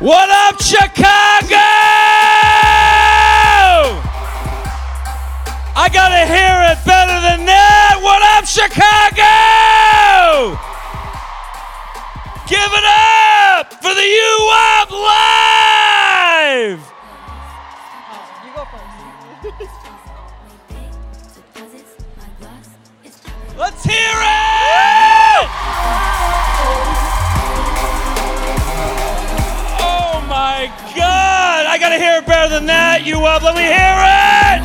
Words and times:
What 0.00 0.30
up, 0.30 0.62
Chicago? 0.62 1.60
I 5.76 5.90
gotta 5.92 6.24
hear 6.24 6.72
it 6.72 6.80
better 6.86 7.20
than 7.20 7.44
that. 7.44 8.00
What 8.00 8.22
up, 8.32 8.46
Chicago? 8.48 9.28
Give 12.48 12.64
it 12.64 12.84
up 12.88 13.74
for 13.82 13.92
the 13.92 14.00
U 14.00 14.50
Up 14.72 14.90
Live! 16.40 16.80
Let's 23.58 23.84
hear 23.84 24.16
it! 24.16 24.40
Gotta 31.80 31.98
hear 31.98 32.18
it 32.18 32.26
better 32.26 32.54
than 32.54 32.66
that. 32.66 33.06
You 33.06 33.24
up? 33.24 33.42
Let 33.42 33.54
me 33.54 33.62
hear 33.62 33.72
it! 33.72 34.60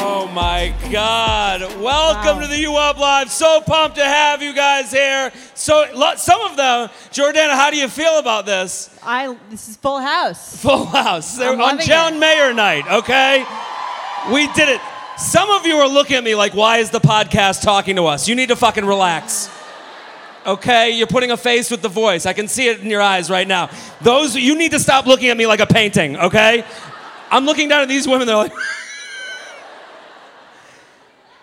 Oh 0.00 0.30
my 0.34 0.74
God! 0.92 1.62
Welcome 1.80 2.42
to 2.42 2.46
the 2.46 2.58
U 2.60 2.76
Up 2.76 2.98
Live. 2.98 3.30
So 3.30 3.62
pumped 3.62 3.96
to 3.96 4.04
have 4.04 4.42
you 4.42 4.54
guys 4.54 4.92
here. 4.92 5.32
So 5.54 5.86
some 6.16 6.42
of 6.42 6.56
them, 6.56 6.90
Jordana, 7.10 7.52
how 7.52 7.70
do 7.70 7.78
you 7.78 7.88
feel 7.88 8.18
about 8.18 8.44
this? 8.44 8.90
I 9.02 9.34
this 9.48 9.68
is 9.70 9.76
Full 9.78 10.00
House. 10.00 10.60
Full 10.60 10.84
house. 10.84 11.38
They're 11.38 11.58
on 11.58 11.80
John 11.80 12.16
it. 12.16 12.18
Mayer 12.18 12.52
night, 12.52 12.86
okay? 12.86 13.46
We 14.32 14.46
did 14.52 14.68
it. 14.68 14.82
Some 15.16 15.50
of 15.50 15.66
you 15.66 15.76
are 15.76 15.88
looking 15.88 16.16
at 16.16 16.22
me 16.24 16.34
like, 16.34 16.54
why 16.54 16.78
is 16.78 16.90
the 16.90 17.00
podcast 17.00 17.62
talking 17.62 17.96
to 17.96 18.04
us? 18.04 18.28
You 18.28 18.34
need 18.34 18.50
to 18.50 18.56
fucking 18.56 18.84
relax. 18.84 19.48
Okay? 20.48 20.90
You're 20.90 21.06
putting 21.06 21.30
a 21.30 21.36
face 21.36 21.70
with 21.70 21.82
the 21.82 21.88
voice. 21.88 22.24
I 22.26 22.32
can 22.32 22.48
see 22.48 22.68
it 22.68 22.80
in 22.80 22.86
your 22.88 23.02
eyes 23.02 23.28
right 23.30 23.46
now. 23.46 23.68
Those, 24.00 24.34
you 24.34 24.56
need 24.56 24.70
to 24.72 24.80
stop 24.80 25.06
looking 25.06 25.28
at 25.28 25.36
me 25.36 25.46
like 25.46 25.60
a 25.60 25.66
painting, 25.66 26.16
okay? 26.16 26.64
I'm 27.30 27.44
looking 27.44 27.68
down 27.68 27.82
at 27.82 27.88
these 27.88 28.08
women, 28.08 28.26
they're 28.26 28.36
like, 28.36 28.52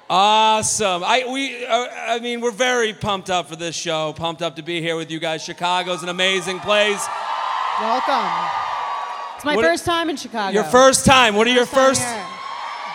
Awesome. 0.08 1.04
I 1.04 1.26
we 1.28 1.66
uh, 1.66 1.88
I 1.92 2.20
mean 2.20 2.40
we're 2.40 2.52
very 2.52 2.94
pumped 2.94 3.32
up 3.32 3.50
for 3.50 3.56
this 3.56 3.76
show. 3.76 4.14
Pumped 4.14 4.44
up 4.44 4.56
to 4.58 4.62
be 4.62 4.80
here 4.80 4.96
with 4.96 5.10
you 5.10 5.18
guys. 5.20 5.44
Chicago's 5.44 6.04
an 6.04 6.10
amazing 6.10 6.60
place. 6.60 7.04
Welcome. 7.80 8.30
It's 9.36 9.46
my 9.46 9.56
What- 9.56 9.66
first 9.66 9.84
time 9.84 10.12
in 10.12 10.16
Chicago. 10.16 10.54
Your 10.54 10.64
first 10.64 11.08
time. 11.08 11.34
What 11.34 11.48
are 11.48 11.54
your 11.54 11.66
First 11.66 12.04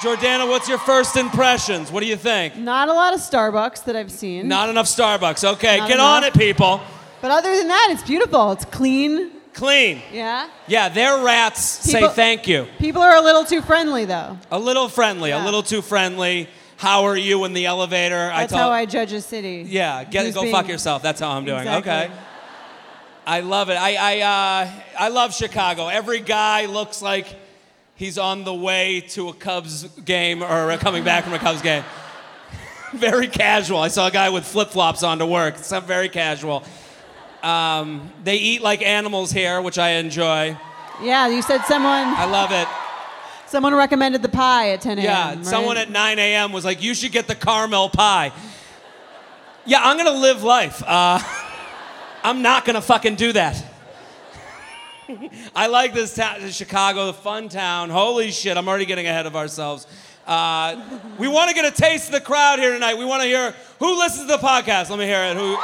Jordana, 0.01 0.48
what's 0.48 0.67
your 0.67 0.79
first 0.79 1.17
impressions? 1.17 1.93
What 1.93 2.01
do 2.01 2.06
you 2.06 2.17
think? 2.17 2.56
Not 2.56 2.89
a 2.89 2.95
lot 2.95 3.12
of 3.12 3.20
Starbucks 3.20 3.84
that 3.84 3.97
I've 3.97 4.11
seen. 4.11 4.48
Not 4.48 4.70
enough 4.70 4.87
Starbucks. 4.87 5.45
Okay, 5.55 5.77
Not 5.77 5.89
get 5.89 6.01
on 6.01 6.25
it, 6.25 6.33
people. 6.33 6.81
But 7.20 7.31
other 7.31 7.55
than 7.55 7.69
that, 7.69 7.89
it's 7.91 8.03
beautiful. 8.03 8.53
It's 8.53 8.65
clean. 8.65 9.31
Clean. 9.53 10.01
Yeah. 10.11 10.48
Yeah, 10.67 10.89
their 10.89 11.23
rats 11.23 11.61
say 11.61 12.09
thank 12.09 12.48
you. 12.48 12.67
People 12.78 13.03
are 13.03 13.15
a 13.15 13.21
little 13.21 13.45
too 13.45 13.61
friendly 13.61 14.06
though. 14.06 14.38
A 14.50 14.59
little 14.59 14.88
friendly, 14.88 15.33
a 15.33 15.44
little 15.44 15.62
too 15.62 15.83
friendly. 15.83 16.49
How 16.78 17.05
are 17.05 17.17
you 17.17 17.44
in 17.44 17.53
the 17.53 17.67
elevator? 17.67 18.15
That's 18.15 18.55
I 18.55 18.56
how 18.56 18.71
I 18.71 18.87
judge 18.87 19.12
a 19.12 19.21
city. 19.21 19.67
Yeah, 19.69 20.03
get 20.05 20.25
Who's 20.25 20.34
go 20.34 20.43
being- 20.43 20.55
fuck 20.55 20.67
yourself. 20.67 21.03
That's 21.03 21.21
how 21.21 21.31
I'm 21.32 21.44
doing. 21.44 21.59
Exactly. 21.59 21.93
Okay. 21.93 22.12
I 23.27 23.41
love 23.41 23.69
it. 23.69 23.75
I 23.75 23.97
I 23.97 24.21
uh, 24.21 24.71
I 24.99 25.09
love 25.09 25.34
Chicago. 25.34 25.88
Every 25.88 26.21
guy 26.21 26.65
looks 26.67 27.03
like 27.03 27.27
he's 28.00 28.16
on 28.16 28.44
the 28.44 28.55
way 28.55 29.03
to 29.03 29.28
a 29.28 29.34
Cubs 29.34 29.84
game 30.06 30.43
or 30.43 30.75
coming 30.78 31.05
back 31.05 31.22
from 31.22 31.34
a 31.34 31.38
Cubs 31.38 31.61
game. 31.61 31.84
very 32.94 33.28
casual. 33.28 33.78
I 33.78 33.88
saw 33.88 34.06
a 34.06 34.11
guy 34.11 34.31
with 34.31 34.47
flip 34.47 34.71
flops 34.71 35.03
on 35.03 35.19
to 35.19 35.27
work. 35.27 35.56
It's 35.56 35.71
not 35.71 35.84
very 35.84 36.09
casual. 36.09 36.65
Um, 37.43 38.11
they 38.25 38.37
eat 38.37 38.62
like 38.62 38.81
animals 38.81 39.31
here, 39.31 39.61
which 39.61 39.78
I 39.78 39.91
enjoy. 39.91 40.56
Yeah, 41.03 41.28
you 41.28 41.43
said 41.43 41.61
someone 41.66 42.06
I 42.06 42.25
love 42.25 42.53
it. 42.53 42.66
someone 43.47 43.75
recommended 43.75 44.22
the 44.22 44.28
pie 44.31 44.71
at 44.71 44.81
10 44.81 44.99
a.m. 44.99 45.05
Yeah, 45.05 45.34
right? 45.34 45.47
someone 45.47 45.77
at 45.77 45.91
9 45.91 46.19
a.m. 46.19 46.53
was 46.53 46.65
like, 46.65 46.82
"You 46.82 46.94
should 46.94 47.12
get 47.12 47.28
the 47.28 47.34
caramel 47.34 47.91
pie." 47.91 48.32
Yeah, 49.67 49.81
I'm 49.82 49.99
gonna 49.99 50.19
live 50.19 50.43
life. 50.43 50.82
Uh, 50.87 51.21
I'm 52.25 52.41
not 52.41 52.65
gonna 52.65 52.82
fucking 52.82 53.17
do 53.17 53.32
that. 53.34 53.69
I 55.54 55.66
like 55.69 55.94
this 55.94 56.15
town, 56.15 56.48
Chicago, 56.50 57.06
the 57.06 57.15
fun 57.15 57.48
town. 57.48 57.91
Holy 57.91 58.31
shit, 58.31 58.56
I'm 58.56 58.69
already 58.69 58.87
getting 58.87 59.06
ahead 59.06 59.26
of 59.26 59.37
ourselves. 59.37 59.87
Uh, 60.26 60.81
we 61.19 61.26
want 61.28 61.48
to 61.48 61.54
get 61.54 61.65
a 61.65 61.71
taste 61.71 62.06
of 62.06 62.12
the 62.12 62.21
crowd 62.21 62.59
here 62.59 62.72
tonight. 62.72 62.97
We 62.98 63.04
want 63.04 63.22
to 63.22 63.28
hear 63.28 63.54
who 63.78 63.99
listens 63.99 64.26
to 64.31 64.37
the 64.37 64.43
podcast. 64.43 64.91
Let 64.91 64.99
me 64.99 65.06
hear 65.06 65.22
it. 65.25 65.37
Who? 65.37 65.56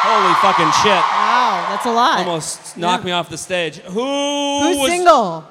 Holy 0.00 0.34
fucking 0.34 0.70
shit! 0.82 0.92
Wow, 0.92 1.66
that's 1.70 1.86
a 1.86 1.90
lot. 1.92 2.18
Almost 2.20 2.76
knocked 2.76 3.02
Yeah. 3.02 3.06
me 3.06 3.12
off 3.12 3.28
the 3.30 3.38
stage. 3.38 3.78
Who 3.78 4.60
Who's 4.62 4.76
was 4.76 4.90
single? 4.90 5.44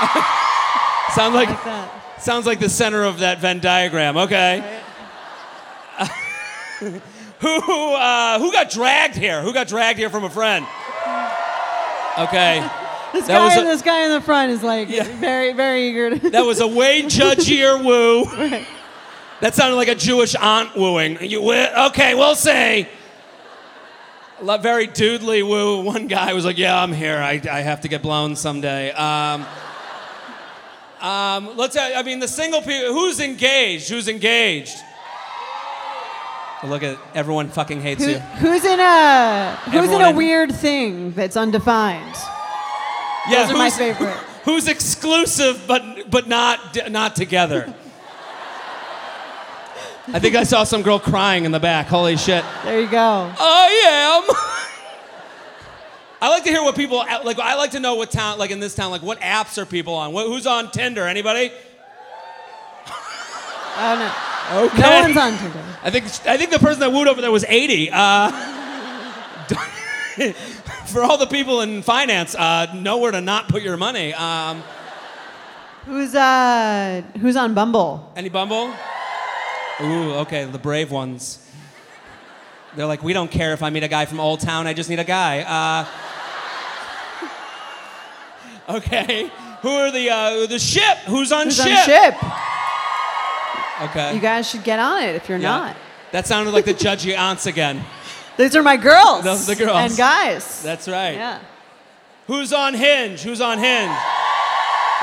sound 1.14 1.34
like 1.34 1.48
Like. 1.64 1.90
Sounds 2.20 2.46
like 2.46 2.58
the 2.60 2.68
center 2.68 3.02
of 3.04 3.18
that 3.20 3.40
Venn 3.40 3.58
diagram. 3.60 4.16
Okay. 4.16 4.80
who 7.40 7.94
uh, 7.94 8.38
who 8.38 8.52
got 8.52 8.70
dragged 8.70 9.16
here? 9.16 9.42
Who 9.42 9.52
got 9.52 9.68
dragged 9.68 9.98
here 9.98 10.10
from 10.10 10.24
a 10.24 10.30
friend? 10.30 10.66
Okay. 12.18 12.68
This 13.12 13.26
That 13.26 13.54
guy, 13.54 13.60
a- 13.60 13.64
this 13.64 13.82
guy 13.82 14.04
in 14.06 14.10
the 14.12 14.22
front 14.22 14.52
is 14.52 14.62
like 14.62 14.88
Yeah. 14.88 15.02
very, 15.20 15.52
very 15.52 15.88
eager 15.90 16.18
to. 16.18 16.30
That 16.30 16.46
was 16.46 16.60
a 16.62 16.66
way 16.66 17.02
judgier 17.02 17.76
woo. 17.84 18.24
That 19.42 19.54
sounded 19.54 19.76
like 19.76 19.88
a 19.88 19.94
Jewish 19.94 20.34
aunt 20.34 20.74
wooing. 20.74 21.18
You 21.20 21.42
okay? 21.88 22.14
We'll 22.14 22.34
see. 22.34 22.88
Very 24.40 24.88
doodly 24.88 25.46
woo. 25.46 25.82
One 25.82 26.06
guy 26.06 26.32
was 26.32 26.46
like, 26.46 26.56
"Yeah, 26.56 26.80
I'm 26.82 26.90
here. 26.90 27.18
I, 27.18 27.38
I 27.50 27.60
have 27.60 27.82
to 27.82 27.88
get 27.88 28.00
blown 28.00 28.34
someday." 28.34 28.92
Um, 28.92 29.44
um, 31.02 31.54
let's. 31.58 31.76
I 31.76 32.02
mean, 32.02 32.18
the 32.18 32.28
single 32.28 32.62
people. 32.62 32.94
Who's 32.94 33.20
engaged? 33.20 33.90
Who's 33.90 34.08
engaged? 34.08 34.78
Look 36.64 36.82
at 36.84 36.96
everyone. 37.14 37.48
Fucking 37.48 37.80
hates 37.80 38.04
Who, 38.04 38.10
you. 38.12 38.18
who's 38.18 38.64
in 38.64 38.78
a 38.78 39.56
who's 39.64 39.74
Everyone 39.74 40.00
in 40.00 40.06
a 40.06 40.10
in- 40.10 40.16
weird 40.16 40.52
thing 40.54 41.12
that's 41.12 41.36
undefined? 41.36 42.14
Yeah, 43.28 43.42
Those 43.46 43.50
are 43.54 43.58
my 43.58 43.64
who's- 43.70 43.78
favorite. 43.78 44.16
Who's 44.44 44.66
exclusive 44.66 45.62
but 45.68 46.10
but 46.10 46.26
not 46.26 46.90
not 46.90 47.14
together? 47.14 47.72
I 50.08 50.18
think 50.18 50.34
I 50.34 50.42
saw 50.42 50.64
some 50.64 50.82
girl 50.82 50.98
crying 50.98 51.44
in 51.44 51.52
the 51.52 51.60
back. 51.60 51.86
Holy 51.86 52.16
shit. 52.16 52.44
There 52.64 52.80
you 52.80 52.88
go. 52.88 52.98
I 53.38 54.24
am. 54.26 54.36
I 56.20 56.28
like 56.28 56.42
to 56.42 56.50
hear 56.50 56.62
what 56.64 56.74
people 56.74 56.98
like. 56.98 57.38
I 57.38 57.54
like 57.54 57.70
to 57.72 57.80
know 57.80 57.94
what 57.94 58.10
town, 58.10 58.36
like 58.38 58.50
in 58.50 58.58
this 58.58 58.74
town, 58.74 58.90
like 58.90 59.02
what 59.02 59.20
apps 59.20 59.58
are 59.58 59.66
people 59.66 59.94
on? 59.94 60.12
What, 60.12 60.26
who's 60.26 60.44
on 60.48 60.72
Tinder? 60.72 61.06
Anybody? 61.06 61.52
Oh 63.74 63.94
no. 63.96 64.12
Okay. 64.52 64.82
No 64.82 65.00
one's 65.00 65.16
on 65.16 65.38
Tinder. 65.38 65.64
I 65.82 65.90
think 65.90 66.04
I 66.26 66.36
think 66.36 66.50
the 66.50 66.58
person 66.58 66.80
that 66.80 66.92
wooed 66.92 67.08
over 67.08 67.20
there 67.20 67.32
was 67.32 67.44
80. 67.48 67.90
Uh, 67.92 68.30
for 70.86 71.02
all 71.02 71.16
the 71.16 71.26
people 71.26 71.62
in 71.62 71.82
finance, 71.82 72.34
uh, 72.34 72.66
nowhere 72.74 73.12
to 73.12 73.20
not 73.20 73.48
put 73.48 73.62
your 73.62 73.76
money. 73.76 74.12
Um, 74.14 74.62
Who's 75.86 76.14
uh 76.14 77.02
who's 77.20 77.34
on 77.34 77.54
Bumble? 77.54 78.12
any 78.14 78.28
Bumble? 78.28 78.72
Ooh, 79.80 80.12
okay, 80.20 80.44
the 80.44 80.58
brave 80.58 80.92
ones. 80.92 81.38
They're 82.76 82.86
like, 82.86 83.02
we 83.02 83.12
don't 83.12 83.30
care 83.30 83.52
if 83.52 83.62
I 83.64 83.70
meet 83.70 83.82
a 83.82 83.88
guy 83.88 84.04
from 84.06 84.20
Old 84.20 84.38
Town. 84.40 84.66
I 84.68 84.74
just 84.74 84.88
need 84.88 85.00
a 85.00 85.04
guy. 85.04 85.40
Uh, 88.68 88.68
okay. 88.76 89.28
Who 89.62 89.68
are 89.70 89.90
the 89.90 90.10
uh, 90.10 90.46
the 90.46 90.58
ship? 90.58 90.98
Who's 91.06 91.32
on 91.32 91.46
Who's 91.46 91.56
ship? 91.56 91.66
on 91.66 91.84
ship? 91.84 92.14
Okay. 93.80 94.14
You 94.14 94.20
guys 94.20 94.48
should 94.48 94.62
get 94.64 94.78
on 94.78 95.02
it 95.02 95.14
if 95.16 95.28
you're 95.28 95.38
Yeah. 95.38 95.48
not. 95.58 95.76
That 96.12 96.26
sounded 96.26 96.52
like 96.52 96.64
the 96.66 96.74
judgy 96.74 97.16
aunts 97.16 97.46
again. 97.46 97.82
These 98.36 98.54
are 98.56 98.62
my 98.62 98.76
girls. 98.76 99.24
Those 99.24 99.48
are 99.48 99.54
the 99.54 99.64
girls. 99.64 99.76
And 99.76 99.96
guys. 99.96 100.62
That's 100.62 100.88
right. 100.88 101.14
yeah. 101.14 101.38
Who's 102.26 102.52
on 102.52 102.74
Hinge? 102.74 103.22
Who's 103.22 103.40
on 103.40 103.58
Hinge? 103.58 103.90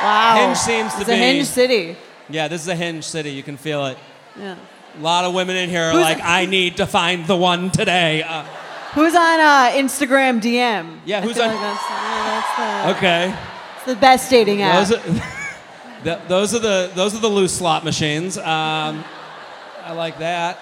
Wow. 0.02 0.36
Hinge 0.38 0.58
seems 0.58 0.94
to 0.94 1.00
it's 1.02 1.10
be- 1.10 1.14
a 1.16 1.18
hinge 1.18 1.46
city. 1.48 1.98
Yeah, 2.30 2.48
this 2.48 2.62
is 2.62 2.68
a 2.70 2.76
Hinge 2.76 3.04
city. 3.04 3.32
You 3.32 3.44
can 3.44 3.58
feel 3.58 3.86
it. 3.88 3.98
Yeah. 4.40 4.56
A 4.98 5.02
lot 5.02 5.26
of 5.26 5.34
women 5.34 5.56
in 5.58 5.70
here 5.70 5.84
are 5.84 5.92
Who's- 5.92 6.04
like, 6.04 6.22
I 6.24 6.46
need 6.46 6.78
to 6.78 6.86
find 6.88 7.26
the 7.28 7.36
one 7.36 7.70
today. 7.72 8.24
Uh, 8.24 8.44
Who's 8.94 9.14
on 9.16 9.40
uh, 9.40 9.72
Instagram 9.74 10.42
DM? 10.42 11.00
Yeah, 11.06 11.22
who's 11.22 11.38
on- 11.40 11.50
Like 11.50 11.60
that's, 11.60 11.84
yeah, 11.90 12.44
that's 12.56 12.84
the, 12.86 12.98
okay. 12.98 13.36
it's 13.78 13.86
the 13.86 13.96
best 13.96 14.30
dating 14.32 14.62
app. 14.62 14.88
Th- 16.04 16.20
those 16.28 16.56
are 16.56 16.60
the 16.60 16.92
those 16.96 17.14
are 17.14 17.20
the 17.20 17.28
loose 17.30 17.54
slot 17.54 17.84
machines. 17.84 18.38
Um, 18.38 19.04
I 19.84 19.92
like 19.94 20.20
that. 20.20 20.60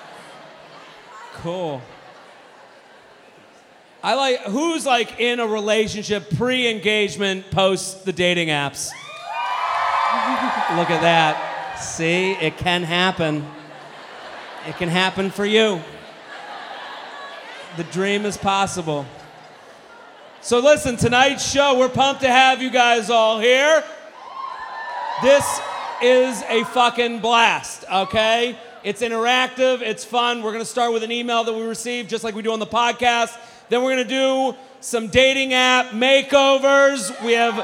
Cool. 1.36 1.82
I 4.04 4.16
like 4.16 4.42
who's 4.42 4.86
like 4.86 5.20
in 5.20 5.40
a 5.40 5.46
relationship 5.46 6.30
pre-engagement, 6.38 7.52
post 7.52 8.06
the 8.06 8.14
dating 8.14 8.48
apps. 8.48 8.92
Look 10.76 10.90
at 10.90 11.02
that. 11.02 11.80
See, 11.80 12.32
it 12.32 12.58
can 12.58 12.84
happen. 12.84 13.46
It 14.68 14.76
can 14.78 14.90
happen 14.90 15.30
for 15.30 15.46
you. 15.46 15.82
The 17.78 17.84
dream 17.86 18.26
is 18.26 18.38
possible. 18.38 19.06
So 20.42 20.60
listen, 20.60 20.98
tonight's 20.98 21.48
show, 21.48 21.78
we're 21.78 21.90
pumped 21.90 22.22
to 22.22 22.30
have 22.30 22.62
you 22.62 22.70
guys 22.70 23.10
all 23.10 23.40
here. 23.40 23.84
This 25.24 25.60
is 26.02 26.44
a 26.48 26.64
fucking 26.66 27.20
blast, 27.22 27.86
okay? 27.92 28.56
It's 28.84 29.02
interactive, 29.02 29.82
it's 29.82 30.06
fun. 30.06 30.44
We're 30.44 30.52
gonna 30.52 30.64
start 30.64 30.94
with 30.94 31.02
an 31.04 31.12
email 31.12 31.44
that 31.44 31.54
we 31.54 31.64
received, 31.64 32.10
just 32.10 32.24
like 32.24 32.36
we 32.36 32.44
do 32.44 32.52
on 32.54 32.60
the 32.60 32.68
podcast. 32.68 33.36
Then 33.70 33.82
we're 33.84 33.92
gonna 33.92 34.04
do 34.06 34.56
some 34.80 35.08
dating 35.08 35.54
app 35.54 35.88
makeovers. 35.88 37.10
We 37.26 37.34
have 37.34 37.56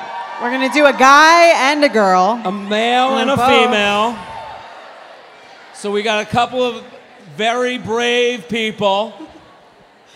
We're 0.42 0.50
gonna 0.50 0.74
do 0.74 0.86
a 0.88 0.94
guy 0.94 1.72
and 1.72 1.84
a 1.86 1.90
girl. 1.90 2.42
a 2.44 2.52
male 2.52 3.18
and 3.20 3.30
a 3.30 3.38
Both. 3.38 3.48
female. 3.48 4.18
So 5.76 5.92
we 5.92 6.02
got 6.02 6.22
a 6.26 6.30
couple 6.30 6.64
of 6.64 6.84
very 7.38 7.78
brave 7.78 8.50
people. 8.50 9.14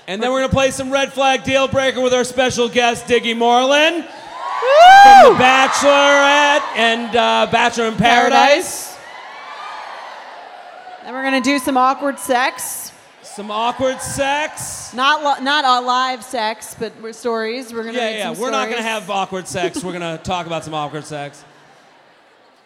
And 0.07 0.23
then 0.23 0.31
we're 0.31 0.41
gonna 0.41 0.53
play 0.53 0.71
some 0.71 0.89
red 0.89 1.13
flag 1.13 1.43
deal 1.43 1.67
breaker 1.67 2.01
with 2.01 2.13
our 2.15 2.23
special 2.23 2.67
guest, 2.67 3.05
Diggy 3.05 3.37
Moreland. 3.37 4.07
From 5.03 5.33
The 5.33 5.43
Bachelorette 5.43 6.63
and 6.75 7.15
uh, 7.15 7.47
Bachelor 7.51 7.87
in 7.87 7.95
Paradise. 7.95 8.97
Then 11.03 11.13
we're 11.13 11.23
gonna 11.23 11.41
do 11.41 11.57
some 11.59 11.77
awkward 11.77 12.19
sex. 12.19 12.91
Some 13.21 13.51
awkward 13.51 14.01
sex. 14.01 14.93
Not 14.93 15.23
lo- 15.23 15.43
not 15.43 15.83
live 15.85 16.23
sex, 16.23 16.75
but 16.77 16.91
we're 17.01 17.13
stories. 17.13 17.71
We're 17.71 17.83
gonna 17.83 17.97
Yeah, 17.97 18.09
yeah. 18.31 18.39
We're 18.39 18.51
not 18.51 18.69
gonna 18.69 18.81
have 18.81 19.09
awkward 19.09 19.47
sex. 19.47 19.83
We're 19.83 19.93
gonna 19.93 20.17
talk 20.17 20.47
about 20.47 20.63
some 20.63 20.73
awkward 20.73 21.05
sex. 21.05 21.45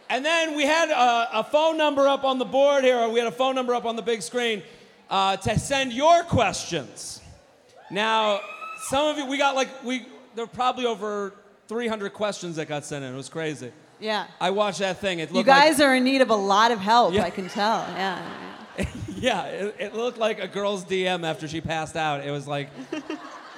And 0.09 0.25
then 0.25 0.56
we 0.57 0.63
had 0.65 0.89
a, 0.89 1.39
a 1.39 1.44
phone 1.44 1.77
number 1.77 2.07
up 2.07 2.24
on 2.24 2.38
the 2.39 2.45
board 2.45 2.83
here. 2.83 3.07
We 3.09 3.19
had 3.19 3.27
a 3.27 3.31
phone 3.36 3.56
number 3.56 3.74
up 3.75 3.86
on 3.86 3.95
the 3.95 4.01
big 4.01 4.21
screen 4.21 4.63
uh, 5.09 5.38
to 5.38 5.59
send 5.59 5.94
your 5.94 6.24
questions. 6.24 7.21
Now, 7.89 8.42
some 8.89 9.07
of 9.07 9.18
you, 9.18 9.25
we 9.27 9.38
got 9.38 9.56
like 9.56 9.69
we. 9.83 10.06
There 10.36 10.45
were 10.45 10.51
probably 10.51 10.86
over 10.86 11.33
300 11.71 12.12
questions 12.12 12.57
that 12.57 12.68
got 12.68 12.83
sent 12.83 13.06
in. 13.06 13.13
It 13.13 13.15
was 13.15 13.29
crazy. 13.29 13.71
Yeah. 14.01 14.27
I 14.41 14.50
watched 14.50 14.79
that 14.79 14.97
thing. 14.97 15.19
It 15.19 15.29
You 15.29 15.35
looked 15.35 15.47
guys 15.47 15.79
are 15.79 15.95
in 15.95 16.03
need 16.03 16.19
of 16.19 16.29
a 16.29 16.35
lot 16.35 16.69
of 16.71 16.79
help. 16.79 17.13
Yeah. 17.13 17.23
I 17.23 17.29
can 17.29 17.47
tell. 17.47 17.88
Yeah. 18.77 18.85
yeah, 19.15 19.44
it, 19.45 19.75
it 19.79 19.95
looked 19.95 20.18
like 20.18 20.41
a 20.41 20.50
girl's 20.50 20.83
DM 20.83 21.23
after 21.23 21.47
she 21.47 21.62
passed 21.62 21.95
out. 21.95 22.25
It 22.25 22.31
was 22.31 22.45
like, 22.45 22.69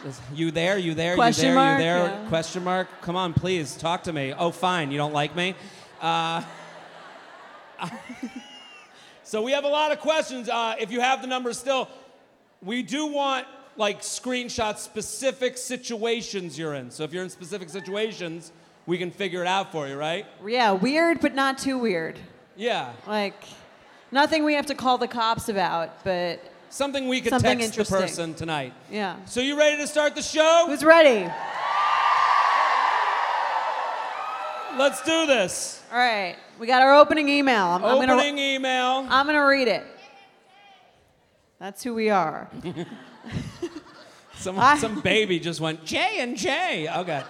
is- 0.05 0.21
you 0.35 0.51
there? 0.51 0.77
You 0.77 0.93
there? 0.93 1.15
Question 1.15 1.45
you 1.49 1.53
there? 1.55 1.55
mark? 1.55 1.79
You 1.79 1.83
there? 1.83 1.97
Yeah. 2.05 2.27
Question 2.29 2.63
mark? 2.63 2.87
Come 3.01 3.15
on, 3.15 3.33
please 3.33 3.75
talk 3.75 4.03
to 4.03 4.13
me. 4.13 4.31
Oh, 4.37 4.51
fine. 4.51 4.91
You 4.91 4.97
don't 4.97 5.13
like 5.13 5.35
me. 5.35 5.55
Uh, 5.99 6.43
so 9.23 9.41
we 9.41 9.53
have 9.53 9.63
a 9.63 9.69
lot 9.69 9.91
of 9.91 9.99
questions. 9.99 10.49
Uh, 10.49 10.75
if 10.79 10.91
you 10.91 10.99
have 11.01 11.21
the 11.21 11.27
numbers 11.27 11.57
still, 11.57 11.89
we 12.61 12.83
do 12.83 13.07
want 13.07 13.47
like 13.77 14.01
screenshots 14.01 14.79
specific 14.79 15.57
situations 15.57 16.57
you're 16.57 16.73
in. 16.75 16.91
So 16.91 17.03
if 17.03 17.13
you're 17.13 17.23
in 17.23 17.29
specific 17.29 17.69
situations, 17.69 18.51
we 18.85 18.97
can 18.97 19.11
figure 19.11 19.41
it 19.41 19.47
out 19.47 19.71
for 19.71 19.87
you, 19.87 19.95
right? 19.95 20.25
Yeah. 20.45 20.71
Weird, 20.73 21.19
but 21.21 21.33
not 21.35 21.57
too 21.57 21.77
weird. 21.77 22.19
Yeah. 22.55 22.93
Like 23.07 23.43
nothing 24.11 24.43
we 24.43 24.53
have 24.55 24.67
to 24.67 24.75
call 24.75 24.97
the 24.97 25.07
cops 25.07 25.49
about, 25.49 26.03
but 26.03 26.39
Something 26.69 27.07
we 27.07 27.21
could 27.21 27.29
Something 27.29 27.59
text 27.59 27.75
the 27.75 27.81
interesting. 27.81 27.99
person 28.01 28.33
tonight. 28.33 28.73
yeah. 28.91 29.17
So 29.25 29.41
you 29.41 29.57
ready 29.57 29.77
to 29.77 29.85
start 29.87 30.15
the 30.15 30.23
show? 30.23 30.65
Who's 30.67 30.83
ready? 30.83 31.31
Let's 34.77 35.03
do 35.03 35.27
this. 35.27 35.83
All 35.91 35.99
right. 35.99 36.35
We 36.59 36.65
got 36.65 36.81
our 36.81 36.95
opening 36.95 37.29
email. 37.29 37.63
I'm, 37.65 37.85
I'm 37.85 37.99
gonna 37.99 38.13
Opening 38.13 38.39
email. 38.39 39.05
I'm 39.07 39.27
gonna 39.27 39.45
read 39.45 39.67
it. 39.67 39.83
That's 41.59 41.83
who 41.83 41.93
we 41.93 42.09
are. 42.09 42.49
Some, 44.35 44.59
I- 44.59 44.77
some 44.77 44.99
baby 44.99 45.39
just 45.39 45.61
went 45.61 45.85
J 45.85 46.17
and 46.19 46.35
J. 46.35 46.89
Okay. 46.89 47.23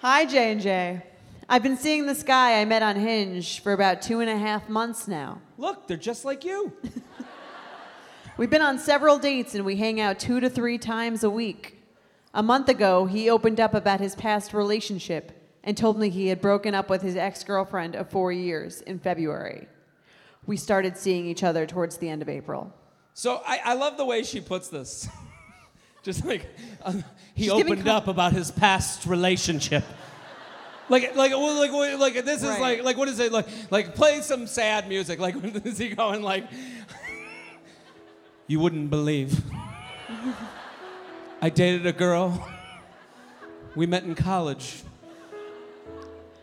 Hi, 0.00 0.24
J 0.24 0.52
and 0.52 0.60
J. 0.60 1.02
I've 1.48 1.62
been 1.62 1.76
seeing 1.76 2.06
this 2.06 2.22
guy 2.22 2.60
I 2.60 2.64
met 2.64 2.82
on 2.82 2.96
Hinge 2.96 3.60
for 3.60 3.72
about 3.72 4.02
two 4.02 4.20
and 4.20 4.30
a 4.30 4.36
half 4.36 4.68
months 4.68 5.06
now. 5.06 5.40
Look, 5.58 5.86
they're 5.86 5.96
just 5.96 6.24
like 6.24 6.44
you. 6.44 6.72
We've 8.36 8.48
been 8.50 8.62
on 8.62 8.78
several 8.78 9.18
dates 9.18 9.54
and 9.54 9.64
we 9.64 9.76
hang 9.76 10.00
out 10.00 10.18
two 10.18 10.40
to 10.40 10.48
three 10.48 10.78
times 10.78 11.22
a 11.24 11.30
week. 11.30 11.82
A 12.32 12.42
month 12.42 12.68
ago, 12.68 13.06
he 13.06 13.28
opened 13.28 13.60
up 13.60 13.74
about 13.74 14.00
his 14.00 14.14
past 14.14 14.54
relationship 14.54 15.32
and 15.62 15.76
told 15.76 15.98
me 15.98 16.08
he 16.08 16.28
had 16.28 16.40
broken 16.40 16.74
up 16.74 16.88
with 16.88 17.02
his 17.02 17.16
ex 17.16 17.44
girlfriend 17.44 17.94
of 17.94 18.08
four 18.08 18.32
years 18.32 18.80
in 18.80 18.98
February. 18.98 19.68
We 20.46 20.56
started 20.56 20.96
seeing 20.96 21.26
each 21.26 21.44
other 21.44 21.66
towards 21.66 21.98
the 21.98 22.08
end 22.08 22.22
of 22.22 22.28
April. 22.28 22.72
So 23.14 23.42
I, 23.46 23.60
I 23.64 23.74
love 23.74 23.96
the 23.96 24.04
way 24.04 24.22
she 24.22 24.40
puts 24.40 24.68
this. 24.68 25.08
just 26.02 26.24
like 26.24 26.46
uh, 26.82 26.92
he 27.34 27.44
She's 27.44 27.52
giving 27.52 27.72
opened 27.72 27.86
com- 27.86 27.96
up 27.96 28.08
about 28.08 28.32
his 28.32 28.50
past 28.50 29.06
relationship. 29.06 29.84
Like, 30.88 31.14
like, 31.14 31.30
well, 31.30 31.56
like, 31.60 31.72
what- 31.72 32.00
like, 32.00 32.24
this 32.24 32.42
is 32.42 32.48
Right. 32.48 32.60
like, 32.60 32.82
like, 32.82 32.96
what 32.96 33.06
is 33.06 33.20
it? 33.20 33.30
Like, 33.30 33.46
like, 33.70 33.94
play 33.94 34.22
some 34.22 34.48
sad 34.48 34.88
music. 34.88 35.20
Like, 35.20 35.36
is 35.64 35.78
he 35.78 35.90
going? 35.90 36.20
Like, 36.20 36.48
you 38.48 38.58
wouldn't 38.58 38.90
believe. 38.90 39.40
I 41.40 41.48
dated 41.48 41.86
a 41.86 41.92
girl. 41.92 42.44
We 43.76 43.86
met 43.86 44.02
in 44.02 44.16
college. 44.16 44.82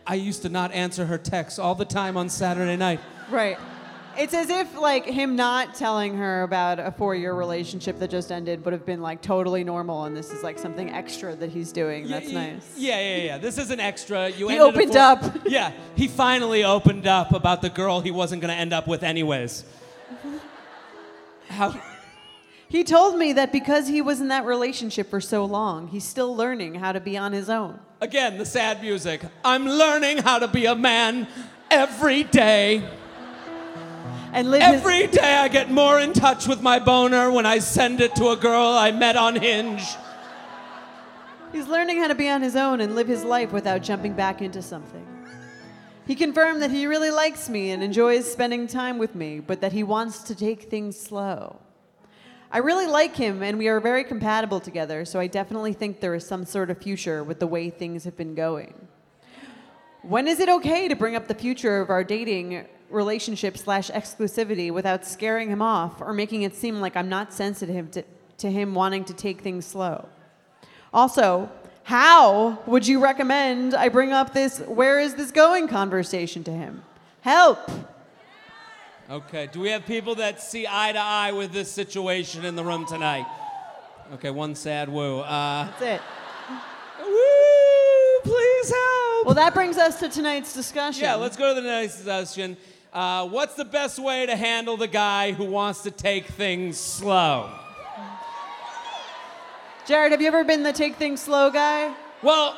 I 0.06 0.14
used 0.14 0.40
to 0.42 0.48
not 0.48 0.72
answer 0.72 1.04
her 1.04 1.18
texts 1.18 1.58
all 1.58 1.74
the 1.74 1.84
time 1.84 2.16
on 2.16 2.30
Saturday 2.30 2.76
night. 2.76 3.00
Right. 3.30 3.58
It's 4.18 4.34
as 4.34 4.50
if 4.50 4.76
like 4.76 5.04
him 5.04 5.36
not 5.36 5.76
telling 5.76 6.16
her 6.16 6.42
about 6.42 6.80
a 6.80 6.90
four-year 6.90 7.32
relationship 7.34 8.00
that 8.00 8.10
just 8.10 8.32
ended 8.32 8.64
would 8.64 8.72
have 8.72 8.84
been 8.84 9.00
like 9.00 9.22
totally 9.22 9.62
normal, 9.62 10.04
and 10.04 10.16
this 10.16 10.32
is 10.32 10.42
like 10.42 10.58
something 10.58 10.90
extra 10.90 11.36
that 11.36 11.50
he's 11.50 11.70
doing. 11.70 12.08
That's 12.08 12.28
Yeah, 12.28 12.52
nice. 12.52 12.74
Yeah, 12.76 13.00
yeah, 13.00 13.16
yeah. 13.24 13.38
This 13.38 13.58
is 13.58 13.70
an 13.70 13.78
extra. 13.78 14.28
You 14.30 14.48
He 14.48 14.58
opened 14.58 14.92
four- 14.92 14.98
up. 15.00 15.24
Yeah, 15.46 15.72
he 15.94 16.08
finally 16.08 16.64
opened 16.64 17.06
up 17.06 17.32
about 17.32 17.62
the 17.62 17.70
girl 17.70 18.00
he 18.00 18.10
wasn't 18.10 18.42
going 18.42 18.52
to 18.52 18.58
end 18.60 18.72
up 18.72 18.88
with 18.88 19.04
anyways. 19.04 19.64
How? 21.48 21.80
He 22.68 22.84
told 22.84 23.16
me 23.18 23.32
that 23.34 23.52
because 23.52 23.86
he 23.88 24.02
was 24.02 24.20
in 24.20 24.28
that 24.28 24.44
relationship 24.44 25.08
for 25.08 25.20
so 25.20 25.44
long, 25.44 25.88
he's 25.88 26.04
still 26.04 26.34
learning 26.36 26.74
how 26.74 26.90
to 26.92 27.00
be 27.00 27.16
on 27.16 27.32
his 27.32 27.48
own. 27.48 27.78
Again, 28.00 28.36
the 28.36 28.44
sad 28.44 28.82
music. 28.82 29.22
I'm 29.44 29.64
learning 29.66 30.18
how 30.18 30.38
to 30.40 30.48
be 30.48 30.66
a 30.66 30.74
man 30.74 31.28
every 31.70 32.24
day. 32.24 32.86
And 34.32 34.50
live 34.50 34.62
his, 34.62 34.74
Every 34.74 35.06
day 35.06 35.36
I 35.36 35.48
get 35.48 35.70
more 35.70 35.98
in 35.98 36.12
touch 36.12 36.46
with 36.46 36.60
my 36.60 36.78
boner 36.78 37.30
when 37.30 37.46
I 37.46 37.58
send 37.60 38.00
it 38.00 38.14
to 38.16 38.28
a 38.28 38.36
girl 38.36 38.66
I 38.66 38.90
met 38.90 39.16
on 39.16 39.36
Hinge. 39.36 39.82
he's 41.50 41.66
learning 41.66 41.98
how 41.98 42.08
to 42.08 42.14
be 42.14 42.28
on 42.28 42.42
his 42.42 42.54
own 42.54 42.80
and 42.80 42.94
live 42.94 43.08
his 43.08 43.24
life 43.24 43.52
without 43.52 43.82
jumping 43.82 44.12
back 44.12 44.42
into 44.42 44.60
something. 44.60 45.06
He 46.06 46.14
confirmed 46.14 46.62
that 46.62 46.70
he 46.70 46.86
really 46.86 47.10
likes 47.10 47.48
me 47.48 47.70
and 47.70 47.82
enjoys 47.82 48.30
spending 48.30 48.66
time 48.66 48.98
with 48.98 49.14
me, 49.14 49.40
but 49.40 49.60
that 49.60 49.72
he 49.72 49.82
wants 49.82 50.22
to 50.24 50.34
take 50.34 50.64
things 50.64 50.98
slow. 50.98 51.58
I 52.50 52.58
really 52.58 52.86
like 52.86 53.14
him 53.14 53.42
and 53.42 53.58
we 53.58 53.68
are 53.68 53.80
very 53.80 54.04
compatible 54.04 54.60
together, 54.60 55.04
so 55.04 55.20
I 55.20 55.26
definitely 55.26 55.74
think 55.74 56.00
there 56.00 56.14
is 56.14 56.26
some 56.26 56.44
sort 56.44 56.70
of 56.70 56.78
future 56.78 57.22
with 57.22 57.40
the 57.40 57.46
way 57.46 57.68
things 57.68 58.04
have 58.04 58.16
been 58.16 58.34
going. 58.34 58.88
When 60.02 60.28
is 60.28 60.40
it 60.40 60.48
okay 60.48 60.88
to 60.88 60.96
bring 60.96 61.14
up 61.16 61.28
the 61.28 61.34
future 61.34 61.80
of 61.80 61.90
our 61.90 62.04
dating 62.04 62.66
relationship 62.90 63.58
slash 63.58 63.90
exclusivity 63.90 64.70
without 64.70 65.04
scaring 65.04 65.48
him 65.50 65.62
off 65.62 66.00
or 66.00 66.12
making 66.12 66.42
it 66.42 66.54
seem 66.54 66.80
like 66.80 66.96
I'm 66.96 67.08
not 67.08 67.32
sensitive 67.32 67.90
to, 67.92 68.04
to 68.38 68.50
him 68.50 68.74
wanting 68.74 69.04
to 69.04 69.14
take 69.14 69.40
things 69.40 69.66
slow? 69.66 70.08
Also, 70.92 71.50
how 71.84 72.58
would 72.66 72.86
you 72.86 73.00
recommend 73.00 73.74
I 73.74 73.88
bring 73.88 74.12
up 74.12 74.34
this 74.34 74.58
where 74.60 75.00
is 75.00 75.14
this 75.14 75.30
going 75.30 75.68
conversation 75.68 76.44
to 76.44 76.50
him? 76.50 76.82
Help! 77.20 77.58
Okay, 79.10 79.48
do 79.50 79.60
we 79.60 79.70
have 79.70 79.86
people 79.86 80.14
that 80.16 80.40
see 80.40 80.66
eye 80.68 80.92
to 80.92 80.98
eye 80.98 81.32
with 81.32 81.50
this 81.50 81.72
situation 81.72 82.44
in 82.44 82.56
the 82.56 82.64
room 82.64 82.84
tonight? 82.84 83.26
Okay, 84.14 84.30
one 84.30 84.54
sad 84.54 84.90
woo. 84.90 85.20
Uh, 85.20 85.64
That's 85.78 85.82
it. 85.82 86.00
woo, 87.00 88.20
please 88.22 88.68
help. 88.68 89.26
Well, 89.26 89.34
that 89.34 89.54
brings 89.54 89.78
us 89.78 89.98
to 90.00 90.10
tonight's 90.10 90.52
discussion. 90.52 91.04
Yeah, 91.04 91.14
let's 91.14 91.38
go 91.38 91.54
to 91.54 91.60
the 91.60 91.66
next 91.66 91.96
discussion. 91.96 92.56
Uh, 92.92 93.28
what's 93.28 93.54
the 93.54 93.64
best 93.64 93.98
way 93.98 94.24
to 94.24 94.34
handle 94.34 94.76
the 94.76 94.86
guy 94.86 95.32
who 95.32 95.44
wants 95.44 95.82
to 95.82 95.90
take 95.90 96.26
things 96.26 96.78
slow? 96.78 97.50
Jared, 99.86 100.12
have 100.12 100.20
you 100.20 100.28
ever 100.28 100.44
been 100.44 100.62
the 100.62 100.72
take 100.72 100.96
things 100.96 101.20
slow 101.20 101.50
guy? 101.50 101.94
Well, 102.22 102.56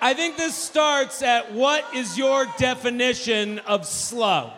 I 0.00 0.14
think 0.14 0.36
this 0.36 0.54
starts 0.54 1.22
at 1.22 1.52
what 1.52 1.84
is 1.94 2.16
your 2.16 2.46
definition 2.58 3.58
of 3.60 3.86
slow? 3.86 4.52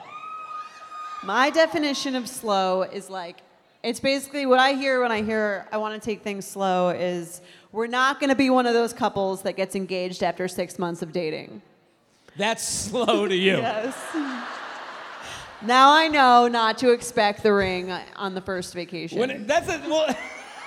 My 1.22 1.50
definition 1.50 2.14
of 2.16 2.28
slow 2.28 2.82
is 2.82 3.08
like, 3.08 3.38
it's 3.82 4.00
basically 4.00 4.46
what 4.46 4.58
I 4.58 4.72
hear 4.72 5.02
when 5.02 5.12
I 5.12 5.22
hear 5.22 5.66
I 5.72 5.78
want 5.78 6.00
to 6.00 6.04
take 6.04 6.22
things 6.22 6.46
slow 6.46 6.90
is 6.90 7.40
we're 7.72 7.86
not 7.86 8.20
going 8.20 8.30
to 8.30 8.36
be 8.36 8.48
one 8.50 8.66
of 8.66 8.72
those 8.72 8.92
couples 8.92 9.42
that 9.42 9.56
gets 9.56 9.74
engaged 9.74 10.22
after 10.22 10.48
six 10.48 10.78
months 10.78 11.02
of 11.02 11.12
dating. 11.12 11.60
That's 12.36 12.66
slow 12.66 13.26
to 13.26 13.34
you. 13.34 13.56
Yes. 13.64 13.94
Now 15.66 15.92
I 15.92 16.09
know 16.09 16.49
not 16.49 16.78
to 16.78 16.90
expect 16.92 17.42
the 17.42 17.52
ring 17.52 17.90
on 18.16 18.35
the 18.35 18.40
first 18.40 18.75
vacation. 18.75 19.18
When, 19.18 19.47
that's 19.47 19.68
a, 19.68 19.78
well, 19.88 20.14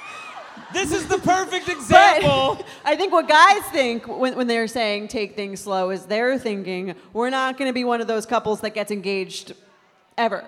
this 0.74 0.92
is 0.92 1.08
the 1.08 1.18
perfect 1.20 1.66
But 1.68 1.76
example. 1.78 2.66
I 2.86 2.96
think 2.96 3.12
what 3.14 3.28
guys 3.28 3.62
think 3.72 4.08
when, 4.08 4.36
when 4.36 4.48
they're 4.48 4.68
saying 4.68 5.08
take 5.10 5.36
things 5.36 5.62
slow 5.62 5.90
is 5.92 6.06
they're 6.06 6.38
thinking 6.40 6.96
we're 7.14 7.30
not 7.30 7.58
going 7.58 7.70
to 7.70 7.74
be 7.74 7.84
one 7.84 8.02
of 8.02 8.08
those 8.08 8.26
couples 8.26 8.62
that 8.62 8.72
gets 8.72 8.92
engaged 8.92 9.54
ever. 10.18 10.46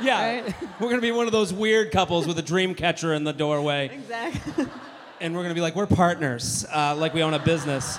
Yeah, 0.00 0.42
Right? 0.42 0.54
we're 0.80 0.90
gonna 0.90 1.00
be 1.00 1.10
one 1.12 1.24
of 1.26 1.32
those 1.32 1.54
weird 1.54 1.90
couples 1.90 2.26
with 2.26 2.38
a 2.38 2.42
dream 2.42 2.74
catcher 2.74 3.14
in 3.14 3.24
the 3.24 3.32
doorway, 3.32 3.88
Exactly. 3.94 4.66
and 5.22 5.34
we're 5.34 5.40
gonna 5.42 5.54
be 5.54 5.62
like, 5.62 5.74
we're 5.74 5.86
partners, 5.86 6.66
uh, 6.70 6.94
like 6.94 7.14
we 7.14 7.22
own 7.22 7.32
a 7.32 7.38
business. 7.38 7.98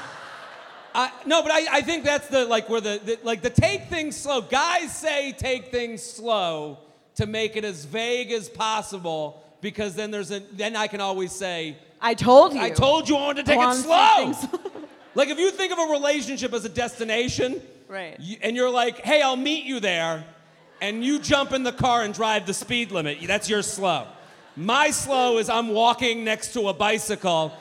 I, 1.00 1.12
no, 1.28 1.44
but 1.44 1.52
I, 1.52 1.78
I 1.78 1.82
think 1.82 2.04
that's 2.04 2.28
the 2.28 2.46
like 2.46 2.68
where 2.70 2.82
the, 2.82 3.00
the 3.06 3.20
like 3.24 3.44
the 3.44 3.52
take 3.52 3.84
things 3.88 4.16
slow. 4.16 4.42
Guys 4.42 4.96
say 4.98 5.32
take 5.32 5.68
things 5.72 6.02
slow 6.02 6.80
to 7.16 7.28
make 7.28 7.56
it 7.56 7.64
as 7.64 7.86
vague 7.86 8.32
as 8.32 8.50
possible 8.50 9.44
because 9.62 9.94
then 9.94 10.10
there's 10.10 10.32
a 10.32 10.40
then 10.54 10.76
I 10.76 10.88
can 10.88 11.00
always 11.00 11.32
say 11.32 11.78
I 12.02 12.16
told 12.16 12.54
you. 12.54 12.60
I 12.60 12.72
told 12.72 13.08
you 13.08 13.16
I 13.16 13.22
wanted 13.28 13.46
to 13.46 13.52
take 13.52 13.62
it 13.62 13.74
slow. 13.76 14.34
like 15.16 15.30
if 15.30 15.38
you 15.38 15.52
think 15.52 15.72
of 15.72 15.78
a 15.78 15.92
relationship 15.92 16.52
as 16.54 16.66
a 16.66 16.70
destination, 16.70 17.62
Right. 17.88 18.20
you- 18.20 18.38
and 18.42 18.56
you're 18.56 18.70
like, 18.72 19.00
hey, 19.00 19.22
I'll 19.22 19.36
meet 19.36 19.66
you 19.66 19.80
there, 19.80 20.26
and 20.82 21.04
you 21.06 21.20
jump 21.20 21.54
in 21.54 21.62
the 21.64 21.72
car 21.72 22.02
and 22.02 22.12
drive 22.14 22.46
the 22.48 22.54
speed 22.54 22.92
limit. 22.92 23.20
That's 23.28 23.48
your 23.50 23.62
slow. 23.62 24.08
My 24.56 24.90
slow 24.90 25.38
is 25.38 25.48
I'm 25.50 25.70
walking 25.70 26.24
next 26.24 26.54
to 26.54 26.70
a 26.70 26.74
bicycle. 26.74 27.54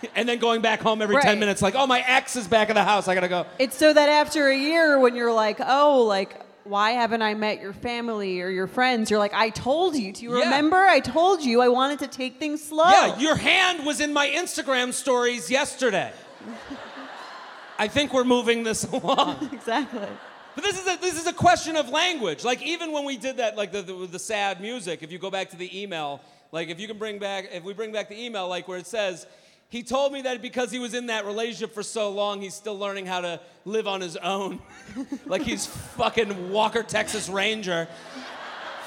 and 0.14 0.28
then 0.28 0.38
going 0.38 0.60
back 0.60 0.80
home 0.80 1.02
every 1.02 1.20
10 1.20 1.38
minutes, 1.38 1.62
like, 1.62 1.74
oh, 1.74 1.86
my 1.86 2.00
ex 2.06 2.36
is 2.36 2.46
back 2.48 2.68
in 2.68 2.74
the 2.74 2.84
house. 2.84 3.08
I 3.08 3.14
gotta 3.14 3.28
go. 3.28 3.46
It's 3.58 3.76
so 3.76 3.92
that 3.92 4.08
after 4.08 4.48
a 4.48 4.56
year, 4.56 4.98
when 4.98 5.14
you're 5.14 5.32
like, 5.32 5.58
oh, 5.64 6.02
like, 6.02 6.40
why 6.64 6.90
haven't 6.92 7.22
I 7.22 7.34
met 7.34 7.60
your 7.60 7.72
family 7.72 8.40
or 8.42 8.50
your 8.50 8.66
friends? 8.66 9.10
You're 9.10 9.18
like, 9.18 9.32
I 9.34 9.50
told 9.50 9.96
you. 9.96 10.12
Do 10.12 10.22
you 10.24 10.38
Yeah. 10.38 10.44
remember? 10.44 10.76
I 10.76 11.00
told 11.00 11.42
you 11.42 11.62
I 11.62 11.68
wanted 11.68 11.98
to 12.00 12.08
take 12.08 12.38
things 12.38 12.62
slow. 12.62 12.88
Yeah, 12.90 13.18
your 13.18 13.36
hand 13.36 13.86
was 13.86 14.00
in 14.00 14.12
my 14.12 14.28
Instagram 14.28 14.92
stories 14.92 15.50
yesterday. 15.50 16.12
I 17.78 17.88
think 17.88 18.12
we're 18.12 18.24
moving 18.24 18.64
this 18.64 18.84
along. 18.84 19.48
exactly. 19.52 20.08
But 20.54 20.64
this 20.64 20.80
is 20.80 20.86
a 20.88 21.00
this 21.00 21.20
is 21.20 21.26
a 21.28 21.32
question 21.32 21.76
of 21.76 21.88
language. 21.88 22.44
Like 22.44 22.60
even 22.62 22.90
when 22.90 23.04
we 23.04 23.16
did 23.16 23.36
that, 23.36 23.56
like 23.56 23.70
the, 23.70 23.80
the 23.82 23.92
the 24.06 24.18
sad 24.18 24.60
music. 24.60 25.02
If 25.02 25.12
you 25.12 25.18
go 25.18 25.30
back 25.30 25.50
to 25.50 25.56
the 25.56 25.80
email, 25.80 26.20
like 26.50 26.68
if 26.68 26.80
you 26.80 26.88
can 26.88 26.98
bring 26.98 27.18
back, 27.20 27.48
if 27.52 27.62
we 27.62 27.72
bring 27.74 27.92
back 27.92 28.08
the 28.08 28.20
email, 28.20 28.48
like 28.48 28.66
where 28.66 28.78
it 28.78 28.86
says, 28.86 29.26
he 29.70 29.82
told 29.82 30.12
me 30.12 30.22
that 30.22 30.40
because 30.40 30.70
he 30.70 30.78
was 30.78 30.94
in 30.94 31.06
that 31.06 31.26
relationship 31.26 31.74
for 31.74 31.82
so 31.82 32.10
long, 32.10 32.40
he's 32.40 32.54
still 32.54 32.78
learning 32.78 33.04
how 33.04 33.20
to 33.20 33.40
live 33.66 33.86
on 33.86 34.00
his 34.00 34.16
own. 34.16 34.60
like 35.26 35.42
he's 35.42 35.66
fucking 35.66 36.50
Walker 36.50 36.82
Texas 36.82 37.28
Ranger. 37.28 37.86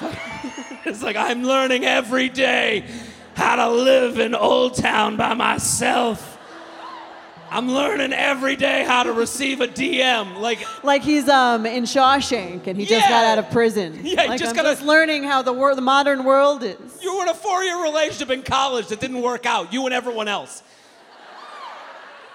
it's 0.84 1.02
like 1.02 1.14
I'm 1.14 1.44
learning 1.44 1.84
every 1.84 2.28
day 2.28 2.84
how 3.34 3.56
to 3.56 3.70
live 3.70 4.18
in 4.18 4.34
Old 4.34 4.74
Town 4.74 5.16
by 5.16 5.34
myself. 5.34 6.36
I'm 7.52 7.70
learning 7.70 8.14
every 8.14 8.56
day 8.56 8.82
how 8.82 9.02
to 9.02 9.12
receive 9.12 9.60
a 9.60 9.68
DM. 9.68 10.38
Like 10.38 10.66
Like 10.82 11.02
he's 11.02 11.28
um 11.28 11.66
in 11.66 11.84
Shawshank 11.84 12.66
and 12.66 12.78
he 12.78 12.86
just 12.86 13.06
got 13.08 13.24
out 13.24 13.38
of 13.38 13.50
prison. 13.50 14.00
Yeah, 14.02 14.22
he 14.22 14.28
like 14.30 14.40
just 14.40 14.50
I'm 14.50 14.56
got 14.56 14.64
a- 14.66 14.70
just 14.70 14.82
learning 14.82 15.24
how 15.24 15.42
the 15.42 15.52
wor- 15.52 15.74
the 15.74 15.82
modern 15.82 16.24
world 16.24 16.62
is. 16.62 16.78
You 17.02 17.14
were 17.14 17.22
in 17.24 17.28
a 17.28 17.34
four-year 17.34 17.82
relationship 17.82 18.30
in 18.30 18.42
college 18.42 18.86
that 18.88 19.00
didn't 19.00 19.20
work 19.20 19.44
out. 19.44 19.70
You 19.72 19.84
and 19.84 19.94
everyone 19.94 20.28
else. 20.28 20.62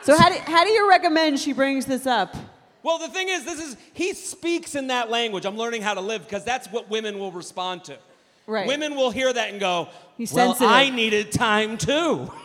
So 0.03 0.15
how 0.17 0.29
do, 0.29 0.35
how 0.39 0.63
do 0.63 0.69
you 0.69 0.87
recommend 0.87 1.39
she 1.39 1.51
brings 1.51 1.85
this 1.85 2.05
up? 2.05 2.35
Well, 2.83 2.99
the 2.99 3.09
thing 3.09 3.27
is, 3.27 3.43
this 3.43 3.59
is 3.59 3.75
he 3.93 4.13
speaks 4.13 4.75
in 4.75 4.87
that 4.87 5.09
language. 5.09 5.45
I'm 5.45 5.57
learning 5.57 5.81
how 5.81 5.95
to 5.95 6.01
live 6.01 6.23
because 6.23 6.43
that's 6.45 6.71
what 6.71 6.89
women 6.89 7.17
will 7.19 7.31
respond 7.31 7.83
to. 7.85 7.97
Right. 8.45 8.67
Women 8.67 8.95
will 8.95 9.09
hear 9.11 9.33
that 9.33 9.49
and 9.49 9.59
go, 9.59 9.89
He's 10.15 10.31
"Well, 10.31 10.49
sensitive." 10.53 10.71
I 10.71 10.89
needed 10.91 11.31
time 11.31 11.77
too." 11.77 12.31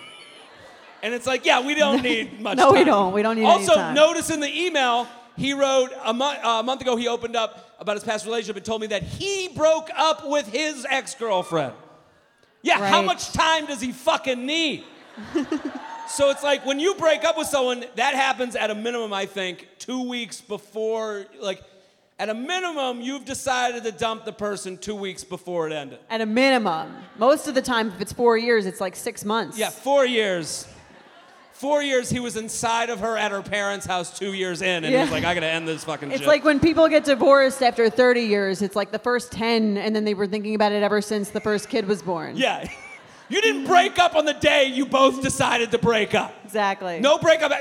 And 1.02 1.12
it's 1.14 1.26
like, 1.26 1.44
yeah, 1.44 1.64
we 1.66 1.74
don't 1.74 2.02
need 2.10 2.40
much 2.40 2.56
No, 2.56 2.66
time. 2.70 2.74
we 2.78 2.84
don't. 2.84 3.12
We 3.12 3.22
don't 3.22 3.36
need 3.36 3.42
any 3.44 3.50
Also, 3.52 3.92
notice 3.92 4.30
in 4.30 4.40
the 4.40 4.48
email 4.66 5.06
he 5.36 5.52
wrote 5.54 5.90
a, 6.04 6.12
mo- 6.12 6.26
uh, 6.42 6.60
a 6.60 6.62
month 6.62 6.80
ago. 6.82 6.96
He 6.96 7.08
opened 7.08 7.36
up 7.36 7.74
about 7.80 7.96
his 7.96 8.04
past 8.04 8.24
relationship 8.26 8.56
and 8.56 8.64
told 8.64 8.80
me 8.80 8.86
that 8.88 9.02
he 9.02 9.48
broke 9.48 9.88
up 9.96 10.28
with 10.28 10.46
his 10.48 10.86
ex-girlfriend. 10.88 11.74
Yeah, 12.62 12.78
how 12.88 13.02
much 13.02 13.32
time 13.32 13.66
does 13.66 13.80
he 13.80 13.90
fucking 13.92 14.46
need? 14.46 14.84
so 16.08 16.30
it's 16.30 16.42
like 16.42 16.64
when 16.64 16.78
you 16.78 16.94
break 16.94 17.24
up 17.24 17.36
with 17.36 17.48
someone, 17.48 17.84
that 17.96 18.14
happens 18.14 18.54
at 18.54 18.70
a 18.70 18.74
minimum, 18.74 19.12
I 19.12 19.26
think, 19.26 19.66
two 19.78 20.08
weeks 20.08 20.40
before, 20.40 21.26
like, 21.40 21.60
at 22.18 22.28
a 22.28 22.34
minimum, 22.34 23.00
you've 23.00 23.24
decided 23.24 23.82
to 23.82 23.90
dump 23.90 24.24
the 24.24 24.32
person 24.32 24.76
two 24.78 24.94
weeks 24.94 25.24
before 25.24 25.66
it 25.66 25.72
ended. 25.72 25.98
At 26.08 26.20
a 26.20 26.26
minimum. 26.26 26.94
Most 27.18 27.48
of 27.48 27.54
the 27.56 27.62
time, 27.62 27.88
if 27.88 28.00
it's 28.00 28.12
four 28.12 28.38
years, 28.38 28.64
it's 28.66 28.80
like 28.80 28.94
six 28.94 29.24
months. 29.24 29.58
Yeah, 29.58 29.70
four 29.70 30.06
years. 30.06 30.68
Four 31.62 31.80
years 31.80 32.10
he 32.10 32.18
was 32.18 32.36
inside 32.36 32.90
of 32.90 32.98
her 32.98 33.16
at 33.16 33.30
her 33.30 33.40
parents' 33.40 33.86
house 33.86 34.18
two 34.18 34.32
years 34.32 34.62
in, 34.62 34.82
and 34.82 34.92
he 34.92 35.00
was 35.00 35.12
like, 35.12 35.22
I 35.22 35.32
gotta 35.32 35.46
end 35.46 35.68
this 35.68 35.84
fucking 35.84 36.10
It's 36.10 36.18
shit. 36.18 36.26
like 36.26 36.42
when 36.44 36.58
people 36.58 36.88
get 36.88 37.04
divorced 37.04 37.62
after 37.62 37.88
30 37.88 38.22
years, 38.22 38.62
it's 38.62 38.74
like 38.74 38.90
the 38.90 38.98
first 38.98 39.30
10, 39.30 39.76
and 39.78 39.94
then 39.94 40.04
they 40.04 40.14
were 40.14 40.26
thinking 40.26 40.56
about 40.56 40.72
it 40.72 40.82
ever 40.82 41.00
since 41.00 41.30
the 41.30 41.38
first 41.40 41.68
kid 41.68 41.86
was 41.86 42.02
born. 42.02 42.36
yeah. 42.36 42.68
You 43.28 43.40
didn't 43.40 43.66
break 43.66 44.00
up 44.00 44.16
on 44.16 44.24
the 44.24 44.34
day 44.34 44.64
you 44.66 44.86
both 44.86 45.22
decided 45.22 45.70
to 45.70 45.78
break 45.78 46.16
up. 46.16 46.34
Exactly. 46.44 46.98
No 46.98 47.16
breakup. 47.18 47.52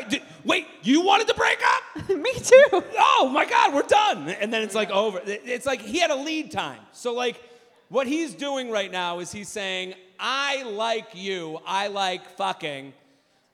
Wait, 0.46 0.65
you 0.81 1.01
wanted 1.01 1.27
to 1.27 1.36
break 1.36 1.60
up? 1.63 2.10
Me 2.17 2.34
too. 2.34 2.65
oh 2.98 3.29
my 3.31 3.46
God, 3.46 3.72
we're 3.75 3.84
done. 3.84 4.29
And 4.29 4.51
then 4.51 4.63
it's 4.63 4.74
like 4.74 4.89
over. 4.89 5.22
It's 5.24 5.67
like 5.67 5.79
he 5.79 6.00
had 6.00 6.10
a 6.10 6.15
lead 6.15 6.50
time. 6.51 6.79
So, 6.91 7.13
like, 7.13 7.39
what 7.89 8.08
he's 8.08 8.34
doing 8.34 8.72
right 8.72 8.91
now 8.91 9.20
is 9.20 9.31
he's 9.31 9.48
saying, 9.48 9.93
I 10.20 10.63
like 10.63 11.10
you, 11.13 11.60
I 11.67 11.88
like 11.88 12.25
fucking. 12.31 12.93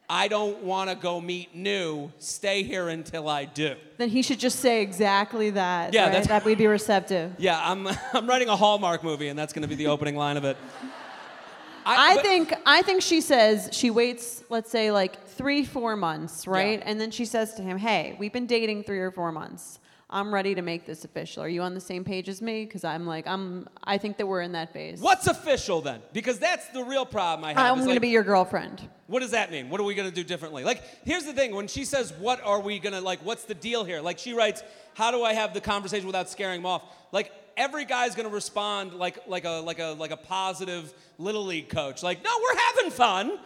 I 0.10 0.30
don't 0.30 0.64
want 0.64 0.90
to 0.90 0.96
go 0.96 1.20
meet 1.20 1.54
new. 1.54 2.12
Stay 2.20 2.64
here 2.64 2.88
until 2.88 3.28
I 3.28 3.44
do. 3.44 3.76
Then 3.98 4.08
he 4.08 4.22
should 4.22 4.40
just 4.40 4.60
say 4.60 4.82
exactly 4.82 5.50
that. 5.52 5.94
Yeah, 5.94 6.04
right? 6.04 6.12
that's- 6.12 6.28
that 6.28 6.46
we'd 6.46 6.58
be 6.58 6.68
receptive. 6.68 7.34
Yeah, 7.40 7.60
I'm, 7.62 7.88
I'm 8.14 8.26
writing 8.28 8.48
a 8.48 8.56
Hallmark 8.56 9.04
movie, 9.04 9.28
and 9.28 9.38
that's 9.38 9.52
going 9.54 9.64
to 9.64 9.68
be 9.68 9.76
the 9.76 9.88
opening 9.88 10.16
line 10.16 10.38
of 10.38 10.46
it. 10.46 10.56
I 11.86 12.16
but- 12.16 12.24
think 12.26 12.54
I 12.66 12.82
think 12.82 13.02
she 13.02 13.22
says 13.22 13.70
she 13.72 13.90
waits, 13.92 14.44
let's 14.50 14.70
say 14.70 14.92
like 14.92 15.26
three, 15.28 15.64
four 15.64 15.96
months, 15.96 16.46
right? 16.48 16.80
Yeah. 16.80 16.86
And 16.86 17.00
then 17.00 17.12
she 17.12 17.24
says 17.24 17.54
to 17.56 17.62
him, 17.62 17.78
"Hey, 17.78 18.16
we've 18.20 18.34
been 18.34 18.46
dating 18.48 18.84
three 18.84 19.00
or 19.00 19.10
four 19.12 19.32
months. 19.32 19.80
I'm 20.10 20.34
ready 20.34 20.56
to 20.56 20.62
make 20.62 20.86
this 20.86 21.04
official. 21.04 21.44
Are 21.44 21.50
you 21.50 21.62
on 21.62 21.74
the 21.74 21.82
same 21.82 22.06
page 22.06 22.30
as 22.30 22.42
me? 22.42 22.64
Because 22.64 22.86
I'm 22.86 23.06
like, 23.06 23.28
I'm. 23.28 23.68
I 23.84 23.98
think 23.98 24.18
that 24.18 24.26
we're 24.26 24.42
in 24.42 24.54
that 24.54 24.72
phase. 24.72 25.02
What's 25.02 25.28
official 25.28 25.82
then? 25.82 26.02
Because 26.14 26.40
that's 26.40 26.70
the 26.70 26.84
real 26.84 27.06
problem 27.06 27.44
I 27.44 27.50
have. 27.50 27.78
I'm 27.78 27.84
going 27.84 27.96
to 27.96 28.00
be 28.00 28.08
your 28.10 28.24
girlfriend. 28.24 28.88
What 29.08 29.20
does 29.20 29.32
that 29.32 29.52
mean? 29.52 29.70
What 29.70 29.82
are 29.82 29.84
we 29.86 29.96
gonna 29.96 30.12
do 30.12 30.24
differently? 30.24 30.64
Like, 30.66 30.82
here's 31.06 31.24
the 31.26 31.34
thing: 31.34 31.56
when 31.56 31.68
she 31.68 31.86
says, 31.86 32.14
"What 32.20 32.42
are 32.44 32.60
we 32.60 32.80
gonna 32.80 33.02
like? 33.02 33.20
What's 33.20 33.44
the 33.44 33.54
deal 33.54 33.84
here?" 33.84 34.02
Like, 34.02 34.20
she 34.20 34.34
writes, 34.34 34.64
"How 34.96 35.12
do 35.12 35.24
I 35.24 35.34
have 35.34 35.54
the 35.54 35.62
conversation 35.62 36.08
without 36.08 36.30
scaring 36.30 36.60
him 36.60 36.66
off?" 36.66 36.84
Like, 37.12 37.32
every 37.56 37.86
guy's 37.86 38.16
gonna 38.16 38.30
respond 38.30 38.94
like 38.94 39.20
like 39.28 39.46
a 39.46 39.62
like 39.62 39.80
a 39.80 39.96
like 39.98 40.12
a 40.12 40.18
positive 40.18 40.94
little 41.18 41.46
league 41.46 41.70
coach. 41.70 42.04
Like, 42.04 42.24
no, 42.24 42.32
we're 42.42 42.58
having 42.58 42.92
fun. 42.92 43.40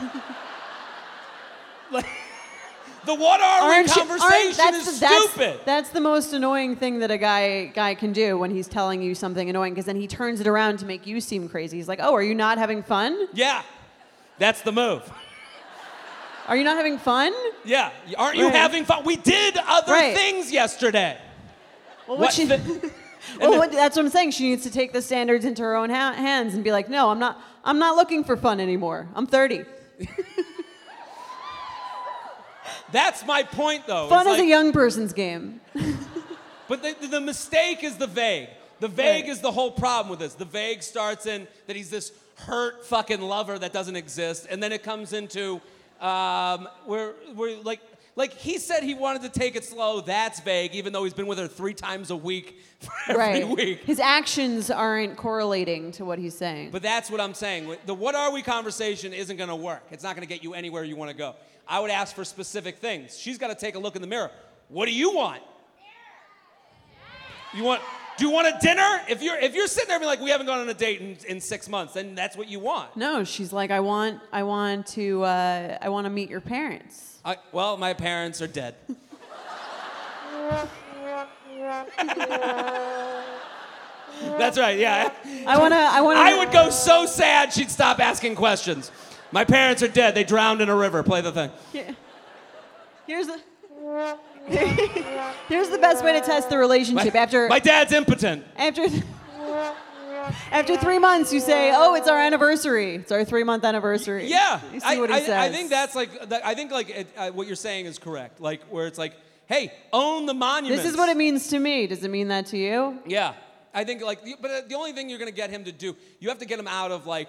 like, 1.92 2.06
the 3.08 3.14
what 3.14 3.40
are 3.40 3.68
we 3.68 3.74
Aren't 3.76 3.96
you- 3.96 4.02
aren't- 4.02 4.08
conversation 4.20 4.56
that's 4.56 4.86
is 4.86 4.94
the, 4.94 5.00
that's- 5.00 5.30
stupid. 5.30 5.60
That's 5.64 5.90
the 5.90 6.00
most 6.00 6.32
annoying 6.32 6.76
thing 6.76 6.98
that 7.00 7.10
a 7.10 7.16
guy 7.18 7.66
guy 7.74 7.94
can 7.94 8.12
do 8.12 8.36
when 8.38 8.50
he's 8.50 8.68
telling 8.68 9.02
you 9.02 9.14
something 9.14 9.48
annoying, 9.50 9.72
because 9.74 9.86
then 9.86 9.96
he 9.96 10.06
turns 10.06 10.40
it 10.40 10.46
around 10.46 10.78
to 10.80 10.86
make 10.86 11.06
you 11.06 11.20
seem 11.20 11.48
crazy. 11.48 11.76
He's 11.78 11.88
like, 11.88 12.00
"Oh, 12.02 12.14
are 12.14 12.22
you 12.22 12.34
not 12.34 12.58
having 12.58 12.82
fun? 12.82 13.28
yeah, 13.32 13.62
that's 14.38 14.60
the 14.62 14.72
move. 14.72 15.02
Are 16.48 16.56
you 16.56 16.64
not 16.64 16.76
having 16.76 16.98
fun?" 16.98 17.32
Yeah, 17.64 17.90
aren't 18.16 18.36
you 18.36 18.44
Right. 18.46 18.54
having 18.54 18.84
fun? 18.84 19.04
We 19.04 19.16
did 19.16 19.56
other 19.66 19.92
Right. 19.92 20.14
things 20.16 20.52
yesterday. 20.52 21.16
Well, 22.06 22.18
What 22.18 22.32
she, 22.32 22.44
the- 22.46 22.60
well 23.40 23.58
what, 23.58 23.72
that's 23.72 23.96
what 23.96 24.04
I'm 24.04 24.10
saying. 24.10 24.30
She 24.32 24.50
needs 24.50 24.62
to 24.64 24.70
take 24.70 24.92
the 24.92 25.02
standards 25.02 25.44
into 25.44 25.62
her 25.62 25.74
own 25.76 25.90
ha- 25.90 26.12
hands 26.12 26.54
and 26.54 26.62
be 26.64 26.72
like, 26.72 26.88
"No, 26.88 27.10
I'm 27.10 27.18
not. 27.18 27.40
I'm 27.64 27.78
not 27.78 27.96
looking 27.96 28.22
for 28.24 28.36
fun 28.36 28.60
anymore. 28.60 29.08
I'm 29.14 29.26
30. 29.26 29.64
That's 32.92 33.24
my 33.26 33.42
point, 33.42 33.86
though. 33.86 34.08
Fun 34.08 34.26
It's 34.26 34.36
is 34.36 34.42
a 34.42 34.46
young 34.46 34.72
person's 34.72 35.12
game." 35.12 35.60
But 36.68 36.82
the, 36.82 37.06
the 37.06 37.20
mistake 37.20 37.82
is 37.82 37.96
the 37.96 38.06
vague. 38.06 38.50
The 38.80 38.88
vague 38.88 39.24
Right. 39.24 39.32
is 39.32 39.40
the 39.40 39.50
whole 39.50 39.70
problem 39.70 40.10
with 40.10 40.18
this. 40.18 40.34
The 40.34 40.44
vague 40.44 40.82
starts 40.82 41.26
in 41.26 41.48
that 41.66 41.74
he's 41.74 41.90
this 41.90 42.12
hurt 42.36 42.84
fucking 42.84 43.20
lover 43.22 43.58
that 43.58 43.72
doesn't 43.72 43.96
exist, 43.96 44.46
and 44.48 44.62
then 44.62 44.70
it 44.72 44.82
comes 44.82 45.12
into 45.12 45.60
um, 46.00 46.68
where 46.84 47.12
where 47.34 47.56
like 47.62 47.80
like 48.14 48.34
he 48.34 48.58
said 48.58 48.82
he 48.82 48.94
wanted 48.94 49.22
to 49.22 49.30
take 49.30 49.56
it 49.56 49.64
slow. 49.64 50.00
That's 50.00 50.40
vague, 50.40 50.74
even 50.74 50.92
though 50.92 51.04
he's 51.04 51.14
been 51.14 51.26
with 51.26 51.38
her 51.38 51.48
three 51.48 51.74
times 51.74 52.10
a 52.10 52.16
week 52.16 52.60
for 52.80 52.92
every 53.12 53.44
right. 53.44 53.48
week. 53.48 53.84
His 53.84 53.98
actions 53.98 54.70
aren't 54.70 55.16
correlating 55.16 55.90
to 55.92 56.04
what 56.04 56.18
he's 56.18 56.36
saying. 56.36 56.70
But 56.70 56.82
that's 56.82 57.10
what 57.10 57.20
I'm 57.20 57.34
saying. 57.34 57.74
The 57.86 57.94
what 57.94 58.14
are 58.14 58.30
we 58.30 58.42
conversation 58.42 59.12
isn't 59.12 59.36
going 59.38 59.48
to 59.48 59.56
work. 59.56 59.84
It's 59.90 60.04
not 60.04 60.14
going 60.14 60.26
to 60.28 60.32
get 60.32 60.44
you 60.44 60.54
anywhere 60.54 60.84
you 60.84 60.96
want 60.96 61.10
to 61.10 61.16
go. 61.16 61.34
I 61.68 61.80
would 61.80 61.90
ask 61.90 62.14
for 62.14 62.24
specific 62.24 62.78
things. 62.78 63.18
She's 63.18 63.36
got 63.36 63.48
to 63.48 63.54
take 63.54 63.74
a 63.74 63.78
look 63.78 63.94
in 63.94 64.02
the 64.02 64.08
mirror. 64.08 64.30
What 64.68 64.86
do 64.86 64.92
you 64.92 65.14
want? 65.14 65.42
You 67.54 67.64
want? 67.64 67.82
Do 68.16 68.24
you 68.24 68.32
want 68.32 68.48
a 68.48 68.58
dinner? 68.60 69.00
If 69.08 69.22
you're 69.22 69.38
if 69.38 69.54
you're 69.54 69.68
sitting 69.68 69.86
there 69.86 69.96
and 69.96 70.02
be 70.02 70.06
like, 70.06 70.20
we 70.20 70.30
haven't 70.30 70.46
gone 70.46 70.58
on 70.58 70.68
a 70.68 70.74
date 70.74 71.00
in, 71.00 71.16
in 71.28 71.40
six 71.40 71.68
months, 71.68 71.94
then 71.94 72.14
that's 72.14 72.36
what 72.36 72.48
you 72.48 72.58
want. 72.58 72.96
no, 72.96 73.22
she's 73.22 73.52
like, 73.52 73.70
I 73.70 73.80
want, 73.80 74.20
I 74.32 74.42
want 74.42 74.86
to, 74.88 75.22
uh, 75.22 75.78
I 75.80 75.88
want 75.88 76.06
to 76.06 76.10
meet 76.10 76.28
your 76.28 76.40
parents. 76.40 77.18
I, 77.24 77.36
well, 77.52 77.76
my 77.76 77.94
parents 77.94 78.42
are 78.42 78.48
dead. 78.48 78.74
that's 84.38 84.58
right. 84.58 84.78
Yeah. 84.78 85.12
I 85.46 85.58
want 85.58 85.72
to, 85.72 85.78
I 85.78 86.00
want 86.00 86.16
to. 86.16 86.20
I 86.20 86.38
would 86.38 86.52
go 86.52 86.70
so 86.70 87.06
sad 87.06 87.52
she'd 87.52 87.70
stop 87.70 88.00
asking 88.00 88.34
questions. 88.34 88.90
My 89.32 89.44
parents 89.44 89.82
are 89.82 89.88
dead. 89.88 90.14
They 90.14 90.24
drowned 90.24 90.60
in 90.60 90.68
a 90.68 90.76
river. 90.76 91.02
Play 91.02 91.20
the 91.20 91.32
thing. 91.32 91.50
Here's 93.06 93.26
the. 93.26 93.40
Here's 95.48 95.68
the 95.68 95.78
best 95.78 96.02
way 96.04 96.12
to 96.14 96.20
test 96.20 96.48
the 96.48 96.56
My, 96.56 96.60
relationship. 96.60 97.14
after 97.14 97.48
my 97.48 97.58
dad's 97.58 97.92
impotent. 97.92 98.44
after 98.56 98.86
after 100.50 100.76
three 100.78 100.98
months, 100.98 101.32
you 101.32 101.40
say, 101.40 101.70
"Oh, 101.74 101.94
it's 101.94 102.08
our 102.08 102.18
anniversary. 102.18 102.96
It's 102.96 103.12
our 103.12 103.24
three 103.24 103.44
month 103.44 103.64
anniversary." 103.64 104.26
Yeah, 104.26 104.60
You 104.72 104.80
see 104.80 104.86
I, 104.86 104.98
what 104.98 105.10
he 105.10 105.16
I, 105.16 105.20
says. 105.20 105.30
I 105.30 105.50
think 105.50 105.70
that's 105.70 105.94
like 105.94 106.10
I 106.44 106.54
think 106.54 106.70
like 106.70 106.90
it, 106.90 107.08
uh, 107.16 107.30
what 107.30 107.46
you're 107.46 107.56
saying 107.56 107.86
is 107.86 107.98
correct. 107.98 108.40
Like 108.40 108.62
where 108.64 108.86
it's 108.86 108.98
like, 108.98 109.14
hey, 109.46 109.72
own 109.92 110.26
the 110.26 110.34
monument. 110.34 110.80
This 110.82 110.90
is 110.90 110.96
what 110.96 111.08
it 111.08 111.16
means 111.16 111.48
to 111.48 111.58
me. 111.58 111.86
Does 111.86 112.02
it 112.04 112.10
mean 112.10 112.28
that 112.28 112.46
to 112.46 112.58
you? 112.58 112.98
Yeah, 113.06 113.34
I 113.74 113.84
think 113.84 114.02
like, 114.02 114.20
but 114.40 114.50
uh, 114.50 114.60
the 114.66 114.74
only 114.76 114.92
thing 114.92 115.08
you're 115.10 115.18
gonna 115.18 115.30
get 115.30 115.50
him 115.50 115.64
to 115.64 115.72
do, 115.72 115.94
you 116.20 116.28
have 116.30 116.38
to 116.38 116.46
get 116.46 116.58
him 116.58 116.68
out 116.68 116.90
of 116.90 117.06
like, 117.06 117.28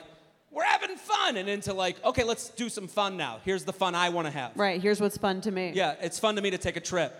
we're 0.51 0.63
having 0.63 0.95
fun, 0.95 1.37
and 1.37 1.47
into 1.47 1.73
like, 1.73 2.03
okay, 2.03 2.23
let's 2.23 2.49
do 2.49 2.69
some 2.69 2.87
fun 2.87 3.17
now. 3.17 3.39
Here's 3.45 3.63
the 3.63 3.73
fun 3.73 3.95
I 3.95 4.09
want 4.09 4.27
to 4.27 4.31
have. 4.31 4.51
Right. 4.55 4.81
Here's 4.81 4.99
what's 4.99 5.17
fun 5.17 5.41
to 5.41 5.51
me. 5.51 5.71
Yeah, 5.75 5.95
it's 6.01 6.19
fun 6.19 6.35
to 6.35 6.41
me 6.41 6.51
to 6.51 6.57
take 6.57 6.75
a 6.75 6.81
trip. 6.81 7.13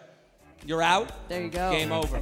You're 0.65 0.81
out. 0.81 1.29
There 1.29 1.41
you 1.41 1.49
go. 1.49 1.71
Game 1.71 1.91
over. 1.91 2.21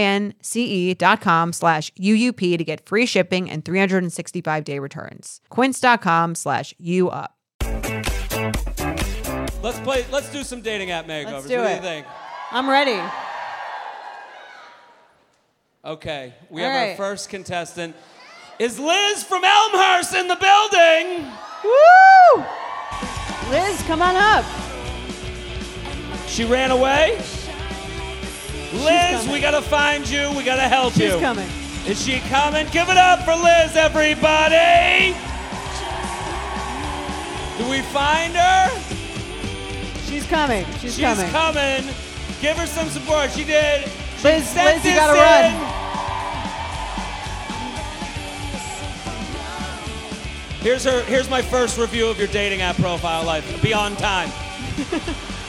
Q-U-I-N-C-E 0.01 0.93
dot 0.95 1.21
com 1.21 1.53
slash 1.53 1.91
UUP 1.93 2.57
to 2.57 2.63
get 2.63 2.85
free 2.85 3.05
shipping 3.05 3.49
and 3.49 3.63
365 3.63 4.63
day 4.63 4.79
returns. 4.79 5.41
Quince.com 5.49 6.35
slash 6.35 6.73
UUP. 6.81 7.27
Let's 9.63 9.79
play. 9.79 10.05
Let's 10.11 10.31
do 10.31 10.43
some 10.43 10.61
dating 10.61 10.91
app 10.91 11.05
makeovers. 11.05 11.31
Let's 11.31 11.47
do 11.47 11.57
what 11.57 11.63
do 11.67 11.69
it. 11.69 11.75
you 11.75 11.81
think? 11.81 12.07
I'm 12.51 12.69
ready. 12.69 12.99
Okay, 15.83 16.33
we 16.49 16.63
All 16.63 16.69
have 16.69 16.89
our 16.89 16.95
first 16.95 17.29
contestant. 17.29 17.95
Is 18.59 18.79
Liz 18.79 19.23
from 19.23 19.43
Elmhurst 19.43 20.13
in 20.13 20.27
the 20.27 20.35
building? 20.35 21.25
Woo! 21.63 22.43
Liz, 23.49 23.81
come 23.83 24.01
on 24.03 24.15
up. 24.15 24.45
She 26.27 26.45
ran 26.45 26.69
away. 26.69 27.19
Liz, 28.73 29.27
we 29.27 29.39
gotta 29.41 29.61
find 29.61 30.07
you. 30.09 30.31
We 30.35 30.43
gotta 30.43 30.61
help 30.67 30.93
She's 30.93 31.03
you. 31.03 31.11
She's 31.11 31.19
coming. 31.19 31.49
Is 31.87 32.05
she 32.05 32.19
coming? 32.29 32.67
Give 32.71 32.87
it 32.89 32.97
up 32.97 33.23
for 33.25 33.35
Liz, 33.35 33.75
everybody. 33.75 35.13
Do 37.57 37.69
we 37.69 37.81
find 37.91 38.33
her? 38.33 38.69
She's 40.05 40.25
coming. 40.25 40.65
She's, 40.79 40.95
She's 40.95 40.99
coming. 41.03 41.29
coming. 41.31 41.83
Give 42.41 42.55
her 42.57 42.65
some 42.65 42.87
support. 42.89 43.31
She 43.31 43.43
did. 43.43 43.87
She 44.17 44.23
Liz, 44.27 44.47
sent 44.47 44.77
Liz, 44.77 44.85
you 44.85 44.95
gotta 44.95 45.13
in. 45.13 45.61
run. 45.61 45.77
Here's 50.61 50.83
her. 50.85 51.03
Here's 51.05 51.29
my 51.29 51.41
first 51.41 51.77
review 51.77 52.07
of 52.07 52.17
your 52.19 52.27
dating 52.27 52.61
app 52.61 52.75
profile 52.77 53.23
life. 53.25 53.61
Be 53.61 53.73
on 53.73 53.95
time. 53.97 54.29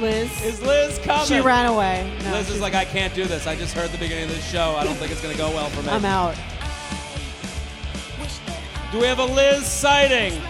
Liz. 0.00 0.44
Is 0.44 0.62
Liz 0.62 0.98
coming? 1.04 1.26
she 1.26 1.40
ran 1.40 1.66
away. 1.66 2.10
No, 2.24 2.32
Liz 2.32 2.50
is 2.50 2.60
like, 2.60 2.74
I 2.74 2.84
can't 2.84 3.14
do 3.14 3.24
this. 3.24 3.46
I 3.46 3.56
just 3.56 3.74
heard 3.74 3.90
the 3.90 3.98
beginning 3.98 4.24
of 4.24 4.30
this 4.30 4.48
show. 4.48 4.74
I 4.76 4.84
don't 4.84 4.94
think 4.96 5.10
it's 5.12 5.20
gonna 5.22 5.36
go 5.36 5.50
well 5.50 5.68
for 5.70 5.82
me. 5.82 5.88
I'm 5.90 6.04
out. 6.04 6.34
Do 8.92 8.98
we 9.00 9.06
have 9.06 9.18
a 9.18 9.24
Liz 9.24 9.66
sighting? 9.66 10.40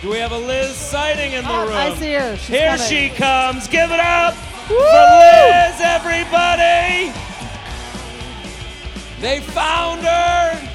Do 0.00 0.10
we 0.10 0.18
have 0.18 0.32
a 0.32 0.38
Liz 0.38 0.70
sighting 0.74 1.32
in 1.32 1.44
the 1.44 1.50
Oh, 1.52 1.64
room? 1.66 1.76
I 1.76 1.94
see 1.94 2.12
her. 2.14 2.36
She's 2.36 2.48
Here 2.48 2.70
coming. 2.76 2.86
she 2.88 3.08
comes. 3.10 3.68
Give 3.68 3.88
it 3.92 4.00
up 4.00 4.34
for 4.34 4.74
Liz, 4.74 5.80
everybody. 5.80 7.12
They 9.20 9.38
found 9.40 10.00
her. 10.02 10.68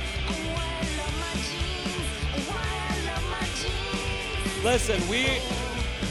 Listen, 4.64 5.08
we 5.08 5.40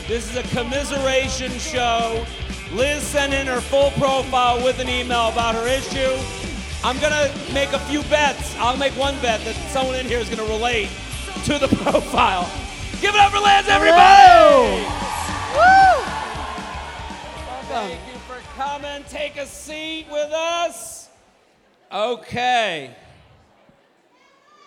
this 0.06 0.30
is 0.30 0.37
a 0.37 0.42
commiseration 0.54 1.50
show. 1.59 2.24
Liz 2.72 3.02
sent 3.02 3.35
in 3.35 3.46
her 3.46 3.61
full 3.61 3.90
profile 3.92 4.62
with 4.62 4.78
an 4.78 4.88
email 4.88 5.28
about 5.28 5.54
her 5.54 5.66
issue. 5.66 6.16
I'm 6.85 6.98
gonna 7.00 7.32
make 7.52 7.72
a 7.72 7.78
few 7.80 8.02
bets. 8.04 8.54
I'll 8.56 8.76
make 8.76 8.92
one 8.92 9.14
bet 9.20 9.40
that 9.44 9.54
someone 9.70 9.96
in 9.96 10.06
here 10.06 10.18
is 10.18 10.28
gonna 10.28 10.48
relate 10.48 10.88
to 11.44 11.59
the 11.59 11.68
profile. 11.82 12.48
Give 13.00 13.14
it 13.14 13.20
up 13.20 13.32
for 13.32 13.38
Liz, 13.38 13.68
everybody! 13.68 14.87
Thank 17.68 18.00
you 18.11 18.18
for 18.20 18.40
coming. 18.54 19.04
Take 19.09 19.37
a 19.37 19.44
seat 19.44 20.06
with 20.11 20.32
us. 20.32 21.09
Okay. 21.92 22.90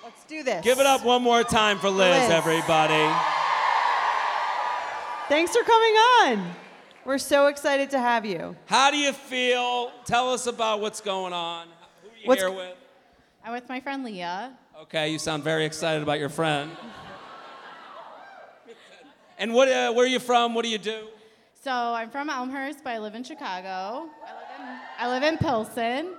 Let's 0.03 0.23
do 0.25 0.43
this. 0.43 0.63
Give 0.63 0.79
it 0.79 0.85
up 0.85 1.03
one 1.03 1.23
more 1.23 1.43
time 1.43 1.79
for 1.79 1.89
Liz. 1.89 2.29
everybody. 2.29 3.09
Thanks 5.29 5.55
for 5.55 5.63
coming 5.63 5.93
on. 5.93 6.51
We're 7.05 7.17
so 7.19 7.47
excited 7.47 7.91
to 7.91 7.99
have 7.99 8.25
you. 8.25 8.55
How 8.65 8.91
do 8.91 8.97
you 8.97 9.13
feel? 9.13 9.91
Tell 10.05 10.33
us 10.33 10.47
about 10.47 10.81
what's 10.81 11.01
going 11.01 11.33
on. 11.33 11.67
Who 12.01 12.09
are 12.09 12.11
you 12.21 12.27
What's- 12.27 12.41
here 12.41 12.51
with? 12.51 12.75
I'm 13.45 13.53
with 13.53 13.69
my 13.69 13.79
friend 13.79 14.03
Leah. 14.03 14.57
Okay, 14.81 15.09
you 15.09 15.19
sound 15.19 15.43
very 15.43 15.65
excited 15.65 16.01
about 16.03 16.19
your 16.19 16.29
friend. 16.29 16.71
And 19.37 19.53
what, 19.53 19.69
uh, 19.69 19.93
where 19.93 20.05
are 20.05 20.09
you 20.09 20.19
from? 20.19 20.53
What 20.53 20.63
do 20.63 20.69
you 20.69 20.77
do? 20.77 21.07
So 21.63 21.71
I'm 21.71 22.09
from 22.09 22.29
Elmhurst, 22.29 22.83
but 22.83 22.91
I 22.91 22.97
live 22.99 23.15
in 23.15 23.23
Chicago. 23.23 24.09
I 24.25 24.33
live 24.33 24.49
in, 24.59 24.79
I 24.99 25.07
live 25.09 25.23
in 25.23 25.37
Pilsen. 25.37 26.13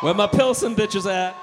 Where 0.00 0.14
my 0.14 0.26
Pilsen 0.26 0.76
bitches 0.76 1.10
at? 1.10 1.34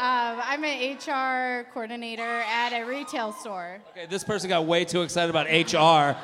Um, 0.00 0.40
I'm 0.42 0.64
an 0.64 0.96
HR 0.96 1.66
coordinator 1.74 2.22
at 2.22 2.72
a 2.72 2.84
retail 2.86 3.34
store. 3.34 3.80
Okay, 3.90 4.06
this 4.06 4.24
person 4.24 4.48
got 4.48 4.64
way 4.64 4.86
too 4.86 5.02
excited 5.02 5.28
about 5.28 5.44
HR. 5.44 6.16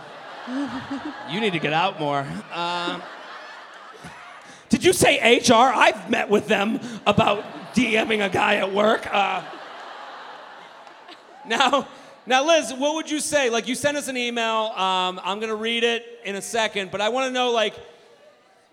you 1.30 1.42
need 1.42 1.52
to 1.52 1.58
get 1.58 1.74
out 1.74 2.00
more. 2.00 2.26
Um, 2.54 3.02
did 4.70 4.82
you 4.82 4.94
say 4.94 5.40
HR? 5.40 5.52
I've 5.76 6.08
met 6.08 6.30
with 6.30 6.48
them 6.48 6.80
about 7.06 7.44
DMing 7.74 8.24
a 8.24 8.30
guy 8.30 8.54
at 8.54 8.72
work. 8.72 9.06
Uh, 9.12 9.42
now, 11.46 11.86
now, 12.24 12.46
Liz, 12.46 12.72
what 12.72 12.94
would 12.94 13.10
you 13.10 13.20
say? 13.20 13.50
Like, 13.50 13.68
you 13.68 13.74
sent 13.74 13.98
us 13.98 14.08
an 14.08 14.16
email. 14.16 14.72
Um, 14.74 15.20
I'm 15.22 15.38
gonna 15.38 15.54
read 15.54 15.84
it 15.84 16.02
in 16.24 16.36
a 16.36 16.42
second, 16.42 16.90
but 16.90 17.02
I 17.02 17.10
want 17.10 17.28
to 17.28 17.30
know, 17.30 17.50
like, 17.50 17.74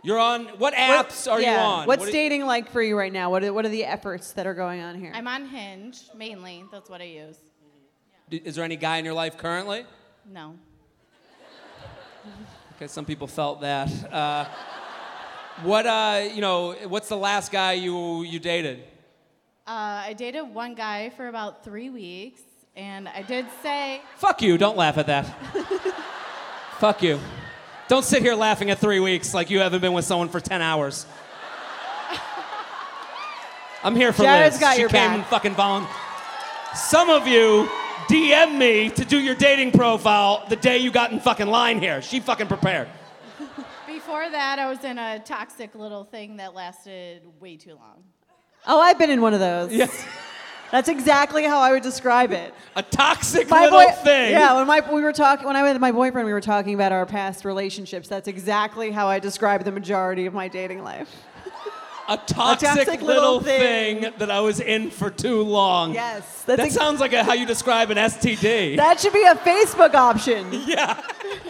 you're 0.04 0.20
on 0.20 0.46
what 0.58 0.74
apps 0.74 1.32
are 1.32 1.42
yeah. 1.42 1.54
you 1.54 1.60
on? 1.60 1.88
What's 1.88 2.02
What 2.02 2.06
do- 2.08 2.12
dating 2.12 2.46
like 2.46 2.70
for 2.70 2.82
you 2.82 2.98
right 2.98 3.12
now? 3.12 3.30
What 3.32 3.44
are, 3.44 3.54
what 3.54 3.66
are 3.66 3.70
the 3.70 3.86
efforts 3.86 4.34
that 4.34 4.46
are 4.46 4.54
going 4.54 4.82
on 4.82 5.00
here? 5.00 5.12
I'm 5.16 5.28
on 5.28 5.46
Hinge 5.46 5.98
mainly. 6.16 6.66
That's 6.72 6.90
what 6.90 7.02
I 7.02 7.06
use. 7.06 7.38
Is 8.30 8.56
there 8.56 8.66
any 8.66 8.76
guy 8.76 8.98
in 8.98 9.06
your 9.06 9.14
life 9.14 9.38
currently? 9.38 9.86
No. 10.32 10.56
Okay, 12.78 12.88
some 12.88 13.06
people 13.06 13.28
felt 13.28 13.62
that. 13.62 13.92
Uh, 14.12 14.46
what, 15.62 15.86
uh, 15.86 16.28
you 16.34 16.42
know, 16.42 16.74
what's 16.88 17.08
the 17.08 17.18
last 17.18 17.52
guy 17.52 17.74
you 17.74 18.24
you 18.24 18.40
dated? 18.40 18.80
Uh, 19.68 20.10
I 20.10 20.14
dated 20.18 20.54
one 20.54 20.74
guy 20.74 21.12
for 21.12 21.28
about 21.28 21.64
three 21.64 21.92
weeks, 21.92 22.42
and 22.76 23.08
I 23.08 23.22
did 23.22 23.46
say 23.62 24.02
Fuck 24.16 24.42
you! 24.42 24.58
Don't 24.58 24.76
laugh 24.76 24.98
at 24.98 25.06
that. 25.06 25.26
Fuck 26.80 27.04
you! 27.04 27.20
Don't 27.88 28.06
sit 28.06 28.22
here 28.22 28.36
laughing 28.36 28.70
at 28.70 28.80
three 28.80 29.00
weeks 29.00 29.34
like 29.34 29.50
you 29.50 29.60
haven't 29.60 29.82
been 29.82 29.94
with 29.94 30.06
someone 30.06 30.30
for 30.30 30.40
ten 30.40 30.62
hours. 30.62 31.06
I'm 33.84 33.96
here 33.96 34.14
for 34.14 34.24
Jared's 34.24 34.56
Liz. 34.56 34.62
got 34.62 34.76
she 34.76 34.82
your 34.82 34.90
came 34.90 35.10
back. 35.10 35.18
and 35.18 35.26
fucking 35.26 35.56
volun. 35.56 35.86
Some 36.74 37.10
of 37.10 37.28
you 37.28 37.70
DM 38.08 38.58
me 38.58 38.90
to 38.90 39.04
do 39.04 39.20
your 39.20 39.36
dating 39.36 39.74
profile 39.74 40.46
the 40.48 40.56
day 40.56 40.78
you 40.78 40.90
got 40.92 41.12
in 41.12 41.20
fucking 41.20 41.48
line 41.48 41.80
here. 41.80 42.02
She 42.02 42.22
fucking 42.22 42.48
prepared. 42.48 42.88
before 43.86 44.30
that 44.30 44.58
I 44.60 44.70
was 44.70 44.84
in 44.86 44.98
a 44.98 45.20
toxic 45.20 45.76
little 45.76 46.06
thing 46.06 46.38
that 46.38 46.54
lasted 46.54 47.24
way 47.42 47.58
too 47.58 47.76
long. 47.76 48.04
oh, 48.68 48.80
I've 48.80 48.98
been 48.98 49.10
in 49.10 49.22
one 49.22 49.34
of 49.34 49.42
those. 49.42 49.74
Yeah. 49.74 49.88
That's 50.74 50.90
exactly 50.90 51.44
how 51.44 51.60
I 51.60 51.72
would 51.72 51.84
describe 51.84 52.32
it. 52.32 52.52
A 52.76 52.82
toxic 52.82 53.48
My 53.48 53.66
little 53.66 53.80
boy- 53.80 53.92
thing. 54.04 54.32
Yeah, 54.32 54.56
when 54.56 54.66
my 54.66 54.82
we 54.92 55.04
were 55.04 55.14
talking 55.14 55.46
when 55.46 55.56
I 55.56 55.62
was 55.62 55.74
with 55.74 55.82
my 55.82 55.92
boyfriend, 55.92 56.26
we 56.26 56.34
were 56.34 56.42
talking 56.42 56.74
about 56.74 56.92
our 56.92 57.06
past 57.06 57.46
relationships. 57.46 58.08
That's 58.08 58.28
exactly 58.28 58.90
how 58.90 59.06
I 59.08 59.20
describe 59.20 59.66
the 59.66 59.72
majority 59.72 60.26
of 60.26 60.34
my 60.34 60.48
dating 60.48 60.84
life. 60.84 61.08
a 62.10 62.18
toxic, 62.26 62.70
toxic 62.70 63.02
little, 63.04 63.36
little 63.36 63.40
thing. 63.42 64.02
thing. 64.02 64.14
that 64.18 64.32
I 64.32 64.40
was 64.40 64.60
in 64.60 64.90
for 64.90 65.12
too 65.12 65.44
long. 65.44 65.94
Yes, 65.94 66.42
that 66.46 66.60
ex- 66.60 66.74
sounds 66.74 67.00
like 67.00 67.14
a, 67.14 67.24
how 67.24 67.34
you 67.34 67.46
describe 67.46 67.92
an 67.92 67.98
STD. 67.98 68.76
That 68.78 69.00
should 69.00 69.14
be 69.14 69.26
a 69.26 69.36
Facebook 69.36 69.94
option. 69.94 70.48
yeah. 70.66 71.00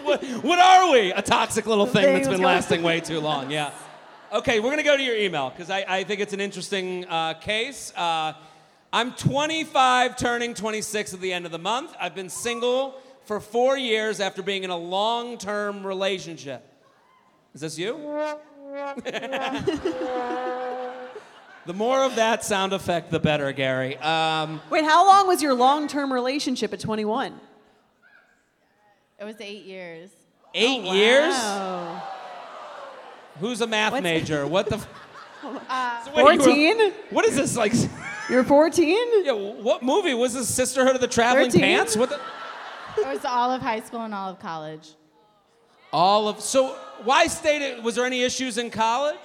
what, 0.04 0.22
what 0.44 0.60
are 0.60 0.92
we? 0.92 1.14
A 1.14 1.22
toxic 1.22 1.66
little 1.66 1.86
thing 1.86 2.04
thing 2.04 2.14
that's 2.16 2.28
been 2.28 2.42
going- 2.42 2.56
lasting 2.56 2.84
way 2.84 3.00
too 3.00 3.22
long. 3.22 3.50
Yeah. 3.50 3.72
Okay, 4.34 4.60
we're 4.60 4.72
gonna 4.72 4.84
go 4.84 4.98
to 4.98 5.04
your 5.04 5.16
email 5.16 5.50
because 5.50 5.70
I, 5.70 5.86
I 5.88 6.04
think 6.04 6.20
it's 6.20 6.34
an 6.34 6.42
interesting 6.42 7.06
uh, 7.06 7.36
case. 7.36 7.94
Uh, 7.96 8.34
I'm 8.94 9.12
25, 9.14 10.16
turning 10.18 10.54
26 10.54 11.16
at 11.16 11.20
the 11.20 11.34
end 11.34 11.48
of 11.48 11.52
the 11.52 11.58
month. 11.58 11.96
I've 12.00 12.14
been 12.14 12.30
single 12.30 12.94
for 13.26 13.40
four 13.40 13.76
years 13.76 14.20
after 14.20 14.44
being 14.44 14.64
in 14.64 14.70
a 14.70 14.78
long-term 14.78 15.84
relationship. 15.86 16.64
Is 17.56 17.62
this 17.62 17.80
you? 17.80 17.94
the 21.66 21.74
more 21.74 22.04
of 22.04 22.16
that 22.18 22.44
sound 22.46 22.72
effect, 22.74 23.10
the 23.10 23.20
better, 23.20 23.52
Gary. 23.52 23.98
Um, 23.98 24.62
Wait, 24.70 24.84
how 24.86 25.08
long 25.08 25.28
was 25.28 25.42
your 25.42 25.56
long-term 25.56 26.14
relationship 26.14 26.72
at 26.72 26.80
21? 26.80 27.34
It 29.20 29.24
was 29.24 29.36
eight 29.40 29.66
years. 29.66 30.12
eight 30.54 30.84
years? 30.84 31.34
Who's 33.40 33.62
a 33.62 33.68
math 33.68 33.94
What's- 33.94 34.04
major? 34.04 34.46
What 34.54 34.68
the? 34.70 34.76
F- 34.76 34.88
Uh, 35.68 36.04
So 36.06 36.12
wait, 36.16 36.34
you 36.34 36.40
were- 36.40 36.46
14? 36.46 36.94
what 37.10 37.26
is 37.26 37.36
this 37.36 37.58
like? 37.58 37.74
You're 38.30 38.44
14? 38.44 39.26
Yeah, 39.26 39.32
what 39.34 39.84
movie 39.84 40.14
was 40.14 40.34
this? 40.34 40.48
Sisterhood 40.48 40.96
of 40.96 41.02
the 41.02 41.08
Traveling 41.08 41.52
13? 41.52 41.62
Pants? 41.62 41.98
What 41.98 42.10
the? 42.10 42.20
it 43.02 43.08
was 43.08 43.26
all 43.26 43.52
of 43.52 43.62
high 43.62 43.80
school 43.82 44.02
and 44.02 44.14
all 44.14 44.30
of 44.30 44.40
college. 44.40 44.90
All 45.92 46.28
of 46.28 46.40
so 46.42 46.76
why 47.04 47.28
stayed? 47.28 47.62
It 47.62 47.84
was 47.84 47.96
there 47.96 48.06
any 48.06 48.24
issues 48.24 48.58
in 48.58 48.70
college? 48.72 49.20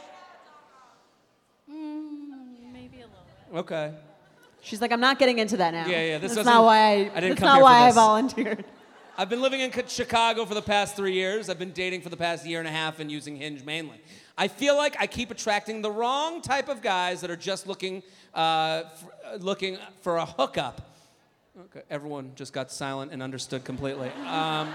Mm, 1.71 2.73
maybe 2.73 2.99
a 2.99 3.07
little 3.07 3.25
bit. 3.53 3.59
Okay. 3.61 3.93
She's 4.61 4.81
like, 4.81 4.93
I'm 4.93 5.01
not 5.01 5.19
getting 5.19 5.39
into 5.39 5.57
that 5.59 5.73
now. 5.73 5.87
Yeah, 5.87 6.03
yeah, 6.05 6.19
this 6.19 6.35
That's 6.35 6.47
doesn't- 6.47 6.65
why 6.65 6.79
I. 6.79 6.93
I 7.15 7.21
didn't 7.21 7.39
that's 7.39 7.41
come 7.41 7.47
not 7.47 7.55
here 7.55 7.61
for 7.61 7.63
why 7.63 7.89
I 7.89 7.93
volunteered. 7.93 8.65
I've 9.21 9.29
been 9.29 9.43
living 9.43 9.59
in 9.59 9.73
Chicago 9.89 10.45
for 10.45 10.55
the 10.55 10.63
past 10.63 10.95
three 10.95 11.13
years. 11.15 11.51
I've 11.51 11.59
been 11.59 11.73
dating 11.73 12.03
for 12.03 12.09
the 12.09 12.17
past 12.17 12.47
year 12.47 12.61
and 12.61 12.69
a 12.69 12.71
half 12.71 13.01
and 13.01 13.11
using 13.11 13.35
Hinge 13.35 13.65
mainly. 13.65 14.01
I 14.39 14.47
feel 14.47 14.77
like 14.77 14.95
I 15.01 15.09
keep 15.09 15.33
attracting 15.33 15.83
the 15.83 15.91
wrong 15.91 16.41
type 16.41 16.69
of 16.69 16.83
guys 16.83 17.21
that 17.23 17.29
are 17.29 17.35
just 17.37 17.67
looking, 17.67 18.05
uh, 18.33 18.85
f- 18.85 19.05
uh, 19.27 19.37
looking 19.39 19.77
for 20.03 20.19
a 20.19 20.25
hookup. 20.25 20.95
Okay, 21.59 21.83
everyone 21.91 22.31
just 22.37 22.53
got 22.53 22.71
silent 22.71 23.11
and 23.11 23.21
understood 23.21 23.65
completely. 23.65 24.07
Um, 24.25 24.73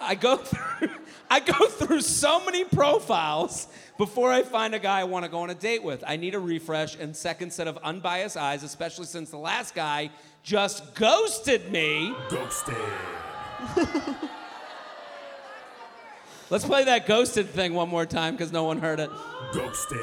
I 0.00 0.14
go 0.14 0.38
through, 0.38 0.88
I 1.30 1.40
go 1.40 1.66
through 1.66 2.00
so 2.00 2.42
many 2.42 2.64
profiles 2.64 3.68
before 3.98 4.32
I 4.32 4.42
find 4.42 4.74
a 4.74 4.78
guy 4.78 5.00
I 5.00 5.04
want 5.04 5.26
to 5.26 5.30
go 5.30 5.40
on 5.40 5.50
a 5.50 5.54
date 5.54 5.82
with. 5.82 6.02
I 6.06 6.16
need 6.16 6.34
a 6.34 6.40
refresh 6.40 6.96
and 6.96 7.14
second 7.14 7.52
set 7.52 7.68
of 7.68 7.76
unbiased 7.82 8.38
eyes, 8.38 8.62
especially 8.62 9.04
since 9.04 9.28
the 9.28 9.36
last 9.36 9.74
guy 9.74 10.08
just 10.42 10.94
ghosted 10.94 11.70
me. 11.70 12.14
Ghosted. 12.30 12.74
Let's 16.50 16.64
play 16.64 16.82
that 16.84 17.06
ghosted 17.06 17.50
thing 17.50 17.74
one 17.74 17.88
more 17.88 18.04
time 18.06 18.34
because 18.34 18.50
no 18.50 18.64
one 18.64 18.78
heard 18.80 18.98
it. 18.98 19.08
Ghosted. 19.52 19.98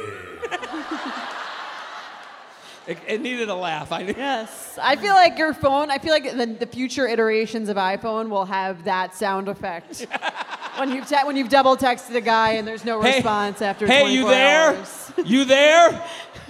it. 2.87 2.97
It 3.05 3.21
needed 3.21 3.49
a 3.49 3.55
laugh. 3.55 3.91
I 3.91 4.03
knew. 4.03 4.13
Yes. 4.15 4.79
I 4.81 4.95
feel 4.95 5.13
like 5.13 5.37
your 5.37 5.53
phone, 5.53 5.91
I 5.91 5.97
feel 5.97 6.13
like 6.13 6.23
the, 6.37 6.45
the 6.45 6.65
future 6.65 7.05
iterations 7.05 7.67
of 7.67 7.75
iPhone 7.75 8.29
will 8.29 8.45
have 8.45 8.85
that 8.85 9.13
sound 9.13 9.49
effect. 9.49 10.07
when, 10.77 10.89
you've 10.93 11.05
te- 11.09 11.25
when 11.25 11.35
you've 11.35 11.49
double 11.49 11.75
texted 11.75 12.15
a 12.15 12.21
guy 12.21 12.51
and 12.51 12.65
there's 12.65 12.85
no 12.85 13.01
Hey, 13.01 13.15
response 13.15 13.61
after 13.61 13.85
hey, 13.85 14.01
24 14.03 14.09
you 14.17 14.27
there? 14.29 14.69
hours. 14.77 15.11
You 15.25 15.45
there? 15.45 16.01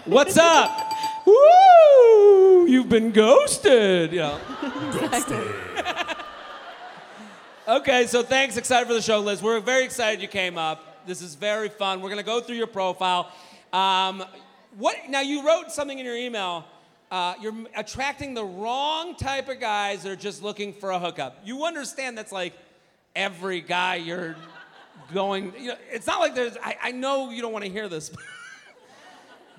What's 0.05 0.37
up? 0.37 0.91
Woo! 1.25 2.67
You've 2.67 2.89
been 2.89 3.11
ghosted. 3.11 4.11
You 4.11 4.19
know. 4.19 4.39
Ghosted. 4.91 5.55
Okay, 7.67 8.07
so 8.07 8.23
thanks. 8.23 8.55
Excited 8.55 8.87
for 8.87 8.93
the 8.93 9.01
show, 9.01 9.19
Liz. 9.19 9.43
We're 9.43 9.59
very 9.59 9.83
excited 9.83 10.21
you 10.21 10.29
came 10.29 10.57
up. 10.57 11.05
This 11.05 11.21
is 11.21 11.35
very 11.35 11.67
fun. 11.67 11.99
We're 11.99 12.07
gonna 12.07 12.23
go 12.23 12.39
through 12.39 12.55
your 12.55 12.65
profile. 12.65 13.29
Um, 13.73 14.23
what 14.77 14.95
now? 15.09 15.19
You 15.19 15.45
wrote 15.45 15.69
something 15.73 15.99
in 15.99 16.05
your 16.05 16.15
email. 16.15 16.63
Uh, 17.11 17.33
you're 17.41 17.53
attracting 17.75 18.33
the 18.33 18.45
wrong 18.45 19.17
type 19.17 19.49
of 19.49 19.59
guys 19.59 20.03
that 20.03 20.11
are 20.13 20.15
just 20.15 20.41
looking 20.41 20.71
for 20.71 20.91
a 20.91 20.99
hookup. 20.99 21.41
You 21.43 21.65
understand 21.65 22.17
that's 22.17 22.31
like 22.31 22.53
every 23.17 23.59
guy 23.59 23.95
you're 23.95 24.37
going. 25.13 25.51
You 25.59 25.67
know, 25.67 25.77
it's 25.91 26.07
not 26.07 26.21
like 26.21 26.35
there's. 26.35 26.55
I, 26.63 26.77
I 26.81 26.91
know 26.91 27.31
you 27.31 27.41
don't 27.41 27.51
want 27.51 27.65
to 27.65 27.71
hear 27.71 27.89
this. 27.89 28.11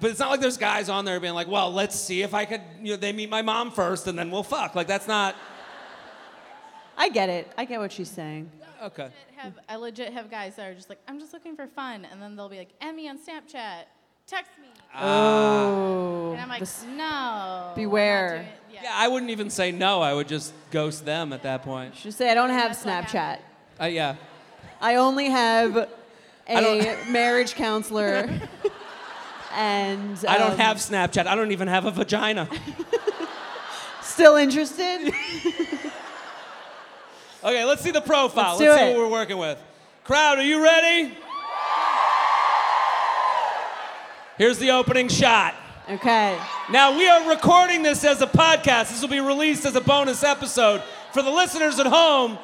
But 0.00 0.12
it's 0.12 0.20
not 0.20 0.30
like 0.30 0.38
there's 0.38 0.56
guys 0.56 0.88
on 0.88 1.04
there 1.04 1.18
being 1.18 1.34
like, 1.34 1.48
well, 1.48 1.72
let's 1.72 1.98
see 1.98 2.22
if 2.22 2.32
I 2.32 2.44
could, 2.44 2.60
you 2.80 2.92
know, 2.92 2.96
they 2.96 3.10
meet 3.10 3.28
my 3.28 3.42
mom 3.42 3.72
first 3.72 4.06
and 4.06 4.16
then 4.16 4.30
we'll 4.30 4.44
fuck. 4.44 4.76
Like, 4.76 4.86
that's 4.86 5.08
not. 5.08 5.34
I 6.98 7.08
get 7.08 7.28
it. 7.28 7.50
I 7.56 7.64
get 7.64 7.78
what 7.80 7.92
she's 7.92 8.10
saying. 8.10 8.50
Okay. 8.82 9.08
Have, 9.36 9.54
I 9.68 9.76
legit 9.76 10.12
have 10.12 10.30
guys 10.30 10.56
that 10.56 10.68
are 10.68 10.74
just 10.74 10.88
like, 10.88 10.98
I'm 11.08 11.18
just 11.20 11.32
looking 11.32 11.56
for 11.56 11.66
fun. 11.68 12.06
And 12.10 12.20
then 12.20 12.36
they'll 12.36 12.48
be 12.48 12.58
like, 12.58 12.70
add 12.80 12.94
me 12.94 13.08
on 13.08 13.18
Snapchat, 13.18 13.84
text 14.26 14.50
me. 14.60 14.68
Oh. 14.96 16.32
And 16.32 16.40
I'm 16.40 16.48
like, 16.48 16.60
this- 16.60 16.82
no. 16.84 16.90
I'm 16.90 16.98
not 16.98 17.74
Beware. 17.76 18.28
doing 18.30 18.40
it." 18.42 18.52
Yeah. 18.74 18.80
Yeah, 18.84 18.92
I 18.94 19.08
wouldn't 19.08 19.30
even 19.30 19.48
say 19.50 19.72
no. 19.72 20.02
I 20.02 20.12
would 20.12 20.28
just 20.28 20.52
ghost 20.70 21.04
them 21.04 21.32
at 21.32 21.42
that 21.44 21.62
point. 21.62 21.94
Just 21.94 22.18
say 22.18 22.30
I 22.30 22.34
don't 22.34 22.50
have 22.50 22.70
That's 22.72 22.84
what 22.84 23.06
Snapchat. 23.06 23.38
Uh, 23.80 23.84
yeah. 23.86 24.16
I 24.80 24.96
only 24.96 25.30
have 25.30 25.76
a 26.48 26.60
don't- 26.60 27.10
marriage 27.10 27.54
counselor. 27.54 28.28
and 29.54 30.24
I 30.28 30.38
don't 30.38 30.52
um, 30.52 30.58
have 30.58 30.76
Snapchat. 30.78 31.26
I 31.26 31.34
don't 31.34 31.52
even 31.52 31.68
have 31.68 31.84
a 31.84 31.90
vagina. 31.90 32.48
Still 34.02 34.36
interested? 34.36 35.12
Okay, 37.42 37.64
let's 37.64 37.82
see 37.82 37.90
the 37.92 38.00
profile. 38.00 38.56
Let's 38.56 38.60
Let's, 38.60 38.80
see 38.80 38.86
it. 38.90 38.96
what 38.96 38.98
we're 38.98 39.10
working 39.10 39.38
with. 39.38 39.58
Crowd, 40.04 40.38
are 40.38 40.42
you 40.44 40.62
ready? 40.62 41.14
Here's 44.36 44.58
the 44.58 44.70
opening 44.70 45.08
shot. 45.08 45.54
okay. 45.90 46.38
Now, 46.70 46.96
we 46.96 47.08
are 47.08 47.28
recording 47.28 47.82
this 47.82 48.04
as 48.04 48.22
a 48.22 48.26
podcast. 48.26 48.90
This 48.90 49.00
will 49.02 49.08
be 49.08 49.20
released 49.20 49.64
as 49.66 49.74
a 49.74 49.80
bonus 49.80 50.22
episode. 50.22 50.82
For 51.12 51.22
the 51.22 51.30
listeners 51.30 51.78
at 51.78 51.86
home, 51.86 52.38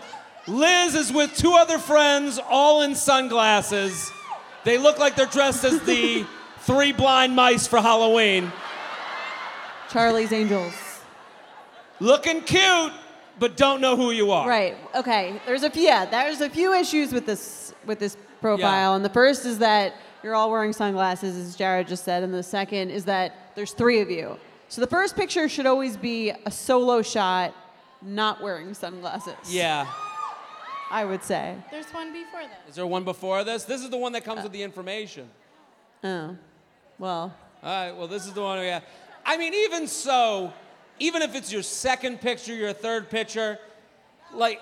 Liz 0.47 0.95
is 0.95 1.13
with 1.13 1.37
two 1.37 1.53
other 1.53 1.79
friends, 1.79 2.41
all 2.49 2.83
in 2.83 2.95
sunglasses. 2.95 4.11
They 4.65 4.79
look 4.79 4.99
like 4.99 5.15
they're 5.15 5.27
dressed 5.27 5.65
as 5.65 5.81
the 5.83 6.25
three 6.61 6.93
blind 6.93 7.37
mice 7.37 7.67
for 7.67 7.81
Halloween. 7.81 8.51
Charlie's 9.91 10.33
Angels. 10.33 10.75
Looking 12.01 12.41
cute, 12.41 12.93
but 13.39 13.57
don't 13.57 13.81
know 13.81 13.97
who 13.97 14.11
you 14.11 14.31
are. 14.31 14.49
Right. 14.49 14.77
Okay. 14.95 15.41
There's 15.47 15.63
a 15.63 15.71
few. 15.71 15.83
Yeah, 15.83 16.05
there's 16.05 16.41
a 16.41 16.51
few 16.51 16.73
issues 16.73 17.13
with 17.13 17.27
this 17.27 17.75
with 17.87 17.99
this 17.99 18.17
profile, 18.41 18.95
and 18.95 19.05
the 19.05 19.11
first 19.11 19.47
is 19.47 19.59
that 19.59 19.95
you're 20.23 20.35
all 20.35 20.51
wearing 20.51 20.73
sunglasses, 20.73 21.37
as 21.37 21.57
Jared 21.57 21.87
just 21.87 22.05
said, 22.05 22.23
and 22.23 22.33
the 22.33 22.43
second 22.43 22.91
is 22.91 23.05
that 23.05 23.55
there's 23.55 23.73
three 23.73 24.01
of 24.01 24.11
you. 24.11 24.39
So 24.69 24.81
the 24.81 24.87
first 24.87 25.17
picture 25.17 25.49
should 25.49 25.67
always 25.67 25.97
be 25.97 26.31
a 26.31 26.51
solo 26.51 27.03
shot, 27.03 27.55
not 28.03 28.43
wearing 28.43 28.75
sunglasses. 28.75 29.35
Yeah. 29.49 29.87
I 30.91 31.05
would 31.05 31.23
say. 31.23 31.57
There's 31.71 31.87
one 31.93 32.13
before 32.13 32.43
this. 32.43 32.71
Is 32.71 32.75
there 32.77 32.87
one 32.87 33.05
before 33.05 33.45
this? 33.45 33.65
This 33.65 33.83
is 33.83 33.91
the 33.91 33.97
one 33.97 34.13
that 34.13 34.25
comes 34.25 34.43
with 34.43 34.53
the 34.53 34.63
information. 34.63 35.29
Oh. 36.03 36.37
Well. 36.99 37.35
All 37.63 37.87
right, 37.87 37.93
well, 37.97 38.07
this 38.07 38.27
is 38.27 38.33
the 38.33 38.43
one 38.43 38.61
we 38.61 38.67
have. 38.67 38.85
I 39.25 39.37
mean, 39.37 39.55
even 39.55 39.89
so, 39.89 40.53
even 40.99 41.23
if 41.23 41.35
it's 41.35 41.53
your 41.53 41.63
second 41.63 42.21
picture, 42.21 42.55
your 42.55 42.73
third 42.73 43.11
picture, 43.11 43.59
like, 44.33 44.61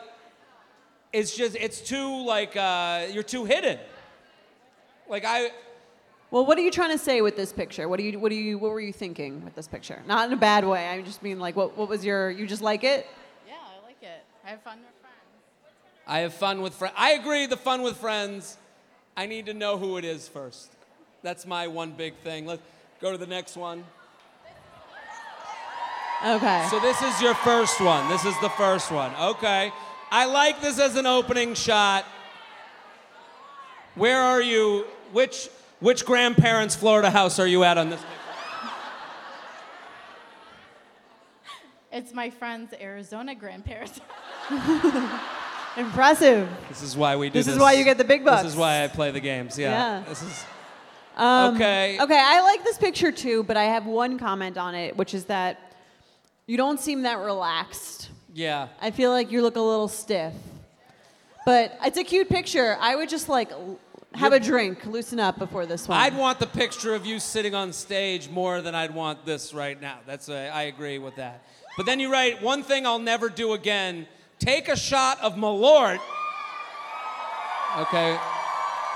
it's 1.13 1.37
just, 1.37 1.57
it's 1.57 1.81
too, 1.81 2.25
like, 2.25 2.57
uh, 2.57 3.07
you're 3.11 3.23
too 3.23 3.45
hidden. 3.45 3.79
Like, 5.09 5.25
I, 5.27 5.51
Well, 6.31 6.47
what 6.47 6.57
are 6.57 6.63
you 6.63 6.71
trying 6.71 6.91
to 6.93 6.99
say 6.99 7.21
with 7.21 7.37
this 7.37 7.53
picture? 7.53 7.87
What 7.89 7.99
do 7.99 8.05
you 8.05 8.19
what 8.19 8.31
do 8.31 8.35
you 8.37 8.57
what 8.57 8.71
were 8.71 8.81
you 8.81 8.93
thinking 8.93 9.45
with 9.45 9.55
this 9.55 9.69
picture? 9.69 10.03
Not 10.07 10.27
in 10.27 10.33
a 10.33 10.41
bad 10.41 10.65
way. 10.65 10.89
I 10.89 11.03
just 11.03 11.23
mean 11.23 11.39
like 11.39 11.55
what 11.55 11.77
what 11.77 11.91
was 11.91 12.03
your 12.03 12.31
you 12.31 12.47
just 12.47 12.63
like 12.63 12.83
it? 12.85 13.07
Yeah, 13.47 13.55
I 13.57 13.85
like 13.85 14.03
it. 14.03 14.25
I 14.43 14.49
have 14.49 14.63
fun 14.63 14.79
with 14.79 14.97
friends. 15.03 16.07
I 16.07 16.19
have 16.21 16.33
fun 16.33 16.63
with 16.63 16.73
friends. 16.73 16.95
I 16.97 17.11
agree, 17.13 17.45
the 17.45 17.59
fun 17.59 17.83
with 17.83 17.99
friends. 17.99 18.57
I 19.15 19.27
need 19.27 19.45
to 19.47 19.53
know 19.53 19.77
who 19.77 19.99
it 19.99 20.07
is 20.07 20.27
first. 20.29 20.73
That's 21.23 21.45
my 21.47 21.67
one 21.69 21.93
big 21.93 22.17
thing. 22.25 22.47
Let's 22.47 22.63
go 23.03 23.13
to 23.13 23.19
the 23.19 23.27
next 23.27 23.59
one. 23.59 23.85
Okay. 26.25 26.67
So 26.71 26.79
this 26.81 27.01
is 27.03 27.21
your 27.21 27.35
first 27.35 27.81
one. 27.81 28.09
This 28.09 28.25
is 28.25 28.39
the 28.41 28.49
first 28.51 28.91
one. 28.91 29.13
Okay. 29.15 29.73
I 30.11 30.27
like 30.27 30.61
this 30.61 30.79
as 30.79 30.97
an 30.97 31.07
opening 31.07 31.55
shot. 31.55 32.05
Where 33.95 34.21
are 34.21 34.41
you? 34.41 34.87
Which 35.13 35.49
which 35.81 36.05
grandparents' 36.07 36.77
Florida 36.77 37.11
house 37.11 37.39
are 37.39 37.47
you 37.47 37.65
at 37.65 37.77
on 37.77 37.91
this? 37.91 38.01
It's 41.91 42.15
my 42.15 42.31
friend's 42.31 42.73
Arizona 42.81 43.35
grandparents. 43.35 44.01
Impressive. 45.77 46.49
This 46.69 46.83
is 46.83 46.97
why 46.97 47.17
we 47.17 47.29
do 47.29 47.35
This 47.35 47.47
this. 47.47 47.57
is 47.57 47.61
why 47.61 47.73
you 47.75 47.85
get 47.85 47.99
the 47.99 48.05
big 48.05 48.25
bucks. 48.25 48.43
This 48.45 48.53
is 48.53 48.59
why 48.59 48.85
I 48.85 48.89
play 48.89 49.11
the 49.11 49.21
games. 49.21 49.59
Yeah. 49.59 49.71
Yeah. 50.01 50.05
This 50.09 50.23
is 50.23 50.45
Um, 51.17 51.55
okay. 51.55 51.99
Okay, 52.01 52.19
I 52.19 52.41
like 52.43 52.65
this 52.65 52.79
picture 52.79 53.13
too, 53.13 53.43
but 53.45 53.57
I 53.59 53.65
have 53.65 53.85
one 53.87 54.19
comment 54.19 54.57
on 54.57 54.75
it, 54.75 54.97
which 54.97 55.13
is 55.13 55.25
that 55.27 55.72
you 56.47 56.57
don't 56.57 56.81
seem 56.81 57.03
that 57.03 57.19
relaxed. 57.19 58.11
Yeah. 58.35 58.69
I 58.81 58.91
feel 58.91 59.11
like 59.11 59.31
you 59.31 59.43
look 59.43 59.57
a 59.57 59.61
little 59.61 59.89
stiff. 59.89 60.33
But 61.45 61.77
it's 61.85 61.99
a 61.99 62.05
cute 62.05 62.29
picture. 62.29 62.77
I 62.81 62.95
would 62.97 63.09
just 63.09 63.29
like 63.29 63.51
l- 63.51 63.79
have 64.15 64.33
a 64.33 64.41
drink, 64.41 64.85
loosen 64.87 65.19
up 65.19 65.39
before 65.39 65.67
this 65.67 65.89
one. 65.89 65.99
I'd 65.99 66.17
want 66.17 66.39
the 66.39 66.47
picture 66.47 66.95
of 66.95 67.05
you 67.05 67.19
sitting 67.19 67.55
on 67.55 67.73
stage 67.73 68.29
more 68.29 68.61
than 68.61 68.75
I'd 68.75 68.95
want 68.95 69.25
this 69.27 69.53
right 69.53 69.81
now. 69.81 69.99
That's 70.07 70.29
a, 70.29 70.49
I 70.51 70.63
agree 70.63 70.99
with 70.99 71.17
that. 71.17 71.43
But 71.77 71.87
then 71.87 71.99
you 71.99 72.13
write 72.13 72.43
one 72.43 72.63
thing 72.63 72.87
I'll 72.87 72.99
never 72.99 73.29
do 73.29 73.55
again: 73.55 74.07
take 74.39 74.69
a 74.69 74.77
shot 74.77 75.21
of 75.21 75.35
Malort. 75.35 75.99
Okay. 77.79 78.19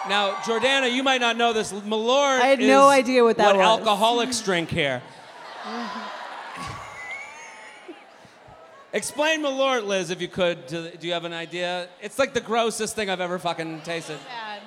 Now, 0.08 0.32
Jordana, 0.44 0.92
you 0.92 1.02
might 1.02 1.20
not 1.20 1.36
know 1.36 1.52
this. 1.52 1.72
Malort. 1.72 2.40
I 2.40 2.46
had 2.46 2.60
no 2.60 2.88
idea 2.88 3.24
what 3.24 3.38
that 3.38 3.56
was. 3.56 3.64
alcoholics 3.64 4.40
drink 4.40 4.68
here. 4.68 5.02
Explain 8.96 9.42
Malort, 9.42 9.86
Liz, 9.86 10.08
if 10.08 10.22
you 10.22 10.28
could. 10.28 10.68
To, 10.68 10.96
do 10.96 11.06
you 11.06 11.12
have 11.12 11.24
an 11.24 11.34
idea? 11.34 11.88
It's 12.00 12.18
like 12.18 12.32
the 12.32 12.40
grossest 12.40 12.96
thing 12.96 13.10
I've 13.10 13.20
ever 13.20 13.38
fucking 13.38 13.82
tasted. 13.82 14.18
Bad. 14.26 14.62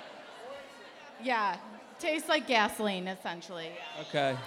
Yeah, 1.24 1.58
tastes 1.98 2.30
like 2.30 2.46
gasoline 2.48 3.08
essentially. 3.08 3.72
Okay. 4.02 4.38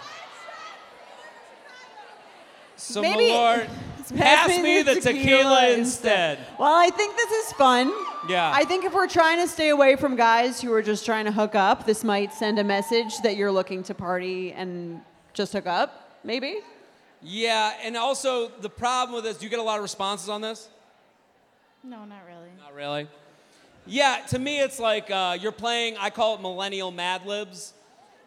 So 2.76 3.02
Maybe- 3.02 3.32
Malort, 3.32 3.68
pass, 4.16 4.48
me 4.50 4.82
the 4.82 5.00
tequila, 5.00 5.70
instead. 5.70 6.38
Well, 6.60 6.72
I 6.72 6.90
think 6.90 7.16
this 7.16 7.30
is 7.30 7.52
fun. 7.54 7.92
Yeah. 8.28 8.52
I 8.54 8.64
think 8.64 8.84
if 8.84 8.94
we're 8.94 9.08
trying 9.08 9.38
to 9.38 9.48
stay 9.48 9.70
away 9.70 9.96
from 9.96 10.14
guys 10.14 10.60
who 10.60 10.72
are 10.72 10.82
just 10.82 11.04
trying 11.04 11.24
to 11.24 11.32
hook 11.32 11.56
up, 11.56 11.86
this 11.86 12.04
might 12.04 12.32
send 12.32 12.60
a 12.60 12.64
message 12.64 13.18
that 13.24 13.36
you're 13.36 13.52
looking 13.52 13.82
to 13.84 13.94
party 13.94 14.52
and 14.52 15.00
just 15.34 15.52
hook 15.52 15.66
up, 15.66 16.20
maybe. 16.22 16.60
Yeah, 17.22 17.72
and 17.82 17.96
also 17.96 18.48
the 18.60 18.68
problem 18.68 19.14
with 19.14 19.24
this, 19.24 19.38
do 19.38 19.44
you 19.44 19.50
get 19.50 19.60
a 19.60 19.62
lot 19.62 19.76
of 19.76 19.82
responses 19.82 20.28
on 20.28 20.40
this? 20.40 20.68
No, 21.84 22.04
not 22.04 22.20
really. 22.26 22.50
Not 22.58 22.74
really. 22.74 23.08
Yeah, 23.86 24.18
to 24.28 24.38
me 24.38 24.60
it's 24.60 24.78
like 24.78 25.10
uh, 25.10 25.36
you're 25.40 25.52
playing. 25.52 25.96
I 25.98 26.10
call 26.10 26.36
it 26.36 26.40
millennial 26.40 26.90
Mad 26.90 27.26
Libs. 27.26 27.74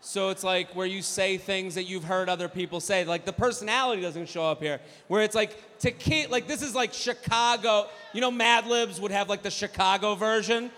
So 0.02 0.30
it's 0.30 0.44
like 0.44 0.76
where 0.76 0.86
you 0.86 1.02
say 1.02 1.38
things 1.38 1.76
that 1.76 1.86
you've 1.86 2.04
heard 2.04 2.30
other 2.30 2.48
people 2.48 2.80
say. 2.80 3.06
Like 3.06 3.26
the 3.26 3.34
personality 3.34 4.02
doesn't 4.02 4.30
show 4.30 4.44
up 4.44 4.62
here. 4.62 4.80
Where 5.08 5.24
it's 5.24 5.34
like 5.34 5.80
tequila. 5.80 6.30
Like 6.30 6.48
this 6.48 6.62
is 6.62 6.76
like 6.76 6.94
Chicago. 6.94 7.88
You 8.14 8.22
know, 8.22 8.30
Mad 8.30 8.68
Libs 8.68 9.02
would 9.02 9.12
have 9.12 9.30
like 9.30 9.42
the 9.42 9.50
Chicago 9.50 10.16
version. 10.16 10.70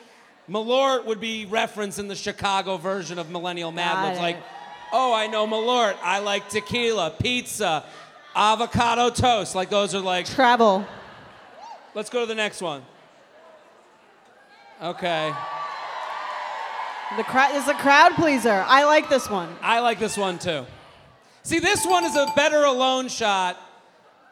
Malort 0.49 1.05
would 1.05 1.19
be 1.19 1.45
referenced 1.45 1.99
in 1.99 2.07
the 2.07 2.15
Chicago 2.15 2.77
version 2.77 3.19
of 3.19 3.29
Millennial 3.29 3.71
Mad 3.71 4.07
Libs. 4.07 4.19
Like, 4.19 4.37
oh, 4.93 5.13
I 5.13 5.27
know 5.27 5.45
Malort. 5.45 5.97
I 6.01 6.19
like 6.19 6.47
tequila, 6.47 7.11
pizza, 7.19 7.83
avocado 8.37 9.09
toast. 9.09 9.55
Like 9.55 9.69
those 9.69 9.95
are 9.95 9.99
like. 9.99 10.25
Travel. 10.25 10.85
Let's 11.95 12.09
go 12.09 12.21
to 12.21 12.25
the 12.27 12.35
next 12.35 12.61
one. 12.61 12.83
Okay. 14.81 15.33
The 17.17 17.23
crowd 17.23 17.55
is 17.55 17.67
a 17.67 17.73
crowd 17.73 18.13
pleaser. 18.15 18.63
I 18.67 18.83
like 18.83 19.09
this 19.09 19.29
one. 19.29 19.49
I 19.61 19.79
like 19.79 19.97
this 19.97 20.17
one 20.17 20.37
too. 20.37 20.65
See, 21.43 21.59
this 21.59 21.85
one 21.85 22.03
is 22.03 22.15
a 22.15 22.27
better 22.35 22.63
alone 22.65 23.07
shot, 23.07 23.57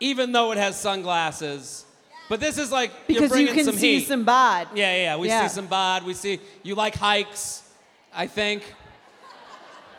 even 0.01 0.33
though 0.33 0.51
it 0.51 0.57
has 0.57 0.77
sunglasses. 0.79 1.85
But 2.29 2.39
this 2.41 2.57
is 2.57 2.71
like 2.71 2.91
you're 3.07 3.21
Because 3.21 3.39
you 3.39 3.47
can 3.47 3.63
some 3.65 3.75
see 3.75 3.99
heat. 3.99 4.07
some 4.07 4.25
bod. 4.25 4.67
yeah, 4.75 4.91
yeah, 4.95 5.01
yeah. 5.03 5.15
We 5.17 5.29
Yeah. 5.29 5.47
see 5.47 5.55
some 5.55 5.67
bod. 5.67 6.03
We 6.03 6.13
see 6.13 6.39
you 6.63 6.75
like 6.75 6.95
hikes. 6.95 7.63
I 8.13 8.27
think 8.27 8.63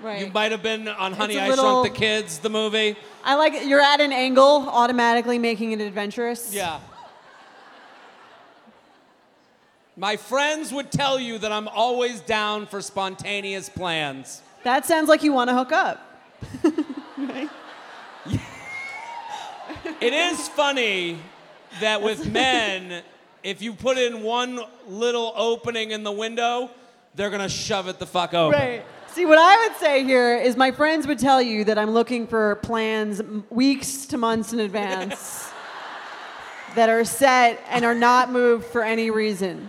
Right. 0.01 0.27
you 0.27 0.33
might 0.33 0.53
have 0.53 0.63
been 0.63 0.89
on 0.89 1.13
Honey 1.13 1.39
I 1.39 1.49
little, 1.49 1.83
Shrunk 1.83 1.95
the 1.95 1.99
Kids, 1.99 2.39
the 2.39 2.51
movie. 2.51 2.97
I 3.25 3.35
like 3.37 3.55
it. 3.55 3.67
You're 3.67 3.81
at 3.81 4.01
an 4.01 4.13
angle, 4.13 4.69
automatically 4.69 5.39
making 5.39 5.73
it 5.73 5.81
adventurous. 5.81 6.53
Yeah. 6.55 6.81
My 9.97 10.17
friends 10.17 10.73
would 10.73 10.93
tell 10.93 11.19
you 11.19 11.39
that 11.39 11.51
I'm 11.51 11.69
always 11.69 12.21
down 12.21 12.67
for 12.67 12.83
spontaneous 12.83 13.71
plans. 13.71 14.43
That 14.65 14.85
sounds 14.85 15.09
like 15.09 15.23
you 15.23 15.33
want 15.33 15.49
to 15.49 15.55
hook 15.57 15.73
up. 15.73 16.03
It 20.01 20.13
is 20.13 20.49
funny 20.49 21.19
that 21.81 22.03
with 22.03 22.31
men, 22.33 23.03
if 23.43 23.63
you 23.63 23.73
put 23.73 23.97
in 23.99 24.23
one 24.23 24.61
little 24.87 25.33
opening 25.37 25.91
in 25.91 26.03
the 26.03 26.13
window, 26.13 26.71
they're 27.15 27.31
gonna 27.31 27.49
shove 27.49 27.89
it 27.89 27.99
the 27.99 28.07
fuck 28.07 28.35
open. 28.35 28.59
Right. 28.59 28.85
See, 29.16 29.24
what 29.24 29.38
I 29.38 29.66
would 29.66 29.79
say 29.79 30.05
here 30.05 30.37
is 30.37 30.59
my 30.59 30.72
friends 30.72 31.07
would 31.07 31.18
tell 31.18 31.40
you 31.40 31.64
that 31.64 31.79
I'm 31.79 31.92
looking 31.92 32.26
for 32.26 32.57
plans 32.57 33.22
weeks 33.48 34.05
to 34.09 34.18
months 34.18 34.52
in 34.52 34.61
advance 34.61 35.50
that 36.74 36.90
are 36.90 37.02
set 37.02 37.64
and 37.70 37.87
are 37.87 37.94
not 37.94 38.31
moved 38.31 38.66
for 38.66 38.83
any 38.83 39.11
reason. 39.11 39.66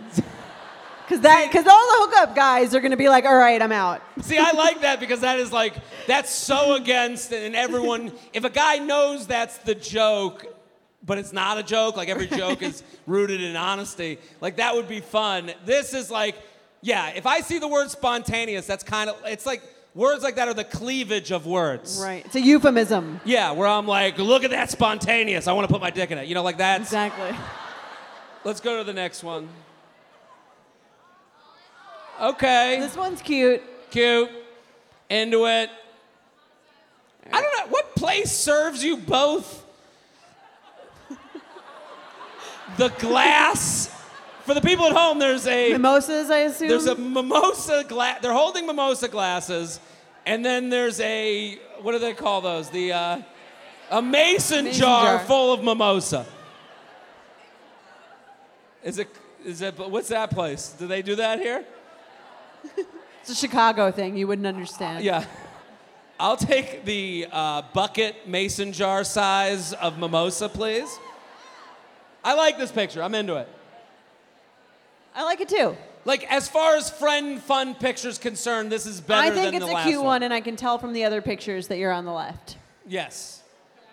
Because 1.02 1.22
that, 1.22 1.46
because 1.50 1.66
all 1.66 1.80
the 1.80 2.10
hookup 2.10 2.36
guys 2.36 2.74
are 2.74 2.80
going 2.80 2.90
to 2.90 2.98
be 2.98 3.08
like, 3.08 3.24
all 3.24 3.38
right, 3.38 3.62
I'm 3.62 3.72
out. 3.72 4.02
See, 4.20 4.36
I 4.36 4.50
like 4.50 4.82
that 4.82 5.00
because 5.00 5.22
that 5.22 5.38
is 5.38 5.50
like 5.50 5.72
that's 6.06 6.30
so 6.30 6.74
against 6.74 7.32
and 7.32 7.56
everyone 7.56 8.12
if 8.34 8.44
a 8.44 8.50
guy 8.50 8.76
knows 8.76 9.26
that's 9.26 9.56
the 9.56 9.74
joke 9.74 10.44
but 11.08 11.16
it's 11.16 11.32
not 11.32 11.58
a 11.58 11.62
joke, 11.62 11.96
like 11.96 12.08
every 12.08 12.26
joke 12.26 12.60
is 12.60 12.82
rooted 13.06 13.40
in 13.40 13.56
honesty, 13.56 14.18
like 14.40 14.56
that 14.56 14.74
would 14.74 14.88
be 14.88 15.00
fun. 15.00 15.50
This 15.64 15.94
is 15.94 16.10
like 16.10 16.36
yeah, 16.80 17.10
if 17.10 17.26
I 17.26 17.40
see 17.40 17.58
the 17.58 17.68
word 17.68 17.90
spontaneous, 17.90 18.66
that's 18.66 18.84
kind 18.84 19.10
of 19.10 19.16
it's 19.24 19.46
like 19.46 19.62
words 19.94 20.22
like 20.22 20.36
that 20.36 20.48
are 20.48 20.54
the 20.54 20.64
cleavage 20.64 21.32
of 21.32 21.46
words. 21.46 22.00
Right. 22.02 22.24
It's 22.24 22.36
a 22.36 22.40
euphemism. 22.40 23.20
Yeah, 23.24 23.52
where 23.52 23.66
I'm 23.66 23.86
like, 23.86 24.18
look 24.18 24.44
at 24.44 24.50
that 24.50 24.70
spontaneous. 24.70 25.46
I 25.46 25.52
want 25.52 25.66
to 25.66 25.72
put 25.72 25.80
my 25.80 25.90
dick 25.90 26.10
in 26.10 26.18
it. 26.18 26.28
You 26.28 26.34
know, 26.34 26.42
like 26.42 26.58
that. 26.58 26.80
Exactly. 26.80 27.34
Let's 28.44 28.60
go 28.60 28.78
to 28.78 28.84
the 28.84 28.92
next 28.92 29.24
one. 29.24 29.48
Okay. 32.20 32.78
This 32.80 32.96
one's 32.96 33.20
cute. 33.22 33.62
Cute. 33.90 34.30
Into 35.10 35.46
it. 35.46 35.70
I 37.32 37.42
don't 37.42 37.58
know. 37.58 37.72
What 37.72 37.94
place 37.94 38.32
serves 38.32 38.82
you 38.82 38.96
both? 38.96 39.64
the 42.76 42.88
glass. 42.90 43.97
For 44.48 44.54
the 44.54 44.62
people 44.62 44.86
at 44.86 44.96
home, 44.96 45.18
there's 45.18 45.46
a 45.46 45.72
Mimosas, 45.72 46.30
I 46.30 46.38
assume. 46.38 46.68
there's 46.68 46.86
a 46.86 46.94
mimosa 46.94 47.84
glass. 47.86 48.22
They're 48.22 48.32
holding 48.32 48.66
mimosa 48.66 49.06
glasses, 49.06 49.78
and 50.24 50.42
then 50.42 50.70
there's 50.70 50.98
a 51.00 51.56
what 51.82 51.92
do 51.92 51.98
they 51.98 52.14
call 52.14 52.40
those? 52.40 52.70
The 52.70 52.92
uh, 52.94 53.22
a 53.90 54.00
mason, 54.00 54.64
Mason 54.64 54.80
jar, 54.80 55.18
jar. 55.18 55.26
full 55.26 55.52
of 55.52 55.62
mimosa. 55.62 56.24
Is 58.82 58.98
it? 58.98 59.08
Is 59.44 59.60
it? 59.60 59.78
What's 59.78 60.08
that 60.08 60.30
place? 60.30 60.74
Do 60.78 60.86
they 60.86 61.02
do 61.02 61.16
that 61.16 61.40
here? 61.40 61.62
It's 63.20 63.30
a 63.30 63.34
Chicago 63.34 63.90
thing. 63.90 64.16
You 64.16 64.26
wouldn't 64.28 64.46
understand. 64.46 65.04
Yeah. 65.04 65.26
I'll 66.18 66.38
take 66.38 66.86
the 66.86 67.26
uh, 67.30 67.60
bucket 67.74 68.26
mason 68.26 68.72
jar 68.72 69.04
size 69.04 69.74
of 69.74 69.98
mimosa, 69.98 70.48
please. 70.48 70.98
I 72.24 72.32
like 72.32 72.56
this 72.56 72.72
picture. 72.72 73.02
I'm 73.02 73.14
into 73.14 73.36
it. 73.36 73.46
I 75.18 75.24
like 75.24 75.40
it 75.40 75.48
too. 75.48 75.76
Like, 76.04 76.24
as 76.32 76.48
far 76.48 76.76
as 76.76 76.88
friend 76.88 77.42
fun 77.42 77.74
pictures 77.74 78.18
concerned, 78.18 78.70
this 78.70 78.86
is 78.86 79.00
better 79.00 79.20
I 79.20 79.30
think 79.34 79.46
than 79.52 79.62
it's 79.62 79.66
the 79.66 79.76
a 79.76 79.82
cute 79.82 79.96
one. 79.98 80.06
one, 80.06 80.22
and 80.22 80.32
I 80.32 80.40
can 80.40 80.54
tell 80.54 80.78
from 80.78 80.92
the 80.92 81.04
other 81.04 81.20
pictures 81.20 81.66
that 81.68 81.76
you're 81.78 81.90
on 81.92 82.04
the 82.04 82.12
left. 82.12 82.56
Yes. 82.86 83.42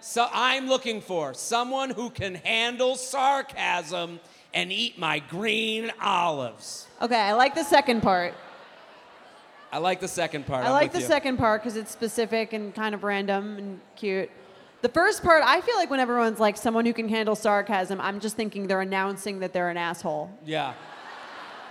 So 0.02 0.28
I'm 0.32 0.68
looking 0.68 1.02
for 1.02 1.34
someone 1.34 1.90
who 1.90 2.12
can 2.12 2.36
handle 2.36 2.96
sarcasm 2.96 4.20
and 4.54 4.72
eat 4.72 5.00
my 5.00 5.18
green 5.18 5.92
olives. 6.00 6.86
Okay, 7.02 7.20
I 7.20 7.34
like 7.34 7.56
the 7.56 7.64
second 7.64 8.02
part. 8.02 8.36
I 9.72 9.80
like 9.80 10.00
the 10.00 10.08
second 10.08 10.46
part. 10.46 10.64
I 10.64 10.68
I'm 10.68 10.74
like 10.74 10.94
the 10.94 11.00
you. 11.00 11.06
second 11.06 11.38
part 11.38 11.64
because 11.64 11.76
it's 11.76 11.92
specific 11.92 12.54
and 12.54 12.74
kind 12.74 12.94
of 12.94 13.04
random 13.04 13.58
and 13.58 13.80
cute. 13.96 14.30
The 14.84 14.90
first 14.90 15.24
part, 15.24 15.42
I 15.44 15.60
feel 15.62 15.76
like 15.76 15.90
when 15.90 16.00
everyone's 16.00 16.40
like 16.40 16.56
someone 16.56 16.86
who 16.86 16.94
can 16.94 17.10
handle 17.10 17.36
sarcasm, 17.36 18.00
I'm 18.00 18.20
just 18.20 18.36
thinking 18.36 18.68
they're 18.68 18.82
announcing 18.82 19.40
that 19.40 19.52
they're 19.54 19.70
an 19.70 19.78
asshole, 19.78 20.30
Yeah. 20.46 20.74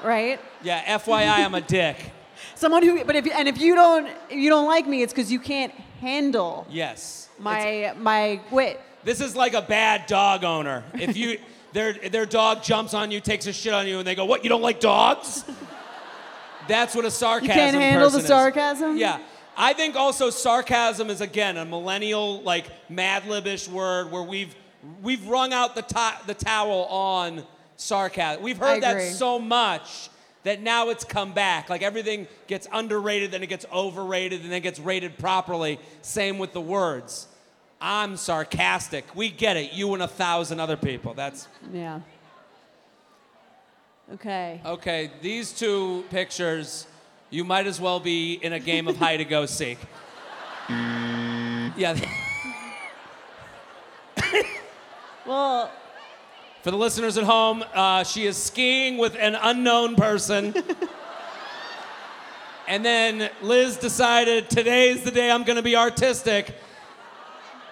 Right? 0.04 0.38
Yeah. 0.62 0.98
FYI, 0.98 1.44
I'm 1.44 1.54
a 1.54 1.60
dick. 1.60 1.96
Someone 2.54 2.82
who, 2.82 3.04
but 3.04 3.16
if 3.16 3.26
and 3.30 3.48
if 3.48 3.58
you 3.58 3.74
don't, 3.74 4.06
if 4.06 4.36
you 4.36 4.50
don't 4.50 4.66
like 4.66 4.86
me, 4.86 5.02
it's 5.02 5.12
because 5.12 5.30
you 5.32 5.38
can't 5.40 5.72
handle 6.00 6.66
Yes. 6.70 7.28
It's- 7.38 7.44
my 7.44 7.94
my 7.98 8.40
wit. 8.50 8.80
This 9.02 9.20
is 9.20 9.34
like 9.36 9.54
a 9.54 9.62
bad 9.62 10.06
dog 10.06 10.44
owner. 10.44 10.82
If 10.94 11.16
you 11.16 11.38
their 11.72 11.92
their 11.94 12.26
dog 12.26 12.62
jumps 12.62 12.94
on 12.94 13.10
you, 13.10 13.20
takes 13.20 13.46
a 13.46 13.52
shit 13.52 13.72
on 13.74 13.86
you, 13.86 13.98
and 13.98 14.06
they 14.06 14.14
go, 14.14 14.24
"What? 14.24 14.44
You 14.44 14.48
don't 14.50 14.62
like 14.62 14.80
dogs?" 14.80 15.44
That's 16.68 16.94
what 16.94 17.04
a 17.04 17.10
sarcasm. 17.10 17.48
You 17.48 17.54
can't 17.54 17.76
handle 17.76 18.08
the 18.08 18.18
person 18.18 18.20
is. 18.22 18.26
sarcasm? 18.26 18.96
Yeah, 18.96 19.18
I 19.56 19.74
think 19.74 19.96
also 19.96 20.30
sarcasm 20.30 21.10
is 21.10 21.20
again 21.20 21.56
a 21.58 21.64
millennial 21.64 22.40
like 22.42 22.66
Mad 22.90 23.24
Libish 23.24 23.68
word 23.68 24.10
where 24.10 24.22
we've 24.22 24.54
we've 25.02 25.26
wrung 25.26 25.52
out 25.52 25.74
the 25.74 25.82
to- 25.82 26.18
the 26.26 26.34
towel 26.34 26.84
on 26.86 27.44
sarcasm. 27.76 28.42
We've 28.42 28.58
heard 28.58 28.82
that 28.82 29.02
so 29.12 29.38
much 29.38 30.10
that 30.44 30.60
now 30.60 30.90
it's 30.90 31.04
come 31.04 31.32
back. 31.32 31.70
Like 31.70 31.82
everything 31.82 32.26
gets 32.46 32.68
underrated, 32.72 33.30
then 33.30 33.42
it 33.42 33.48
gets 33.48 33.66
overrated, 33.72 34.42
and 34.42 34.50
then 34.50 34.58
it 34.58 34.62
gets 34.62 34.78
rated 34.78 35.18
properly. 35.18 35.78
Same 36.02 36.38
with 36.38 36.52
the 36.52 36.60
words. 36.60 37.26
I'm 37.80 38.16
sarcastic. 38.16 39.04
We 39.14 39.30
get 39.30 39.56
it. 39.56 39.72
You 39.72 39.92
and 39.94 40.02
a 40.02 40.08
thousand 40.08 40.60
other 40.60 40.76
people. 40.76 41.14
That's 41.14 41.48
Yeah. 41.72 42.00
Okay. 44.12 44.60
okay. 44.64 45.10
These 45.22 45.52
two 45.52 46.04
pictures, 46.10 46.86
you 47.30 47.42
might 47.42 47.66
as 47.66 47.80
well 47.80 48.00
be 48.00 48.34
in 48.34 48.52
a 48.52 48.60
game 48.60 48.86
of 48.86 48.98
hide 48.98 49.20
and 49.20 49.28
go 49.30 49.46
seek. 49.46 49.78
Yeah. 51.76 51.98
Well, 55.26 55.70
For 56.64 56.70
the 56.70 56.78
listeners 56.78 57.18
at 57.18 57.24
home, 57.24 57.62
uh, 57.74 58.04
she 58.04 58.24
is 58.24 58.42
skiing 58.42 58.96
with 58.96 59.14
an 59.20 59.34
unknown 59.34 59.96
person. 59.96 60.54
and 62.66 62.82
then 62.82 63.28
Liz 63.42 63.76
decided 63.76 64.48
today's 64.48 65.02
the 65.02 65.10
day 65.10 65.30
I'm 65.30 65.42
going 65.42 65.56
to 65.56 65.62
be 65.62 65.76
artistic. 65.76 66.54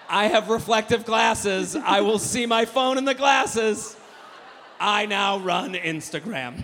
I 0.07 0.27
have 0.27 0.49
reflective 0.49 1.05
glasses. 1.05 1.75
I 1.75 2.01
will 2.01 2.19
see 2.19 2.45
my 2.45 2.65
phone 2.65 2.99
in 2.99 3.05
the 3.05 3.15
glasses. 3.15 3.97
I 4.79 5.07
now 5.07 5.39
run 5.39 5.73
Instagram. 5.73 6.63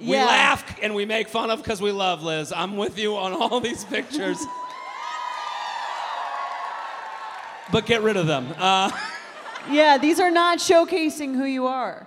We 0.00 0.16
laugh 0.16 0.78
and 0.80 0.94
we 0.94 1.04
make 1.04 1.28
fun 1.28 1.50
of 1.50 1.62
because 1.62 1.82
we 1.82 1.92
love 1.92 2.22
Liz. 2.22 2.50
I'm 2.50 2.78
with 2.78 2.98
you 2.98 3.18
on 3.18 3.34
all 3.34 3.60
these 3.60 3.84
pictures. 3.84 4.38
but 7.70 7.84
get 7.84 8.00
rid 8.00 8.16
of 8.16 8.26
them. 8.26 8.54
Uh, 8.56 8.90
Yeah, 9.70 9.98
these 9.98 10.20
are 10.20 10.30
not 10.30 10.58
showcasing 10.58 11.34
who 11.34 11.44
you 11.44 11.66
are. 11.66 12.06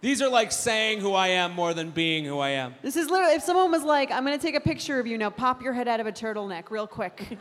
These 0.00 0.22
are 0.22 0.28
like 0.28 0.52
saying 0.52 1.00
who 1.00 1.12
I 1.12 1.28
am 1.28 1.52
more 1.52 1.74
than 1.74 1.90
being 1.90 2.24
who 2.24 2.38
I 2.38 2.50
am. 2.50 2.74
This 2.82 2.96
is 2.96 3.10
literally 3.10 3.34
if 3.34 3.42
someone 3.42 3.70
was 3.70 3.82
like, 3.82 4.12
"I'm 4.12 4.24
gonna 4.24 4.38
take 4.38 4.54
a 4.54 4.60
picture 4.60 5.00
of 5.00 5.06
you 5.06 5.18
now, 5.18 5.28
pop 5.28 5.62
your 5.62 5.72
head 5.72 5.88
out 5.88 5.98
of 5.98 6.06
a 6.06 6.12
turtleneck 6.12 6.70
real 6.70 6.86
quick," 6.86 7.26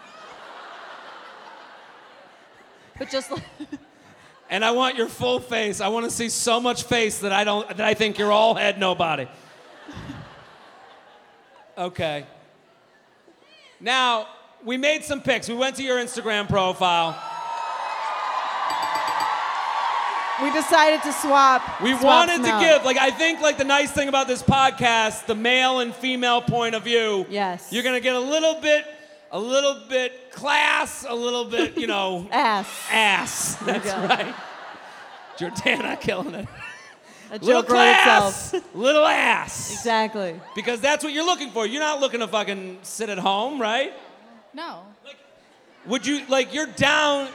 but 2.98 3.10
just 3.10 3.32
like, 3.32 3.44
And 4.50 4.64
I 4.64 4.72
want 4.72 4.96
your 4.96 5.08
full 5.08 5.40
face. 5.40 5.82
I 5.82 5.90
want 5.90 6.06
to 6.06 6.12
see 6.12 6.30
so 6.30 6.60
much 6.60 6.84
face 6.84 7.20
that 7.20 7.34
I 7.34 7.44
don't 7.44 7.68
that 7.68 7.82
I 7.82 7.94
think 7.94 8.18
you're 8.18 8.32
all 8.32 8.56
head 8.56 8.80
no 8.80 8.96
body. 8.96 9.28
Okay. 11.78 12.26
Now, 13.80 14.26
we 14.66 14.78
made 14.78 15.04
some 15.04 15.22
pics. 15.22 15.48
We 15.48 15.54
went 15.54 15.76
to 15.76 15.84
your 15.84 15.98
Instagram 15.98 16.50
profile. 16.50 17.16
We 20.42 20.52
decided 20.52 21.02
to 21.04 21.12
swap. 21.14 21.82
We 21.82 21.92
swap 21.92 22.04
wanted 22.04 22.36
some 22.36 22.44
to 22.46 22.52
out. 22.52 22.62
give, 22.62 22.84
like, 22.86 22.98
I 22.98 23.12
think, 23.12 23.42
like, 23.42 23.58
the 23.58 23.64
nice 23.64 23.92
thing 23.92 24.08
about 24.08 24.28
this 24.28 24.44
podcast, 24.44 25.26
the 25.26 25.36
male 25.36 25.80
and 25.80 25.94
female 25.96 26.42
point 26.42 26.76
of 26.76 26.84
view. 26.84 27.26
Yes. 27.30 27.72
You're 27.72 27.84
gonna 27.84 28.00
get 28.00 28.16
a 28.16 28.20
little 28.20 28.56
bit, 28.62 28.86
a 29.32 29.40
little 29.40 29.82
bit 29.90 30.32
class, 30.32 31.06
a 31.08 31.14
little 31.16 31.46
bit, 31.46 31.78
you 31.78 31.88
know, 31.88 32.28
ass. 32.32 32.68
ass. 32.92 33.58
Oh 33.62 33.66
that's 33.66 33.86
go. 33.86 34.06
right. 34.08 34.36
Jordana 35.38 36.00
killing 36.00 36.34
it. 36.36 36.48
A 37.30 37.34
Little 37.40 37.62
joke 37.62 37.70
wrote 37.72 37.76
class, 37.78 38.54
itself. 38.54 38.76
little 38.76 39.06
ass. 39.06 39.72
Exactly. 39.74 40.40
Because 40.56 40.80
that's 40.80 41.04
what 41.04 41.12
you're 41.12 41.26
looking 41.26 41.52
for. 41.52 41.68
You're 41.68 41.82
not 41.82 42.00
looking 42.00 42.22
to 42.22 42.28
fucking 42.28 42.80
sit 42.84 43.10
at 43.10 43.18
home, 43.18 43.60
right? 43.62 43.92
No. 44.54 44.84
Would 45.88 46.08
you, 46.08 46.26
like, 46.30 46.54
you're 46.54 46.68
down, 46.68 47.28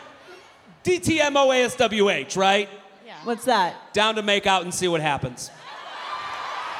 DTMOASWH, 0.84 2.36
right? 2.36 2.68
What's 3.24 3.44
that? 3.44 3.74
Down 3.92 4.16
to 4.16 4.22
make 4.22 4.46
out 4.46 4.62
and 4.62 4.74
see 4.74 4.88
what 4.88 5.00
happens. 5.00 5.50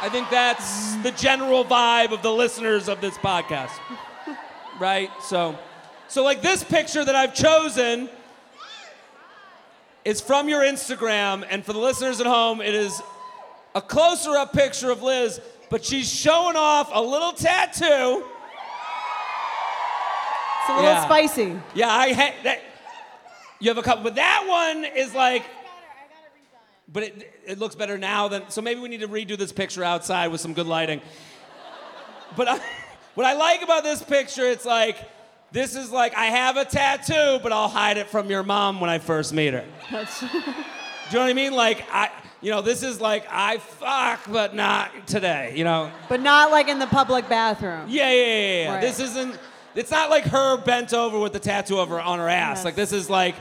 I 0.01 0.09
think 0.09 0.29
that's 0.31 0.97
the 0.97 1.13
general 1.13 1.65
vibe 1.65 2.11
of 2.13 2.23
the 2.23 2.33
listeners 2.33 2.89
of 2.89 3.01
this 3.01 3.17
podcast. 3.19 3.71
Right? 4.81 5.11
So 5.23 5.57
so 6.09 6.25
like 6.25 6.43
this 6.43 6.65
picture 6.65 7.05
that 7.05 7.15
I've 7.15 7.35
chosen 7.35 8.09
is 10.05 10.21
from 10.21 10.49
your 10.49 10.63
Instagram, 10.63 11.47
and 11.49 11.65
for 11.65 11.73
the 11.73 11.79
listeners 11.79 12.21
at 12.21 12.27
home, 12.27 12.61
it 12.61 12.75
is 12.75 13.01
a 13.77 13.81
closer 13.81 14.37
up 14.37 14.53
picture 14.53 14.91
of 14.91 15.01
Liz, 15.03 15.41
but 15.71 15.85
she's 15.85 16.13
showing 16.13 16.57
off 16.57 16.91
a 16.93 17.01
little 17.01 17.33
tattoo. 17.33 18.25
It's 20.61 20.69
a 20.69 20.75
little 20.75 20.91
Yeah. 20.91 21.05
spicy. 21.05 21.61
Yeah, 21.75 21.89
I 21.93 22.13
ha- 22.13 22.35
that. 22.43 22.61
You 23.61 23.71
have 23.71 23.79
a 23.79 23.83
couple, 23.83 24.03
but 24.03 24.17
that 24.17 24.45
one 24.49 24.85
is 24.85 25.15
like. 25.15 25.45
But 26.93 27.05
it, 27.05 27.41
it 27.47 27.59
looks 27.59 27.75
better 27.75 27.97
now 27.97 28.29
than. 28.29 28.51
So 28.51 28.61
maybe 28.61 28.81
we 28.81 28.89
need 28.89 29.01
to 29.01 29.09
redo 29.09 29.37
this 29.39 29.53
picture 29.53 29.83
outside 29.83 30.29
with 30.29 30.41
some 30.41 30.53
good 30.53 30.67
lighting. 30.67 31.01
But 32.37 32.49
I, 32.49 32.61
what 33.15 33.27
I 33.27 33.35
like 33.35 33.63
about 33.63 33.83
this 33.83 34.03
picture, 34.03 34.47
it's 34.47 34.65
like, 34.65 34.99
this 35.53 35.77
is 35.77 35.91
like, 35.91 36.15
I 36.15 36.27
have 36.27 36.57
a 36.57 36.65
tattoo, 36.65 37.39
but 37.43 37.53
I'll 37.53 37.69
hide 37.69 37.99
it 37.99 38.09
from 38.09 38.31
your 38.31 38.43
mom 38.43 38.81
when 38.81 38.91
I 38.91 38.99
first 38.99 39.33
meet 39.33 39.53
her. 39.53 39.65
That's, 39.91 40.21
Do 41.13 41.19
you 41.19 41.19
know 41.19 41.27
what 41.27 41.31
I 41.31 41.35
mean? 41.35 41.53
Like, 41.53 41.85
I, 41.93 42.11
you 42.41 42.51
know, 42.51 42.63
this 42.63 42.83
is 42.83 43.01
like, 43.01 43.27
I 43.31 43.59
fuck, 43.59 44.21
but 44.31 44.55
not 44.55 45.07
today, 45.07 45.53
you 45.55 45.65
know? 45.65 45.91
but 46.09 46.21
not 46.21 46.51
like 46.51 46.69
in 46.69 46.79
the 46.79 46.87
public 46.87 47.29
bathroom. 47.29 47.87
Yeah, 47.89 48.11
yeah, 48.11 48.25
yeah, 48.25 48.63
yeah. 48.63 48.75
Right. 48.75 48.81
This 48.81 48.99
isn't. 48.99 49.39
It's 49.75 49.91
not 49.91 50.11
like 50.11 50.25
her 50.25 50.59
bent 50.59 50.93
over 50.93 51.19
with 51.19 51.33
the 51.33 51.39
tattoo 51.39 51.79
over 51.79 52.01
on 52.01 52.19
her 52.19 52.29
ass. 52.29 52.59
Yes. 52.59 52.65
Like 52.65 52.75
this 52.75 52.93
is 52.93 53.09
like, 53.09 53.35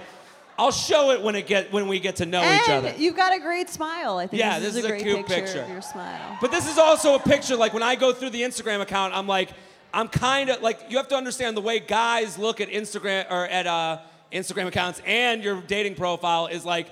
I'll 0.62 0.72
show 0.72 1.10
it 1.10 1.24
when 1.24 1.36
it 1.36 1.48
get 1.48 1.74
when 1.74 1.88
we 1.88 2.00
get 2.00 2.18
to 2.18 2.26
know 2.28 2.42
each 2.42 2.70
other. 2.70 2.90
And 2.90 3.00
you've 3.00 3.16
got 3.16 3.34
a 3.36 3.40
great 3.40 3.68
smile. 3.68 4.18
I 4.18 4.28
think 4.28 4.40
Yeah, 4.40 4.60
this, 4.60 4.74
this 4.74 4.76
is, 4.76 4.80
is 4.80 4.86
a 4.86 4.88
great 4.90 5.02
cute 5.02 5.26
picture, 5.26 5.36
picture. 5.46 5.62
of 5.64 5.70
your 5.70 5.82
smile. 5.82 6.38
But 6.40 6.52
this 6.52 6.70
is 6.70 6.78
also 6.78 7.16
a 7.16 7.20
picture. 7.20 7.56
Like 7.56 7.74
when 7.74 7.82
I 7.82 7.96
go 7.96 8.14
through 8.14 8.30
the 8.30 8.42
Instagram 8.44 8.80
account, 8.80 9.16
I'm 9.16 9.26
like, 9.26 9.50
I'm 9.92 10.08
kind 10.08 10.52
of 10.52 10.62
like 10.62 10.80
you 10.90 10.98
have 10.98 11.08
to 11.08 11.16
understand 11.16 11.58
the 11.58 11.62
way 11.62 11.80
guys 11.80 12.38
look 12.38 12.62
at 12.62 12.70
Instagram 12.70 13.26
or 13.32 13.48
at 13.48 13.66
uh, 13.66 14.02
Instagram 14.32 14.68
accounts 14.68 15.02
and 15.04 15.44
your 15.44 15.62
dating 15.62 15.96
profile 15.96 16.46
is 16.46 16.64
like, 16.64 16.88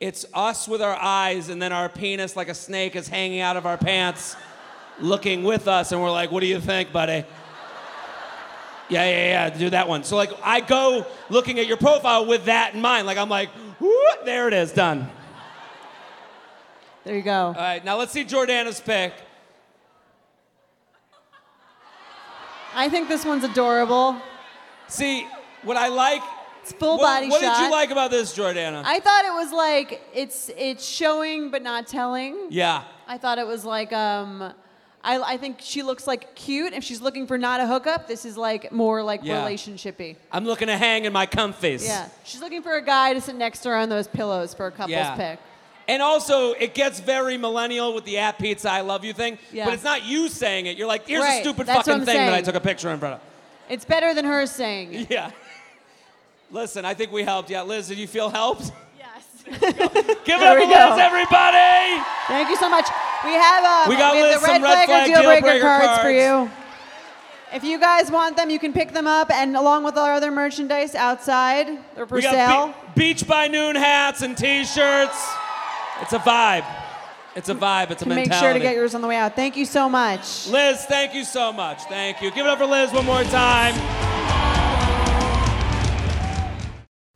it's 0.00 0.26
us 0.34 0.66
with 0.66 0.82
our 0.82 0.96
eyes 1.00 1.48
and 1.48 1.62
then 1.62 1.72
our 1.72 1.88
penis 1.88 2.34
like 2.34 2.48
a 2.48 2.54
snake 2.54 2.96
is 2.96 3.06
hanging 3.06 3.38
out 3.38 3.56
of 3.56 3.66
our 3.66 3.78
pants, 3.78 4.34
looking 5.00 5.44
with 5.44 5.68
us, 5.68 5.92
and 5.92 6.02
we're 6.02 6.10
like, 6.10 6.32
what 6.32 6.40
do 6.40 6.46
you 6.46 6.58
think, 6.60 6.92
buddy? 6.92 7.24
Yeah, 8.92 9.08
yeah, 9.08 9.48
yeah, 9.48 9.50
do 9.50 9.70
that 9.70 9.88
one. 9.88 10.04
So 10.04 10.16
like 10.16 10.30
I 10.42 10.60
go 10.60 11.06
looking 11.30 11.58
at 11.58 11.66
your 11.66 11.78
profile 11.78 12.26
with 12.26 12.44
that 12.44 12.74
in 12.74 12.80
mind. 12.82 13.06
Like 13.06 13.16
I'm 13.16 13.30
like, 13.30 13.48
whoo, 13.80 13.96
there 14.24 14.48
it 14.48 14.54
is, 14.54 14.72
done. 14.72 15.08
There 17.04 17.16
you 17.16 17.22
go. 17.22 17.46
All 17.46 17.54
right, 17.54 17.82
now 17.84 17.96
let's 17.96 18.12
see 18.12 18.24
Jordana's 18.24 18.80
pick. 18.80 19.14
I 22.74 22.88
think 22.88 23.08
this 23.08 23.24
one's 23.24 23.44
adorable. 23.44 24.16
See, 24.88 25.26
what 25.62 25.76
I 25.76 25.88
like. 25.88 26.22
It's 26.62 26.72
full 26.72 26.98
what, 26.98 27.20
body 27.20 27.28
what 27.28 27.40
shot. 27.40 27.58
did 27.58 27.64
you 27.64 27.70
like 27.72 27.90
about 27.90 28.10
this, 28.10 28.36
Jordana? 28.36 28.82
I 28.84 29.00
thought 29.00 29.24
it 29.24 29.32
was 29.32 29.52
like 29.52 30.00
it's 30.14 30.50
it's 30.56 30.84
showing 30.86 31.50
but 31.50 31.62
not 31.62 31.86
telling. 31.86 32.48
yeah. 32.50 32.84
I 33.08 33.18
thought 33.18 33.38
it 33.38 33.46
was 33.46 33.64
like 33.64 33.92
um 33.92 34.52
I, 35.04 35.20
I 35.20 35.36
think 35.36 35.58
she 35.60 35.82
looks 35.82 36.06
like 36.06 36.34
cute. 36.36 36.72
If 36.72 36.84
she's 36.84 37.00
looking 37.00 37.26
for 37.26 37.36
not 37.36 37.60
a 37.60 37.66
hookup, 37.66 38.06
this 38.06 38.24
is 38.24 38.36
like 38.36 38.70
more 38.70 39.02
like 39.02 39.20
Yeah. 39.24 39.42
relationshipy. 39.44 40.14
I'm 40.30 40.44
looking 40.44 40.68
to 40.68 40.76
hang 40.76 41.04
in 41.06 41.12
my 41.12 41.26
comfies. 41.26 41.84
Yeah. 41.84 42.08
She's 42.24 42.40
looking 42.40 42.62
for 42.62 42.76
a 42.76 42.82
guy 42.82 43.12
to 43.14 43.20
sit 43.20 43.34
next 43.34 43.60
to 43.60 43.70
her 43.70 43.76
on 43.76 43.88
those 43.88 44.06
pillows 44.06 44.54
for 44.54 44.66
a 44.66 44.70
couple's 44.70 44.90
Yeah. 44.92 45.16
pick. 45.16 45.38
And 45.88 46.00
also, 46.00 46.52
it 46.52 46.74
gets 46.74 47.00
very 47.00 47.36
millennial 47.36 47.92
with 47.94 48.04
the 48.04 48.18
at 48.18 48.38
pizza 48.38 48.70
I 48.70 48.82
love 48.82 49.04
you 49.04 49.12
thing. 49.12 49.38
Yeah. 49.52 49.64
But 49.64 49.74
it's 49.74 49.82
not 49.82 50.04
you 50.04 50.28
saying 50.28 50.66
it. 50.66 50.76
You're 50.76 50.86
like, 50.86 51.08
here's 51.08 51.20
Right, 51.22 51.38
a 51.38 51.42
stupid 51.42 51.66
that's 51.66 51.78
what 51.78 51.86
fucking 51.86 52.00
I'm 52.02 52.06
thing 52.06 52.16
that 52.18 52.28
I 52.28 52.32
saying. 52.34 52.44
took 52.44 52.54
a 52.54 52.60
picture 52.60 52.88
in 52.90 53.00
front 53.00 53.14
of. 53.16 53.20
It's 53.68 53.84
better 53.84 54.14
than 54.14 54.24
her 54.24 54.46
saying. 54.46 54.94
it. 54.94 55.10
Yeah. 55.10 55.32
Listen, 56.52 56.84
I 56.84 56.94
think 56.94 57.10
we 57.10 57.24
helped. 57.24 57.50
Yeah, 57.50 57.62
Liz, 57.62 57.88
did 57.88 57.98
you 57.98 58.06
feel 58.06 58.28
helped? 58.30 58.70
Yes. 58.98 59.24
Give 59.44 59.54
it 59.56 59.60
There 60.26 60.52
up 60.52 60.56
we 60.56 60.62
for 60.62 60.68
Liz, 60.68 60.76
go. 60.78 60.96
everybody! 60.98 62.02
Thank 62.28 62.48
you 62.50 62.56
so 62.56 62.68
much. 62.70 62.86
We 63.24 63.32
have 63.32 63.64
um, 63.64 63.88
We 63.88 63.96
got 63.96 64.14
have 64.16 64.24
Liz 64.24 64.34
the 64.40 64.46
some 64.46 64.62
red, 64.62 64.62
red 64.62 64.86
flag, 64.86 64.86
flag 64.86 65.10
or 65.10 65.14
deal 65.14 65.22
breaker, 65.22 65.40
deal 65.40 65.60
breaker 65.60 65.86
cards, 65.86 66.02
for 66.02 66.10
you. 66.10 66.50
If 67.54 67.64
you 67.64 67.78
guys 67.78 68.10
want 68.10 68.36
them, 68.36 68.50
you 68.50 68.58
can 68.58 68.72
pick 68.72 68.92
them 68.92 69.06
up, 69.06 69.30
and 69.30 69.56
along 69.56 69.84
with 69.84 69.96
our 69.96 70.12
other 70.14 70.30
merchandise 70.30 70.94
outside, 70.94 71.66
they're 71.94 72.06
for 72.06 72.16
we 72.16 72.22
got 72.22 72.32
sale. 72.32 72.74
Be- 72.94 73.12
Beach 73.12 73.26
by 73.26 73.46
Noon 73.46 73.76
hats 73.76 74.22
and 74.22 74.36
T-shirts. 74.36 75.34
It's 76.00 76.12
a 76.12 76.18
vibe. 76.18 76.64
It's 77.36 77.48
a 77.48 77.54
vibe. 77.54 77.90
It's 77.90 78.02
a 78.02 78.08
mentality. 78.08 78.30
Make 78.30 78.38
sure 78.40 78.52
to 78.52 78.58
get 78.58 78.74
yours 78.74 78.94
on 78.94 79.00
the 79.02 79.08
way 79.08 79.16
out. 79.16 79.36
Thank 79.36 79.56
you 79.56 79.64
so 79.64 79.88
much. 79.88 80.48
Liz, 80.48 80.84
thank 80.86 81.14
you 81.14 81.24
so 81.24 81.52
much. 81.52 81.82
Thank 81.84 82.20
you. 82.22 82.30
Give 82.30 82.44
it 82.46 82.48
up 82.50 82.58
for 82.58 82.66
Liz 82.66 82.92
one 82.92 83.06
more 83.06 83.22
time. 83.24 83.74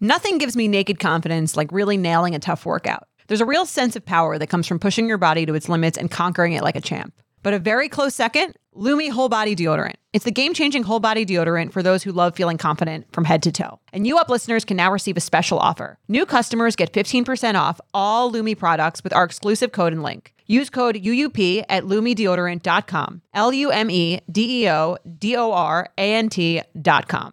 Nothing 0.01 0.39
gives 0.39 0.57
me 0.57 0.69
naked 0.69 1.01
confidence 1.01 1.57
like 1.57 1.73
really 1.73 1.97
nailing 1.97 2.35
a 2.35 2.39
tough 2.39 2.65
workout. 2.67 3.09
There's 3.29 3.41
a 3.41 3.47
real 3.47 3.67
sense 3.67 3.97
of 3.97 4.05
power 4.05 4.39
that 4.39 4.47
comes 4.49 4.67
from 4.67 4.79
pushing 4.79 5.09
your 5.09 5.19
body 5.19 5.47
to 5.47 5.55
its 5.55 5.69
limits 5.69 5.99
and 5.99 6.11
conquering 6.11 6.53
it 6.53 6.63
like 6.63 6.77
a 6.77 6.81
champ. 6.81 7.15
But 7.43 7.55
a 7.55 7.59
very 7.59 7.89
close 7.89 8.15
second, 8.15 8.55
Lume 8.75 9.11
Whole 9.11 9.29
Body 9.29 9.55
Deodorant. 9.55 9.95
It's 10.13 10.25
the 10.25 10.31
game 10.31 10.55
changing 10.55 10.83
whole 10.83 10.99
body 10.99 11.27
deodorant 11.27 11.73
for 11.73 11.83
those 11.83 12.03
who 12.03 12.11
love 12.11 12.35
feeling 12.35 12.57
confident 12.57 13.07
from 13.13 13.25
head 13.25 13.43
to 13.43 13.53
toe. 13.53 13.79
And 13.93 14.07
you 14.07 14.17
up 14.17 14.31
listeners 14.31 14.65
can 14.65 14.79
now 14.79 14.91
receive 14.91 15.17
a 15.19 15.21
special 15.21 15.59
offer. 15.59 15.99
New 16.09 16.25
customers 16.25 16.75
get 16.75 16.93
15% 16.93 17.55
off 17.55 17.81
all 17.93 18.31
Lume 18.31 18.57
products 18.57 19.05
with 19.05 19.13
our 19.13 19.25
exclusive 19.25 19.73
code 19.73 19.93
and 19.93 20.03
link. 20.03 20.33
Use 20.47 20.71
code 20.71 20.95
UUP 20.97 21.65
at 21.69 21.85
lumedeodorant.com. 21.85 23.21
L 23.35 23.53
U 23.53 23.71
M 23.71 23.91
E 23.91 24.21
D 24.31 24.63
E 24.63 24.71
O 24.71 24.97
D 25.19 25.37
O 25.37 25.53
R 25.53 25.89
A 25.99 26.15
N 26.15 26.29
T.com. 26.31 27.33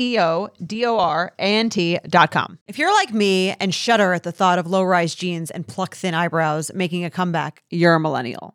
E 0.00 0.18
O 0.18 0.48
D 0.64 0.84
O 0.86 0.98
R 0.98 1.32
A 1.38 1.42
N 1.42 1.70
T.com. 1.70 2.58
If 2.66 2.78
you're 2.78 2.92
like 2.92 3.12
me 3.12 3.50
and 3.60 3.74
shudder 3.74 4.12
at 4.12 4.22
the 4.22 4.32
thought 4.32 4.58
of 4.58 4.66
low 4.66 4.82
rise 4.82 5.14
jeans 5.14 5.50
and 5.50 5.66
pluck 5.66 5.94
thin 5.94 6.14
eyebrows 6.14 6.70
making 6.74 7.04
a 7.04 7.10
comeback, 7.10 7.62
you're 7.70 7.94
a 7.94 8.00
millennial. 8.00 8.54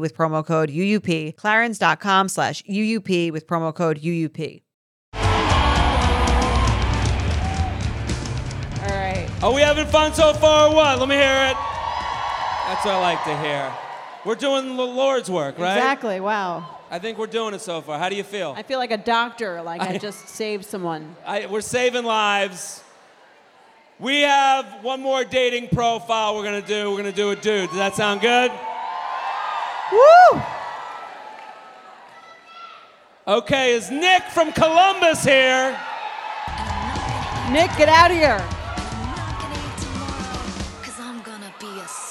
with 0.00 0.14
promo 0.16 0.44
code 0.44 0.70
UUP, 0.70 1.34
clarins.com 1.34 2.28
slash 2.28 2.62
UUP 2.64 3.32
with 3.32 3.46
promo 3.46 3.74
code 3.74 4.00
UUP. 4.00 4.62
All 8.82 8.96
right. 8.96 9.28
Are 9.42 9.52
we 9.52 9.60
having 9.60 9.86
fun 9.86 10.14
so 10.14 10.32
far 10.34 10.68
or 10.70 10.74
what? 10.74 10.98
Let 10.98 11.08
me 11.08 11.14
hear 11.16 11.24
it. 11.50 11.56
That's 12.66 12.84
what 12.84 12.94
I 12.94 13.00
like 13.00 13.24
to 13.24 13.36
hear. 13.38 13.72
We're 14.24 14.34
doing 14.34 14.76
the 14.76 14.82
Lord's 14.86 15.30
work, 15.30 15.58
right? 15.58 15.76
Exactly. 15.76 16.20
Wow. 16.20 16.78
I 16.90 16.98
think 16.98 17.18
we're 17.18 17.26
doing 17.26 17.54
it 17.54 17.60
so 17.60 17.80
far. 17.80 17.98
How 17.98 18.08
do 18.08 18.16
you 18.16 18.22
feel? 18.24 18.54
I 18.56 18.62
feel 18.62 18.78
like 18.78 18.90
a 18.90 18.96
doctor, 18.96 19.62
like 19.62 19.80
I, 19.80 19.94
I- 19.94 19.98
just 20.08 20.28
saved 20.28 20.64
someone. 20.66 21.16
I, 21.26 21.46
we're 21.46 21.60
saving 21.62 22.04
lives. 22.04 22.82
We 23.98 24.22
have 24.22 24.82
one 24.82 25.00
more 25.02 25.24
dating 25.24 25.68
profile 25.68 26.34
we're 26.36 26.44
gonna 26.44 26.62
do. 26.62 26.90
We're 26.90 26.96
gonna 26.96 27.12
do 27.12 27.30
a 27.30 27.36
dude. 27.36 27.68
Does 27.68 27.78
that 27.78 27.94
sound 27.94 28.20
good? 28.22 28.50
Woo! 29.92 30.40
Okay, 33.26 33.74
is 33.74 33.90
Nick 33.90 34.22
from 34.24 34.52
Columbus 34.52 35.24
here? 35.24 35.78
Nick, 37.50 37.70
get 37.76 37.88
out 37.88 38.10
of 38.10 38.16
here. 38.16 38.44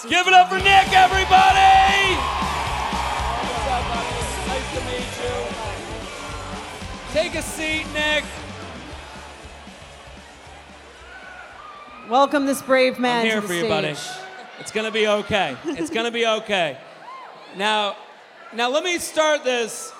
Give 0.08 0.26
it 0.28 0.34
up 0.34 0.50
for 0.50 0.58
Nick, 0.58 0.92
everybody! 0.94 2.16
What's 3.46 3.68
up, 3.70 3.84
buddy? 3.94 4.10
Nice 4.48 4.70
to 4.74 4.82
meet 4.86 5.10
you. 5.24 5.38
Take 7.12 7.36
a 7.36 7.42
seat, 7.42 7.86
Nick. 7.94 8.24
Welcome 12.10 12.46
this 12.46 12.62
brave 12.62 12.98
man 12.98 13.20
I'm 13.22 13.26
here 13.26 13.42
for 13.42 13.54
you, 13.54 13.60
stage. 13.60 13.70
buddy. 13.70 13.96
It's 14.60 14.72
gonna 14.72 14.90
be 14.92 15.08
okay. 15.08 15.56
It's 15.66 15.90
gonna 15.90 16.12
be 16.12 16.26
okay. 16.26 16.78
Now, 17.58 17.96
now 18.54 18.70
let 18.70 18.84
me 18.84 18.98
start 19.00 19.44
this. 19.44 19.92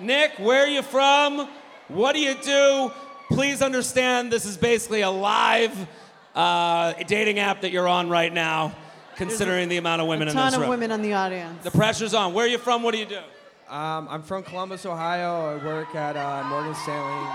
Nick, 0.00 0.32
where 0.38 0.64
are 0.64 0.68
you 0.68 0.82
from? 0.82 1.48
What 1.88 2.14
do 2.14 2.20
you 2.20 2.34
do? 2.34 2.92
Please 3.30 3.62
understand 3.62 4.32
this 4.32 4.44
is 4.44 4.56
basically 4.56 5.02
a 5.02 5.10
live 5.10 5.88
uh, 6.34 6.92
dating 7.06 7.38
app 7.38 7.62
that 7.62 7.70
you're 7.70 7.88
on 7.88 8.08
right 8.08 8.32
now, 8.32 8.74
considering 9.16 9.68
the 9.68 9.76
amount 9.76 10.02
of 10.02 10.08
women 10.08 10.28
A 10.28 10.30
in 10.30 10.36
ton 10.36 10.52
this 10.52 10.60
of 10.60 10.68
women 10.68 10.92
on 10.92 11.02
the 11.02 11.14
audience. 11.14 11.64
The 11.64 11.70
pressure's 11.70 12.14
on. 12.14 12.34
Where 12.34 12.44
are 12.44 12.48
you 12.48 12.58
from? 12.58 12.82
What 12.82 12.92
do 12.92 12.98
you 12.98 13.06
do? 13.06 13.20
Um, 13.68 14.08
I'm 14.10 14.22
from 14.22 14.42
Columbus, 14.42 14.84
Ohio. 14.84 15.56
I 15.58 15.64
work 15.64 15.94
at 15.94 16.16
uh, 16.16 16.44
Morgan 16.48 16.74
Stanley. 16.74 17.30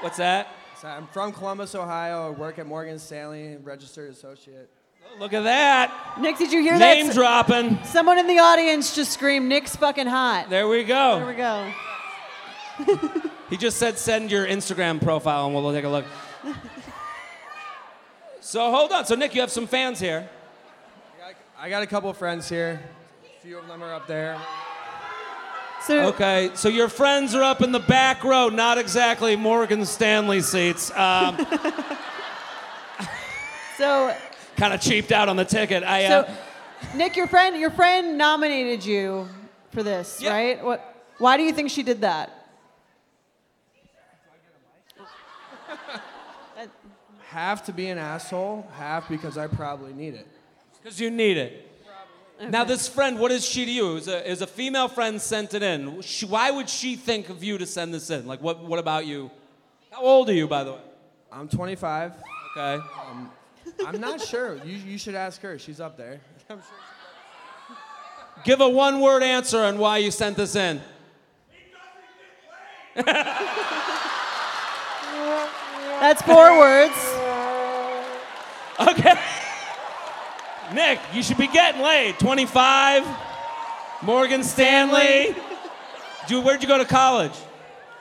What's 0.00 0.16
that? 0.16 0.48
So 0.80 0.88
I'm 0.88 1.06
from 1.08 1.32
Columbus, 1.32 1.74
Ohio. 1.74 2.26
I 2.26 2.30
work 2.30 2.58
at 2.58 2.66
Morgan 2.66 2.98
Stanley, 2.98 3.56
registered 3.62 4.10
associate. 4.10 4.68
Look 5.18 5.32
at 5.32 5.44
that. 5.44 6.18
Nick, 6.20 6.38
did 6.38 6.52
you 6.52 6.60
hear 6.62 6.78
that? 6.78 6.94
Name 6.96 7.12
dropping. 7.12 7.78
Someone 7.84 8.18
in 8.18 8.26
the 8.26 8.38
audience 8.38 8.94
just 8.94 9.12
screamed, 9.12 9.48
"Nick's 9.48 9.76
fucking 9.76 10.06
hot." 10.06 10.48
There 10.50 10.66
we 10.66 10.84
go. 10.84 11.18
There 11.18 11.26
we 11.26 11.34
go. 11.34 11.72
He 13.50 13.56
just 13.58 13.76
said 13.76 13.98
send 13.98 14.30
your 14.30 14.46
Instagram 14.46 15.00
profile 15.00 15.44
and 15.46 15.54
we'll 15.54 15.70
take 15.72 15.84
a 15.84 15.88
look. 15.88 16.06
so 18.40 18.70
hold 18.70 18.92
on. 18.92 19.04
So 19.04 19.14
Nick, 19.14 19.34
you 19.34 19.42
have 19.42 19.50
some 19.50 19.66
fans 19.66 20.00
here. 20.00 20.28
I 21.16 21.20
got, 21.20 21.34
I 21.58 21.68
got 21.68 21.82
a 21.82 21.86
couple 21.86 22.08
of 22.08 22.16
friends 22.16 22.48
here. 22.48 22.80
A 23.38 23.42
few 23.42 23.58
of 23.58 23.68
them 23.68 23.82
are 23.82 23.92
up 23.94 24.06
there. 24.06 24.40
So, 25.86 26.06
Okay, 26.08 26.50
so 26.54 26.68
your 26.68 26.88
friends 26.88 27.34
are 27.34 27.42
up 27.42 27.60
in 27.60 27.72
the 27.72 27.80
back 27.80 28.22
row, 28.24 28.48
not 28.48 28.78
exactly 28.78 29.34
Morgan 29.34 29.84
Stanley 29.84 30.40
seats. 30.40 30.90
Um, 30.96 31.36
so, 33.76 34.14
kind 34.62 34.72
of 34.72 34.80
cheaped 34.80 35.10
out 35.10 35.28
on 35.28 35.34
the 35.34 35.44
ticket. 35.44 35.82
I, 35.82 36.04
uh, 36.04 36.24
so, 36.24 36.34
Nick, 36.96 37.16
your 37.16 37.26
friend, 37.26 37.56
your 37.56 37.72
friend 37.72 38.16
nominated 38.16 38.84
you 38.84 39.28
for 39.72 39.82
this, 39.82 40.20
Yeah. 40.22 40.30
right? 40.30 40.64
What? 40.64 40.78
Why 41.18 41.36
do 41.36 41.42
you 41.42 41.52
think 41.52 41.68
she 41.68 41.82
did 41.82 42.02
that? 42.02 42.30
Half 47.28 47.64
to 47.64 47.72
be 47.72 47.88
an 47.88 47.98
asshole, 47.98 48.68
half 48.76 49.08
because 49.08 49.36
I 49.36 49.48
probably 49.48 49.94
need 49.94 50.14
it. 50.14 50.28
Because 50.80 51.00
you 51.00 51.10
need 51.10 51.38
it. 51.38 51.68
Now, 52.48 52.62
this 52.62 52.88
friend, 52.88 53.18
what 53.18 53.32
is 53.32 53.44
she 53.44 53.64
to 53.64 53.70
you? 53.70 53.96
Is 53.96 54.06
a, 54.06 54.30
is 54.30 54.42
a 54.42 54.46
female 54.46 54.88
friend 54.88 55.20
sent 55.20 55.54
it 55.54 55.62
in. 55.62 56.02
She, 56.02 56.26
why 56.26 56.50
would 56.50 56.68
she 56.68 56.94
think 56.94 57.30
of 57.30 57.42
you 57.42 57.58
to 57.58 57.66
send 57.66 57.94
this 57.94 58.10
in? 58.10 58.26
Like, 58.26 58.40
what, 58.42 58.62
what 58.62 58.78
about 58.78 59.06
you? 59.06 59.30
How 59.90 60.02
old 60.02 60.28
are 60.28 60.34
you, 60.34 60.46
by 60.46 60.62
the 60.62 60.72
way? 60.72 60.80
I'm 61.32 61.48
25. 61.48 62.12
Okay. 62.56 62.84
I'm 63.86 64.00
not 64.00 64.20
sure. 64.20 64.56
You, 64.64 64.76
you 64.76 64.98
should 64.98 65.14
ask 65.14 65.40
her. 65.42 65.58
She's 65.58 65.80
up 65.80 65.96
there. 65.96 66.20
I'm 66.50 66.58
sure. 66.58 67.76
Give 68.44 68.60
a 68.60 68.68
one 68.68 69.00
word 69.00 69.22
answer 69.22 69.60
on 69.60 69.78
why 69.78 69.98
you 69.98 70.10
sent 70.10 70.36
this 70.36 70.56
in. 70.56 70.80
That's 76.02 76.20
four 76.22 76.58
words. 76.58 76.94
Okay. 78.80 79.14
Nick, 80.74 80.98
you 81.12 81.22
should 81.22 81.38
be 81.38 81.46
getting 81.46 81.82
laid. 81.82 82.18
25, 82.18 83.06
Morgan 84.02 84.42
Stanley. 84.42 85.36
Dude, 86.26 86.44
where'd 86.44 86.62
you 86.62 86.68
go 86.68 86.78
to 86.78 86.84
college? 86.84 87.34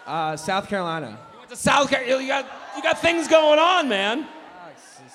Uh, 0.08 0.36
South 0.36 0.68
Carolina. 0.68 1.20
You 1.34 1.38
went 1.40 1.50
to 1.52 1.56
South 1.56 1.90
Carolina. 1.90 2.22
You 2.22 2.28
got, 2.28 2.46
you 2.76 2.82
got 2.82 3.00
things 3.00 3.28
going 3.28 3.60
on, 3.60 3.88
man. 3.88 4.28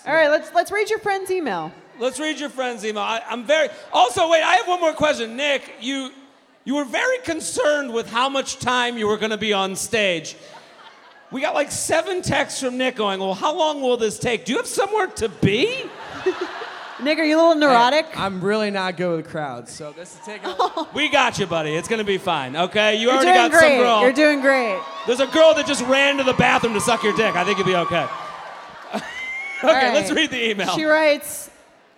All 0.07 0.15
right, 0.15 0.31
let's 0.31 0.55
let's 0.55 0.71
read 0.71 0.89
your 0.89 1.01
friend's 1.01 1.31
email. 1.31 1.73
Let's 1.99 2.21
read 2.21 2.39
your 2.39 2.51
friend's 2.51 2.85
email. 2.85 3.03
I, 3.03 3.23
I'm 3.29 3.45
very. 3.45 3.69
Also, 3.93 4.29
wait, 4.31 4.43
I 4.43 4.57
have 4.57 4.69
one 4.69 4.81
more 4.81 4.93
question. 4.93 5.37
Nick, 5.37 5.75
you, 5.81 6.11
you 6.65 6.77
were 6.77 6.85
very 6.85 7.19
concerned 7.19 7.93
with 7.93 8.11
how 8.11 8.29
much 8.29 8.59
time 8.59 8.99
you 8.99 9.09
were 9.09 9.17
going 9.17 9.31
to 9.31 9.39
be 9.39 9.53
on 9.53 9.75
stage. 9.75 10.37
We 11.33 11.41
got 11.41 11.55
like 11.55 11.73
seven 11.73 12.23
texts 12.23 12.61
from 12.61 12.77
Nick 12.77 12.97
going, 12.97 13.19
well, 13.19 13.35
how 13.35 13.57
long 13.57 13.81
will 13.81 13.97
this 13.97 14.19
take? 14.19 14.45
Do 14.45 14.53
you 14.53 14.59
have 14.59 14.67
somewhere 14.67 15.07
to 15.09 15.29
be? 15.29 15.85
Nick, 17.03 17.19
are 17.19 17.25
you 17.25 17.37
a 17.37 17.41
little 17.41 17.55
neurotic? 17.57 18.07
I'm 18.19 18.41
really 18.41 18.71
not 18.71 18.97
good 18.97 19.17
with 19.17 19.29
crowds, 19.29 19.71
so 19.73 19.93
this 19.93 20.15
is 20.15 20.21
taking. 20.25 20.49
A, 20.49 20.89
We 20.95 21.11
got 21.11 21.39
you, 21.39 21.47
buddy. 21.47 21.75
It's 21.75 21.89
going 21.89 21.99
to 21.99 22.07
be 22.07 22.17
fine, 22.17 22.57
okay? 22.57 22.95
You 22.95 23.09
You're 23.09 23.17
already 23.17 23.27
doing 23.27 23.37
got 23.37 23.51
great. 23.51 23.61
some 23.61 23.79
girl. 23.79 24.01
You're 24.03 24.13
doing 24.13 24.41
great. 24.41 24.81
There's 25.07 25.21
a 25.21 25.27
girl 25.27 25.53
that 25.55 25.67
just 25.67 25.83
ran 25.87 26.17
to 26.19 26.25
the 26.25 26.33
bathroom 26.35 26.73
to 26.75 26.81
suck 26.81 27.03
your 27.03 27.15
dick. 27.15 27.35
I 27.35 27.45
think 27.45 27.59
you'll 27.59 27.67
be 27.67 27.77
okay. 27.77 28.05
okay, 28.05 28.13
All 29.63 29.73
right. 29.73 29.95
let's 29.95 30.11
read 30.11 30.31
the 30.31 30.51
email. 30.51 30.69
She 30.75 30.85
writes, 30.85 31.51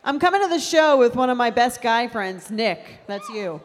I'm 0.04 0.18
coming 0.18 0.40
to 0.42 0.48
the 0.48 0.60
show 0.60 0.96
with 0.96 1.16
one 1.16 1.28
of 1.28 1.36
my 1.36 1.50
best 1.50 1.82
guy 1.82 2.08
friends, 2.08 2.50
Nick. 2.50 3.00
That's 3.06 3.28
you. 3.28 3.60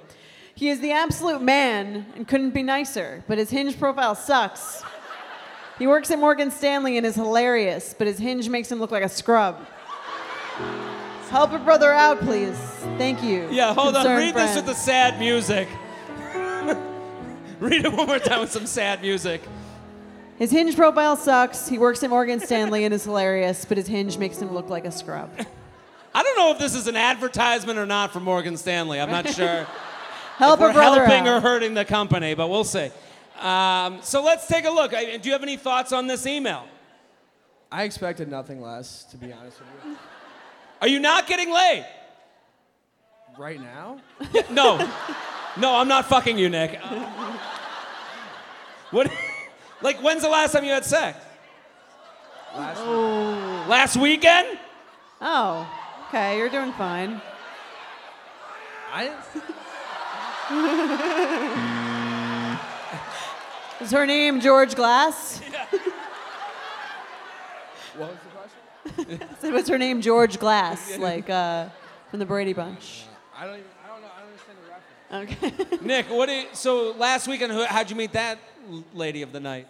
He 0.55 0.69
is 0.69 0.79
the 0.79 0.91
absolute 0.91 1.41
man 1.41 2.05
and 2.15 2.27
couldn't 2.27 2.51
be 2.51 2.63
nicer, 2.63 3.23
but 3.27 3.37
his 3.37 3.49
hinge 3.49 3.77
profile 3.79 4.15
sucks. 4.15 4.83
He 5.79 5.87
works 5.87 6.11
at 6.11 6.19
Morgan 6.19 6.51
Stanley 6.51 6.97
and 6.97 7.05
is 7.05 7.15
hilarious, 7.15 7.95
but 7.97 8.07
his 8.07 8.19
hinge 8.19 8.49
makes 8.49 8.71
him 8.71 8.79
look 8.79 8.91
like 8.91 9.03
a 9.03 9.09
scrub. 9.09 9.65
Help 11.29 11.51
a 11.51 11.57
brother 11.57 11.91
out, 11.91 12.19
please. 12.19 12.55
Thank 12.97 13.23
you. 13.23 13.47
yeah, 13.51 13.73
hold 13.73 13.87
on. 13.87 13.93
concerned 13.95 14.19
Read 14.19 14.35
this 14.35 14.55
with 14.55 14.67
the 14.67 14.75
sad 14.75 15.17
music. 15.17 15.67
read 17.59 17.85
it 17.85 17.91
one 17.91 18.05
more 18.05 18.19
time 18.19 18.41
with 18.41 18.51
some 18.51 18.67
sad 18.67 19.01
music. 19.01 19.41
His 20.43 20.51
hinge 20.51 20.75
profile 20.75 21.15
sucks. 21.15 21.69
He 21.69 21.77
works 21.77 22.03
at 22.03 22.09
Morgan 22.09 22.41
Stanley 22.41 22.83
and 22.83 22.93
is 22.93 23.05
hilarious, 23.05 23.63
but 23.63 23.77
his 23.77 23.87
hinge 23.87 24.17
makes 24.17 24.41
him 24.41 24.53
look 24.53 24.67
like 24.69 24.83
a 24.83 24.91
scrub. 24.91 25.29
I 26.13 26.21
don't 26.21 26.35
know 26.35 26.51
if 26.51 26.59
this 26.59 26.75
is 26.75 26.87
an 26.87 26.97
advertisement 26.97 27.79
or 27.79 27.85
not 27.85 28.11
for 28.11 28.19
Morgan 28.19 28.57
Stanley. 28.57 28.99
I'm 28.99 29.09
not 29.09 29.29
sure. 29.29 29.65
Help 30.37 30.59
if 30.59 30.75
we're 30.75 30.81
helping 30.81 31.27
out. 31.29 31.37
or 31.37 31.39
hurting 31.39 31.75
the 31.75 31.85
company, 31.85 32.33
but 32.33 32.49
we'll 32.49 32.65
see. 32.65 32.91
Um, 33.39 33.99
so 34.01 34.21
let's 34.21 34.45
take 34.45 34.65
a 34.65 34.69
look. 34.69 34.93
I- 34.93 35.15
Do 35.15 35.29
you 35.29 35.31
have 35.31 35.43
any 35.43 35.55
thoughts 35.55 35.93
on 35.93 36.07
this 36.07 36.27
email? 36.27 36.65
I 37.71 37.83
expected 37.83 38.27
nothing 38.29 38.61
less, 38.61 39.05
to 39.11 39.17
be 39.17 39.31
honest 39.31 39.61
with 39.61 39.69
you. 39.93 39.97
Are 40.81 40.89
you 40.89 40.99
not 40.99 41.25
getting 41.25 41.53
laid? 41.53 41.85
Right 43.39 43.61
now? 43.61 44.01
No. 44.51 44.77
No, 45.57 45.77
I'm 45.77 45.87
not 45.87 46.07
fucking 46.09 46.37
you, 46.37 46.49
Nick. 46.49 46.81
What? 48.91 49.09
Like, 49.83 50.01
when's 50.01 50.21
the 50.21 50.29
last 50.29 50.53
time 50.53 50.63
you 50.63 50.71
had 50.71 50.85
sex? 50.85 51.19
Last 52.55 52.81
Last 53.67 53.97
weekend? 53.97 54.57
Oh, 55.21 55.67
okay, 56.07 56.37
you're 56.37 56.49
doing 56.49 56.71
fine. 56.73 57.21
I. 58.91 59.11
Is 63.81 63.91
her 63.91 64.05
name 64.05 64.39
George 64.39 64.75
Glass? 64.75 65.41
What 67.95 68.09
was 68.09 68.17
the 68.23 68.29
question? 69.05 69.29
I 69.29 69.35
said, 69.39 69.53
What's 69.53 69.69
her 69.69 69.77
name? 69.77 70.01
George 70.01 70.39
Glass, 70.39 70.97
like 70.97 71.29
uh, 71.29 71.69
from 72.09 72.17
the 72.17 72.25
Brady 72.25 72.53
Bunch. 72.53 73.03
I 73.37 73.45
don't 73.45 73.59
even, 73.59 73.65
I 73.83 73.87
don't 73.87 74.01
know, 74.01 74.07
I 74.15 74.21
don't 74.21 74.29
understand 74.31 74.57
the 74.57 75.51
reference. 75.51 75.77
Okay. 75.77 75.85
Nick, 75.85 76.09
what 76.09 76.25
do 76.27 76.33
you, 76.33 76.47
so 76.53 76.91
last 76.93 77.27
weekend, 77.27 77.51
how'd 77.67 77.91
you 77.91 77.95
meet 77.95 78.13
that 78.13 78.39
lady 78.95 79.21
of 79.21 79.31
the 79.31 79.39
night? 79.39 79.67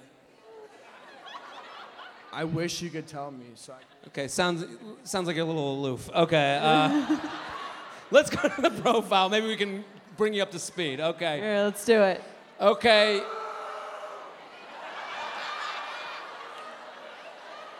I 2.33 2.45
wish 2.45 2.81
you 2.81 2.89
could 2.89 3.05
tell 3.07 3.29
me, 3.31 3.45
so 3.55 3.73
I, 3.73 4.07
Okay, 4.07 4.27
sounds 4.27 4.65
sounds 5.03 5.27
like 5.27 5.35
you're 5.35 5.45
a 5.45 5.47
little 5.47 5.79
aloof. 5.79 6.09
Okay, 6.13 6.59
uh, 6.61 7.17
let's 8.11 8.29
go 8.29 8.49
to 8.49 8.61
the 8.61 8.71
profile. 8.71 9.29
Maybe 9.29 9.47
we 9.47 9.55
can 9.55 9.85
bring 10.17 10.33
you 10.33 10.41
up 10.41 10.51
to 10.51 10.59
speed. 10.59 10.99
Okay, 10.99 11.39
Here, 11.39 11.59
let's 11.63 11.85
do 11.85 12.01
it. 12.01 12.23
okay. 12.59 13.21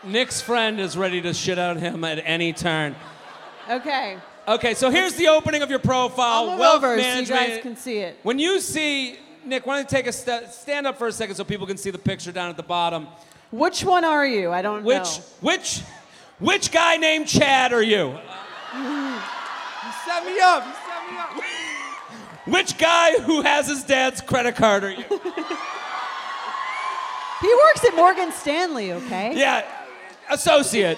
Nick's 0.04 0.42
friend 0.42 0.80
is 0.80 0.98
ready 0.98 1.22
to 1.22 1.34
shit 1.34 1.58
on 1.58 1.78
him 1.78 2.04
at 2.04 2.22
any 2.26 2.52
turn. 2.54 2.96
Okay. 3.70 4.18
Okay, 4.48 4.74
so 4.74 4.90
here's 4.90 5.16
the 5.16 5.30
opening 5.30 5.62
of 5.62 5.70
your 5.70 5.80
profile. 5.80 6.26
I'll 6.28 6.50
move 6.52 6.60
Wealth 6.60 6.84
over 6.84 7.02
so 7.02 7.20
you 7.20 7.26
guys 7.26 7.62
can 7.62 7.78
see 7.78 8.00
it. 8.00 8.20
When 8.24 8.38
you 8.38 8.60
see 8.60 9.18
Nick, 9.46 9.66
why 9.66 9.76
don't 9.76 9.90
you 9.90 9.98
take 9.98 10.08
a 10.08 10.12
st- 10.12 10.50
stand 10.50 10.86
up 10.86 10.98
for 10.98 11.08
a 11.08 11.12
second 11.12 11.36
so 11.36 11.44
people 11.44 11.66
can 11.66 11.78
see 11.78 11.90
the 11.90 11.98
picture 11.98 12.32
down 12.32 12.50
at 12.50 12.58
the 12.58 12.64
bottom? 12.64 13.08
Which 13.54 13.84
one 13.84 14.04
are 14.04 14.26
you? 14.26 14.52
I 14.52 14.64
don't 14.64 14.84
Which 14.84 15.04
know. 15.04 15.24
which 15.42 15.84
which 16.40 16.72
guy 16.72 16.98
named 16.98 17.28
Chad 17.28 17.72
are 17.72 17.84
you? 17.84 18.08
you 18.08 18.18
set 20.06 20.26
me 20.26 20.40
up, 20.40 20.66
you 20.66 20.74
set 20.74 21.12
me 21.12 21.18
up. 21.20 21.30
Which 22.48 22.80
guy 22.80 23.20
who 23.20 23.44
has 23.44 23.68
his 23.68 23.84
dad's 23.84 24.22
credit 24.22 24.56
card 24.56 24.84
are 24.84 24.90
you? 24.90 25.04
He 25.04 25.10
works 27.54 27.86
at 27.88 27.94
Morgan 27.96 28.32
Stanley, 28.32 28.92
okay? 28.94 29.38
Yeah, 29.38 29.64
associate. 30.32 30.98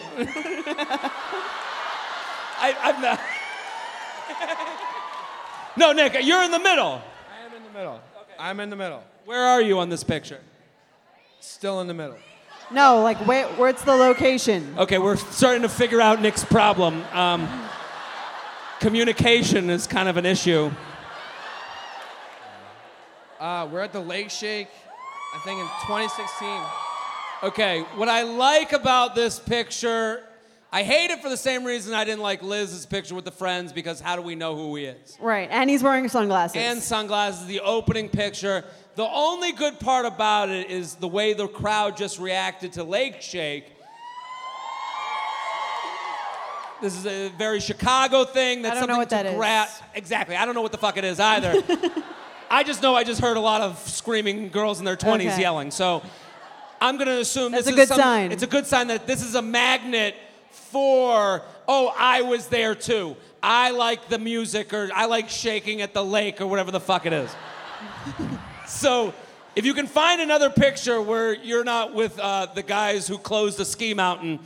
I, 2.58 2.74
I'm 2.82 3.02
not. 3.02 3.20
no, 5.76 5.92
Nick, 5.92 6.24
you're 6.24 6.44
in 6.44 6.52
the 6.52 6.60
middle. 6.60 7.02
I 7.30 7.42
am 7.46 7.54
in 7.54 7.64
the 7.64 7.72
middle. 7.78 8.00
I'm 8.40 8.62
in 8.62 8.70
the 8.70 8.78
middle. 8.78 9.04
Where 9.26 9.44
are 9.44 9.62
you 9.62 9.78
on 9.80 9.90
this 9.90 10.06
picture? 10.06 10.40
Still 11.42 11.82
in 11.82 11.88
the 11.88 11.94
middle. 11.94 12.16
No, 12.72 13.02
like 13.02 13.18
where, 13.28 13.48
where's 13.50 13.82
the 13.84 13.96
location? 13.96 14.74
Okay, 14.78 14.98
we're 14.98 15.18
starting 15.18 15.62
to 15.62 15.70
figure 15.70 16.02
out 16.02 16.22
Nick's 16.22 16.44
problem. 16.44 17.04
Um, 17.14 17.48
communication 18.80 19.70
is 19.70 19.86
kind 19.86 20.10
of 20.10 20.18
an 20.18 20.26
issue. 20.26 20.72
Uh, 23.40 23.68
we're 23.72 23.82
at 23.82 23.94
the 23.94 24.00
Lake 24.00 24.32
Shake, 24.32 24.70
I 25.36 25.40
think 25.40 25.60
in 25.60 25.68
2016. 25.86 26.62
Okay, 27.44 27.82
what 27.96 28.10
I 28.10 28.24
like 28.24 28.72
about 28.72 29.14
this 29.14 29.38
picture, 29.38 30.24
I 30.72 30.82
hate 30.82 31.12
it 31.12 31.22
for 31.22 31.30
the 31.30 31.38
same 31.38 31.66
reason 31.66 31.94
I 31.94 32.04
didn't 32.06 32.22
like 32.22 32.42
Liz's 32.42 32.88
picture 32.88 33.14
with 33.14 33.26
the 33.26 33.32
friends 33.32 33.72
because 33.72 34.00
how 34.00 34.16
do 34.16 34.24
we 34.24 34.34
know 34.34 34.56
who 34.56 34.76
he 34.76 34.86
is? 34.86 35.18
Right, 35.20 35.48
and 35.52 35.70
he's 35.70 35.84
wearing 35.84 36.08
sunglasses. 36.10 36.56
And 36.56 36.82
sunglasses, 36.82 37.46
the 37.46 37.60
opening 37.60 38.10
picture. 38.10 38.64
The 38.96 39.04
only 39.08 39.52
good 39.52 39.80
part 39.80 40.06
about 40.06 40.50
it 40.50 40.70
is 40.70 40.96
the 40.96 41.08
way 41.08 41.34
the 41.34 41.48
crowd 41.48 41.98
just 41.98 42.18
reacted 42.20 42.74
to 42.74 42.84
Lake 42.84 43.22
Shake. 43.22 43.66
This 46.82 46.96
is 46.98 47.06
a 47.06 47.30
very 47.38 47.60
Chicago 47.60 48.26
thing. 48.26 48.62
That's 48.62 48.78
I 48.78 48.80
don't 48.80 48.90
know 48.90 48.98
what 48.98 49.10
to 49.10 49.16
that 49.16 49.36
gra- 49.36 49.64
is. 49.64 49.82
Exactly. 49.96 50.36
I 50.36 50.46
don't 50.46 50.56
know 50.56 50.62
what 50.62 50.72
the 50.72 50.78
fuck 50.78 50.98
it 50.98 51.04
is 51.04 51.20
either. 51.20 51.62
I 52.50 52.64
just 52.64 52.82
know 52.82 52.96
I 52.96 53.04
just 53.04 53.22
heard 53.22 53.38
a 53.38 53.42
lot 53.42 53.62
of 53.62 53.78
screaming 53.80 54.50
girls 54.50 54.80
in 54.80 54.86
their 54.86 54.96
20s 54.98 55.32
Okay. 55.32 55.42
yelling. 55.42 55.72
So 55.72 56.04
I'm 56.80 56.96
going 56.98 57.08
to 57.08 57.20
assume 57.20 57.52
That's 57.54 57.66
this 57.66 57.76
a 57.76 57.80
is 57.82 57.88
good 57.90 57.96
some- 57.96 58.00
sign. 58.00 58.32
It's 58.32 58.44
a 58.44 58.48
good 58.48 58.68
sign 58.68 58.88
that 58.88 59.08
this 59.08 59.24
is 59.24 59.36
a 59.36 59.42
magnet 59.42 60.16
for, 60.52 61.42
oh, 61.68 61.94
I 61.98 62.22
was 62.22 62.48
there 62.48 62.76
too. 62.76 63.16
I 63.42 63.72
like 63.72 64.08
the 64.10 64.20
music 64.20 64.74
or 64.74 64.90
I 64.94 65.06
like 65.06 65.30
shaking 65.30 65.82
at 65.82 65.94
the 65.94 66.04
lake 66.04 66.40
or 66.42 66.48
whatever 66.48 66.72
the 66.72 66.80
fuck 66.80 67.06
it 67.06 67.14
is. 67.14 67.34
so 68.68 69.14
if 69.56 69.66
you 69.66 69.74
can 69.74 69.88
find 69.88 70.22
another 70.22 70.50
picture 70.50 71.02
where 71.02 71.34
you're 71.34 71.64
not 71.64 71.94
with 71.94 72.20
uh, 72.20 72.48
the 72.54 72.64
guys 72.64 73.08
who 73.08 73.18
closed 73.18 73.58
the 73.58 73.66
ski 73.66 73.94
mountain, 73.94 74.40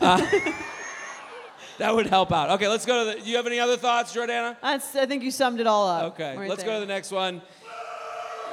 uh, 0.00 0.18
that 1.78 1.94
would 1.94 2.06
help 2.06 2.32
out. 2.32 2.50
Okay, 2.50 2.68
let's 2.68 2.86
go 2.86 3.04
to 3.04 3.18
the. 3.18 3.24
Do 3.24 3.30
you 3.30 3.36
have 3.36 3.46
any 3.46 3.58
other 3.58 3.76
thoughts, 3.76 4.14
Jordana? 4.14 4.56
That's, 4.62 4.94
I 4.94 5.06
think 5.06 5.22
you 5.22 5.30
summed 5.30 5.60
it 5.60 5.66
all 5.66 5.88
up. 5.88 6.14
Okay, 6.14 6.36
right 6.36 6.48
let's 6.48 6.62
go 6.62 6.74
to 6.74 6.80
the 6.80 6.86
next 6.86 7.10
one. 7.10 7.42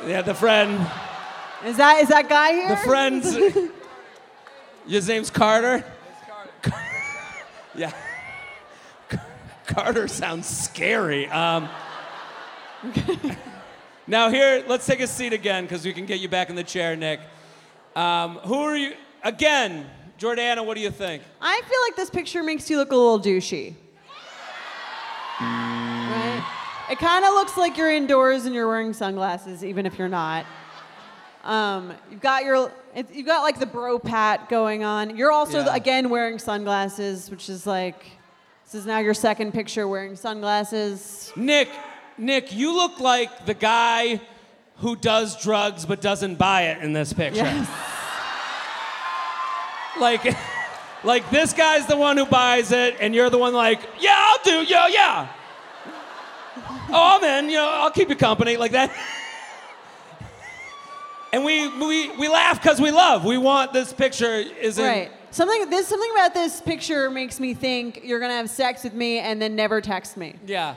Yeah, 0.07 0.21
the 0.21 0.33
friend. 0.33 0.79
Is 1.65 1.77
that 1.77 2.01
is 2.01 2.09
that 2.09 2.27
guy 2.29 2.53
here? 2.53 2.69
The 2.69 2.77
friend's. 2.77 3.37
His 4.87 5.07
name's 5.07 5.29
Carter. 5.29 5.85
yeah. 7.75 7.93
Carter 9.67 10.07
sounds 10.07 10.47
scary. 10.47 11.27
Um, 11.27 11.69
now 14.09 14.29
here, 14.29 14.63
let's 14.67 14.85
take 14.85 14.99
a 14.99 15.07
seat 15.07 15.33
again 15.33 15.63
because 15.63 15.85
we 15.85 15.93
can 15.93 16.05
get 16.05 16.19
you 16.19 16.27
back 16.27 16.49
in 16.49 16.55
the 16.55 16.63
chair, 16.63 16.95
Nick. 16.95 17.19
Um, 17.95 18.37
who 18.39 18.55
are 18.55 18.75
you? 18.75 18.93
Again, 19.23 19.85
Jordana. 20.17 20.65
What 20.65 20.75
do 20.75 20.81
you 20.81 20.91
think? 20.91 21.23
I 21.41 21.61
feel 21.61 21.79
like 21.87 21.95
this 21.95 22.09
picture 22.09 22.43
makes 22.43 22.69
you 22.69 22.77
look 22.77 22.91
a 22.91 22.95
little 22.95 23.19
douchey. 23.19 23.75
Right? 25.39 26.43
It 26.91 26.97
kind 26.97 27.23
of 27.23 27.33
looks 27.33 27.55
like 27.55 27.77
you're 27.77 27.91
indoors 27.91 28.45
and 28.45 28.55
you're 28.55 28.67
wearing 28.67 28.93
sunglasses, 28.93 29.63
even 29.63 29.85
if 29.85 29.97
you're 29.97 30.09
not. 30.09 30.45
Um, 31.43 31.93
you've 32.11 32.19
got 32.19 32.43
your, 32.43 32.71
you've 33.13 33.25
got 33.27 33.43
like 33.43 33.59
the 33.59 33.65
bro 33.65 33.99
pat 33.99 34.49
going 34.49 34.83
on. 34.83 35.15
You're 35.15 35.31
also 35.31 35.63
Yeah. 35.63 35.75
again 35.75 36.09
wearing 36.09 36.39
sunglasses, 36.39 37.29
which 37.31 37.47
is 37.47 37.65
like, 37.65 38.03
this 38.65 38.75
is 38.75 38.85
now 38.85 38.97
your 38.99 39.13
second 39.13 39.53
picture 39.53 39.87
wearing 39.87 40.15
sunglasses. 40.15 41.31
Nick, 41.35 41.69
Nick, 42.19 42.53
you 42.53 42.75
look 42.75 42.99
like 42.99 43.45
the 43.45 43.53
guy 43.53 44.19
who 44.77 44.95
does 44.95 45.41
drugs 45.41 45.85
but 45.85 46.01
doesn't 46.01 46.35
buy 46.35 46.63
it 46.63 46.83
in 46.83 46.93
this 46.93 47.13
picture. 47.13 47.43
Yes. 47.43 47.69
Like, 49.99 50.37
like 51.03 51.29
this 51.29 51.51
guy's 51.51 51.85
the 51.85 51.97
one 51.97 52.15
who 52.15 52.25
buys 52.25 52.71
it, 52.71 52.95
and 53.01 53.13
you're 53.13 53.29
the 53.29 53.37
one 53.37 53.53
like, 53.53 53.81
yeah, 53.99 54.15
I'll 54.15 54.43
do, 54.43 54.63
yeah, 54.63 54.87
yeah. 54.87 55.27
Oh, 56.91 57.17
I'm 57.17 57.23
in. 57.23 57.49
You 57.51 57.57
know, 57.57 57.69
I'll 57.69 57.91
keep 57.91 58.09
you 58.09 58.15
company 58.15 58.55
like 58.57 58.71
that. 58.71 58.95
And 61.31 61.45
we 61.45 61.67
we 61.67 62.09
we 62.17 62.27
laugh 62.27 62.61
because 62.61 62.81
we 62.81 62.89
love. 62.89 63.23
We 63.23 63.37
want 63.37 63.73
this 63.73 63.93
picture 63.93 64.33
is 64.33 64.79
in. 64.79 64.85
Right. 64.85 65.11
Something 65.29 65.69
this 65.69 65.87
something 65.87 66.11
about 66.11 66.33
this 66.33 66.59
picture 66.61 67.11
makes 67.11 67.39
me 67.39 67.53
think 67.53 68.01
you're 68.03 68.19
gonna 68.19 68.33
have 68.33 68.49
sex 68.49 68.83
with 68.83 68.95
me 68.95 69.19
and 69.19 69.39
then 69.39 69.55
never 69.55 69.81
text 69.81 70.17
me. 70.17 70.35
Yeah. 70.47 70.75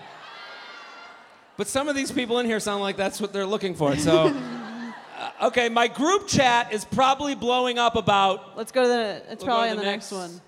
But 1.63 1.69
some 1.69 1.89
of 1.89 1.95
these 1.95 2.11
people 2.11 2.41
in 2.41 2.47
here 2.47 2.59
sound 2.59 2.83
like 2.83 2.97
that's 2.97 3.21
what 3.21 3.33
they're 3.33 3.47
looking 3.47 3.77
for. 3.77 3.95
So, 3.95 4.35
uh, 5.17 5.31
okay, 5.43 5.69
my 5.69 5.87
group 5.87 6.27
chat 6.27 6.73
is 6.73 6.85
probably 6.85 7.37
blowing 7.37 7.79
up 7.79 7.95
about. 7.95 8.57
Let's 8.59 8.73
go 8.73 8.83
to 8.83 8.89
the. 8.89 9.23
It's 9.31 9.45
We'll 9.45 9.47
probably 9.47 9.67
to 9.69 9.71
on 9.71 9.77
the 9.77 9.83
the 9.83 9.89
next, 9.89 10.11
next- 10.11 10.33
one. 10.33 10.41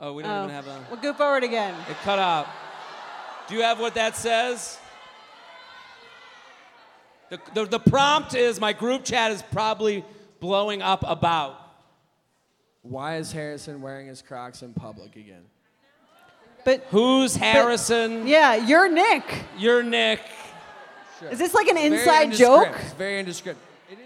Oh, 0.00 0.12
we 0.14 0.24
don't 0.24 0.32
Oh. 0.32 0.42
even 0.42 0.50
have 0.56 0.66
a. 0.66 0.84
We'll 0.90 1.00
go 1.00 1.12
forward 1.12 1.44
again. 1.44 1.76
It 1.88 1.96
cut 2.02 2.18
out. 2.18 2.48
Do 3.48 3.54
you 3.54 3.62
have 3.62 3.78
what 3.78 3.94
that 3.94 4.16
says? 4.16 4.80
The, 7.30 7.38
the, 7.54 7.64
the 7.66 7.78
prompt 7.78 8.34
is 8.34 8.58
my 8.58 8.72
group 8.72 9.04
chat 9.04 9.30
is 9.30 9.42
probably 9.52 10.04
blowing 10.40 10.82
up 10.82 11.04
about. 11.06 11.54
Why 12.82 13.18
is 13.18 13.30
Harrison 13.30 13.80
wearing 13.80 14.08
his 14.08 14.22
Crocs 14.22 14.62
in 14.62 14.74
public 14.74 15.14
again? 15.14 15.44
But 16.68 16.84
Who's 16.90 17.34
Harrison? 17.34 18.26
yeah, 18.26 18.54
you're 18.54 18.90
Nick. 18.90 19.44
You're 19.56 19.82
Nick. 19.82 20.20
Is 21.30 21.38
this 21.38 21.54
like 21.54 21.66
an 21.66 21.78
inside 21.78 22.34
joke? 22.34 22.76
It's 22.82 22.92
very 22.92 23.18
indescript. 23.18 23.58
It 23.90 23.94
is. 23.94 24.04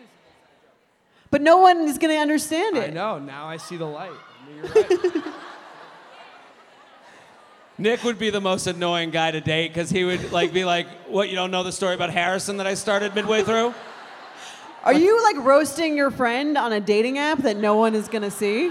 But 1.32 1.42
no 1.42 1.56
one 1.56 1.78
is 1.88 1.98
gonna 1.98 2.14
understand 2.14 2.76
it. 2.76 2.90
I 2.90 2.92
know. 2.92 3.18
Now 3.18 3.48
I 3.48 3.56
see 3.56 3.76
the 3.76 3.86
light. 3.86 4.12
Right. 4.62 5.24
Nick 7.78 8.04
would 8.04 8.20
be 8.20 8.30
the 8.30 8.40
most 8.40 8.68
annoying 8.68 9.10
guy 9.10 9.32
to 9.32 9.40
date 9.40 9.74
because 9.74 9.90
he 9.90 10.04
would 10.04 10.30
like 10.30 10.52
be 10.52 10.64
like, 10.64 10.86
"What? 11.08 11.30
You 11.30 11.34
don't 11.34 11.50
know 11.50 11.64
the 11.64 11.72
story 11.72 11.96
about 11.96 12.10
Harrison 12.10 12.58
that 12.58 12.68
I 12.68 12.74
started 12.74 13.12
midway 13.12 13.42
through?" 13.42 13.74
Are 14.84 14.94
you 14.94 15.20
like 15.24 15.44
roasting 15.44 15.96
your 15.96 16.12
friend 16.12 16.56
on 16.56 16.72
a 16.72 16.78
dating 16.78 17.18
app 17.18 17.38
that 17.38 17.56
no 17.56 17.74
one 17.74 17.96
is 17.96 18.06
gonna 18.06 18.30
see? 18.30 18.70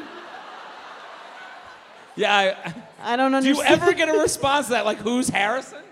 Yeah. 2.16 2.74
I, 3.00 3.14
I 3.14 3.16
don't 3.16 3.34
understand. 3.34 3.58
do 3.58 3.62
you 3.64 3.68
ever 3.68 3.94
get 3.94 4.10
a 4.10 4.20
response 4.20 4.68
to 4.68 4.74
that? 4.74 4.86
Like, 4.86 4.98
who's 4.98 5.30
Harrison? 5.30 5.84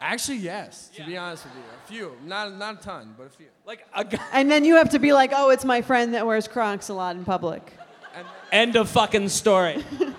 Actually, 0.00 0.38
yes. 0.38 0.90
To 0.96 1.04
be 1.04 1.16
honest 1.16 1.44
with 1.44 1.54
you, 1.54 1.60
a 1.60 1.88
few. 1.88 2.16
Not 2.26 2.56
not 2.56 2.80
a 2.80 2.82
ton, 2.82 3.14
but 3.16 3.26
a 3.26 3.30
few. 3.30 3.46
Like 3.64 3.86
a 3.94 4.04
guy. 4.04 4.18
And 4.32 4.50
then 4.50 4.64
you 4.64 4.74
have 4.76 4.90
to 4.90 4.98
be 4.98 5.12
like, 5.12 5.32
oh, 5.34 5.50
it's 5.50 5.64
my 5.64 5.80
friend 5.80 6.14
that 6.14 6.26
wears 6.26 6.48
Crocs 6.48 6.88
a 6.88 6.94
lot 6.94 7.14
in 7.14 7.24
public. 7.24 7.72
End 8.50 8.76
of 8.76 8.88
fucking 8.88 9.28
story. 9.28 9.82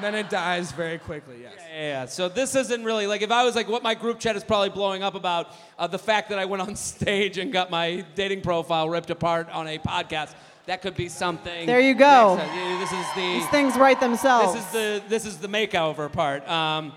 And 0.00 0.14
then 0.14 0.14
it 0.14 0.30
dies 0.30 0.72
very 0.72 0.98
quickly, 0.98 1.42
yes. 1.42 1.52
Yeah, 1.58 1.80
yeah. 1.80 2.06
So 2.06 2.30
this 2.30 2.54
isn't 2.54 2.84
really 2.84 3.06
like 3.06 3.20
if 3.20 3.30
I 3.30 3.44
was 3.44 3.54
like 3.54 3.68
what 3.68 3.82
my 3.82 3.94
group 3.94 4.18
chat 4.18 4.34
is 4.34 4.42
probably 4.42 4.70
blowing 4.70 5.02
up 5.02 5.14
about 5.14 5.48
uh, 5.78 5.88
the 5.88 5.98
fact 5.98 6.30
that 6.30 6.38
I 6.38 6.46
went 6.46 6.62
on 6.62 6.74
stage 6.94 7.36
and 7.36 7.52
got 7.52 7.70
my 7.70 8.04
dating 8.14 8.40
profile 8.40 8.88
ripped 8.88 9.10
apart 9.10 9.50
on 9.50 9.66
a 9.66 9.78
podcast. 9.78 10.32
That 10.66 10.82
could 10.82 10.94
be 10.94 11.08
something. 11.08 11.66
There 11.66 11.80
you 11.80 11.94
go. 11.94 12.36
Next, 12.36 12.48
uh, 12.50 12.78
This 12.78 12.92
is 12.92 13.06
the 13.14 13.20
These 13.40 13.48
things 13.48 13.76
write 13.76 13.98
themselves. 14.00 14.54
this 14.54 14.64
is 14.66 14.70
the 14.72 15.02
this 15.08 15.24
is 15.26 15.38
the 15.38 15.48
makeover 15.48 16.10
part. 16.12 16.48
Um, 16.48 16.92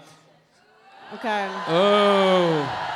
okay. 1.15 1.47
oh. 1.67 2.89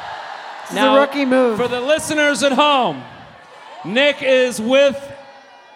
This 0.69 0.71
is 0.77 0.83
a 0.83 0.99
rookie 0.99 1.25
move. 1.25 1.57
For 1.57 1.67
the 1.69 1.79
listeners 1.81 2.43
at 2.43 2.51
home, 2.51 3.01
Nick 3.85 4.21
is 4.21 4.59
with 4.61 4.97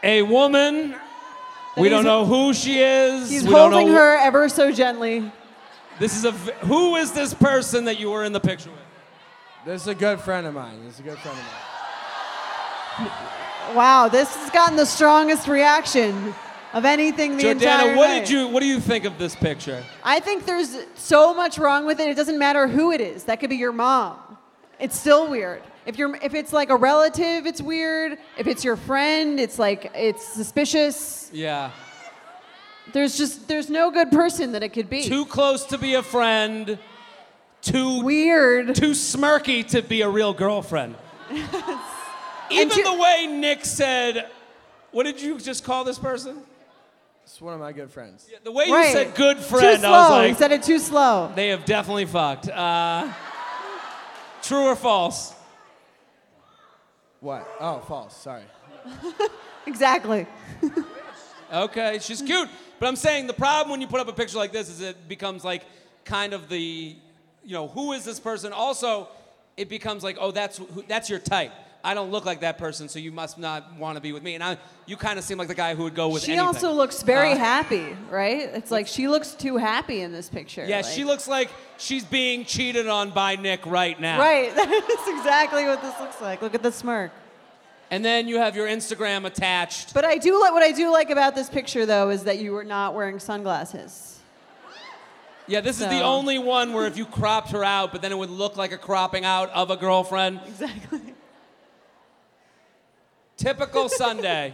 a 0.04 0.22
woman. 0.24 0.96
We 1.78 1.88
don't 1.88 2.04
know 2.04 2.26
who 2.26 2.54
she 2.54 2.80
is. 2.80 3.30
He's 3.30 3.44
we 3.44 3.50
don't 3.52 3.72
holding 3.72 3.88
know- 3.88 3.94
her 3.98 4.18
ever 4.18 4.50
so 4.50 4.72
gently. 4.72 5.32
This 6.00 6.16
is 6.18 6.26
a. 6.26 6.32
v- 6.32 6.52
Who 6.64 6.96
is 6.98 7.12
this 7.14 7.34
person 7.34 7.86
that 7.86 8.00
you 8.00 8.12
were 8.12 8.24
in 8.26 8.34
the 8.34 8.40
picture 8.42 8.70
with? 8.70 8.80
This 9.66 9.82
is 9.84 9.88
a 9.88 9.96
good 9.96 10.20
friend 10.20 10.46
of 10.46 10.54
mine. 10.54 10.84
This 10.84 10.96
is 10.96 11.00
a 11.00 11.04
good 11.04 11.18
friend 11.20 11.38
of 11.38 13.06
mine. 13.08 13.12
Wow, 13.76 14.10
this 14.10 14.34
has 14.36 14.50
gotten 14.52 14.76
the 14.76 14.86
strongest 14.86 15.48
reaction 15.48 16.34
of 16.74 16.86
anything 16.86 17.38
the 17.38 17.50
entire 17.50 17.90
Jordana, 17.90 17.98
what 17.98 18.08
night. 18.08 18.20
did 18.22 18.30
you? 18.30 18.48
What 18.48 18.62
do 18.62 18.66
you 18.66 18.80
think 18.80 19.06
of 19.06 19.18
this 19.18 19.36
picture? 19.36 19.84
I 20.04 20.20
think 20.20 20.46
there's 20.46 20.78
so 20.96 21.34
much 21.34 21.58
wrong 21.58 21.86
with 21.86 22.00
it. 22.00 22.10
It 22.10 22.16
doesn't 22.16 22.40
matter 22.40 22.68
who 22.68 22.92
it 22.92 23.02
is. 23.02 23.26
That 23.26 23.40
could 23.40 23.50
be 23.50 23.58
your 23.58 23.72
mom. 23.72 24.18
It's 24.80 25.00
still 25.00 25.30
weird. 25.30 25.62
If 25.86 25.98
you're 25.98 26.16
if 26.18 26.34
it's 26.34 26.54
like 26.54 26.70
a 26.70 26.76
relative, 26.76 27.46
it's 27.46 27.62
weird. 27.62 28.18
If 28.38 28.48
it's 28.48 28.64
your 28.64 28.76
friend, 28.76 29.40
it's 29.40 29.58
like 29.58 29.92
it's 29.96 30.26
suspicious. 30.26 31.30
Yeah. 31.34 31.72
There's 32.94 33.18
just 33.18 33.48
there's 33.48 33.70
no 33.70 33.92
good 33.92 34.12
person 34.12 34.54
that 34.54 34.64
it 34.64 34.70
could 34.70 34.90
be. 34.90 35.04
Too 35.04 35.26
close 35.26 35.66
to 35.66 35.78
be 35.78 35.96
a 35.96 36.04
friend. 36.04 36.78
Too 37.62 38.02
weird. 38.02 38.76
too 38.76 38.92
smirky 38.92 39.68
to 39.70 39.82
be 39.82 40.02
a 40.02 40.10
real 40.10 40.34
girlfriend. 40.34 40.96
Even 42.52 42.70
too- 42.70 42.84
the 42.84 42.94
way 42.96 43.28
Nick 43.28 43.66
said, 43.66 44.30
what 44.92 45.04
did 45.04 45.22
you 45.22 45.40
just 45.40 45.64
call 45.64 45.84
this 45.84 45.98
person? 46.00 46.42
It's 47.24 47.40
one 47.40 47.54
of 47.54 47.60
my 47.60 47.72
good 47.72 47.90
friends. 47.92 48.28
Yeah, 48.30 48.40
The 48.44 48.52
way 48.52 48.66
you 48.66 48.84
said 48.92 49.16
good 49.16 49.38
Too 49.38 49.44
friend, 49.44 49.80
slow. 49.80 49.90
I 49.92 50.10
was 50.10 50.24
he 50.26 50.30
like, 50.30 50.38
said 50.38 50.52
it 50.52 50.64
too 50.64 50.80
slow. 50.80 51.32
they 51.36 51.50
have 51.50 51.64
definitely 51.66 52.06
fucked. 52.06 52.50
Uh, 52.50 53.12
true 54.42 54.66
or 54.66 54.76
false? 54.76 55.34
What? 57.20 57.48
Oh, 57.60 57.80
false. 57.88 58.16
Sorry. 58.18 58.44
Exactly. 59.68 60.26
Okay, 61.54 62.00
she's 62.02 62.22
cute. 62.22 62.50
But 62.80 62.88
I'm 62.88 62.96
saying 62.96 63.28
the 63.28 63.34
problem 63.34 63.70
when 63.70 63.80
you 63.80 63.86
put 63.88 64.00
up 64.00 64.08
a 64.08 64.14
picture 64.14 64.40
like 64.40 64.52
this 64.52 64.70
is 64.70 64.82
it 64.82 65.08
becomes 65.08 65.44
like 65.44 65.64
kind 66.04 66.34
of 66.34 66.50
the, 66.50 66.96
you 67.44 67.54
know, 67.54 67.68
who 67.68 67.92
is 67.92 68.04
this 68.04 68.20
person? 68.20 68.54
Also, 68.54 69.08
it 69.58 69.70
becomes 69.70 70.04
like, 70.04 70.18
oh, 70.20 70.32
that's 70.32 70.58
who, 70.58 70.84
that's 70.88 71.12
your 71.12 71.20
type. 71.20 71.52
I 71.84 71.94
don't 71.96 72.12
look 72.12 72.26
like 72.26 72.42
that 72.42 72.58
person, 72.58 72.88
so 72.90 73.00
you 73.00 73.12
must 73.12 73.40
not 73.40 73.76
want 73.78 73.96
to 73.98 74.02
be 74.02 74.12
with 74.12 74.22
me. 74.22 74.36
And 74.36 74.44
I, 74.44 74.58
you 74.86 74.96
kind 74.98 75.18
of 75.18 75.26
seem 75.26 75.38
like 75.40 75.48
the 75.48 75.56
guy 75.56 75.74
who 75.74 75.84
would 75.84 75.96
go 75.96 76.10
with 76.10 76.24
She 76.24 76.34
anything. 76.34 76.46
also 76.48 76.72
looks 76.74 77.02
very 77.02 77.32
Uh, 77.34 77.38
happy, 77.38 77.96
right? 78.10 78.42
It's 78.54 78.70
like 78.70 78.86
she 78.88 79.08
looks 79.08 79.32
too 79.32 79.58
happy 79.58 80.02
in 80.02 80.12
this 80.12 80.30
picture. 80.30 80.64
Yeah, 80.66 80.78
like- 80.78 80.86
she 80.86 81.04
looks 81.04 81.28
like 81.28 81.50
she's 81.78 82.04
being 82.06 82.46
cheated 82.46 82.88
on 82.88 83.10
by 83.10 83.36
Nick 83.36 83.66
right 83.66 84.00
now. 84.00 84.20
Right. 84.20 84.54
That's 84.56 85.08
exactly 85.08 85.66
what 85.66 85.82
this 85.82 86.00
looks 86.00 86.22
like. 86.22 86.42
Look 86.42 86.54
at 86.54 86.62
the 86.64 86.72
smirk. 86.72 87.12
And 87.90 88.06
then 88.06 88.28
you 88.28 88.38
have 88.38 88.56
your 88.56 88.68
Instagram 88.68 89.26
attached. 89.26 89.94
But 89.94 90.06
I 90.06 90.18
do 90.18 90.40
like 90.40 90.54
what 90.54 90.64
I 90.64 90.72
do 90.72 90.92
like 90.92 91.10
about 91.10 91.36
this 91.36 91.50
picture 91.50 91.86
though 91.86 92.10
is 92.10 92.24
that 92.26 92.38
you 92.40 92.52
were 92.54 92.64
not 92.64 92.94
wearing 92.96 93.20
sunglasses. 93.20 94.20
Yeah, 95.48 95.60
this 95.60 95.82
is 95.82 95.88
the 95.88 96.02
only 96.02 96.40
one 96.40 96.72
where 96.72 96.86
if 96.86 96.96
you 96.96 97.06
cropped 97.06 97.52
her 97.52 97.64
out, 97.64 97.92
but 97.92 98.02
then 98.02 98.12
it 98.14 98.18
would 98.18 98.30
look 98.30 98.56
like 98.56 98.72
a 98.72 98.78
cropping 98.78 99.26
out 99.26 99.50
of 99.50 99.70
a 99.72 99.76
girlfriend. 99.76 100.40
Exactly. 100.46 101.02
Typical 103.42 103.90
Sunday. 103.90 104.54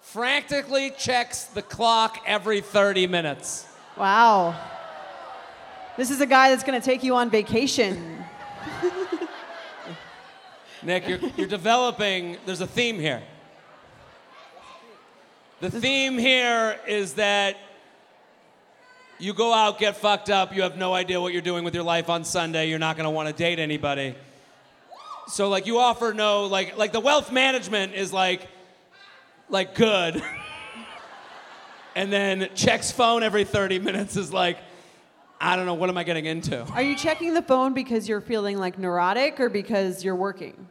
Frantically 0.00 0.90
checks 0.98 1.44
the 1.44 1.62
clock 1.62 2.18
every 2.26 2.60
30 2.60 3.06
minutes. 3.06 3.68
Wow. 3.96 4.60
This 5.96 6.10
is 6.10 6.20
a 6.20 6.26
guy 6.26 6.50
that's 6.50 6.64
going 6.64 6.80
to 6.80 6.84
take 6.84 7.04
you 7.04 7.14
on 7.14 7.30
vacation. 7.30 8.24
Nick, 10.82 11.06
you're, 11.06 11.20
you're 11.36 11.46
developing, 11.46 12.36
there's 12.46 12.60
a 12.60 12.66
theme 12.66 12.98
here. 12.98 13.22
The 15.60 15.70
theme 15.70 16.18
here 16.18 16.80
is 16.88 17.14
that 17.14 17.56
you 19.20 19.34
go 19.34 19.54
out, 19.54 19.78
get 19.78 19.98
fucked 19.98 20.30
up, 20.30 20.52
you 20.52 20.62
have 20.62 20.76
no 20.76 20.94
idea 20.94 21.20
what 21.20 21.32
you're 21.32 21.42
doing 21.42 21.62
with 21.62 21.76
your 21.76 21.84
life 21.84 22.10
on 22.10 22.24
Sunday, 22.24 22.68
you're 22.70 22.80
not 22.80 22.96
gonna 22.96 23.10
wanna 23.10 23.32
date 23.32 23.60
anybody. 23.60 24.16
So 25.28 25.48
like 25.48 25.66
you 25.66 25.78
offer 25.78 26.12
no, 26.12 26.44
like 26.44 26.76
like 26.76 26.92
the 26.92 27.00
wealth 27.00 27.32
management 27.32 27.94
is 27.94 28.12
like 28.12 28.46
like 29.48 29.74
good. 29.74 30.22
and 31.96 32.12
then 32.12 32.48
checks 32.54 32.92
phone 32.92 33.22
every 33.22 33.44
30 33.44 33.78
minutes 33.80 34.16
is 34.16 34.32
like, 34.32 34.58
I 35.40 35.56
don't 35.56 35.66
know, 35.66 35.74
what 35.74 35.88
am 35.90 35.98
I 35.98 36.04
getting 36.04 36.26
into? 36.26 36.62
Are 36.62 36.82
you 36.82 36.96
checking 36.96 37.34
the 37.34 37.42
phone 37.42 37.74
because 37.74 38.08
you're 38.08 38.20
feeling 38.20 38.58
like 38.58 38.78
neurotic 38.78 39.40
or 39.40 39.48
because 39.48 40.04
you're 40.04 40.16
working? 40.16 40.68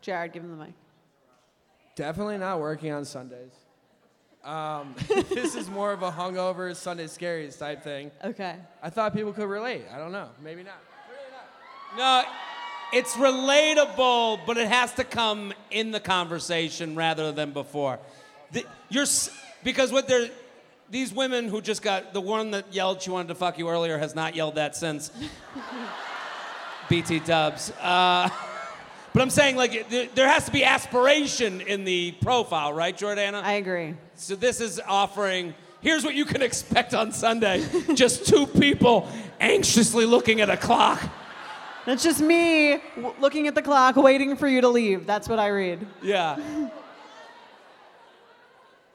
Jared, 0.00 0.32
give 0.32 0.42
him 0.42 0.50
the 0.50 0.64
mic. 0.64 0.74
Definitely 1.96 2.38
not 2.38 2.60
working 2.60 2.92
on 2.92 3.04
Sundays. 3.04 3.52
Um, 4.42 4.94
this 5.30 5.54
is 5.54 5.70
more 5.70 5.92
of 5.92 6.02
a 6.02 6.10
hungover 6.10 6.74
Sunday 6.76 7.06
scaries 7.06 7.58
type 7.58 7.82
thing. 7.82 8.10
Okay. 8.22 8.56
I 8.82 8.90
thought 8.90 9.14
people 9.14 9.32
could 9.32 9.48
relate. 9.48 9.84
I 9.92 9.98
don't 9.98 10.12
know. 10.12 10.28
Maybe 10.42 10.62
not. 10.62 10.82
No, 11.96 12.24
it's 12.92 13.14
relatable, 13.14 14.40
but 14.46 14.56
it 14.56 14.68
has 14.68 14.92
to 14.94 15.04
come 15.04 15.52
in 15.70 15.90
the 15.90 16.00
conversation 16.00 16.94
rather 16.94 17.32
than 17.32 17.52
before. 17.52 17.98
The, 18.52 18.64
you're 18.88 19.06
because 19.62 19.90
what 19.90 20.06
they're 20.06 20.28
these 20.90 21.12
women 21.12 21.48
who 21.48 21.60
just 21.60 21.82
got 21.82 22.12
the 22.12 22.20
one 22.20 22.52
that 22.52 22.72
yelled 22.72 23.02
she 23.02 23.10
wanted 23.10 23.28
to 23.28 23.34
fuck 23.34 23.58
you 23.58 23.68
earlier 23.68 23.98
has 23.98 24.14
not 24.14 24.36
yelled 24.36 24.56
that 24.56 24.76
since. 24.76 25.10
BT 26.88 27.20
Dubs. 27.20 27.70
Uh, 27.80 28.28
but 29.12 29.22
I'm 29.22 29.30
saying 29.30 29.56
like 29.56 29.88
there, 29.88 30.08
there 30.14 30.28
has 30.28 30.44
to 30.46 30.52
be 30.52 30.64
aspiration 30.64 31.60
in 31.62 31.84
the 31.84 32.12
profile, 32.20 32.72
right, 32.72 32.96
Jordana? 32.96 33.42
I 33.42 33.54
agree. 33.54 33.94
So 34.16 34.36
this 34.36 34.60
is 34.60 34.80
offering. 34.86 35.54
Here's 35.80 36.04
what 36.04 36.14
you 36.14 36.24
can 36.24 36.42
expect 36.42 36.94
on 36.94 37.12
Sunday: 37.12 37.64
just 37.94 38.26
two 38.26 38.46
people 38.46 39.08
anxiously 39.40 40.04
looking 40.04 40.40
at 40.40 40.50
a 40.50 40.56
clock. 40.56 41.02
That's 41.86 42.02
just 42.02 42.20
me 42.20 42.78
w- 42.96 43.14
looking 43.20 43.46
at 43.46 43.54
the 43.54 43.62
clock, 43.62 43.96
waiting 43.96 44.36
for 44.36 44.48
you 44.48 44.60
to 44.62 44.68
leave. 44.68 45.06
That's 45.06 45.28
what 45.28 45.38
I 45.38 45.48
read. 45.48 45.86
Yeah. 46.02 46.70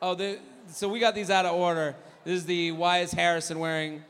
Oh, 0.02 0.16
the, 0.16 0.40
so 0.68 0.88
we 0.88 1.02
got 1.02 1.14
these 1.14 1.30
out 1.30 1.46
of 1.46 1.54
order. 1.56 1.94
This 2.24 2.36
is 2.38 2.46
the 2.46 2.72
why 2.72 3.00
is 3.00 3.12
Harrison 3.12 3.60
wearing? 3.60 4.02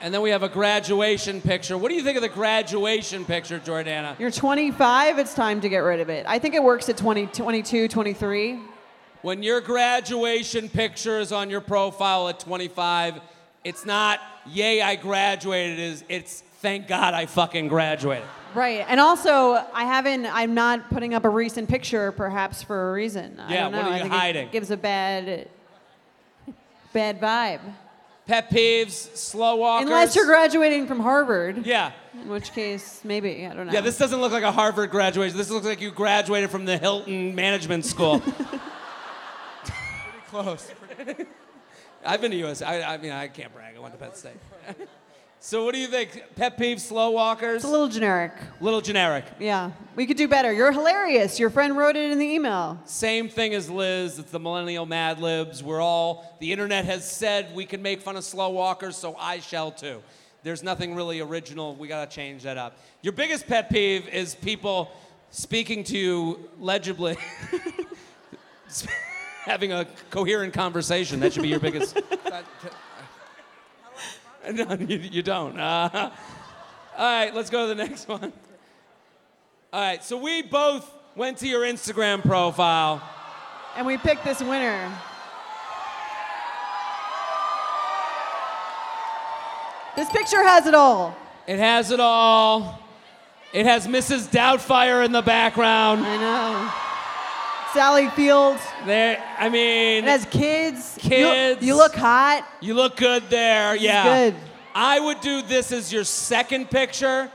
And 0.00 0.14
then 0.14 0.22
we 0.22 0.30
have 0.30 0.42
a 0.44 0.48
graduation 0.48 1.40
picture. 1.40 1.76
What 1.76 1.88
do 1.88 1.96
you 1.96 2.02
think 2.04 2.16
of 2.16 2.22
the 2.22 2.28
graduation 2.28 3.24
picture, 3.24 3.58
Jordana? 3.58 4.18
You're 4.18 4.30
25, 4.30 5.18
it's 5.18 5.34
time 5.34 5.60
to 5.60 5.68
get 5.68 5.78
rid 5.80 5.98
of 6.00 6.08
it. 6.08 6.24
I 6.28 6.38
think 6.38 6.54
it 6.54 6.62
works 6.62 6.88
at 6.88 6.96
20, 6.96 7.26
22, 7.26 7.88
23. 7.88 8.58
When 9.22 9.42
your 9.42 9.60
graduation 9.60 10.68
picture 10.68 11.18
is 11.18 11.32
on 11.32 11.50
your 11.50 11.60
profile 11.60 12.28
at 12.28 12.38
25, 12.40 13.20
it's 13.64 13.84
not 13.84 14.20
"Yay, 14.46 14.80
I 14.80 14.94
graduated." 14.96 15.78
It's, 15.78 16.04
it's 16.08 16.40
"Thank 16.60 16.86
God 16.88 17.14
I 17.14 17.26
fucking 17.26 17.68
graduated." 17.68 18.24
Right. 18.54 18.84
And 18.88 18.98
also, 18.98 19.62
I 19.74 19.84
haven't, 19.84 20.24
I'm 20.26 20.54
not 20.54 20.88
putting 20.88 21.12
up 21.14 21.24
a 21.24 21.28
recent 21.28 21.68
picture 21.68 22.12
perhaps 22.12 22.62
for 22.62 22.90
a 22.90 22.92
reason. 22.92 23.38
I 23.38 23.52
Yeah, 23.52 23.62
don't 23.64 23.72
know. 23.72 23.78
what 23.78 23.86
are 23.88 23.90
I 23.90 23.96
you 23.96 24.02
think 24.04 24.14
hiding? 24.14 24.46
It 24.46 24.52
gives 24.52 24.70
a 24.70 24.76
bad, 24.76 25.48
bad 26.94 27.20
vibe. 27.20 27.60
Pet 28.26 28.50
peeves, 28.50 29.16
slow 29.16 29.56
walkers. 29.56 29.86
Unless 29.86 30.16
you're 30.16 30.26
graduating 30.26 30.86
from 30.86 31.00
Harvard, 31.00 31.66
Yeah. 31.66 31.92
in 32.14 32.28
which 32.28 32.52
case, 32.52 33.00
maybe. 33.04 33.46
I 33.46 33.54
don't 33.54 33.66
know. 33.66 33.72
Yeah, 33.72 33.80
this 33.82 33.96
doesn't 33.98 34.20
look 34.20 34.32
like 34.32 34.44
a 34.44 34.52
Harvard 34.52 34.90
graduation. 34.90 35.36
This 35.36 35.50
looks 35.50 35.66
like 35.66 35.80
you 35.80 35.90
graduated 35.90 36.50
from 36.50 36.64
the 36.64 36.76
Hilton 36.78 37.34
Management 37.34 37.84
School. 37.84 38.22
Close. 40.28 40.70
I've 42.04 42.20
been 42.20 42.30
to 42.32 42.46
US. 42.46 42.60
I, 42.60 42.82
I 42.82 42.96
mean, 42.98 43.12
I 43.12 43.28
can't 43.28 43.52
brag. 43.52 43.76
I 43.76 43.78
went 43.78 43.94
to 43.94 43.98
Penn 43.98 44.14
State. 44.14 44.36
so, 45.40 45.64
what 45.64 45.72
do 45.72 45.80
you 45.80 45.86
think? 45.86 46.22
Pet 46.36 46.58
peeves, 46.58 46.80
slow 46.80 47.10
walkers? 47.10 47.56
It's 47.56 47.64
a 47.64 47.68
little 47.68 47.88
generic. 47.88 48.32
little 48.60 48.82
generic. 48.82 49.24
Yeah. 49.40 49.70
We 49.96 50.06
could 50.06 50.18
do 50.18 50.28
better. 50.28 50.52
You're 50.52 50.70
hilarious. 50.70 51.40
Your 51.40 51.48
friend 51.48 51.76
wrote 51.76 51.96
it 51.96 52.10
in 52.10 52.18
the 52.18 52.26
email. 52.26 52.78
Same 52.84 53.30
thing 53.30 53.54
as 53.54 53.70
Liz. 53.70 54.18
It's 54.18 54.30
the 54.30 54.38
millennial 54.38 54.84
Mad 54.84 55.18
Libs. 55.18 55.62
We're 55.62 55.80
all, 55.80 56.36
the 56.40 56.52
internet 56.52 56.84
has 56.84 57.10
said 57.10 57.54
we 57.54 57.64
can 57.64 57.80
make 57.80 58.02
fun 58.02 58.16
of 58.16 58.24
slow 58.24 58.50
walkers, 58.50 58.96
so 58.96 59.16
I 59.18 59.40
shall 59.40 59.70
too. 59.70 60.02
There's 60.42 60.62
nothing 60.62 60.94
really 60.94 61.20
original. 61.20 61.74
We 61.74 61.88
got 61.88 62.08
to 62.08 62.14
change 62.14 62.42
that 62.42 62.58
up. 62.58 62.76
Your 63.02 63.14
biggest 63.14 63.46
pet 63.46 63.70
peeve 63.70 64.06
is 64.08 64.34
people 64.34 64.92
speaking 65.30 65.84
to 65.84 65.98
you 65.98 66.50
legibly. 66.58 67.16
having 69.48 69.72
a 69.72 69.86
coherent 70.10 70.52
conversation. 70.52 71.20
That 71.20 71.32
should 71.32 71.42
be 71.42 71.48
your 71.48 71.60
biggest. 71.60 71.98
No, 74.50 74.72
you, 74.76 74.96
you 74.96 75.22
don't. 75.22 75.60
Uh, 75.60 75.90
all 76.96 77.04
right, 77.04 77.34
let's 77.34 77.50
go 77.50 77.68
to 77.68 77.74
the 77.74 77.74
next 77.74 78.08
one. 78.08 78.32
All 79.74 79.80
right, 79.80 80.02
so 80.02 80.16
we 80.16 80.40
both 80.40 80.90
went 81.16 81.36
to 81.38 81.48
your 81.48 81.62
Instagram 81.62 82.22
profile. 82.22 83.02
And 83.76 83.86
we 83.86 83.98
picked 83.98 84.24
this 84.24 84.40
winner. 84.40 84.90
This 89.96 90.08
picture 90.10 90.42
has 90.42 90.66
it 90.66 90.74
all. 90.74 91.14
It 91.46 91.58
has 91.58 91.90
it 91.90 92.00
all. 92.00 92.80
It 93.52 93.66
has 93.66 93.86
Mrs. 93.86 94.28
Doubtfire 94.28 95.04
in 95.04 95.12
the 95.12 95.20
background. 95.20 96.06
I 96.06 96.16
know. 96.16 96.87
Sally 97.72 98.08
Field. 98.10 98.58
There, 98.86 99.22
I 99.38 99.48
mean, 99.48 100.04
It 100.04 100.08
has 100.08 100.24
kids. 100.26 100.96
Kids. 100.98 101.62
You, 101.62 101.76
look 101.76 101.94
hot. 101.94 102.46
you 102.60 102.74
look 102.74 102.96
good 102.96 103.28
there. 103.28 103.76
yeah. 103.76 104.30
good. 104.30 104.40
I 104.74 105.00
would 105.00 105.20
do 105.20 105.42
this 105.42 105.72
as 105.72 105.92
your 105.92 106.04
second 106.04 106.70
picture. 106.70 107.30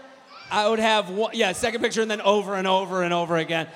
I 0.49 0.69
would 0.69 0.79
have 0.79 1.09
one, 1.09 1.31
yeah, 1.33 1.51
second 1.51 1.81
picture 1.81 2.01
and 2.01 2.09
then 2.09 2.21
over 2.21 2.55
and 2.55 2.67
over 2.67 3.03
and 3.03 3.13
over 3.13 3.37
again. 3.37 3.67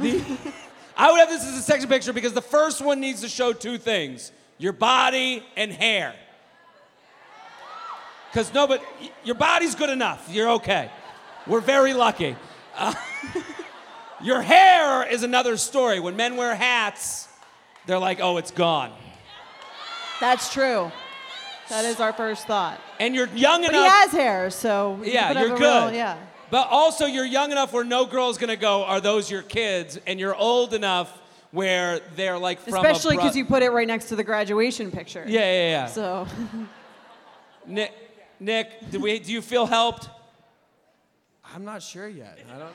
The, 0.00 0.22
I 0.96 1.10
would 1.10 1.18
have 1.20 1.28
this 1.28 1.44
as 1.46 1.58
a 1.58 1.62
second 1.62 1.88
picture 1.88 2.12
because 2.12 2.32
the 2.32 2.42
first 2.42 2.80
one 2.80 3.00
needs 3.00 3.20
to 3.20 3.28
show 3.28 3.52
two 3.52 3.78
things: 3.78 4.32
your 4.58 4.72
body 4.72 5.44
and 5.56 5.70
hair. 5.70 6.14
Because 8.32 8.52
no, 8.52 8.66
but 8.66 8.82
your 9.24 9.36
body's 9.36 9.74
good 9.74 9.90
enough. 9.90 10.26
You're 10.30 10.50
okay. 10.52 10.90
We're 11.46 11.60
very 11.60 11.94
lucky. 11.94 12.34
Uh, 12.76 12.94
your 14.24 14.40
hair 14.42 15.06
is 15.08 15.22
another 15.22 15.56
story. 15.56 16.00
When 16.00 16.16
men 16.16 16.36
wear 16.36 16.54
hats, 16.54 17.28
they're 17.86 17.98
like, 17.98 18.18
oh, 18.20 18.38
it's 18.38 18.50
gone. 18.50 18.90
That's 20.20 20.52
true. 20.52 20.90
That 21.68 21.84
is 21.84 22.00
our 22.00 22.12
first 22.12 22.46
thought. 22.46 22.80
And 23.00 23.14
you're 23.14 23.28
young 23.28 23.62
But 23.62 23.70
enough. 23.70 23.82
he 23.84 23.88
has 23.88 24.10
hair, 24.12 24.50
so 24.50 24.98
you 25.02 25.12
Yeah, 25.12 25.32
could 25.32 25.40
you're 25.40 25.56
good. 25.58 25.84
real- 25.88 25.94
yeah. 25.94 26.16
But 26.50 26.68
also, 26.68 27.06
you're 27.06 27.24
young 27.24 27.50
enough 27.52 27.72
where 27.72 27.84
no 27.84 28.04
girl's 28.04 28.38
gonna 28.38 28.56
go, 28.56 28.84
are 28.84 29.00
those 29.00 29.30
your 29.30 29.42
kids? 29.42 29.98
And 30.06 30.20
you're 30.20 30.34
old 30.36 30.72
enough 30.74 31.10
where 31.50 32.00
they're 32.16 32.38
like 32.38 32.60
from 32.60 32.74
a 32.74 32.76
Especially 32.76 33.16
bro- 33.16 33.24
because 33.24 33.36
you 33.36 33.44
put 33.44 33.62
it 33.62 33.70
right 33.70 33.86
next 33.88 34.06
to 34.06 34.16
the 34.16 34.24
graduation 34.24 34.90
picture. 34.90 35.24
Yeah, 35.26 35.40
yeah, 35.40 35.68
yeah. 35.70 35.86
So 35.86 36.26
Nick, 37.66 37.92
Nick, 38.40 38.90
do 38.90 39.00
we? 39.00 39.18
Do 39.18 39.32
you 39.32 39.40
feel 39.42 39.66
helped? 39.66 40.08
I'm 41.54 41.64
not 41.64 41.82
sure 41.82 42.06
yet. 42.08 42.38
I 42.46 42.50
don't 42.50 42.58
know. 42.60 42.66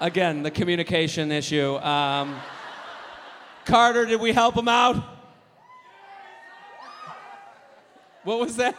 Again, 0.00 0.42
the 0.42 0.50
communication 0.50 1.30
issue. 1.32 1.76
Um, 1.76 2.36
Carter, 3.64 4.06
did 4.06 4.20
we 4.20 4.32
help 4.32 4.56
him 4.56 4.68
out? 4.68 4.96
What 8.24 8.38
was 8.40 8.56
that? 8.56 8.76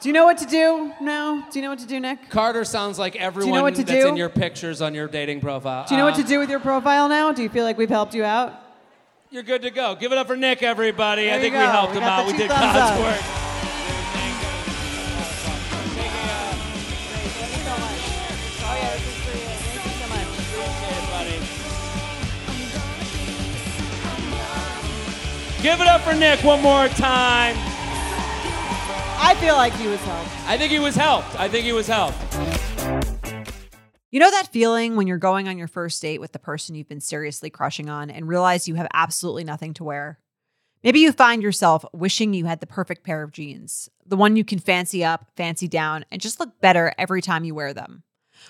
do 0.00 0.08
you 0.08 0.12
know 0.12 0.24
what 0.24 0.36
to 0.38 0.46
do 0.46 0.92
now? 1.00 1.46
Do 1.50 1.58
you 1.58 1.62
know 1.62 1.70
what 1.70 1.78
to 1.78 1.86
do, 1.86 1.98
Nick? 1.98 2.28
Carter 2.28 2.64
sounds 2.64 2.98
like 2.98 3.16
everyone 3.16 3.62
what 3.62 3.74
to 3.76 3.84
that's 3.84 4.02
do? 4.04 4.08
in 4.08 4.16
your 4.16 4.28
pictures 4.28 4.82
on 4.82 4.94
your 4.94 5.08
dating 5.08 5.40
profile. 5.40 5.86
Do 5.88 5.94
you 5.94 5.98
know 5.98 6.04
what 6.04 6.14
Uh, 6.14 6.18
to 6.18 6.24
do 6.24 6.38
with 6.38 6.50
your 6.50 6.60
profile 6.60 7.08
now? 7.08 7.32
Do 7.32 7.42
you 7.42 7.48
feel 7.48 7.64
like 7.64 7.78
we've 7.78 7.88
helped 7.88 8.14
you 8.14 8.24
out? 8.24 8.52
You're 9.30 9.42
good 9.42 9.62
to 9.62 9.70
go. 9.70 9.94
Give 9.94 10.12
it 10.12 10.18
up 10.18 10.26
for 10.26 10.36
Nick, 10.36 10.62
everybody. 10.62 11.32
I 11.32 11.40
think 11.40 11.54
you 11.54 11.60
we 11.60 11.64
helped 11.66 11.92
We 11.94 11.98
him 12.00 12.04
out. 12.04 12.26
We 12.26 12.36
did 12.36 12.48
God's 12.48 12.90
up. 12.90 12.98
work. 13.00 13.43
Give 25.64 25.80
it 25.80 25.86
up 25.86 26.02
for 26.02 26.12
Nick 26.12 26.44
one 26.44 26.60
more 26.60 26.88
time. 26.88 27.56
I 29.16 29.34
feel 29.40 29.54
like 29.54 29.72
he 29.72 29.86
was 29.86 29.98
helped. 30.00 30.30
I 30.46 30.58
think 30.58 30.70
he 30.70 30.78
was 30.78 30.94
helped. 30.94 31.40
I 31.40 31.48
think 31.48 31.64
he 31.64 31.72
was 31.72 31.86
helped. 31.86 32.18
You 34.10 34.20
know 34.20 34.30
that 34.30 34.52
feeling 34.52 34.94
when 34.94 35.06
you're 35.06 35.16
going 35.16 35.48
on 35.48 35.56
your 35.56 35.66
first 35.66 36.02
date 36.02 36.20
with 36.20 36.32
the 36.32 36.38
person 36.38 36.74
you've 36.74 36.90
been 36.90 37.00
seriously 37.00 37.48
crushing 37.48 37.88
on 37.88 38.10
and 38.10 38.28
realize 38.28 38.68
you 38.68 38.74
have 38.74 38.88
absolutely 38.92 39.42
nothing 39.42 39.72
to 39.72 39.84
wear? 39.84 40.18
Maybe 40.82 41.00
you 41.00 41.12
find 41.12 41.42
yourself 41.42 41.82
wishing 41.94 42.34
you 42.34 42.44
had 42.44 42.60
the 42.60 42.66
perfect 42.66 43.02
pair 43.02 43.22
of 43.22 43.32
jeans, 43.32 43.88
the 44.04 44.18
one 44.18 44.36
you 44.36 44.44
can 44.44 44.58
fancy 44.58 45.02
up, 45.02 45.30
fancy 45.34 45.66
down, 45.66 46.04
and 46.10 46.20
just 46.20 46.40
look 46.40 46.60
better 46.60 46.92
every 46.98 47.22
time 47.22 47.42
you 47.42 47.54
wear 47.54 47.72
them. 47.72 48.02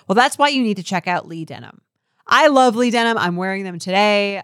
Well, 0.05 0.15
that's 0.15 0.37
why 0.37 0.49
you 0.49 0.61
need 0.61 0.75
to 0.75 0.83
check 0.83 1.07
out 1.07 1.29
Lee 1.29 1.45
Denim. 1.45 1.79
I 2.27 2.47
love 2.47 2.75
Lee 2.75 2.91
Denim. 2.91 3.17
I'm 3.17 3.37
wearing 3.37 3.63
them 3.63 3.79
today 3.79 4.43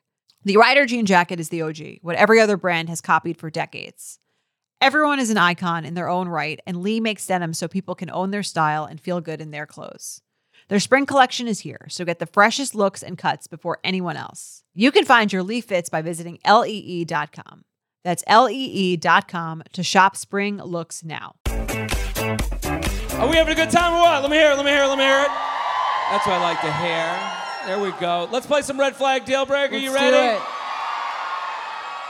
The 0.43 0.57
Rider 0.57 0.87
jean 0.87 1.05
jacket 1.05 1.39
is 1.39 1.49
the 1.49 1.61
OG, 1.61 1.99
what 2.01 2.15
every 2.15 2.39
other 2.39 2.57
brand 2.57 2.89
has 2.89 2.99
copied 2.99 3.37
for 3.37 3.51
decades. 3.51 4.17
Everyone 4.81 5.19
is 5.19 5.29
an 5.29 5.37
icon 5.37 5.85
in 5.85 5.93
their 5.93 6.09
own 6.09 6.27
right, 6.27 6.59
and 6.65 6.81
Lee 6.81 6.99
makes 6.99 7.27
denim 7.27 7.53
so 7.53 7.67
people 7.67 7.93
can 7.93 8.09
own 8.09 8.31
their 8.31 8.41
style 8.41 8.85
and 8.85 8.99
feel 8.99 9.21
good 9.21 9.39
in 9.39 9.51
their 9.51 9.67
clothes. 9.67 10.23
Their 10.67 10.79
spring 10.79 11.05
collection 11.05 11.47
is 11.47 11.59
here, 11.59 11.85
so 11.89 12.05
get 12.05 12.17
the 12.17 12.25
freshest 12.25 12.73
looks 12.73 13.03
and 13.03 13.19
cuts 13.19 13.45
before 13.45 13.77
anyone 13.83 14.17
else. 14.17 14.63
You 14.73 14.91
can 14.91 15.05
find 15.05 15.31
your 15.31 15.43
Lee 15.43 15.61
fits 15.61 15.89
by 15.89 16.01
visiting 16.01 16.39
lee.com. 16.43 17.61
That's 18.03 18.23
lee.com 18.27 19.63
to 19.73 19.83
shop 19.83 20.15
spring 20.15 20.57
looks 20.57 21.03
now. 21.03 21.35
Are 21.45 23.27
we 23.29 23.35
having 23.35 23.53
a 23.53 23.55
good 23.55 23.69
time 23.69 23.93
or 23.93 24.01
what? 24.01 24.23
Let 24.23 24.31
me 24.31 24.37
hear 24.37 24.53
it. 24.53 24.55
Let 24.55 24.65
me 24.65 24.71
hear 24.71 24.85
it. 24.85 24.87
Let 24.87 24.97
me 24.97 25.03
hear 25.03 25.21
it. 25.21 25.29
That's 26.09 26.25
what 26.25 26.33
I 26.33 26.41
like 26.41 26.61
to 26.61 26.73
hear. 26.73 27.30
There 27.65 27.79
we 27.79 27.91
go. 27.99 28.27
Let's 28.31 28.45
play 28.47 28.61
some 28.63 28.79
red 28.79 28.95
flag 28.95 29.25
deal 29.25 29.45
breaker. 29.45 29.75
you 29.75 29.91
Let's 29.91 30.01
ready? 30.01 30.17
do 30.17 30.35
it. 30.37 30.41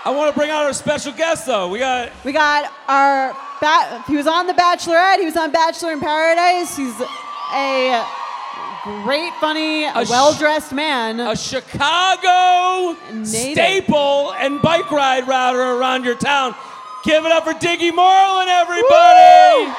I 0.04 0.12
want 0.16 0.34
to 0.34 0.38
bring 0.38 0.49
out 0.49 0.64
our 0.64 0.74
special 0.74 1.12
guest 1.14 1.45
though. 1.45 1.68
We 1.68 1.78
got 1.80 2.12
We 2.26 2.32
got 2.32 2.72
our 2.88 3.34
ba- 3.60 4.04
he 4.08 4.16
was 4.18 4.26
on 4.28 4.47
The 4.47 4.54
Bachelorette. 4.54 5.20
He 5.20 5.26
was 5.26 5.38
on 5.38 5.52
Bachelor 5.52 5.91
in 5.93 5.99
Paradise. 5.99 6.76
He's 6.76 6.95
a 7.54 8.04
great, 9.04 9.32
funny, 9.39 9.86
A 9.86 10.06
well-dressed 10.10 10.72
man. 10.74 11.20
a 11.20 11.36
Chicago 11.36 12.97
Native. 13.14 13.28
staple 13.28 14.34
and 14.34 14.60
bike 14.62 14.89
ride 14.89 15.28
router 15.28 15.62
around 15.62 16.04
your 16.06 16.16
town. 16.16 16.56
Give 17.04 17.24
it 17.26 17.32
up 17.32 17.43
for 17.43 17.54
Diggy 17.54 17.93
Moreland, 17.93 18.49
everybody. 18.49 19.66
Woo! 19.68 19.74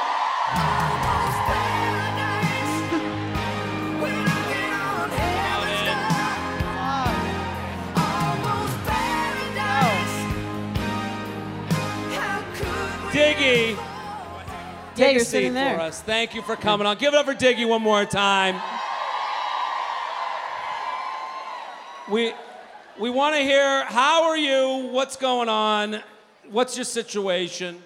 Diggy, 13.13 13.77
yeah, 13.77 14.95
take 14.95 15.13
you're 15.13 15.21
a 15.21 15.25
seat 15.25 15.31
sitting 15.31 15.53
there. 15.53 15.75
for 15.75 15.83
us. 15.83 16.01
Thank 16.01 16.35
you 16.35 16.41
for 16.41 16.57
coming 16.57 16.87
on. 16.87 16.97
Give 16.97 17.13
it 17.13 17.17
up 17.19 17.27
for 17.27 17.35
Diggy 17.35 17.69
one 17.69 17.83
more 17.83 18.07
time. 18.07 18.59
We 22.11 22.33
we 22.99 23.11
want 23.11 23.37
to 23.37 23.43
hear 23.43 23.85
how 23.85 24.25
are 24.25 24.37
you? 24.39 24.89
What's 24.93 25.17
going 25.17 25.51
on? 25.51 26.03
What's 26.51 26.75
your 26.75 26.87
situation? 26.87 27.83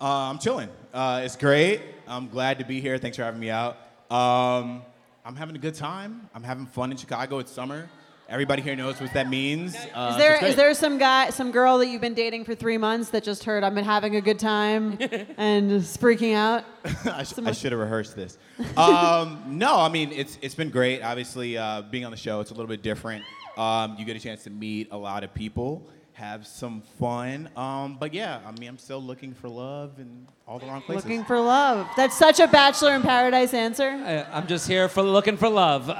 Uh, 0.00 0.30
I'm 0.30 0.40
chilling. 0.40 0.68
Uh, 0.92 1.22
it's 1.24 1.36
great. 1.36 1.80
I'm 2.08 2.28
glad 2.28 2.58
to 2.58 2.64
be 2.64 2.80
here. 2.80 2.98
Thanks 2.98 3.16
for 3.16 3.22
having 3.22 3.38
me 3.38 3.50
out. 3.50 3.76
Um, 4.10 4.82
I'm 5.24 5.36
having 5.36 5.54
a 5.54 5.60
good 5.60 5.76
time. 5.76 6.28
I'm 6.34 6.42
having 6.42 6.66
fun 6.66 6.90
in 6.90 6.96
Chicago. 6.96 7.38
It's 7.38 7.52
summer. 7.52 7.88
Everybody 8.32 8.62
here 8.62 8.74
knows 8.74 8.98
what 8.98 9.12
that 9.12 9.28
means. 9.28 9.76
Uh, 9.76 10.08
Is 10.08 10.14
so 10.14 10.18
there 10.18 10.34
it's 10.36 10.44
is 10.44 10.56
there 10.56 10.72
some 10.72 10.96
guy, 10.96 11.28
some 11.28 11.50
girl 11.50 11.76
that 11.76 11.88
you've 11.88 12.00
been 12.00 12.14
dating 12.14 12.46
for 12.46 12.54
three 12.54 12.78
months 12.78 13.10
that 13.10 13.22
just 13.22 13.44
heard 13.44 13.62
I've 13.62 13.74
been 13.74 13.84
having 13.84 14.16
a 14.16 14.22
good 14.22 14.38
time 14.38 14.96
and 15.36 15.70
is 15.70 15.98
freaking 15.98 16.34
out? 16.34 16.64
I, 17.04 17.24
sh- 17.24 17.34
I 17.44 17.52
should 17.52 17.72
have 17.72 17.80
rehearsed 17.80 18.16
this. 18.16 18.38
Um, 18.76 19.42
no, 19.48 19.76
I 19.78 19.90
mean 19.90 20.12
it's 20.12 20.38
it's 20.40 20.54
been 20.54 20.70
great. 20.70 21.02
Obviously, 21.02 21.58
uh, 21.58 21.82
being 21.82 22.06
on 22.06 22.10
the 22.10 22.16
show, 22.16 22.40
it's 22.40 22.50
a 22.52 22.54
little 22.54 22.68
bit 22.68 22.82
different. 22.82 23.22
Um, 23.58 23.96
you 23.98 24.06
get 24.06 24.16
a 24.16 24.20
chance 24.20 24.44
to 24.44 24.50
meet 24.50 24.88
a 24.92 24.96
lot 24.96 25.24
of 25.24 25.34
people, 25.34 25.86
have 26.14 26.46
some 26.46 26.80
fun. 26.98 27.50
Um, 27.54 27.98
but 28.00 28.14
yeah, 28.14 28.40
I 28.46 28.52
mean, 28.58 28.68
I'm 28.70 28.78
still 28.78 29.02
looking 29.02 29.34
for 29.34 29.48
love 29.50 29.98
in 29.98 30.26
all 30.48 30.58
the 30.58 30.64
wrong 30.66 30.80
places. 30.80 31.04
Looking 31.04 31.24
for 31.24 31.38
love. 31.38 31.86
That's 31.98 32.16
such 32.16 32.40
a 32.40 32.46
Bachelor 32.48 32.94
in 32.94 33.02
Paradise 33.02 33.52
answer. 33.52 33.88
I, 33.90 34.22
I'm 34.32 34.46
just 34.46 34.66
here 34.66 34.88
for 34.88 35.02
looking 35.02 35.36
for 35.36 35.50
love. 35.50 35.90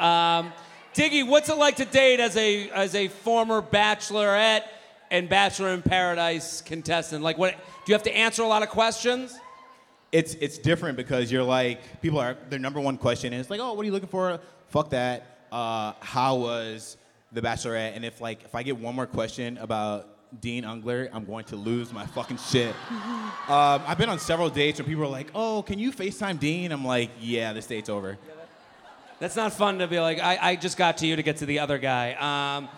Diggy, 0.95 1.27
what's 1.27 1.49
it 1.49 1.57
like 1.57 1.77
to 1.77 1.85
date 1.85 2.21
as 2.21 2.37
a 2.37 2.71
as 2.71 2.95
a 2.95 3.09
former 3.09 3.63
Bachelorette 3.63 4.65
and 5.11 5.29
Bachelor 5.29 5.71
in 5.71 5.83
Paradise 5.83 6.61
contestant? 6.63 7.23
Like, 7.23 7.39
what 7.39 7.53
do 7.53 7.93
you 7.93 7.95
have 7.95 8.03
to 8.05 8.17
answer 8.17 8.43
a 8.43 8.47
lot 8.47 8.63
of 8.63 8.69
questions? 8.69 9.39
it's 10.13 10.35
it's 10.35 10.59
different 10.59 10.97
because 10.97 11.33
you're 11.33 11.43
like 11.43 12.01
people 12.03 12.19
are 12.19 12.37
their 12.51 12.59
number 12.59 12.79
one 12.79 12.99
question 12.99 13.33
is 13.33 13.51
like, 13.51 13.61
oh, 13.61 13.73
what 13.73 13.83
are 13.83 13.87
you 13.87 13.93
looking 13.93 14.09
for? 14.09 14.39
Fuck 14.69 14.91
that. 14.91 15.47
Uh, 15.51 15.95
how 16.01 16.37
was 16.37 16.97
the 17.33 17.41
Bachelorette? 17.41 17.97
And 17.97 18.05
if 18.05 18.21
like 18.21 18.45
if 18.45 18.55
I 18.55 18.63
get 18.63 18.77
one 18.79 18.95
more 18.95 19.07
question 19.07 19.57
about 19.59 20.09
Dean 20.41 20.65
Unglert, 20.65 21.11
I'm 21.13 21.25
going 21.25 21.45
to 21.47 21.57
lose 21.57 21.93
my 21.93 22.07
fucking 22.07 22.37
shit. 22.37 22.75
um, 22.91 23.83
I've 23.87 23.99
been 23.99 24.11
on 24.11 24.19
several 24.19 24.51
dates 24.51 24.79
where 24.79 24.87
people 24.87 25.05
are 25.05 25.09
like, 25.09 25.31
oh, 25.35 25.63
can 25.63 25.79
you 25.79 25.93
FaceTime 25.93 26.39
Dean? 26.39 26.73
I'm 26.73 26.85
like, 26.85 27.11
yeah, 27.21 27.53
this 27.53 27.67
date's 27.67 27.89
over. 27.89 28.19
That's 29.21 29.37
not 29.37 29.53
fun 29.53 29.79
to 29.79 29.87
be 29.87 30.01
like, 30.01 30.19
I, 30.21 30.39
I 30.41 30.57
just 30.57 30.77
got 30.77 30.99
to 30.99 31.07
you 31.07 31.15
to 31.17 31.23
get 31.23 31.37
to 31.39 31.47
the 31.47 31.61
other 31.61 31.79
guy. 31.79 32.15
Um, 32.15 32.69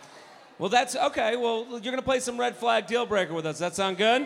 well, 0.59 0.69
that's 0.69 0.95
okay. 0.95 1.37
Well, 1.37 1.67
you're 1.71 1.81
going 1.81 1.97
to 1.97 2.03
play 2.03 2.21
some 2.21 2.39
red 2.39 2.55
flag 2.57 2.87
deal 2.87 3.07
breaker 3.07 3.33
with 3.33 3.47
us. 3.47 3.59
That 3.59 3.75
sound 3.75 3.97
good? 3.97 4.23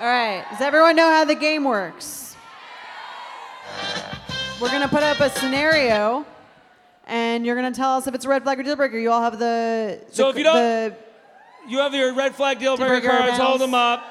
All 0.00 0.06
right. 0.06 0.44
Does 0.50 0.60
everyone 0.60 0.96
know 0.96 1.08
how 1.10 1.24
the 1.24 1.34
game 1.36 1.64
works? 1.64 2.36
We're 4.60 4.68
going 4.70 4.82
to 4.82 4.88
put 4.88 5.02
up 5.02 5.20
a 5.20 5.30
scenario, 5.30 6.24
and 7.06 7.44
you're 7.44 7.56
going 7.56 7.70
to 7.72 7.76
tell 7.76 7.96
us 7.96 8.06
if 8.06 8.14
it's 8.14 8.24
a 8.24 8.28
red 8.28 8.42
flag 8.42 8.58
or 8.58 8.62
deal 8.62 8.74
breaker. 8.76 8.98
You 8.98 9.10
all 9.10 9.22
have 9.22 9.38
the. 9.38 10.00
So 10.12 10.24
the- 10.24 10.30
if 10.30 10.36
you 10.38 10.44
don't- 10.44 10.56
the- 10.56 10.96
You 11.68 11.78
have 11.78 11.94
your 11.94 12.14
red 12.14 12.34
flag 12.34 12.58
deal 12.58 12.76
breaker 12.76 13.00
breaker 13.00 13.08
cards. 13.08 13.38
Hold 13.38 13.60
them 13.60 13.74
up. 13.74 14.02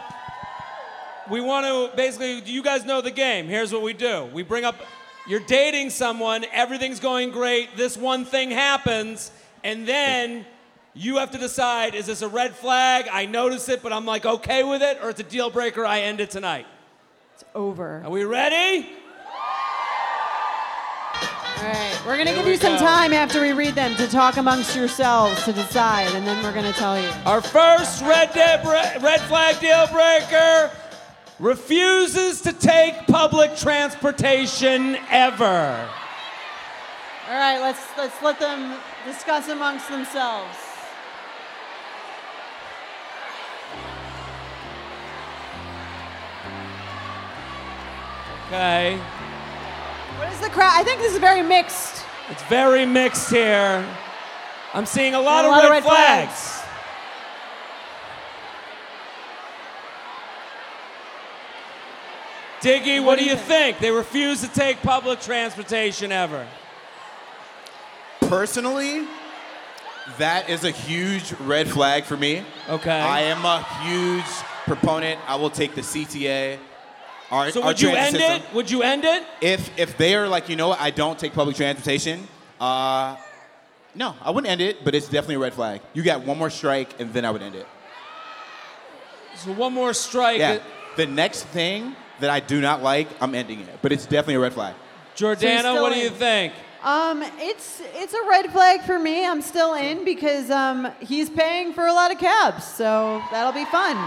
We 1.32 1.42
want 1.42 1.66
to 1.92 1.96
basically, 1.98 2.42
you 2.42 2.62
guys 2.62 2.86
know 2.86 3.02
the 3.02 3.10
game. 3.12 3.48
Here's 3.48 3.74
what 3.74 3.82
we 3.82 3.94
do 3.94 4.26
we 4.34 4.44
bring 4.44 4.64
up, 4.64 4.76
you're 5.28 5.39
dating 5.39 5.89
someone, 5.89 6.45
everything's 6.51 6.99
going 6.99 7.32
great, 7.32 7.76
this 7.76 7.97
one 7.97 8.26
thing 8.26 8.51
happens, 8.51 9.32
and 9.63 9.88
then 9.88 10.45
you 10.93 11.17
have 11.17 11.32
to 11.32 11.38
decide 11.38 11.95
is 11.95 12.05
this 12.05 12.21
a 12.21 12.28
red 12.30 12.55
flag? 12.55 13.07
I 13.11 13.26
notice 13.26 13.67
it, 13.69 13.82
but 13.84 13.91
I'm 13.91 14.05
like 14.05 14.26
okay 14.26 14.63
with 14.63 14.82
it, 14.82 14.99
or 15.01 15.09
it's 15.09 15.19
a 15.19 15.23
deal 15.23 15.49
breaker, 15.49 15.86
I 15.86 16.01
end 16.01 16.19
it 16.21 16.30
tonight. 16.32 16.65
it's 17.34 17.43
over. 17.53 18.01
Are 18.05 18.09
we 18.11 18.23
ready? 18.23 18.89
All 21.57 21.71
right. 21.71 21.99
We're 22.05 22.17
to 22.28 22.34
Here 22.34 22.39
give 22.41 22.45
we 22.45 22.51
you 22.51 22.57
some 22.57 22.73
go. 22.78 22.86
time 22.86 23.13
after 23.13 23.41
we 23.41 23.51
read 23.53 23.73
them 23.73 23.95
to 23.95 24.07
talk 24.07 24.38
amongst 24.38 24.76
yourselves 24.76 25.43
to 25.45 25.53
decide, 25.53 26.13
and 26.13 26.28
then 26.28 26.43
we're 26.43 26.53
to 26.71 26.78
tell 26.78 27.01
you. 27.01 27.09
Our 27.26 27.41
first 27.41 28.01
red, 28.03 28.32
de- 28.34 28.99
red 29.01 29.21
flag 29.21 29.59
deal 29.59 29.88
breaker 29.88 30.69
refuses 31.40 32.42
to 32.42 32.54
take 32.54 33.08
public 33.08 33.56
transportation 33.58 34.98
ever. 35.10 35.90
All 37.28 37.34
right, 37.36 37.60
let's 37.60 37.82
let's 37.98 38.22
let 38.22 38.40
them 38.40 38.80
discuss 39.06 39.50
amongst 39.50 39.90
themselves. 39.90 40.56
Okay. 48.48 48.98
What 50.18 50.32
is 50.32 50.40
the 50.40 50.50
crowd? 50.50 50.72
I 50.74 50.84
think 50.84 51.02
this 51.02 51.14
is 51.14 51.20
very 51.20 51.42
mixed. 51.42 52.04
It's 52.30 52.44
very 52.44 52.86
mixed 52.86 53.30
here. 53.30 53.86
I'm 54.74 54.86
seeing 54.86 55.16
a 55.16 55.20
lot, 55.22 55.46
A 55.46 55.48
of, 55.48 55.52
lot 55.52 55.58
red 55.58 55.66
of 55.66 55.72
red 55.72 55.84
flags. 55.84 56.32
flags. 56.50 56.64
Diggy, 62.62 63.03
what, 63.03 63.20
do 63.20 63.26
you 63.26 63.36
think? 63.36 63.80
They 63.80 63.91
refuse 63.91 64.41
to 64.41 64.47
take 64.47 64.82
public 64.82 65.22
transportation 65.22 66.12
ever. 66.12 66.47
Personally, 68.22 69.06
that 70.18 70.49
is 70.49 70.64
a 70.64 70.72
huge 70.72 71.34
red 71.41 71.68
flag 71.68 72.06
for 72.06 72.18
me. 72.18 72.43
Okay. 72.70 72.91
I 72.91 73.22
am 73.22 73.45
a 73.45 73.64
huge 73.84 74.26
proponent. 74.66 75.20
I 75.28 75.36
will 75.36 75.49
take 75.49 75.76
the 75.76 75.82
CTA. 75.82 76.58
Our, 77.32 77.51
So 77.51 77.66
would 77.66 77.82
you 77.82 77.89
transit 77.91 78.22
end 78.22 78.34
system. 78.34 78.49
it? 78.49 78.56
Would 78.56 78.72
you 78.72 78.84
end 78.84 79.03
it? 79.03 79.24
If 79.41 79.78
if 79.80 79.97
they 79.97 80.16
are 80.16 80.28
like, 80.28 80.47
you 80.47 80.56
know 80.56 80.70
what, 80.70 80.80
I 80.80 80.91
don't 80.91 81.18
take 81.18 81.34
public 81.34 81.56
transportation, 81.56 82.28
uh, 82.60 83.16
no, 83.95 84.16
I 84.22 84.30
wouldn't 84.32 84.51
end 84.51 84.62
it, 84.62 84.84
but 84.84 84.93
it's 84.93 85.08
definitely 85.08 85.36
a 85.36 85.39
red 85.39 85.53
flag. 85.53 85.82
You 85.93 86.03
got 86.03 86.24
one 86.24 86.38
more 86.38 86.49
strike, 86.49 86.99
and 86.99 87.14
then 87.14 87.26
I 87.26 87.32
would 87.32 87.41
end 87.41 87.56
it. 87.56 87.68
So 89.38 89.51
one 89.53 89.74
more 89.74 89.93
strike. 89.93 90.39
Yeah. 90.39 90.60
The 90.97 91.06
next 91.06 91.43
thing 91.45 91.95
that 92.20 92.30
I 92.30 92.39
do 92.39 92.61
not 92.61 92.82
like, 92.82 93.07
I'm 93.22 93.36
ending 93.36 93.61
it, 93.61 93.80
but 93.82 93.91
it's 93.91 94.05
definitely 94.05 94.36
a 94.36 94.39
red 94.39 94.53
flag. 94.53 94.76
Jordana, 95.16 95.59
still 95.59 95.82
what 95.82 95.93
do 95.93 95.99
you 95.99 96.09
think? 96.09 96.53
Um, 96.84 97.24
it's 97.38 97.82
it's 97.95 98.13
a 98.13 98.30
red 98.30 98.51
flag 98.51 98.82
for 98.82 98.99
me. 98.99 99.26
I'm 99.26 99.41
still 99.41 99.74
in 99.74 100.05
because 100.05 100.51
um, 100.51 100.91
he's 100.99 101.30
paying 101.30 101.74
for 101.74 101.88
a 101.88 101.93
lot 101.93 102.11
of 102.11 102.20
cabs, 102.20 102.63
so 102.63 103.24
that'll 103.32 103.53
be 103.53 103.66
fun. 103.66 103.97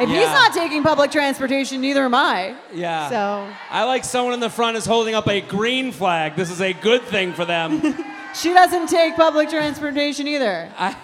If 0.00 0.08
he's 0.08 0.26
not 0.26 0.52
taking 0.52 0.82
public 0.82 1.12
transportation, 1.12 1.80
neither 1.80 2.04
am 2.04 2.16
I. 2.16 2.56
Yeah. 2.72 3.08
So 3.10 3.54
I 3.70 3.84
like 3.84 4.02
someone 4.02 4.34
in 4.34 4.40
the 4.40 4.50
front 4.50 4.76
is 4.76 4.84
holding 4.84 5.14
up 5.14 5.28
a 5.28 5.40
green 5.40 5.92
flag. 5.92 6.34
This 6.34 6.50
is 6.50 6.60
a 6.60 6.72
good 6.72 7.02
thing 7.02 7.32
for 7.32 7.44
them. 7.44 7.80
she 8.34 8.52
doesn't 8.52 8.88
take 8.88 9.14
public 9.14 9.50
transportation 9.50 10.26
either. 10.26 10.72
I, 10.76 10.96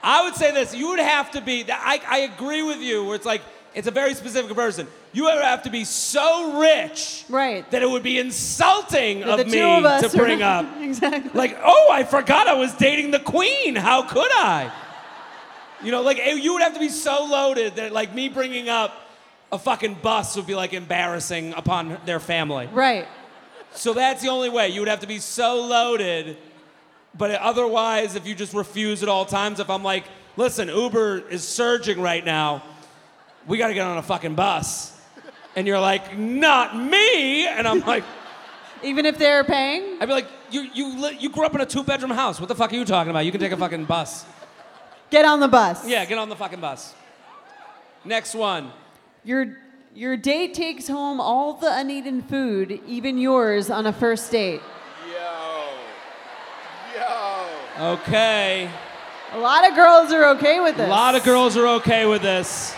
I 0.00 0.24
would 0.24 0.36
say 0.36 0.52
this: 0.52 0.76
you 0.76 0.90
would 0.90 1.00
have 1.00 1.32
to 1.32 1.40
be. 1.40 1.64
I, 1.68 2.00
I 2.06 2.18
agree 2.20 2.62
with 2.62 2.78
you. 2.78 3.04
Where 3.04 3.16
it's 3.16 3.26
like 3.26 3.42
it's 3.74 3.88
a 3.88 3.90
very 3.90 4.14
specific 4.14 4.54
person. 4.54 4.86
You 5.12 5.24
would 5.24 5.42
have 5.42 5.62
to 5.64 5.70
be 5.70 5.84
so 5.84 6.60
rich, 6.60 7.24
Right. 7.28 7.68
that 7.70 7.82
it 7.82 7.90
would 7.90 8.02
be 8.02 8.18
insulting 8.18 9.24
of 9.24 9.46
me 9.48 9.60
of 9.60 10.10
to 10.10 10.16
bring 10.16 10.42
up. 10.42 10.66
exactly. 10.80 11.30
Like, 11.34 11.58
oh, 11.62 11.90
I 11.92 12.04
forgot 12.04 12.46
I 12.46 12.54
was 12.54 12.72
dating 12.74 13.10
the 13.10 13.18
queen. 13.18 13.76
How 13.76 14.02
could 14.02 14.30
I? 14.32 14.72
You 15.82 15.90
know, 15.90 16.02
like 16.02 16.18
eh, 16.18 16.34
you 16.34 16.52
would 16.54 16.62
have 16.62 16.74
to 16.74 16.80
be 16.80 16.88
so 16.88 17.24
loaded 17.24 17.76
that 17.76 17.92
like 17.92 18.14
me 18.14 18.28
bringing 18.28 18.68
up 18.68 18.92
a 19.52 19.58
fucking 19.58 19.94
bus 20.02 20.36
would 20.36 20.46
be 20.46 20.54
like 20.54 20.72
embarrassing 20.72 21.52
upon 21.54 21.98
their 22.06 22.20
family. 22.20 22.68
Right. 22.72 23.06
So 23.72 23.92
that's 23.92 24.22
the 24.22 24.28
only 24.28 24.48
way. 24.50 24.68
You 24.68 24.80
would 24.80 24.88
have 24.88 25.00
to 25.00 25.06
be 25.06 25.18
so 25.18 25.66
loaded. 25.66 26.36
But 27.16 27.32
otherwise, 27.32 28.16
if 28.16 28.26
you 28.26 28.34
just 28.34 28.54
refuse 28.54 29.02
at 29.02 29.08
all 29.08 29.24
times, 29.24 29.60
if 29.60 29.70
I'm 29.70 29.82
like, 29.84 30.04
listen, 30.36 30.68
Uber 30.68 31.28
is 31.28 31.46
surging 31.46 32.00
right 32.00 32.24
now, 32.24 32.62
we 33.46 33.58
got 33.58 33.68
to 33.68 33.74
get 33.74 33.86
on 33.86 33.98
a 33.98 34.02
fucking 34.02 34.34
bus. 34.34 34.92
And 35.56 35.66
you're 35.66 35.80
like, 35.80 36.18
not 36.18 36.76
me. 36.76 37.46
And 37.46 37.66
I'm 37.66 37.80
like, 37.80 38.04
Even 38.82 39.06
if 39.06 39.18
they're 39.18 39.44
paying. 39.44 39.98
I'd 40.00 40.06
be 40.06 40.12
like, 40.12 40.26
you, 40.50 40.62
you, 40.74 40.98
li- 41.00 41.16
you 41.20 41.30
grew 41.30 41.46
up 41.46 41.54
in 41.54 41.60
a 41.60 41.66
two 41.66 41.84
bedroom 41.84 42.10
house. 42.10 42.40
What 42.40 42.48
the 42.48 42.54
fuck 42.54 42.72
are 42.72 42.76
you 42.76 42.84
talking 42.84 43.10
about? 43.10 43.24
You 43.24 43.30
can 43.30 43.40
take 43.40 43.52
a 43.52 43.56
fucking 43.56 43.84
bus. 43.84 44.24
Get 45.10 45.24
on 45.24 45.40
the 45.40 45.48
bus. 45.48 45.86
Yeah, 45.86 46.04
get 46.06 46.18
on 46.18 46.28
the 46.28 46.36
fucking 46.36 46.60
bus. 46.60 46.94
Next 48.04 48.34
one. 48.34 48.70
Your 49.24 49.56
your 49.94 50.16
date 50.16 50.54
takes 50.54 50.88
home 50.88 51.20
all 51.20 51.54
the 51.54 51.70
uneaten 51.72 52.20
food, 52.20 52.80
even 52.86 53.16
yours, 53.16 53.70
on 53.70 53.86
a 53.86 53.92
first 53.92 54.30
date. 54.32 54.60
Yo. 55.08 55.68
Yo. 56.98 57.92
Okay. 57.92 58.68
A 59.32 59.38
lot 59.38 59.68
of 59.68 59.76
girls 59.76 60.12
are 60.12 60.24
okay 60.36 60.60
with 60.60 60.76
this. 60.76 60.86
A 60.86 60.90
lot 60.90 61.14
of 61.14 61.22
girls 61.22 61.56
are 61.56 61.66
okay 61.78 62.06
with 62.06 62.22
this. 62.22 62.74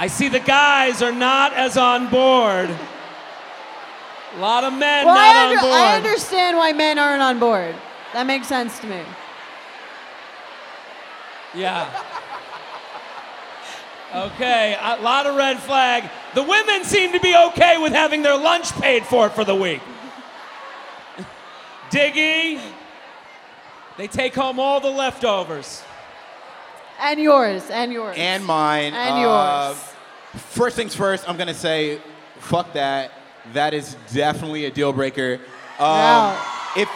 I 0.00 0.06
see 0.06 0.28
the 0.28 0.40
guys 0.40 1.02
are 1.02 1.12
not 1.12 1.52
as 1.52 1.76
on 1.76 2.08
board. 2.08 2.70
A 4.34 4.38
lot 4.40 4.64
of 4.64 4.72
men 4.72 5.04
Well, 5.04 5.14
not 5.14 5.36
I, 5.36 5.44
under- 5.44 5.58
on 5.58 5.62
board. 5.62 5.74
I 5.74 5.96
understand 5.96 6.56
why 6.56 6.72
men 6.72 6.98
aren't 6.98 7.20
on 7.20 7.38
board. 7.38 7.74
That 8.14 8.26
makes 8.26 8.46
sense 8.46 8.78
to 8.78 8.86
me. 8.86 9.02
Yeah. 11.54 11.86
Okay, 14.14 14.74
a 14.80 15.02
lot 15.02 15.26
of 15.26 15.36
red 15.36 15.58
flag. 15.60 16.08
The 16.34 16.44
women 16.44 16.84
seem 16.84 17.12
to 17.12 17.20
be 17.20 17.36
okay 17.48 17.76
with 17.76 17.92
having 17.92 18.22
their 18.22 18.38
lunch 18.38 18.72
paid 18.80 19.04
for 19.04 19.28
for 19.28 19.44
the 19.44 19.54
week. 19.54 19.82
Diggy, 21.90 22.58
they 23.98 24.06
take 24.08 24.34
home 24.34 24.58
all 24.58 24.80
the 24.80 24.88
leftovers. 24.90 25.82
And 27.00 27.20
yours, 27.20 27.68
and 27.70 27.92
yours. 27.92 28.16
And 28.18 28.46
mine. 28.46 28.94
And 28.94 29.16
uh, 29.16 29.68
yours. 29.68 29.89
First 30.36 30.76
things 30.76 30.94
first, 30.94 31.28
I'm 31.28 31.36
gonna 31.36 31.54
say, 31.54 32.00
fuck 32.38 32.72
that. 32.74 33.10
That 33.52 33.74
is 33.74 33.96
definitely 34.12 34.66
a 34.66 34.70
deal 34.70 34.92
breaker. 34.92 35.40
Um, 35.78 35.86
Yeah. 35.88 36.56
If 36.76 36.88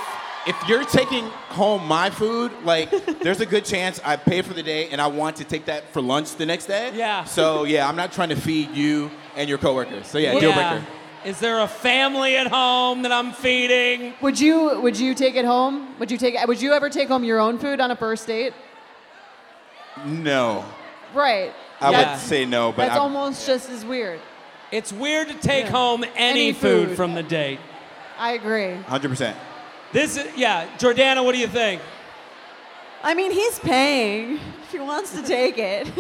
if 0.46 0.68
you're 0.68 0.84
taking 0.84 1.24
home 1.48 1.86
my 1.88 2.10
food, 2.10 2.52
like 2.64 2.90
there's 3.22 3.40
a 3.40 3.46
good 3.46 3.64
chance 3.64 3.98
I 4.04 4.16
pay 4.16 4.42
for 4.42 4.52
the 4.54 4.62
day 4.62 4.90
and 4.90 5.00
I 5.00 5.06
want 5.06 5.36
to 5.36 5.44
take 5.44 5.64
that 5.64 5.90
for 5.92 6.02
lunch 6.02 6.36
the 6.36 6.46
next 6.46 6.66
day. 6.66 6.92
Yeah. 6.94 7.24
So 7.24 7.64
yeah, 7.64 7.88
I'm 7.88 7.96
not 7.96 8.12
trying 8.12 8.28
to 8.28 8.36
feed 8.36 8.70
you 8.76 9.10
and 9.36 9.48
your 9.48 9.58
coworkers. 9.58 10.06
So 10.06 10.18
yeah, 10.18 10.38
deal 10.38 10.52
breaker. 10.52 10.84
Is 11.24 11.40
there 11.40 11.60
a 11.60 11.66
family 11.66 12.36
at 12.36 12.48
home 12.48 13.02
that 13.02 13.10
I'm 13.10 13.32
feeding? 13.32 14.12
Would 14.20 14.38
you 14.38 14.78
would 14.82 14.98
you 14.98 15.14
take 15.14 15.34
it 15.34 15.46
home? 15.46 15.98
Would 15.98 16.10
you 16.10 16.18
take 16.18 16.36
would 16.46 16.60
you 16.60 16.72
ever 16.74 16.90
take 16.90 17.08
home 17.08 17.24
your 17.24 17.40
own 17.40 17.58
food 17.58 17.80
on 17.80 17.90
a 17.90 17.96
first 17.96 18.26
date? 18.26 18.52
No. 20.04 20.64
Right. 21.14 21.52
I 21.84 21.90
Yeah. 21.90 22.12
would 22.12 22.20
say 22.20 22.44
no, 22.44 22.70
but 22.72 22.78
That's 22.86 22.92
I'm- 22.92 23.02
almost 23.02 23.46
just 23.46 23.68
as 23.70 23.84
weird. 23.84 24.20
It's 24.72 24.92
weird 24.92 25.28
to 25.28 25.34
take 25.34 25.66
Yeah. 25.66 25.70
home 25.72 26.04
any, 26.16 26.40
Any 26.48 26.52
food. 26.52 26.88
food. 26.88 26.96
from 26.96 27.14
the 27.14 27.22
date. 27.22 27.60
I 28.18 28.32
agree. 28.32 28.74
100%. 28.88 29.36
This 29.92 30.16
is, 30.16 30.26
yeah, 30.36 30.64
Jordana, 30.78 31.24
what 31.24 31.32
do 31.32 31.38
you 31.38 31.46
think? 31.46 31.80
I 33.02 33.14
mean, 33.14 33.30
he's 33.30 33.58
paying. 33.58 34.40
If 34.64 34.72
he 34.72 34.78
wants 34.80 35.12
to 35.12 35.22
take 35.22 35.58
it. 35.58 35.86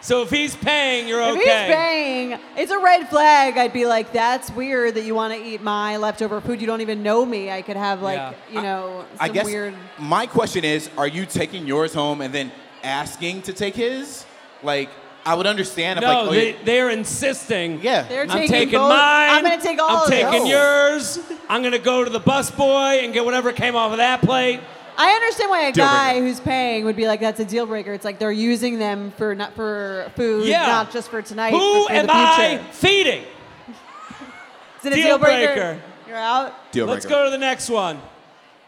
So 0.00 0.20
if 0.20 0.28
he's 0.28 0.54
paying, 0.54 1.08
you're 1.08 1.22
If 1.22 1.28
okay. 1.30 1.38
he's 1.38 1.74
paying, 1.74 2.38
it's 2.58 2.70
a 2.70 2.78
red 2.78 3.08
flag. 3.08 3.56
I'd 3.56 3.72
be 3.72 3.86
like, 3.86 4.12
that's 4.12 4.50
weird 4.50 4.96
that 4.96 5.04
you 5.04 5.14
want 5.14 5.32
to 5.32 5.42
eat 5.42 5.62
my 5.62 5.96
leftover 5.96 6.42
food. 6.42 6.60
You 6.60 6.66
don't 6.66 6.82
even 6.82 7.02
know 7.02 7.24
me. 7.24 7.50
I 7.50 7.62
could 7.62 7.78
have 7.78 8.02
like, 8.02 8.18
Yeah. 8.18 8.32
you 8.52 8.60
know, 8.60 9.06
some 9.12 9.18
I 9.18 9.28
guess 9.30 9.46
weird. 9.46 9.72
my 9.98 10.26
question 10.26 10.62
is, 10.62 10.90
are 10.98 11.06
you 11.08 11.24
taking 11.24 11.66
yours 11.66 11.94
home 11.94 12.20
and 12.20 12.34
then 12.34 12.52
asking 12.84 13.42
to 13.42 13.52
take 13.52 13.74
his? 13.74 14.24
Like, 14.62 14.90
I 15.26 15.34
would 15.34 15.46
understand 15.46 15.98
if 15.98 16.02
no, 16.02 16.08
like, 16.08 16.28
oh, 16.28 16.30
they, 16.32 16.50
yeah, 16.52 16.56
they're 16.64 16.90
insisting. 16.90 17.80
yeah. 17.82 18.02
They're 18.02 18.22
I'm 18.22 18.28
taking 18.28 18.48
taking 18.50 18.78
both- 18.78 18.90
mine. 18.90 19.30
I'm 19.30 19.42
gonna 19.42 19.60
take 19.60 19.80
all 19.80 19.88
I'm 19.96 20.02
of 20.02 20.08
taking 20.08 20.42
this. 20.44 20.50
yours. 20.50 21.18
I'm 21.48 21.62
gonna 21.62 21.78
go 21.78 22.04
to 22.04 22.10
the 22.10 22.20
busboy 22.20 23.02
and 23.04 23.12
get 23.14 23.24
whatever 23.24 23.52
came 23.52 23.74
off 23.74 23.92
of 23.92 23.98
that 23.98 24.20
plate. 24.22 24.60
I 24.96 25.10
understand 25.10 25.50
why 25.50 25.62
a 25.62 25.72
Deal 25.72 25.84
guy 25.86 26.12
breaker. 26.12 26.26
who's 26.26 26.40
paying 26.40 26.84
would 26.84 26.94
be 26.94 27.08
like, 27.08 27.18
that's 27.20 27.40
a 27.40 27.44
deal 27.44 27.66
breaker. 27.66 27.92
It's 27.92 28.04
like 28.04 28.20
they're 28.20 28.30
using 28.30 28.78
them 28.78 29.12
for 29.16 29.34
not 29.34 29.54
for 29.54 30.12
food, 30.14 30.46
Yeah. 30.46 30.66
not 30.66 30.92
just 30.92 31.10
for 31.10 31.20
tonight. 31.20 31.50
Who 31.50 31.58
but 31.58 31.86
for 31.88 31.92
am 31.94 32.06
the 32.06 32.12
I 32.14 32.48
future. 32.58 32.64
feeding? 32.72 33.22
Is 34.80 34.86
it 34.86 34.92
a 34.92 34.96
Deal 34.96 35.04
deal 35.06 35.18
breaker? 35.18 35.52
breaker. 35.54 35.82
You're 36.06 36.16
out. 36.16 36.70
Deal 36.72 36.86
Let's 36.86 37.06
breaker. 37.06 37.18
go 37.20 37.24
to 37.24 37.30
the 37.30 37.38
next 37.38 37.70
one. 37.70 37.98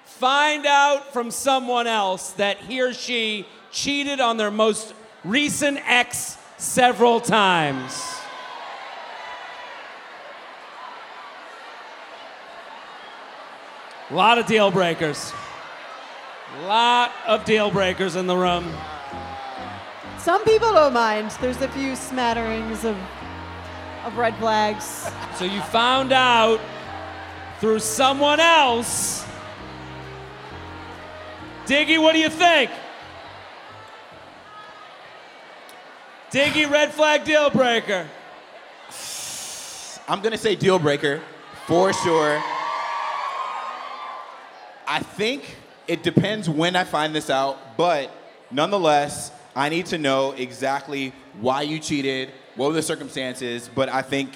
Find 0.04 0.66
out 0.66 1.12
from 1.12 1.30
someone 1.30 1.86
else 1.86 2.30
that 2.32 2.56
he 2.58 2.80
or 2.80 2.92
she 2.94 3.46
cheated 3.76 4.20
on 4.20 4.38
their 4.38 4.50
most 4.50 4.94
recent 5.22 5.78
ex 5.84 6.38
several 6.56 7.20
times. 7.20 7.92
A 14.10 14.14
lot 14.14 14.38
of 14.38 14.46
deal 14.46 14.70
breakers. 14.70 15.30
A 16.58 16.66
Lot 16.66 17.12
of 17.26 17.44
deal 17.44 17.70
breakers 17.70 18.16
in 18.16 18.26
the 18.26 18.36
room. 18.36 18.64
Some 20.18 20.42
people 20.44 20.72
don't 20.72 20.94
mind. 20.94 21.30
There's 21.42 21.60
a 21.60 21.68
few 21.68 21.94
smatterings 21.96 22.84
of 22.84 22.96
of 24.06 24.16
red 24.16 24.34
flags. 24.36 25.06
So 25.36 25.44
you 25.44 25.60
found 25.60 26.12
out 26.12 26.60
through 27.60 27.80
someone 27.80 28.40
else. 28.40 29.26
Diggy, 31.66 32.00
what 32.00 32.12
do 32.12 32.20
you 32.20 32.30
think? 32.30 32.70
Diggy, 36.30 36.68
red 36.68 36.92
flag 36.92 37.24
deal 37.24 37.50
breaker. 37.50 38.06
I'm 40.08 40.20
gonna 40.20 40.38
say 40.38 40.56
deal 40.56 40.78
breaker 40.78 41.20
for 41.66 41.92
sure. 41.92 42.42
I 44.88 45.00
think 45.00 45.56
it 45.86 46.02
depends 46.02 46.48
when 46.48 46.74
I 46.74 46.84
find 46.84 47.14
this 47.14 47.30
out, 47.30 47.76
but 47.76 48.10
nonetheless, 48.50 49.30
I 49.54 49.68
need 49.68 49.86
to 49.86 49.98
know 49.98 50.32
exactly 50.32 51.12
why 51.40 51.62
you 51.62 51.78
cheated, 51.78 52.30
what 52.56 52.68
were 52.68 52.74
the 52.74 52.82
circumstances. 52.82 53.70
But 53.72 53.88
I 53.88 54.02
think 54.02 54.30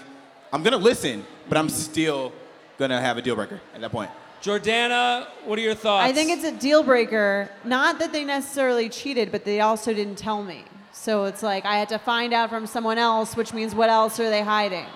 I'm 0.52 0.62
gonna 0.62 0.76
listen, 0.76 1.24
but 1.48 1.58
I'm 1.58 1.68
still 1.68 2.32
gonna 2.78 3.00
have 3.00 3.18
a 3.18 3.22
deal 3.22 3.34
breaker 3.34 3.60
at 3.74 3.80
that 3.80 3.90
point. 3.90 4.10
Jordana, 4.42 5.26
what 5.44 5.58
are 5.58 5.62
your 5.62 5.74
thoughts? 5.74 6.08
I 6.08 6.12
think 6.12 6.30
it's 6.30 6.44
a 6.44 6.52
deal 6.52 6.82
breaker. 6.82 7.50
Not 7.64 7.98
that 7.98 8.12
they 8.12 8.24
necessarily 8.24 8.88
cheated, 8.88 9.30
but 9.30 9.44
they 9.44 9.60
also 9.60 9.92
didn't 9.92 10.16
tell 10.16 10.42
me. 10.42 10.64
So 10.92 11.24
it's 11.24 11.42
like 11.42 11.64
I 11.64 11.76
had 11.78 11.88
to 11.90 11.98
find 11.98 12.32
out 12.32 12.50
from 12.50 12.66
someone 12.66 12.98
else, 12.98 13.36
which 13.36 13.52
means 13.54 13.74
what 13.74 13.90
else 13.90 14.18
are 14.20 14.28
they 14.30 14.42
hiding? 14.42 14.86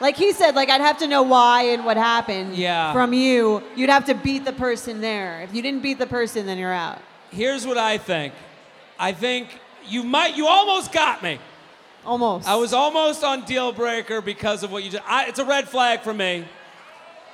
Like 0.00 0.16
he 0.16 0.32
said, 0.32 0.54
like 0.54 0.68
I'd 0.70 0.80
have 0.80 0.98
to 0.98 1.06
know 1.06 1.22
why 1.22 1.62
and 1.64 1.84
what 1.84 1.96
happened 1.96 2.56
Yeah. 2.56 2.92
from 2.92 3.12
you. 3.12 3.62
You'd 3.76 3.90
have 3.90 4.04
to 4.06 4.14
beat 4.14 4.44
the 4.44 4.52
person 4.52 5.00
there. 5.00 5.42
If 5.42 5.54
you 5.54 5.62
didn't 5.62 5.82
beat 5.82 5.98
the 5.98 6.06
person, 6.06 6.46
then 6.46 6.58
you're 6.58 6.72
out. 6.72 6.98
Here's 7.30 7.66
what 7.66 7.78
I 7.78 7.98
think. 7.98 8.34
I 8.98 9.12
think 9.12 9.48
you 9.86 10.02
might, 10.02 10.36
you 10.36 10.46
almost 10.46 10.92
got 10.92 11.22
me. 11.22 11.38
Almost. 12.04 12.48
I 12.48 12.56
was 12.56 12.72
almost 12.72 13.22
on 13.22 13.44
deal 13.44 13.72
breaker 13.72 14.20
because 14.20 14.62
of 14.64 14.72
what 14.72 14.82
you 14.82 14.90
did. 14.90 15.02
I, 15.06 15.26
it's 15.26 15.38
a 15.38 15.44
red 15.44 15.68
flag 15.68 16.00
for 16.00 16.12
me. 16.12 16.46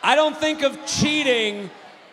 I 0.02 0.14
don't 0.14 0.36
think 0.36 0.62
of 0.62 0.78
cheating 0.86 1.70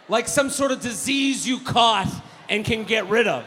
like 0.07 0.27
some 0.27 0.49
sort 0.49 0.71
of 0.71 0.79
disease 0.81 1.45
you 1.47 1.59
caught 1.59 2.07
and 2.49 2.63
can 2.63 2.83
get 2.85 3.09
rid 3.09 3.27
of. 3.27 3.43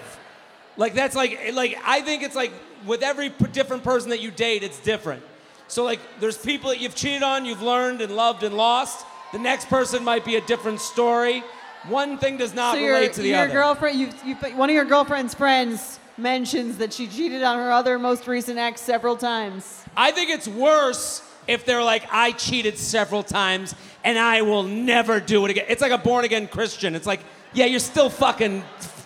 Like 0.78 0.94
that's 0.94 1.14
like 1.14 1.52
like 1.52 1.78
I 1.84 2.00
think 2.00 2.22
it's 2.22 2.36
like 2.36 2.52
with 2.86 3.02
every 3.02 3.28
p- 3.28 3.46
different 3.52 3.84
person 3.84 4.10
that 4.10 4.20
you 4.20 4.30
date, 4.30 4.62
it's 4.62 4.78
different. 4.78 5.22
So 5.66 5.84
like 5.84 6.00
there's 6.20 6.38
people 6.38 6.70
that 6.70 6.80
you've 6.80 6.94
cheated 6.94 7.22
on, 7.22 7.44
you've 7.44 7.60
learned 7.60 8.00
and 8.00 8.16
loved 8.16 8.42
and 8.44 8.56
lost. 8.56 9.04
The 9.32 9.38
next 9.38 9.68
person 9.68 10.02
might 10.04 10.24
be 10.24 10.36
a 10.36 10.40
different 10.40 10.80
story. 10.80 11.42
One 11.88 12.16
thing 12.16 12.38
does 12.38 12.54
not 12.54 12.74
so 12.74 12.80
your, 12.80 12.94
relate 12.94 13.12
to 13.14 13.22
the 13.22 13.28
your 13.28 13.38
other. 13.40 13.52
girlfriend, 13.52 13.98
you, 13.98 14.08
you, 14.24 14.34
one 14.56 14.70
of 14.70 14.74
your 14.74 14.84
girlfriend's 14.84 15.34
friends 15.34 15.98
mentions 16.16 16.78
that 16.78 16.92
she 16.92 17.06
cheated 17.06 17.42
on 17.42 17.58
her 17.58 17.70
other 17.70 17.98
most 17.98 18.26
recent 18.26 18.58
ex 18.58 18.80
several 18.80 19.16
times. 19.16 19.84
I 19.96 20.10
think 20.10 20.30
it's 20.30 20.48
worse 20.48 21.22
if 21.46 21.64
they're 21.64 21.82
like, 21.82 22.04
I 22.10 22.32
cheated 22.32 22.78
several 22.78 23.22
times 23.22 23.74
and 24.04 24.18
I 24.18 24.42
will 24.42 24.62
never 24.62 25.20
do 25.20 25.44
it 25.44 25.50
again. 25.50 25.66
It's 25.68 25.82
like 25.82 25.92
a 25.92 25.98
born 25.98 26.24
again 26.24 26.48
Christian. 26.48 26.94
It's 26.94 27.06
like, 27.06 27.20
yeah, 27.52 27.66
you're 27.66 27.80
still 27.80 28.10
fucking 28.10 28.64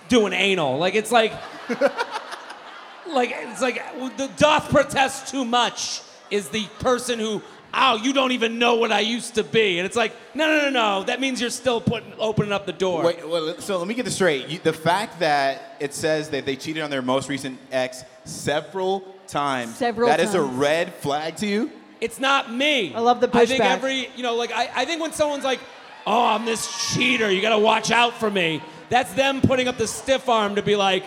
doing 0.08 0.32
anal. 0.32 0.78
Like, 0.78 0.94
it's 0.94 1.12
like, 1.12 1.32
like, 3.08 3.32
it's 3.32 3.62
like, 3.62 3.82
the 4.16 4.30
doth 4.36 4.70
protest 4.70 5.28
too 5.28 5.44
much 5.44 6.02
is 6.30 6.48
the 6.48 6.66
person 6.80 7.18
who, 7.18 7.42
oh, 7.74 7.96
you 7.96 8.12
don't 8.12 8.32
even 8.32 8.58
know 8.58 8.76
what 8.76 8.92
I 8.92 9.00
used 9.00 9.34
to 9.36 9.44
be. 9.44 9.78
And 9.78 9.86
it's 9.86 9.96
like, 9.96 10.12
no, 10.34 10.46
no, 10.46 10.64
no, 10.64 10.70
no. 10.70 11.04
That 11.04 11.20
means 11.20 11.40
you're 11.40 11.50
still 11.50 11.80
putting, 11.80 12.12
opening 12.18 12.52
up 12.52 12.66
the 12.66 12.72
door. 12.72 13.04
Wait, 13.04 13.26
well, 13.28 13.54
so 13.58 13.78
let 13.78 13.86
me 13.86 13.94
get 13.94 14.04
this 14.04 14.14
straight. 14.14 14.48
You, 14.48 14.58
the 14.58 14.72
fact 14.72 15.20
that 15.20 15.76
it 15.80 15.94
says 15.94 16.30
that 16.30 16.46
they 16.46 16.56
cheated 16.56 16.82
on 16.82 16.90
their 16.90 17.02
most 17.02 17.28
recent 17.28 17.58
ex 17.70 18.04
several 18.24 19.00
times, 19.26 19.76
Several 19.76 20.08
times, 20.08 20.18
that 20.18 20.28
is 20.28 20.34
a 20.34 20.42
red 20.42 20.94
flag 20.94 21.36
to 21.36 21.46
you? 21.46 21.70
It's 22.00 22.18
not 22.18 22.52
me. 22.52 22.94
I 22.94 23.00
love 23.00 23.20
the 23.20 23.28
pushback. 23.28 23.40
I 23.40 23.46
think 23.46 23.64
every, 23.64 24.08
you 24.16 24.22
know, 24.22 24.34
like 24.34 24.52
I, 24.52 24.68
I 24.74 24.84
think 24.84 25.00
when 25.00 25.12
someone's 25.12 25.44
like, 25.44 25.60
"Oh, 26.04 26.26
I'm 26.26 26.44
this 26.44 26.92
cheater. 26.92 27.30
You 27.30 27.40
got 27.40 27.50
to 27.50 27.60
watch 27.60 27.92
out 27.92 28.14
for 28.14 28.28
me." 28.28 28.60
That's 28.88 29.12
them 29.14 29.40
putting 29.40 29.68
up 29.68 29.78
the 29.78 29.86
stiff 29.86 30.28
arm 30.28 30.56
to 30.56 30.62
be 30.62 30.74
like, 30.74 31.04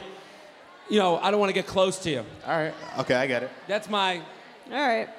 you 0.89 0.99
know, 0.99 1.17
I 1.17 1.31
don't 1.31 1.39
want 1.39 1.49
to 1.49 1.53
get 1.53 1.67
close 1.67 1.97
to 1.99 2.11
you. 2.11 2.25
All 2.45 2.57
right. 2.57 2.73
Okay, 2.99 3.15
I 3.15 3.27
get 3.27 3.43
it. 3.43 3.51
That's 3.67 3.89
my 3.89 4.17
All 4.71 4.87
right. 4.87 5.09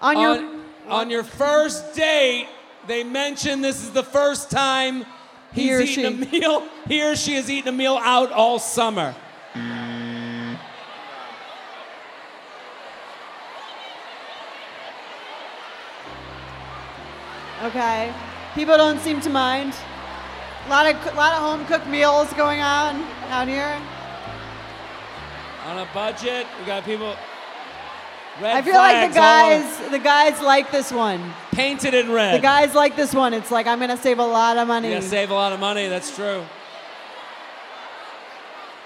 On 0.00 0.18
your 0.20 0.36
on, 0.38 0.64
on 0.88 1.10
your 1.10 1.24
first 1.24 1.94
date. 1.94 2.48
They 2.86 3.04
mention 3.04 3.60
this 3.60 3.84
is 3.84 3.90
the 3.90 4.02
first 4.02 4.50
time 4.50 5.04
he's 5.52 5.64
He 5.64 5.72
or 5.72 5.80
eaten 5.80 6.22
a 6.22 6.26
she. 6.26 6.30
meal. 6.40 6.68
He 6.88 7.02
or 7.02 7.14
she 7.14 7.34
has 7.34 7.48
eaten 7.48 7.68
a 7.68 7.76
meal 7.76 7.98
out 8.02 8.32
all 8.32 8.58
summer. 8.58 9.14
Okay. 17.62 18.12
People 18.54 18.76
don't 18.76 18.98
seem 18.98 19.20
to 19.20 19.30
mind. 19.30 19.72
A 20.66 20.68
lot 20.68 20.86
of 20.86 20.96
a 21.12 21.16
lot 21.16 21.32
of 21.32 21.38
home 21.38 21.64
cooked 21.66 21.86
meals 21.86 22.32
going 22.32 22.60
on 22.60 23.02
out 23.30 23.46
here. 23.46 23.80
On 25.66 25.78
a 25.78 25.88
budget, 25.94 26.46
we 26.58 26.66
got 26.66 26.84
people. 26.84 27.16
Red 28.40 28.56
I 28.56 28.62
feel 28.62 28.74
like 28.74 29.10
the 29.10 29.14
guys 29.14 29.90
the 29.90 29.98
guys 29.98 30.40
like 30.40 30.70
this 30.72 30.90
one. 30.90 31.32
painted 31.52 31.92
in 31.92 32.10
red. 32.10 32.34
The 32.34 32.42
guys 32.42 32.74
like 32.74 32.96
this 32.96 33.14
one. 33.14 33.34
It's 33.34 33.50
like 33.50 33.66
I'm 33.66 33.78
gonna 33.78 33.96
save 33.96 34.18
a 34.18 34.26
lot 34.26 34.56
of 34.56 34.66
money. 34.66 34.88
You 34.88 34.94
gotta 34.94 35.06
save 35.06 35.30
a 35.30 35.34
lot 35.34 35.52
of 35.52 35.60
money. 35.60 35.88
That's 35.88 36.14
true. 36.14 36.44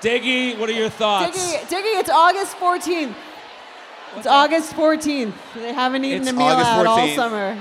Diggy, 0.00 0.58
what 0.58 0.68
are 0.68 0.72
your 0.72 0.90
thoughts? 0.90 1.36
Diggy, 1.36 1.60
Diggy, 1.68 2.00
it's 2.00 2.10
August 2.10 2.56
14th. 2.56 3.14
It's 4.16 4.26
August 4.26 4.72
14th. 4.74 5.32
They 5.54 5.72
haven't 5.72 6.04
eaten 6.04 6.22
It's 6.22 6.30
a 6.30 6.32
meal 6.34 6.46
August 6.46 6.70
out 6.70 6.86
all 6.86 7.08
summer. 7.08 7.58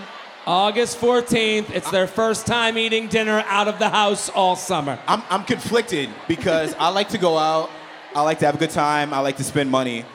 August 0.48 1.00
14th. 1.00 1.70
It's 1.72 1.90
their 1.92 2.08
first 2.08 2.46
time 2.46 2.78
eating 2.78 3.08
dinner 3.08 3.44
out 3.48 3.68
of 3.68 3.80
the 3.80 3.90
house 3.90 4.30
all 4.30 4.56
summer. 4.56 5.00
I'm, 5.08 5.24
I'm 5.30 5.44
conflicted 5.44 6.10
because 6.28 6.76
I 6.76 6.90
like 6.90 7.10
to 7.10 7.18
go 7.18 7.38
out, 7.38 7.70
I 8.16 8.22
like 8.22 8.40
to 8.40 8.46
have 8.46 8.56
a 8.56 8.58
good 8.58 8.70
time, 8.70 9.14
I 9.14 9.20
like 9.20 9.38
to 9.38 9.44
spend 9.44 9.70
money. 9.70 10.06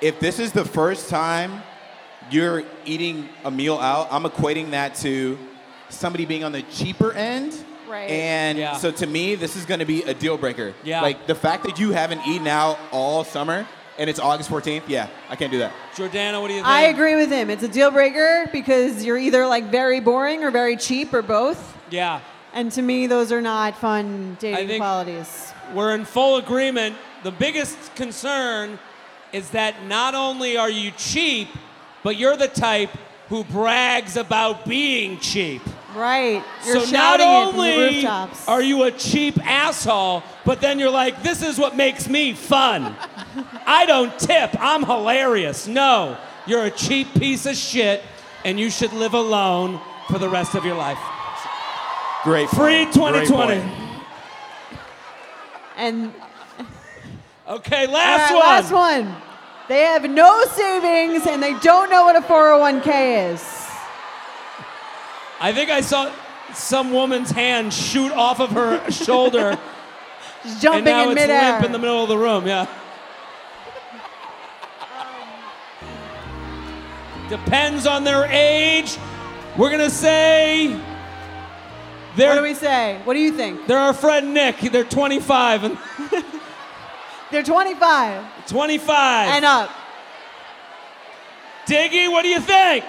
If 0.00 0.18
this 0.18 0.40
is 0.40 0.50
the 0.52 0.64
first 0.64 1.08
time 1.08 1.62
you're 2.30 2.64
eating 2.84 3.28
a 3.44 3.50
meal 3.50 3.78
out, 3.78 4.08
I'm 4.10 4.24
equating 4.24 4.70
that 4.72 4.96
to 4.96 5.38
somebody 5.88 6.24
being 6.24 6.42
on 6.42 6.50
the 6.52 6.62
cheaper 6.62 7.12
end. 7.12 7.54
Right. 7.88 8.10
And 8.10 8.58
Yeah. 8.58 8.76
so 8.76 8.90
to 8.90 9.06
me, 9.06 9.36
this 9.36 9.54
is 9.54 9.66
going 9.66 9.78
to 9.78 9.86
be 9.86 10.02
a 10.02 10.14
deal 10.14 10.36
breaker. 10.36 10.74
Yeah. 10.82 11.00
Like 11.02 11.28
the 11.28 11.34
fact 11.36 11.62
that 11.64 11.78
you 11.78 11.92
haven't 11.92 12.26
eaten 12.26 12.48
out 12.48 12.76
all 12.90 13.22
summer 13.22 13.66
and 13.98 14.10
it's 14.10 14.18
August 14.18 14.50
14th, 14.50 14.82
yeah, 14.88 15.06
I 15.30 15.36
can't 15.36 15.52
do 15.52 15.58
that. 15.58 15.72
Jordana, 15.94 16.40
what 16.40 16.48
do 16.48 16.54
you 16.54 16.60
think? 16.60 16.66
I 16.66 16.86
agree 16.86 17.14
with 17.14 17.30
him. 17.30 17.50
It's 17.50 17.62
a 17.62 17.68
deal 17.68 17.92
breaker 17.92 18.48
because 18.52 19.04
you're 19.04 19.18
either 19.18 19.46
like 19.46 19.70
very 19.70 20.00
boring 20.00 20.42
or 20.42 20.50
very 20.50 20.76
cheap 20.76 21.14
or 21.14 21.22
both. 21.22 21.76
Yeah. 21.90 22.18
And 22.52 22.72
to 22.72 22.82
me, 22.82 23.06
those 23.06 23.30
are 23.30 23.40
not 23.40 23.76
fun 23.78 24.36
dating 24.40 24.66
think- 24.66 24.80
qualities. 24.80 25.52
we're 25.72 25.94
in 25.94 26.04
full 26.04 26.36
agreement. 26.38 26.96
The 27.24 27.32
biggest 27.32 27.94
concern 27.94 28.78
is 29.32 29.48
that 29.50 29.86
not 29.86 30.14
only 30.14 30.58
are 30.58 30.68
you 30.68 30.90
cheap, 30.90 31.48
but 32.02 32.18
you're 32.18 32.36
the 32.36 32.48
type 32.48 32.90
who 33.30 33.44
brags 33.44 34.18
about 34.18 34.66
being 34.66 35.18
cheap. 35.20 35.62
Right. 35.96 36.44
You're 36.66 36.80
so 36.80 36.92
not 36.92 37.18
shouting 37.18 37.26
it 37.26 37.50
from 37.50 37.56
the 37.56 38.08
only 38.08 38.36
are 38.46 38.62
you 38.62 38.82
a 38.82 38.90
cheap 38.90 39.38
asshole, 39.42 40.22
but 40.44 40.60
then 40.60 40.78
you're 40.78 40.90
like, 40.90 41.22
this 41.22 41.42
is 41.42 41.58
what 41.58 41.74
makes 41.74 42.10
me 42.10 42.34
fun. 42.34 42.94
I 43.64 43.86
don't 43.86 44.18
tip. 44.18 44.50
I'm 44.60 44.84
hilarious. 44.84 45.66
No, 45.66 46.18
you're 46.46 46.64
a 46.64 46.70
cheap 46.70 47.14
piece 47.14 47.46
of 47.46 47.56
shit, 47.56 48.02
and 48.44 48.60
you 48.60 48.68
should 48.68 48.92
live 48.92 49.14
alone 49.14 49.80
for 50.10 50.18
the 50.18 50.28
rest 50.28 50.54
of 50.54 50.66
your 50.66 50.76
life. 50.76 50.98
Great. 52.22 52.50
Free 52.50 52.84
point. 52.84 53.14
Great 53.14 53.28
2020. 53.28 53.60
point. 53.60 54.04
and 55.76 56.12
Okay, 57.46 57.86
last 57.86 58.30
right, 58.30 58.36
one. 58.36 58.46
last 58.46 58.72
one. 58.72 59.16
They 59.68 59.80
have 59.80 60.08
no 60.08 60.44
savings 60.46 61.26
and 61.26 61.42
they 61.42 61.58
don't 61.60 61.90
know 61.90 62.04
what 62.04 62.16
a 62.16 62.20
401k 62.20 63.32
is. 63.32 63.42
I 65.40 65.52
think 65.52 65.70
I 65.70 65.80
saw 65.82 66.10
some 66.54 66.92
woman's 66.92 67.30
hand 67.30 67.72
shoot 67.72 68.12
off 68.12 68.40
of 68.40 68.50
her 68.50 68.90
shoulder, 69.04 69.58
and 70.44 70.60
jumping 70.60 70.84
now 70.84 71.04
in 71.04 71.10
it's 71.10 71.20
midair. 71.20 71.52
limp 71.54 71.66
in 71.66 71.72
the 71.72 71.78
middle 71.78 72.02
of 72.02 72.08
the 72.08 72.16
room. 72.16 72.46
Yeah. 72.46 72.66
Um, 74.80 77.28
Depends 77.28 77.86
on 77.86 78.04
their 78.04 78.24
age. 78.26 78.96
We're 79.58 79.70
gonna 79.70 79.90
say 79.90 80.72
what 82.16 82.36
do 82.36 82.42
we 82.42 82.54
say? 82.54 83.00
What 83.04 83.14
do 83.14 83.20
you 83.20 83.32
think? 83.32 83.66
they're 83.66 83.78
our 83.78 83.92
friend 83.94 84.32
Nick. 84.34 84.60
They're 84.60 84.84
25 84.84 85.64
and 85.64 85.78
They're 87.34 87.42
25 87.42 88.46
25. 88.46 89.28
and 89.28 89.44
up. 89.44 89.68
Diggy, 91.66 92.08
what 92.08 92.22
do 92.22 92.28
you 92.28 92.38
think? 92.38 92.84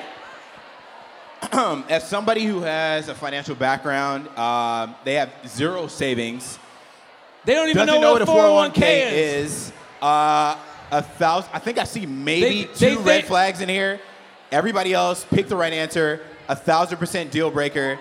As 1.89 2.07
somebody 2.07 2.43
who 2.45 2.59
has 2.61 3.09
a 3.09 3.15
financial 3.15 3.55
background, 3.55 4.27
um, 4.37 4.93
they 5.03 5.15
have 5.15 5.31
zero 5.47 5.87
savings. 5.87 6.59
They 7.45 7.55
don't 7.55 7.69
even 7.69 7.87
know, 7.87 7.99
know 7.99 8.13
what, 8.13 8.27
what 8.27 8.29
a 8.29 8.79
401k 8.79 8.83
401k 8.83 9.11
is. 9.13 9.51
is. 9.51 9.73
Uh, 9.99 10.57
a 10.91 11.01
thousand. 11.01 11.49
I 11.51 11.57
think 11.57 11.79
I 11.79 11.83
see 11.83 12.05
maybe 12.05 12.65
They- 12.65 12.73
they 12.73 12.93
two 12.93 12.99
red 12.99 13.05
think- 13.05 13.25
flags 13.25 13.61
in 13.61 13.69
here. 13.69 13.99
Everybody 14.51 14.93
else 14.93 15.25
pick 15.31 15.47
the 15.47 15.55
right 15.55 15.73
answer. 15.73 16.21
A 16.49 16.55
thousand 16.55 16.99
percent 16.99 17.31
deal 17.31 17.49
breaker. 17.49 17.97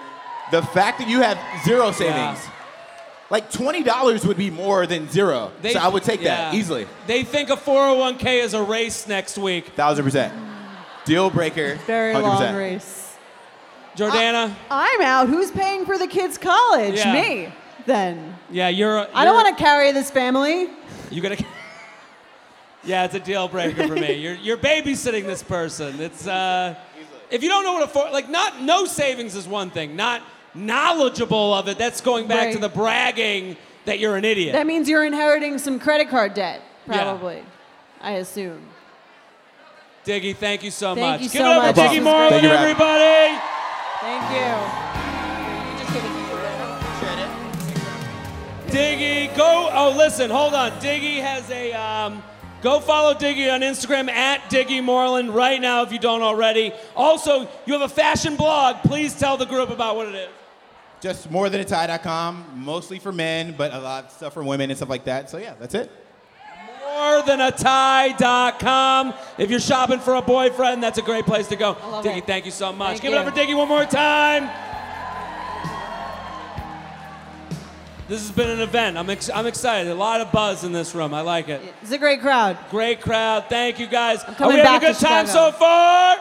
The 0.50 0.60
fact 0.60 0.98
that 0.98 1.08
you 1.08 1.22
have 1.22 1.38
zero 1.64 1.90
savings, 1.90 2.38
like 3.30 3.51
twenty 3.51 3.82
dollars 3.82 4.26
would 4.26 4.36
be 4.36 4.51
more 4.51 4.86
than 4.86 5.09
zero. 5.09 5.52
They- 5.62 5.72
so 5.72 5.80
I 5.80 5.88
would 5.88 6.02
take 6.02 6.22
that 6.22 6.52
yeah. 6.52 6.59
easily. 6.59 6.86
They 7.06 7.24
think 7.24 7.51
a 7.51 7.56
401k 7.56 8.42
is 8.42 8.55
a 8.55 8.62
race 8.62 9.06
next 9.06 9.38
week. 9.38 9.68
Thousand 9.68 10.05
percent. 10.05 10.32
Deal 11.05 11.30
breaker. 11.30 11.76
Very 11.86 12.14
100%. 12.14 12.22
long 12.22 12.55
race. 12.55 13.16
Jordana, 13.96 14.55
I'm 14.70 15.01
out. 15.02 15.28
Who's 15.28 15.51
paying 15.51 15.86
for 15.86 15.96
the 15.98 16.06
kids' 16.06 16.36
college? 16.38 16.96
Yeah. 16.96 17.12
Me. 17.12 17.52
Then. 17.86 18.36
yeah, 18.51 18.68
you're. 18.68 19.06
I 19.14 19.24
don't 19.24 19.34
want 19.34 19.56
to 19.56 19.62
carry 19.62 19.92
this 19.92 20.10
family. 20.10 20.68
You 21.10 21.20
gotta. 21.20 21.44
Yeah, 22.86 23.05
it's 23.05 23.14
a 23.14 23.20
deal 23.20 23.48
breaker 23.48 23.88
for 23.88 23.94
me. 23.94 24.12
You're 24.14 24.34
you're 24.34 24.59
babysitting 24.59 25.24
this 25.24 25.42
person. 25.42 26.01
It's 26.01 26.26
uh, 26.26 26.74
if 27.30 27.42
you 27.42 27.48
don't 27.48 27.64
know 27.64 27.72
what 27.72 27.82
a 27.84 27.86
for 27.86 28.10
like 28.10 28.28
not 28.28 28.60
no 28.60 28.84
savings 28.84 29.34
is 29.34 29.48
one 29.48 29.70
thing. 29.70 29.96
Not 29.96 30.20
knowledgeable 30.55 31.55
of 31.55 31.68
it. 31.68 31.78
That's 31.78 32.01
going 32.01 32.26
back 32.26 32.52
to 32.52 32.59
the 32.59 32.68
bragging 32.68 33.56
that 33.85 33.98
you're 33.98 34.16
an 34.16 34.24
idiot. 34.24 34.52
That 34.55 34.66
means 34.66 34.89
you're 34.89 35.05
inheriting 35.05 35.59
some 35.59 35.78
credit 35.78 36.09
card 36.09 36.35
debt, 36.35 36.60
Yeah. 36.89 37.02
probably. 37.02 37.43
I 38.01 38.12
assume. 38.12 38.60
Diggy, 40.06 40.36
thank 40.36 40.62
you 40.62 40.70
so 40.70 40.94
Thank 40.94 41.06
much. 41.06 41.20
you 41.22 41.28
Give 41.31 41.40
so 41.43 41.51
it 41.51 41.56
up 41.56 41.62
much. 41.64 41.74
for 41.76 41.81
Diggy 41.82 41.97
was 41.97 42.05
Marlin. 42.05 42.31
Thank 42.31 42.43
you 42.43 42.48
for 42.51 42.56
having 42.56 42.76
me. 42.78 42.85
everybody. 42.85 43.40
Thank 44.01 44.31
you. 44.35 44.85
Diggy, 48.68 49.36
go. 49.36 49.68
Oh, 49.72 49.94
listen, 49.97 50.31
hold 50.31 50.55
on. 50.55 50.72
Diggy 50.81 51.20
has 51.20 51.48
a. 51.51 51.72
Um, 51.72 52.22
go 52.60 52.81
follow 52.81 53.14
Diggy 53.14 53.52
on 53.52 53.60
Instagram 53.60 54.10
at 54.10 54.40
Diggy 54.51 54.82
Moreland 54.82 55.31
right 55.35 55.60
now 55.60 55.82
if 55.82 55.93
you 55.93 55.98
don't 55.98 56.22
already. 56.22 56.72
Also, 56.97 57.48
you 57.66 57.72
have 57.72 57.82
a 57.82 57.89
fashion 57.89 58.36
blog. 58.36 58.76
Please 58.82 59.18
tell 59.18 59.36
the 59.36 59.47
group 59.47 59.70
about 59.70 59.97
what 59.97 60.09
it 60.09 60.14
is. 60.14 60.28
Just 61.05 61.31
more 61.31 61.51
than 61.51 61.60
a 61.60 61.66
tie.com, 61.66 62.62
mostly 62.64 62.98
for 62.98 63.12
men, 63.12 63.55
but 63.59 63.74
a 63.74 63.78
lot 63.78 64.06
of 64.06 64.10
stuff 64.10 64.32
for 64.32 64.43
women 64.43 64.70
and 64.70 64.76
stuff 64.78 64.89
like 64.89 65.05
that. 65.05 65.28
So 65.28 65.36
yeah, 65.36 65.52
that's 65.60 65.74
it. 65.74 65.93
More 66.81 67.20
than 67.20 67.43
a 67.43 67.51
tie.com. 67.51 69.12
If 69.36 69.51
you're 69.51 69.60
shopping 69.60 69.98
for 69.98 70.14
a 70.14 70.22
boyfriend, 70.22 70.82
that's 70.82 70.97
a 70.97 71.02
great 71.02 71.26
place 71.26 71.47
to 71.48 71.56
go. 71.56 71.76
love 71.90 72.06
Diggy, 72.06 72.20
it. 72.20 72.26
thank 72.26 72.47
you 72.47 72.51
so 72.51 72.72
much. 72.72 72.93
Thank 72.93 73.02
Give 73.02 73.12
it 73.12 73.16
up 73.18 73.26
for 73.26 73.39
Diggy 73.39 73.55
one 73.55 73.68
more 73.68 73.85
time. 73.85 74.44
This 78.09 78.20
has 78.20 78.31
been 78.31 78.48
an 78.48 78.60
event. 78.60 78.97
I'm, 78.97 79.10
ex- 79.10 79.28
I'm 79.28 79.47
excited. 79.47 79.93
A 79.93 79.94
lot 79.94 80.22
of 80.22 80.32
buzz 80.32 80.64
in 80.64 80.72
this 80.72 80.94
room. 80.94 81.12
I 81.12 81.20
like 81.20 81.51
it. 81.51 81.60
It's 81.82 81.93
a 81.93 81.98
great 81.98 82.22
crowd. 82.22 82.56
Great 82.70 83.02
crowd. 83.02 83.44
Thank 83.51 83.78
you 83.78 83.89
guys. 83.89 84.24
Are 84.24 84.35
coming 84.35 84.56
we 84.56 84.62
having 84.62 84.81
back 84.81 84.82
a 84.82 84.86
good 84.94 85.06
time 85.06 85.26
Chicago. 85.26 85.51
so 85.51 85.59
far? 85.59 86.16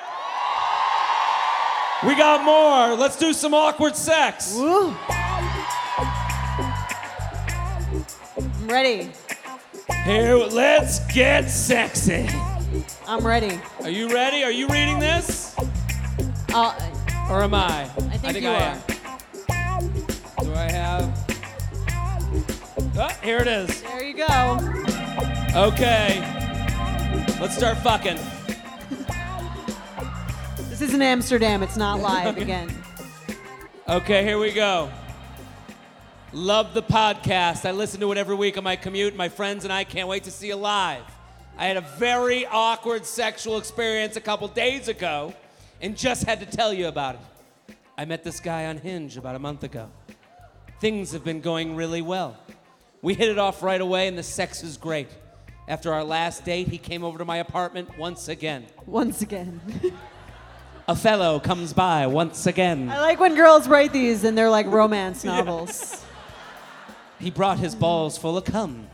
We 2.05 2.15
got 2.15 2.43
more. 2.43 2.95
Let's 2.97 3.17
do 3.17 3.31
some 3.34 3.53
awkward 3.53 3.95
sex. 3.95 4.53
Woo. 4.55 4.93
I'm 8.38 8.67
ready. 8.67 9.09
Here, 10.03 10.35
let's 10.35 10.99
get 11.13 11.49
sexy. 11.49 12.27
I'm 13.07 13.25
ready. 13.25 13.57
Are 13.81 13.89
you 13.89 14.13
ready? 14.13 14.43
Are 14.43 14.51
you 14.51 14.67
reading 14.67 14.99
this? 14.99 15.55
Uh, 16.53 16.73
Or 17.30 17.41
am 17.43 17.53
I? 17.53 17.84
I 17.84 18.17
think 18.17 18.41
you 18.41 18.49
I 18.49 18.53
are. 18.55 18.77
am. 19.49 19.93
Do 20.43 20.53
I 20.53 20.69
have? 20.71 21.19
Oh, 22.97 23.07
here 23.23 23.38
it 23.39 23.47
is. 23.47 23.81
there 23.81 24.03
you 24.03 24.13
go. 24.15 24.59
Okay. 25.55 26.19
Let's 27.39 27.55
start 27.55 27.77
fucking. 27.77 28.17
This 30.84 30.89
is 30.89 30.95
in 30.95 31.01
Amsterdam. 31.01 31.64
It's 31.64 31.77
not 31.77 32.01
live 32.01 32.35
again. 32.35 32.69
Okay, 33.88 34.22
here 34.26 34.38
we 34.38 34.51
go. 34.51 34.91
Love 36.34 36.73
the 36.73 36.84
podcast. 36.84 37.65
I 37.65 37.72
listen 37.72 38.01
to 38.01 38.11
it 38.11 38.18
every 38.18 38.35
week 38.35 38.57
on 38.57 38.65
my 38.65 38.76
commute. 38.76 39.15
My 39.15 39.30
friends 39.30 39.64
and 39.64 39.72
I 39.72 39.85
can't 39.85 40.10
wait 40.10 40.26
to 40.26 40.31
see 40.31 40.47
you 40.47 40.57
live. 40.57 41.03
I 41.57 41.68
had 41.68 41.77
a 41.77 41.88
very 41.97 42.45
awkward 42.45 43.05
sexual 43.05 43.57
experience 43.57 44.18
a 44.18 44.19
couple 44.19 44.45
days 44.49 44.89
ago 44.89 45.34
and 45.80 45.95
just 45.95 46.26
had 46.26 46.41
to 46.41 46.45
tell 46.45 46.73
you 46.73 46.89
about 46.89 47.15
it. 47.15 47.77
I 47.97 48.03
met 48.03 48.26
this 48.26 48.41
guy 48.41 48.65
on 48.65 48.76
Hinge 48.76 49.15
about 49.15 49.35
a 49.35 49.39
month 49.39 49.64
ago. 49.64 49.89
Things 50.81 51.14
have 51.14 51.23
been 51.23 51.39
going 51.39 51.77
really 51.77 52.01
well. 52.01 52.35
We 53.01 53.14
hit 53.14 53.30
it 53.30 53.39
off 53.39 53.64
right 53.64 53.80
away 53.80 54.10
and 54.10 54.18
the 54.18 54.23
sex 54.23 54.61
is 54.64 54.76
great. 54.76 55.07
After 55.65 55.93
our 55.93 56.03
last 56.03 56.43
date, 56.43 56.68
he 56.68 56.77
came 56.77 57.05
over 57.05 57.19
to 57.19 57.26
my 57.26 57.38
apartment 57.38 57.97
once 57.97 58.27
again. 58.27 58.65
Once 58.85 59.22
again. 59.22 59.61
A 60.88 60.95
fellow 60.95 61.39
comes 61.39 61.72
by 61.72 62.07
once 62.07 62.45
again. 62.45 62.89
I 62.89 62.99
like 62.99 63.19
when 63.19 63.35
girls 63.35 63.69
write 63.69 63.93
these 63.93 64.26
and 64.26 64.38
they're 64.38 64.49
like 64.49 64.65
romance 64.68 65.23
novels. 65.34 66.03
He 67.19 67.31
brought 67.31 67.57
his 67.57 67.73
balls 67.73 68.18
full 68.18 68.38
of 68.38 68.43
cum. 68.43 68.88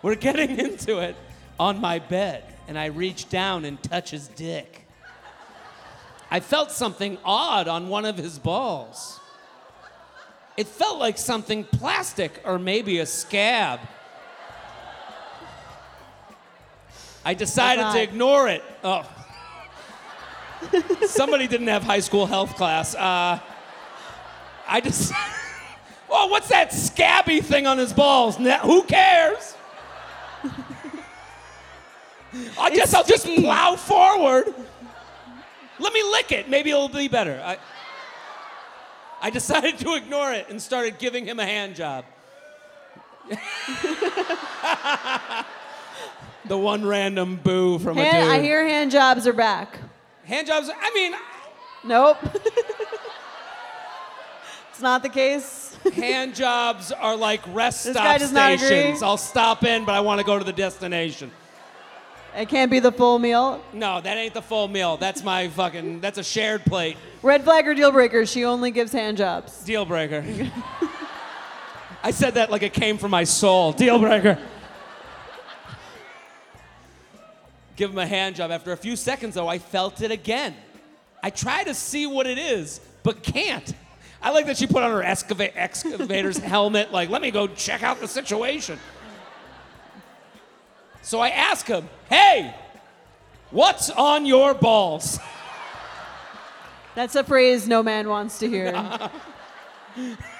We're 0.00 0.14
getting 0.14 0.58
into 0.58 0.98
it 0.98 1.16
on 1.58 1.80
my 1.80 1.98
bed, 1.98 2.44
and 2.68 2.78
I 2.78 2.86
reach 2.86 3.28
down 3.28 3.64
and 3.64 3.82
touch 3.82 4.10
his 4.10 4.28
dick. 4.28 4.86
I 6.30 6.40
felt 6.40 6.70
something 6.70 7.18
odd 7.24 7.68
on 7.68 7.88
one 7.88 8.04
of 8.04 8.16
his 8.16 8.38
balls. 8.38 9.20
It 10.56 10.66
felt 10.66 10.98
like 10.98 11.18
something 11.18 11.64
plastic 11.64 12.40
or 12.44 12.58
maybe 12.58 12.98
a 12.98 13.06
scab. 13.06 13.80
I 17.24 17.34
decided 17.34 17.92
to 17.92 18.02
ignore 18.02 18.48
it. 18.48 18.62
Oh. 18.82 19.08
Somebody 21.06 21.46
didn't 21.46 21.68
have 21.68 21.82
high 21.82 22.00
school 22.00 22.26
health 22.26 22.56
class. 22.56 22.94
Uh, 22.94 23.38
I 24.68 24.80
just. 24.80 25.12
Oh, 26.16 26.28
what's 26.28 26.46
that 26.50 26.72
scabby 26.72 27.40
thing 27.40 27.66
on 27.66 27.76
his 27.76 27.92
balls? 27.92 28.36
Who 28.36 28.84
cares? 28.84 29.56
I 32.60 32.70
guess 32.70 32.94
I'll 32.94 33.02
just 33.02 33.26
plow 33.26 33.74
forward. 33.74 34.54
Let 35.78 35.92
me 35.92 36.02
lick 36.04 36.30
it. 36.30 36.48
Maybe 36.48 36.70
it'll 36.70 36.88
be 36.88 37.08
better. 37.08 37.42
I, 37.44 37.58
I 39.20 39.30
decided 39.30 39.76
to 39.78 39.94
ignore 39.94 40.32
it 40.32 40.48
and 40.50 40.62
started 40.62 40.98
giving 40.98 41.24
him 41.24 41.40
a 41.40 41.46
hand 41.46 41.74
job. 41.74 42.04
the 46.46 46.58
one 46.58 46.84
random 46.84 47.36
boo 47.36 47.78
from 47.78 47.98
a 47.98 48.04
dude. 48.04 48.14
I 48.14 48.40
hear 48.40 48.66
hand 48.66 48.90
jobs 48.90 49.26
are 49.26 49.32
back. 49.32 49.78
hand 50.24 50.46
jobs. 50.46 50.70
I 50.74 50.90
mean, 50.94 51.14
Nope. 51.86 52.16
it's 54.70 54.80
not 54.80 55.02
the 55.02 55.08
case. 55.08 55.76
Hand 55.94 56.34
jobs 56.34 56.92
are 56.92 57.14
like 57.16 57.40
rest 57.54 57.84
This 57.84 57.94
stop 57.94 58.04
guy 58.04 58.18
does 58.18 58.32
not 58.32 58.52
agree. 58.52 58.66
stations. 58.66 59.02
I'll 59.02 59.18
stop 59.18 59.64
in, 59.64 59.84
but 59.84 59.94
I 59.94 60.00
want 60.00 60.18
to 60.20 60.24
go 60.26 60.38
to 60.38 60.44
the 60.44 60.52
destination. 60.52 61.30
It 62.36 62.48
can't 62.48 62.70
be 62.70 62.80
the 62.80 62.90
full 62.90 63.18
meal. 63.18 63.62
No, 63.72 64.00
that 64.00 64.16
ain't 64.16 64.34
the 64.34 64.42
full 64.42 64.66
meal. 64.66 64.96
That's 64.96 65.22
my 65.22 65.48
fucking. 65.48 66.00
That's 66.00 66.18
a 66.18 66.24
shared 66.24 66.64
plate. 66.64 66.96
Red 67.22 67.44
flag 67.44 67.68
or 67.68 67.74
deal 67.74 67.92
breaker, 67.92 68.26
she 68.26 68.44
only 68.44 68.70
gives 68.72 68.90
hand 68.90 69.18
jobs. 69.18 69.62
Deal 69.62 69.84
breaker. 69.84 70.24
I 72.02 72.10
said 72.10 72.34
that 72.34 72.50
like 72.50 72.62
it 72.62 72.72
came 72.72 72.98
from 72.98 73.10
my 73.12 73.24
soul. 73.24 73.72
Deal 73.72 73.98
breaker. 73.98 74.38
Give 77.76 77.90
him 77.90 77.98
a 77.98 78.06
hand 78.06 78.36
job. 78.36 78.50
After 78.50 78.72
a 78.72 78.76
few 78.76 78.96
seconds, 78.96 79.34
though, 79.34 79.48
I 79.48 79.58
felt 79.58 80.00
it 80.00 80.10
again. 80.10 80.54
I 81.22 81.30
try 81.30 81.64
to 81.64 81.74
see 81.74 82.06
what 82.06 82.26
it 82.26 82.38
is, 82.38 82.80
but 83.02 83.22
can't. 83.22 83.74
I 84.22 84.30
like 84.30 84.46
that 84.46 84.56
she 84.56 84.66
put 84.66 84.82
on 84.82 84.90
her 84.90 85.02
excava- 85.02 85.52
excavator's 85.54 86.38
helmet, 86.52 86.92
like, 86.92 87.10
let 87.10 87.20
me 87.20 87.30
go 87.30 87.46
check 87.46 87.82
out 87.82 88.00
the 88.00 88.08
situation. 88.08 88.78
So 91.02 91.20
I 91.20 91.28
ask 91.28 91.66
him, 91.66 91.88
hey, 92.08 92.54
what's 93.50 93.90
on 93.90 94.24
your 94.24 94.54
balls? 94.54 95.18
That's 96.94 97.14
a 97.16 97.24
phrase 97.24 97.66
no 97.68 97.82
man 97.82 98.08
wants 98.08 98.38
to 98.38 98.48
hear. 98.48 99.10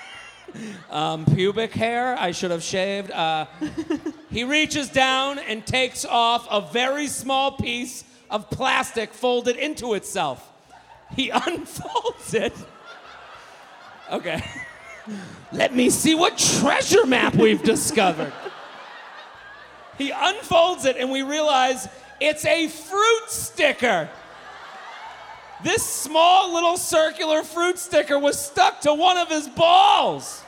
pubic 1.34 1.72
hair 1.72 2.16
I 2.18 2.30
should 2.30 2.50
have 2.50 2.62
shaved. 2.62 3.10
Uh, 3.10 3.46
he 4.30 4.44
reaches 4.44 4.88
down 4.88 5.38
and 5.38 5.66
takes 5.66 6.04
off 6.04 6.46
a 6.50 6.60
very 6.60 7.06
small 7.06 7.52
piece 7.52 8.04
of 8.30 8.50
plastic 8.50 9.12
folded 9.12 9.56
into 9.56 9.94
itself. 9.94 10.50
He 11.14 11.30
unfolds 11.46 12.34
it. 12.34 12.52
Okay. 14.10 14.42
Let 15.52 15.74
me 15.74 15.90
see 15.90 16.14
what 16.14 16.38
treasure 16.38 17.06
map 17.06 17.34
we've 17.34 17.62
discovered. 17.62 18.32
He 19.98 20.12
unfolds 20.14 20.84
it 20.84 20.96
and 20.96 21.10
we 21.10 21.22
realize 21.22 21.88
it's 22.20 22.44
a 22.44 22.68
fruit 22.68 23.28
sticker. 23.28 24.08
This 25.62 25.84
small 25.84 26.52
little 26.52 26.76
circular 26.76 27.42
fruit 27.42 27.78
sticker 27.78 28.18
was 28.18 28.38
stuck 28.38 28.80
to 28.82 28.92
one 28.92 29.16
of 29.16 29.28
his 29.28 29.48
balls. 29.48 30.43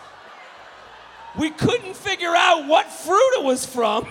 We 1.39 1.51
couldn't 1.51 1.97
figure 1.97 2.35
out 2.35 2.67
what 2.67 2.91
fruit 2.91 3.39
it 3.39 3.45
was 3.45 3.67
from. 3.67 4.07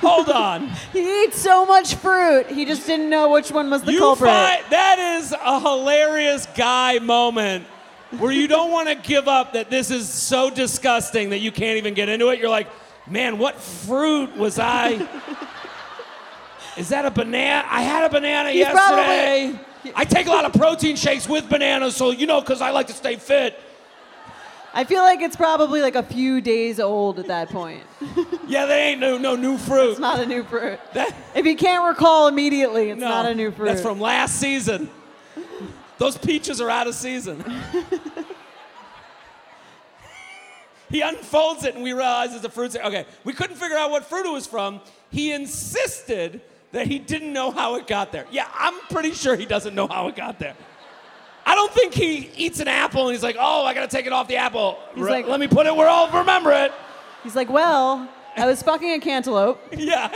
Hold 0.00 0.28
on. 0.28 0.68
he 0.92 1.24
eats 1.24 1.40
so 1.40 1.64
much 1.64 1.94
fruit, 1.94 2.48
he 2.48 2.64
just 2.66 2.86
didn't 2.86 3.08
know 3.08 3.30
which 3.30 3.50
one 3.50 3.70
was 3.70 3.82
the 3.82 3.92
you 3.92 4.00
culprit. 4.00 4.30
find 4.30 4.64
that 4.70 4.98
is 5.18 5.32
a 5.32 5.60
hilarious 5.60 6.46
guy 6.54 6.98
moment 6.98 7.64
where 8.18 8.32
you 8.32 8.46
don't 8.46 8.70
want 8.70 8.88
to 8.88 8.96
give 8.96 9.28
up 9.28 9.54
that 9.54 9.70
this 9.70 9.90
is 9.90 10.08
so 10.08 10.50
disgusting 10.50 11.30
that 11.30 11.38
you 11.38 11.50
can't 11.50 11.78
even 11.78 11.94
get 11.94 12.08
into 12.08 12.28
it. 12.28 12.38
You're 12.38 12.50
like, 12.50 12.68
man, 13.08 13.38
what 13.38 13.60
fruit 13.60 14.36
was 14.36 14.58
I? 14.58 15.08
Is 16.76 16.88
that 16.88 17.04
a 17.06 17.10
banana? 17.10 17.66
I 17.70 17.82
had 17.82 18.04
a 18.04 18.08
banana 18.08 18.50
He's 18.50 18.60
yesterday. 18.60 19.58
I 19.94 20.04
take 20.04 20.26
a 20.26 20.30
lot 20.30 20.44
of 20.44 20.52
protein 20.52 20.96
shakes 20.96 21.28
with 21.28 21.48
bananas, 21.48 21.94
so 21.96 22.10
you 22.10 22.26
know, 22.26 22.40
because 22.40 22.60
I 22.60 22.70
like 22.70 22.88
to 22.88 22.92
stay 22.92 23.16
fit. 23.16 23.58
I 24.76 24.82
feel 24.82 25.02
like 25.02 25.20
it's 25.20 25.36
probably 25.36 25.80
like 25.80 25.94
a 25.94 26.02
few 26.02 26.40
days 26.40 26.80
old 26.80 27.18
at 27.20 27.28
that 27.28 27.48
point. 27.48 27.82
Yeah, 28.46 28.66
they 28.66 28.90
ain't 28.90 29.00
no, 29.00 29.16
no 29.16 29.36
new 29.36 29.56
fruit. 29.56 29.92
It's 29.92 29.98
not 30.00 30.20
a 30.20 30.26
new 30.26 30.44
fruit. 30.44 30.78
That- 30.92 31.14
If 31.34 31.46
you 31.46 31.56
can't 31.56 31.82
recall 31.86 32.28
immediately, 32.28 32.90
it's 32.90 33.00
no, 33.00 33.08
not 33.08 33.24
a 33.24 33.34
new 33.34 33.50
fruit. 33.50 33.64
That's 33.64 33.80
from 33.80 33.98
last 33.98 34.38
season. 34.38 34.90
Those 35.96 36.18
peaches 36.18 36.60
are 36.60 36.68
out 36.68 36.86
of 36.86 36.94
season. 36.94 37.42
he 40.90 41.00
unfolds 41.00 41.64
it 41.64 41.74
and 41.74 41.82
we 41.82 41.94
realize 41.94 42.34
it's 42.34 42.44
a 42.44 42.50
fruit. 42.50 42.76
Okay, 42.76 43.06
we 43.24 43.32
couldn't 43.32 43.56
figure 43.56 43.78
out 43.78 43.90
what 43.90 44.04
fruit 44.04 44.26
it 44.26 44.32
was 44.32 44.46
from. 44.46 44.80
He 45.10 45.32
insisted 45.32 46.42
that 46.72 46.86
he 46.86 46.98
didn't 46.98 47.32
know 47.32 47.50
how 47.50 47.76
it 47.76 47.86
got 47.86 48.12
there. 48.12 48.26
Yeah, 48.30 48.46
I'm 48.54 48.78
pretty 48.90 49.12
sure 49.12 49.36
he 49.36 49.46
doesn't 49.46 49.74
know 49.74 49.86
how 49.88 50.08
it 50.08 50.16
got 50.16 50.38
there. 50.38 50.54
I 51.46 51.54
don't 51.54 51.72
think 51.72 51.92
he 51.94 52.30
eats 52.36 52.60
an 52.60 52.68
apple 52.68 53.06
and 53.08 53.14
he's 53.14 53.22
like, 53.22 53.36
oh, 53.38 53.64
I 53.64 53.74
gotta 53.74 53.88
take 53.88 54.06
it 54.06 54.12
off 54.12 54.28
the 54.28 54.36
apple. 54.36 54.78
He's 54.94 55.04
Re- 55.04 55.10
like- 55.10 55.26
let 55.26 55.38
me 55.40 55.46
put 55.46 55.66
it 55.66 55.76
where 55.76 55.88
I'll 55.88 56.10
remember 56.10 56.52
it. 56.52 56.72
He's 57.22 57.36
like, 57.36 57.50
well, 57.50 58.08
I 58.36 58.46
was 58.46 58.62
fucking 58.62 58.90
a 58.92 58.98
cantaloupe, 59.00 59.60
Yeah. 59.76 60.10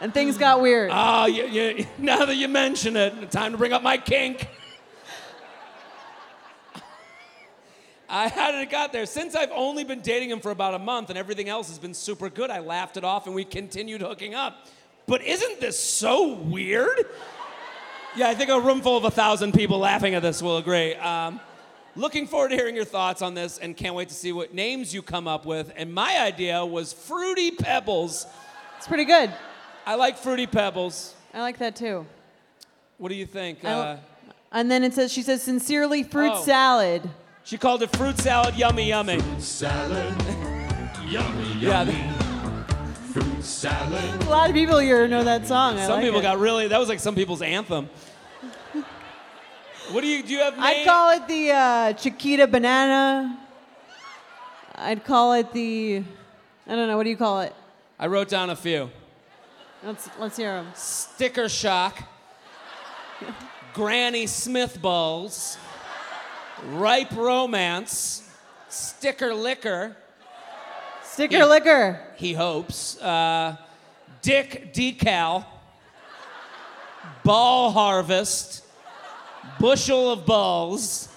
and 0.00 0.12
things 0.12 0.36
got 0.38 0.60
weird. 0.60 0.90
Oh, 0.92 1.26
you, 1.26 1.46
you, 1.46 1.86
now 1.98 2.24
that 2.24 2.36
you 2.36 2.48
mention 2.48 2.96
it, 2.96 3.30
time 3.30 3.52
to 3.52 3.58
bring 3.58 3.72
up 3.72 3.82
my 3.82 3.96
kink. 3.96 4.48
I 8.08 8.28
how 8.28 8.52
did 8.52 8.60
it 8.60 8.70
got 8.70 8.92
there? 8.92 9.06
Since 9.06 9.34
I've 9.34 9.50
only 9.52 9.84
been 9.84 10.00
dating 10.00 10.30
him 10.30 10.40
for 10.40 10.50
about 10.50 10.74
a 10.74 10.78
month 10.78 11.08
and 11.08 11.18
everything 11.18 11.48
else 11.48 11.68
has 11.68 11.78
been 11.78 11.94
super 11.94 12.28
good, 12.28 12.50
I 12.50 12.58
laughed 12.58 12.96
it 12.96 13.04
off 13.04 13.26
and 13.26 13.34
we 13.34 13.44
continued 13.44 14.02
hooking 14.02 14.34
up. 14.34 14.66
But 15.06 15.22
isn't 15.24 15.60
this 15.60 15.80
so 15.80 16.34
weird? 16.34 17.06
Yeah, 18.14 18.28
I 18.28 18.34
think 18.34 18.50
a 18.50 18.60
room 18.60 18.82
full 18.82 18.96
of 18.96 19.04
a 19.04 19.10
thousand 19.10 19.52
people 19.52 19.78
laughing 19.78 20.14
at 20.14 20.22
this 20.22 20.42
will 20.42 20.58
agree. 20.58 20.94
Um, 20.96 21.40
looking 21.96 22.26
forward 22.26 22.50
to 22.50 22.56
hearing 22.56 22.76
your 22.76 22.84
thoughts 22.84 23.22
on 23.22 23.32
this 23.34 23.56
and 23.58 23.74
can't 23.76 23.94
wait 23.94 24.08
to 24.10 24.14
see 24.14 24.32
what 24.32 24.52
names 24.52 24.92
you 24.92 25.00
come 25.02 25.26
up 25.26 25.46
with. 25.46 25.72
And 25.76 25.94
my 25.94 26.18
idea 26.20 26.64
was 26.64 26.92
Fruity 26.92 27.50
Pebbles. 27.52 28.26
It's 28.76 28.86
pretty 28.86 29.06
good. 29.06 29.32
I 29.86 29.94
like 29.94 30.18
Fruity 30.18 30.46
Pebbles. 30.46 31.14
I 31.32 31.40
like 31.40 31.58
that 31.58 31.74
too. 31.74 32.04
What 32.98 33.08
do 33.08 33.14
you 33.14 33.26
think? 33.26 33.64
I 33.64 33.68
Uh, 33.72 33.96
And 34.52 34.70
then 34.70 34.84
it 34.84 34.92
says, 34.92 35.10
she 35.10 35.22
says, 35.22 35.42
sincerely, 35.42 36.02
fruit 36.02 36.32
Oh. 36.34 36.42
salad. 36.44 37.08
She 37.44 37.56
called 37.56 37.82
it 37.82 37.96
fruit 37.96 38.18
salad, 38.18 38.54
yummy, 38.56 38.88
yummy. 38.88 39.18
Salad, 39.38 40.14
yummy, 41.08 41.52
yummy. 41.58 41.92
th- 41.92 42.21
Fruit 43.12 43.44
salad. 43.44 44.22
A 44.22 44.30
lot 44.30 44.48
of 44.48 44.54
people 44.54 44.78
here 44.78 45.06
know 45.06 45.22
that 45.24 45.46
song. 45.46 45.76
I 45.78 45.82
some 45.82 45.96
like 45.96 46.04
people 46.04 46.20
it. 46.20 46.22
got 46.22 46.38
really. 46.38 46.68
That 46.68 46.80
was 46.80 46.88
like 46.88 47.00
some 47.00 47.14
people's 47.14 47.42
anthem. 47.42 47.90
What 49.90 50.00
do 50.00 50.06
you 50.06 50.22
do? 50.22 50.32
You 50.32 50.38
have? 50.38 50.54
I'd 50.56 50.86
call 50.86 51.10
it 51.10 51.28
the 51.28 51.50
uh, 51.50 51.92
Chiquita 51.92 52.46
banana. 52.46 53.38
I'd 54.74 55.04
call 55.04 55.34
it 55.34 55.52
the, 55.52 56.02
I 56.66 56.74
don't 56.74 56.88
know, 56.88 56.96
what 56.96 57.04
do 57.04 57.10
you 57.10 57.16
call 57.16 57.42
it? 57.42 57.54
I 57.98 58.06
wrote 58.06 58.28
down 58.28 58.50
a 58.50 58.56
few. 58.56 58.90
Let's, 59.84 60.08
let's 60.18 60.36
hear 60.36 60.52
them. 60.52 60.68
Sticker 60.74 61.48
shock. 61.48 62.02
Granny 63.74 64.26
Smith 64.26 64.80
balls. 64.80 65.58
Ripe 66.68 67.12
romance. 67.12 68.28
Sticker 68.68 69.34
liquor. 69.34 69.96
Sticker 71.12 71.36
Yeah. 71.36 71.44
liquor. 71.44 72.00
He 72.16 72.32
hopes. 72.32 72.98
Uh, 73.00 73.56
Dick 74.22 74.72
decal. 74.72 75.44
Ball 77.22 77.70
harvest. 77.70 78.64
Bushel 79.60 80.10
of 80.10 80.24
balls. 80.24 81.08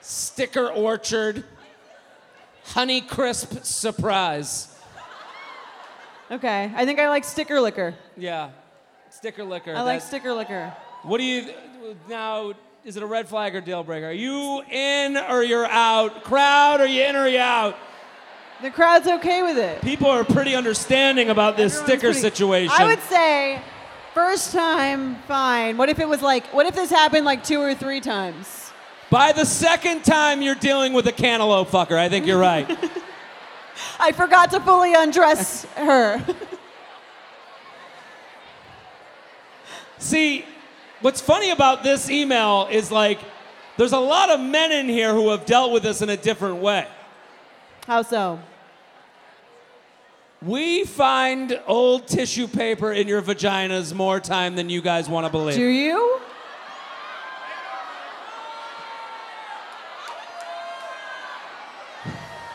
Sticker 0.00 0.68
orchard. 0.68 1.44
Honey 2.64 3.00
crisp 3.00 3.62
surprise. 3.64 4.68
Okay, 6.28 6.72
I 6.74 6.84
think 6.84 6.98
I 6.98 7.08
like 7.08 7.22
sticker 7.22 7.60
liquor. 7.60 7.94
Yeah. 8.16 8.50
Sticker 9.10 9.44
liquor. 9.44 9.72
I 9.76 9.82
like 9.82 10.00
sticker 10.00 10.32
liquor. 10.32 10.74
What 11.02 11.18
do 11.18 11.24
you 11.24 11.52
now? 12.08 12.54
Is 12.84 12.96
it 12.96 13.02
a 13.04 13.06
red 13.06 13.28
flag 13.28 13.54
or 13.54 13.60
deal 13.60 13.84
breaker? 13.84 14.06
Are 14.08 14.12
you 14.12 14.62
in 14.68 15.16
or 15.16 15.44
you're 15.44 15.66
out? 15.66 16.24
Crowd, 16.24 16.80
are 16.80 16.86
you 16.86 17.02
in 17.04 17.14
or 17.14 17.28
you 17.28 17.38
out? 17.38 17.76
The 18.62 18.70
crowd's 18.70 19.06
okay 19.06 19.42
with 19.42 19.58
it. 19.58 19.82
People 19.82 20.08
are 20.08 20.24
pretty 20.24 20.54
understanding 20.54 21.28
about 21.28 21.56
this 21.56 21.74
Everyone's 21.74 21.86
sticker 21.90 22.12
pretty- 22.12 22.20
situation. 22.20 22.74
I 22.76 22.84
would 22.86 23.02
say, 23.02 23.60
first 24.14 24.52
time, 24.52 25.16
fine. 25.28 25.76
What 25.76 25.88
if 25.90 25.98
it 25.98 26.08
was 26.08 26.22
like, 26.22 26.46
what 26.54 26.64
if 26.66 26.74
this 26.74 26.88
happened 26.90 27.26
like 27.26 27.44
two 27.44 27.60
or 27.60 27.74
three 27.74 28.00
times? 28.00 28.70
By 29.10 29.32
the 29.32 29.44
second 29.44 30.04
time 30.04 30.40
you're 30.42 30.54
dealing 30.54 30.92
with 30.94 31.06
a 31.06 31.12
cantaloupe 31.12 31.68
fucker, 31.68 31.98
I 31.98 32.08
think 32.08 32.26
you're 32.26 32.38
right. 32.38 32.66
I 34.00 34.12
forgot 34.12 34.50
to 34.52 34.60
fully 34.60 34.94
undress 34.94 35.64
her. 35.76 36.24
See, 39.98 40.44
what's 41.02 41.20
funny 41.20 41.50
about 41.50 41.82
this 41.82 42.08
email 42.10 42.68
is 42.70 42.90
like, 42.90 43.18
there's 43.76 43.92
a 43.92 43.98
lot 43.98 44.30
of 44.30 44.40
men 44.40 44.72
in 44.72 44.88
here 44.88 45.12
who 45.12 45.30
have 45.30 45.44
dealt 45.44 45.72
with 45.72 45.82
this 45.82 46.00
in 46.00 46.08
a 46.08 46.16
different 46.16 46.56
way. 46.56 46.86
How 47.86 48.02
so? 48.02 48.40
We 50.42 50.84
find 50.84 51.60
old 51.66 52.08
tissue 52.08 52.48
paper 52.48 52.92
in 52.92 53.06
your 53.06 53.22
vaginas 53.22 53.94
more 53.94 54.18
time 54.18 54.56
than 54.56 54.68
you 54.68 54.82
guys 54.82 55.08
want 55.08 55.24
to 55.24 55.30
believe. 55.30 55.56
Do 55.56 55.64
you? 55.64 56.20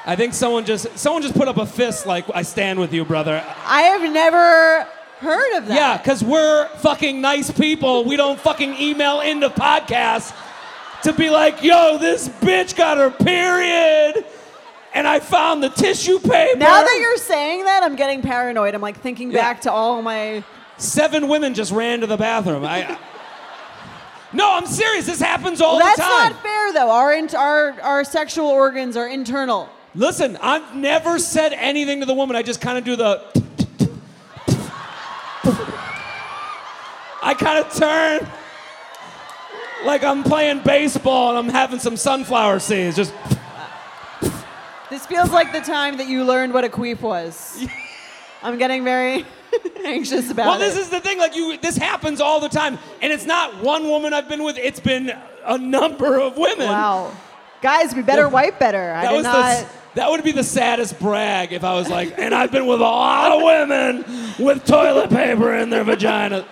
I 0.06 0.16
think 0.16 0.34
someone 0.34 0.66
just 0.66 0.98
someone 0.98 1.22
just 1.22 1.36
put 1.36 1.48
up 1.48 1.58
a 1.58 1.66
fist 1.66 2.06
like 2.06 2.26
I 2.34 2.42
stand 2.42 2.80
with 2.80 2.92
you, 2.92 3.06
brother. 3.06 3.42
I 3.66 3.84
have 3.84 4.12
never 4.12 4.88
heard 5.20 5.58
of 5.58 5.68
that. 5.68 5.76
Yeah, 5.76 5.98
because 5.98 6.24
we're 6.24 6.68
fucking 6.80 7.22
nice 7.22 7.50
people. 7.52 8.04
We 8.04 8.18
don't 8.18 8.40
fucking 8.40 8.76
email 8.82 9.22
into 9.22 9.50
podcasts 9.50 10.36
to 11.04 11.14
be 11.14 11.30
like, 11.30 11.64
yo, 11.64 11.98
this 11.98 12.28
bitch 12.28 12.76
got 12.76 12.98
her 12.98 13.12
period, 13.12 14.26
and 14.94 15.08
I 15.08 15.20
found 15.20 15.64
the 15.64 15.70
tissue 15.70 16.20
paper. 16.20 16.60
Now 16.60 16.84
that 16.84 16.98
you're 17.00 17.18
saying 17.18 17.66
that, 17.66 17.84
I'm 17.84 17.96
getting 17.96 18.22
paranoid. 18.22 18.76
I'm 18.76 18.82
like 18.82 19.00
thinking 19.00 19.32
Yeah. 19.32 19.42
back 19.42 19.62
to 19.62 19.72
all 19.72 20.02
my. 20.02 20.44
Seven 20.78 21.28
women 21.28 21.54
just 21.54 21.72
ran 21.72 22.02
to 22.02 22.08
the 22.08 22.18
bathroom. 22.18 22.66
I. 22.66 22.98
No, 24.34 24.50
I'm 24.54 24.66
serious. 24.66 25.08
This 25.08 25.20
happens 25.20 25.60
all 25.60 25.76
Well, 25.76 25.94
the 25.94 26.02
time. 26.02 26.10
That's 26.10 26.34
not 26.36 26.42
fair, 26.42 26.72
though. 26.72 26.90
Our, 26.90 27.12
int- 27.14 27.36
our 27.36 27.72
our 27.82 28.06
sexual 28.06 28.48
organs 28.48 28.96
are 28.96 29.06
internal. 29.10 29.68
Listen, 29.94 30.38
I've 30.42 30.74
never 30.74 31.20
said 31.20 31.52
anything 31.52 32.00
to 32.00 32.06
the 32.06 32.14
woman. 32.14 32.38
I 32.38 32.42
just 32.42 32.62
kind 32.62 32.78
of 32.78 32.86
do 32.86 32.96
the. 32.96 33.22
I 37.24 37.34
kind 37.38 37.64
of 37.66 37.74
turn 37.76 38.28
like 39.86 40.04
I'm 40.04 40.24
playing 40.24 40.62
baseball 40.64 41.30
and 41.30 41.38
I'm 41.40 41.50
having 41.54 41.80
some 41.80 41.98
sunflower 41.98 42.60
seeds. 42.60 42.96
Just 42.96 43.14
This 44.92 45.06
feels 45.06 45.32
like 45.32 45.54
the 45.54 45.62
time 45.62 46.00
that 46.00 46.08
you 46.10 46.26
learned 46.26 46.54
what 46.54 46.66
a 46.66 46.70
queef 46.70 47.00
was. 47.00 47.66
I'm 48.44 48.58
getting 48.58 48.84
very 48.84 49.26
anxious 49.86 50.30
about 50.30 50.48
well, 50.48 50.56
it. 50.56 50.60
Well, 50.60 50.70
this 50.70 50.78
is 50.78 50.90
the 50.90 51.00
thing. 51.00 51.18
Like 51.18 51.34
you, 51.34 51.58
this 51.58 51.78
happens 51.78 52.20
all 52.20 52.42
the 52.42 52.50
time, 52.50 52.78
and 53.02 53.14
it's 53.14 53.26
not 53.26 53.64
one 53.64 53.86
woman 53.86 54.14
I've 54.14 54.28
been 54.28 54.44
with. 54.44 54.58
It's 54.58 54.82
been 54.82 55.18
a 55.46 55.58
number 55.58 56.20
of 56.20 56.36
women. 56.36 56.68
wow, 56.68 57.16
guys, 57.62 57.96
we 57.96 58.02
better 58.02 58.28
wipe 58.28 58.60
better. 58.60 58.92
I 58.92 59.04
That 59.04 59.10
did 59.12 59.16
was 59.16 59.24
not. 59.24 59.60
the. 59.60 59.68
That 59.96 60.10
would 60.10 60.26
be 60.26 60.34
the 60.34 60.44
saddest 60.44 61.00
brag 61.00 61.54
if 61.54 61.64
I 61.64 61.74
was 61.76 61.90
like, 61.90 62.14
and 62.18 62.36
I've 62.36 62.52
been 62.52 62.66
with 62.68 62.82
a 62.82 62.84
lot 62.84 63.32
of 63.32 63.44
women 63.44 64.36
with 64.40 64.66
toilet 64.66 65.10
paper 65.10 65.56
in 65.56 65.70
their 65.70 65.86
vagina. 65.86 66.46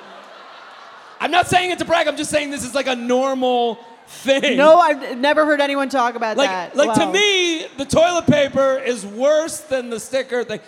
I'm 1.20 1.32
not 1.32 1.48
saying 1.48 1.72
it 1.72 1.80
to 1.80 1.86
brag. 1.86 2.08
I'm 2.08 2.16
just 2.16 2.32
saying 2.32 2.52
this 2.52 2.64
is 2.64 2.74
like 2.74 2.88
a 2.88 2.96
normal 2.96 3.80
thing. 4.10 4.58
no, 4.58 4.78
I've 4.80 5.18
never 5.18 5.46
heard 5.46 5.62
anyone 5.62 5.88
talk 5.90 6.16
about 6.16 6.36
like, 6.38 6.50
that. 6.50 6.76
like 6.76 6.94
to 6.96 7.12
me, 7.12 7.68
the 7.78 7.86
toilet 7.86 8.26
paper 8.28 8.78
is 8.78 9.06
worse 9.06 9.60
than 9.62 9.90
the 9.90 10.00
sticker 10.00 10.44
thing. 10.44 10.60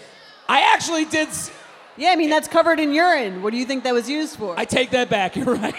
I 0.48 0.74
actually 0.74 1.06
did. 1.06 1.30
s- 1.30 1.52
Yeah, 1.98 2.10
I 2.12 2.16
mean 2.16 2.30
that's 2.30 2.48
covered 2.48 2.80
in 2.80 2.94
urine. 2.94 3.42
What 3.42 3.52
do 3.52 3.58
you 3.58 3.66
think 3.66 3.84
that 3.84 3.94
was 3.94 4.10
used 4.10 4.38
for? 4.38 4.58
I 4.58 4.66
take 4.66 4.92
that 4.92 5.10
back. 5.10 5.36
You're 5.38 5.56
right. 5.56 5.76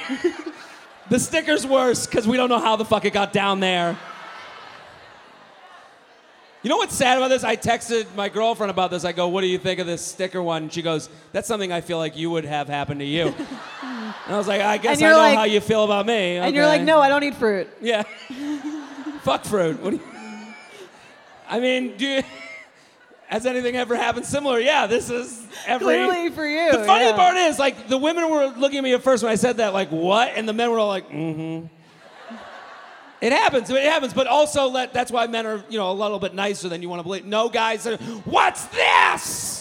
the 1.09 1.19
sticker's 1.19 1.67
worse 1.67 2.07
because 2.07 2.27
we 2.27 2.37
don't 2.37 2.49
know 2.49 2.59
how 2.59 2.77
the 2.77 2.85
fuck 2.85 3.05
it 3.05 3.13
got 3.13 3.33
down 3.33 3.61
there. 3.61 3.99
You 6.63 6.69
know 6.71 6.77
what's 6.77 6.95
sad 6.95 7.17
about 7.19 7.29
this? 7.29 7.43
I 7.43 7.57
texted 7.57 8.07
my 8.15 8.29
girlfriend 8.29 8.71
about 8.71 8.91
this. 8.93 9.05
I 9.05 9.11
go, 9.13 9.27
"What 9.29 9.41
do 9.41 9.49
you 9.49 9.59
think 9.59 9.81
of 9.81 9.87
this 9.87 10.01
sticker 10.05 10.41
one?" 10.41 10.69
She 10.69 10.81
goes, 10.81 11.09
"That's 11.33 11.49
something 11.49 11.73
I 11.73 11.81
feel 11.81 11.99
like 11.99 12.17
you 12.17 12.31
would 12.31 12.45
have 12.45 12.69
happen 12.69 12.99
to 13.01 13.05
you." 13.05 13.35
And 14.27 14.35
I 14.35 14.39
was 14.39 14.49
like, 14.49 14.61
"I 14.61 14.79
guess 14.79 15.03
I 15.03 15.09
know 15.09 15.17
like- 15.17 15.37
how 15.37 15.45
you 15.45 15.61
feel 15.61 15.85
about 15.85 16.07
me." 16.07 16.37
and 16.39 16.55
you're 16.55 16.67
like, 16.67 16.83
no, 16.83 17.01
I 17.01 17.09
don't 17.09 17.23
eat 17.25 17.35
fruit. 17.35 17.69
Yeah. 17.81 18.03
Fuck 19.23 19.45
fruit. 19.45 19.81
What 19.81 19.91
do 19.91 19.97
you, 19.97 20.03
I 21.49 21.61
mean, 21.61 21.97
do 21.97 22.07
you, 22.07 22.23
has 23.27 23.47
anything 23.47 23.77
ever 23.77 23.95
happened 23.95 24.27
similar? 24.27 24.59
Yeah, 24.59 24.87
this 24.87 25.11
is 25.11 25.47
every. 25.67 25.85
Clearly 25.85 26.31
for 26.31 26.47
you. 26.47 26.73
The 26.73 26.85
funny 26.85 27.07
yeah. 27.07 27.17
part 27.17 27.37
is, 27.37 27.59
like, 27.59 27.89
the 27.89 27.99
women 27.99 28.31
were 28.31 28.47
looking 28.49 28.79
at 28.79 28.85
me 28.85 28.95
at 28.95 29.03
first 29.03 29.23
when 29.23 29.31
I 29.31 29.37
said 29.37 29.59
that, 29.59 29.73
like, 29.73 29.91
what? 29.91 30.33
And 30.35 30.49
the 30.49 30.53
men 30.53 30.71
were 30.71 30.79
all 30.79 30.89
like, 30.89 31.09
mm-hmm. 31.09 31.67
It 33.23 33.33
happens. 33.33 33.71
It 33.71 33.85
happens. 33.85 34.13
But 34.13 34.27
also, 34.27 34.67
let, 34.67 34.93
that's 34.93 35.13
why 35.13 35.29
men 35.29 35.47
are, 35.47 35.65
you 35.69 35.79
know, 35.79 35.93
a 35.93 35.95
little 35.95 36.19
bit 36.19 36.35
nicer 36.35 36.69
than 36.69 36.83
you 36.83 36.89
want 36.89 36.99
to 36.99 37.05
believe. 37.05 37.25
No 37.25 37.49
guys, 37.49 37.87
are, 37.87 37.97
what's 38.25 38.65
this? 38.67 39.52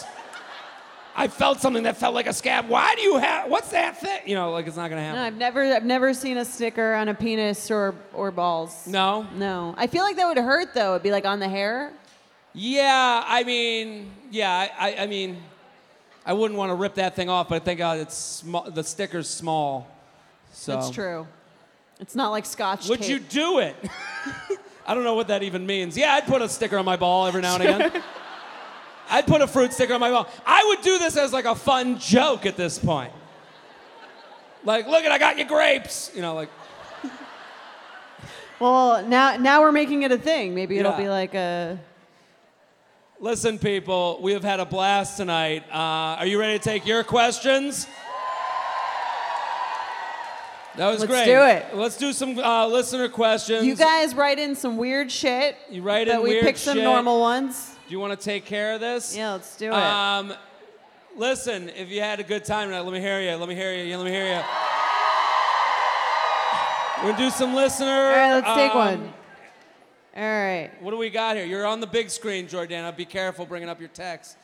I 1.16 1.28
felt 1.28 1.60
something 1.60 1.84
that 1.84 1.98
felt 1.98 2.14
like 2.14 2.28
a 2.28 2.34
scab. 2.34 2.70
Why 2.70 2.96
do 2.96 3.02
you 3.02 3.18
have? 3.18 3.50
What's 3.50 3.70
that 3.72 4.00
thing? 4.00 4.22
You 4.26 4.36
know, 4.36 4.52
like 4.52 4.68
it's 4.68 4.78
not 4.78 4.90
gonna 4.90 5.02
happen. 5.02 5.20
No, 5.20 5.26
I've 5.26 5.38
never, 5.38 5.64
I've 5.64 5.86
never 5.86 6.14
seen 6.14 6.38
a 6.38 6.46
sticker 6.46 6.94
on 6.94 7.10
a 7.10 7.14
penis 7.14 7.70
or 7.70 7.96
or 8.14 8.32
balls. 8.32 8.88
no. 8.88 9.28
No, 9.36 9.76
I 9.78 9.88
feel 9.88 10.04
like 10.04 10.16
that 10.16 10.28
would 10.28 10.38
hurt 10.38 10.74
though. 10.74 10.92
It'd 10.94 11.04
be 11.04 11.12
like 11.12 11.26
on 11.26 11.40
the 11.40 11.50
hair. 11.50 11.92
Yeah, 12.54 13.24
I 13.26 13.44
mean, 13.44 14.12
yeah, 14.30 14.52
I, 14.52 14.92
I, 14.92 15.04
I 15.04 15.08
mean, 15.08 15.42
I 16.26 16.34
wouldn't 16.34 16.58
want 16.58 16.70
to 16.70 16.76
rip 16.76 16.96
that 16.96 17.16
thing 17.16 17.30
off, 17.30 17.48
but 17.50 17.62
I 17.62 17.66
think 17.66 17.80
uh, 17.80 17.98
it's 18.00 18.18
small. 18.18 18.70
The 18.70 18.84
sticker's 18.84 19.30
small, 19.30 19.88
so 20.52 20.74
That's 20.74 20.90
true. 20.90 21.28
It's 22.00 22.16
not 22.16 22.32
like 22.32 22.46
Scotch. 22.46 22.90
Would 22.90 23.02
tape. 23.02 23.10
you 23.10 23.20
do 23.20 23.60
it? 23.60 23.76
I 24.88 24.94
don't 24.94 25.04
know 25.04 25.14
what 25.14 25.28
that 25.28 25.44
even 25.44 25.66
means. 25.66 25.96
Yeah, 25.96 26.14
I'd 26.14 26.26
put 26.26 26.42
a 26.42 26.50
sticker 26.50 26.78
on 26.78 26.86
my 26.86 26.96
ball 26.96 27.28
every 27.28 27.42
now 27.42 27.56
and 27.56 27.64
again. 27.64 28.04
I'd 29.12 29.28
put 29.28 29.42
a 29.42 29.48
fruit 29.48 29.74
sticker 29.74 29.94
on 29.94 30.00
my 30.00 30.10
ball. 30.10 30.28
I 30.46 30.64
would 30.70 30.82
do 30.82 30.98
this 30.98 31.18
as 31.18 31.34
like 31.34 31.46
a 31.46 31.54
fun 31.54 32.00
joke 32.00 32.46
at 32.46 32.56
this 32.58 32.80
point. 32.80 33.12
Like, 34.64 34.88
look 34.88 35.04
at, 35.04 35.12
I 35.12 35.18
got 35.18 35.38
you 35.38 35.46
grapes. 35.46 36.12
You 36.16 36.22
know, 36.22 36.34
like, 36.34 36.50
Well, 38.60 39.06
now 39.08 39.36
now 39.38 39.62
we're 39.62 39.72
making 39.72 40.04
it 40.04 40.12
a 40.12 40.18
thing. 40.18 40.56
Maybe 40.56 40.78
it'll 40.78 40.92
Yeah. 40.92 40.98
be 40.98 41.10
like 41.10 41.34
a. 41.36 41.78
listen, 43.20 43.60
people, 43.60 44.20
we 44.22 44.34
have 44.34 44.44
had 44.44 44.60
a 44.60 44.66
blast 44.66 45.18
tonight. 45.18 45.64
Uh, 45.72 46.20
are 46.20 46.26
you 46.26 46.40
ready 46.40 46.58
to 46.58 46.64
take 46.64 46.86
your 46.86 47.04
questions? 47.04 47.88
That 50.78 50.88
was 50.88 51.04
great. 51.04 51.28
Let's 51.28 51.28
do 51.28 51.44
it. 51.44 51.76
Let's 51.78 51.98
do 51.98 52.14
some 52.14 52.40
uh, 52.40 52.66
listener 52.68 53.10
questions. 53.10 53.66
You 53.66 53.76
guys 53.76 54.16
write 54.16 54.40
in 54.40 54.56
some 54.56 54.78
weird 54.78 55.12
shit. 55.12 55.58
You 55.70 55.82
write 55.82 56.08
in. 56.08 56.16
but 56.16 56.24
we 56.24 56.40
pick 56.40 56.58
some 56.58 56.78
normal 56.78 57.20
ones. 57.20 57.71
Do 57.92 57.98
you 57.98 58.00
want 58.00 58.18
to 58.18 58.26
take 58.26 58.46
care 58.46 58.76
of 58.76 58.80
this? 58.80 59.18
Yeah, 59.18 59.34
let's 59.34 59.58
do 59.58 59.66
it. 59.66 59.74
Um, 59.74 60.34
listen, 61.18 61.68
if 61.68 61.90
you 61.90 62.00
had 62.00 62.22
a 62.22 62.24
good 62.24 62.46
time 62.46 62.70
tonight, 62.70 62.86
let 62.86 62.94
me 62.94 63.02
hear 63.02 63.20
you. 63.20 63.36
Let 63.36 63.50
me 63.50 63.54
hear 63.54 63.74
you. 63.74 63.98
Let 63.98 64.06
me 64.06 64.12
hear 64.12 64.28
you. 64.28 64.42
We're 67.04 67.12
gonna 67.12 67.26
do 67.26 67.30
some 67.32 67.54
listener. 67.54 67.88
All 67.88 68.16
right, 68.16 68.34
let's 68.36 68.48
take 68.56 68.72
um, 68.72 68.78
one. 68.78 69.14
All 70.16 70.24
right, 70.24 70.72
What 70.80 70.92
do 70.92 70.98
we 70.98 71.10
got 71.10 71.36
here? 71.36 71.44
You're 71.44 71.66
on 71.66 71.82
the 71.82 71.88
big 71.88 72.10
screen, 72.10 72.48
Jordana. 72.48 72.96
Be 72.96 73.04
careful 73.04 73.46
bringing 73.46 73.68
up 73.68 73.82
your 73.82 73.90
text. 73.90 74.38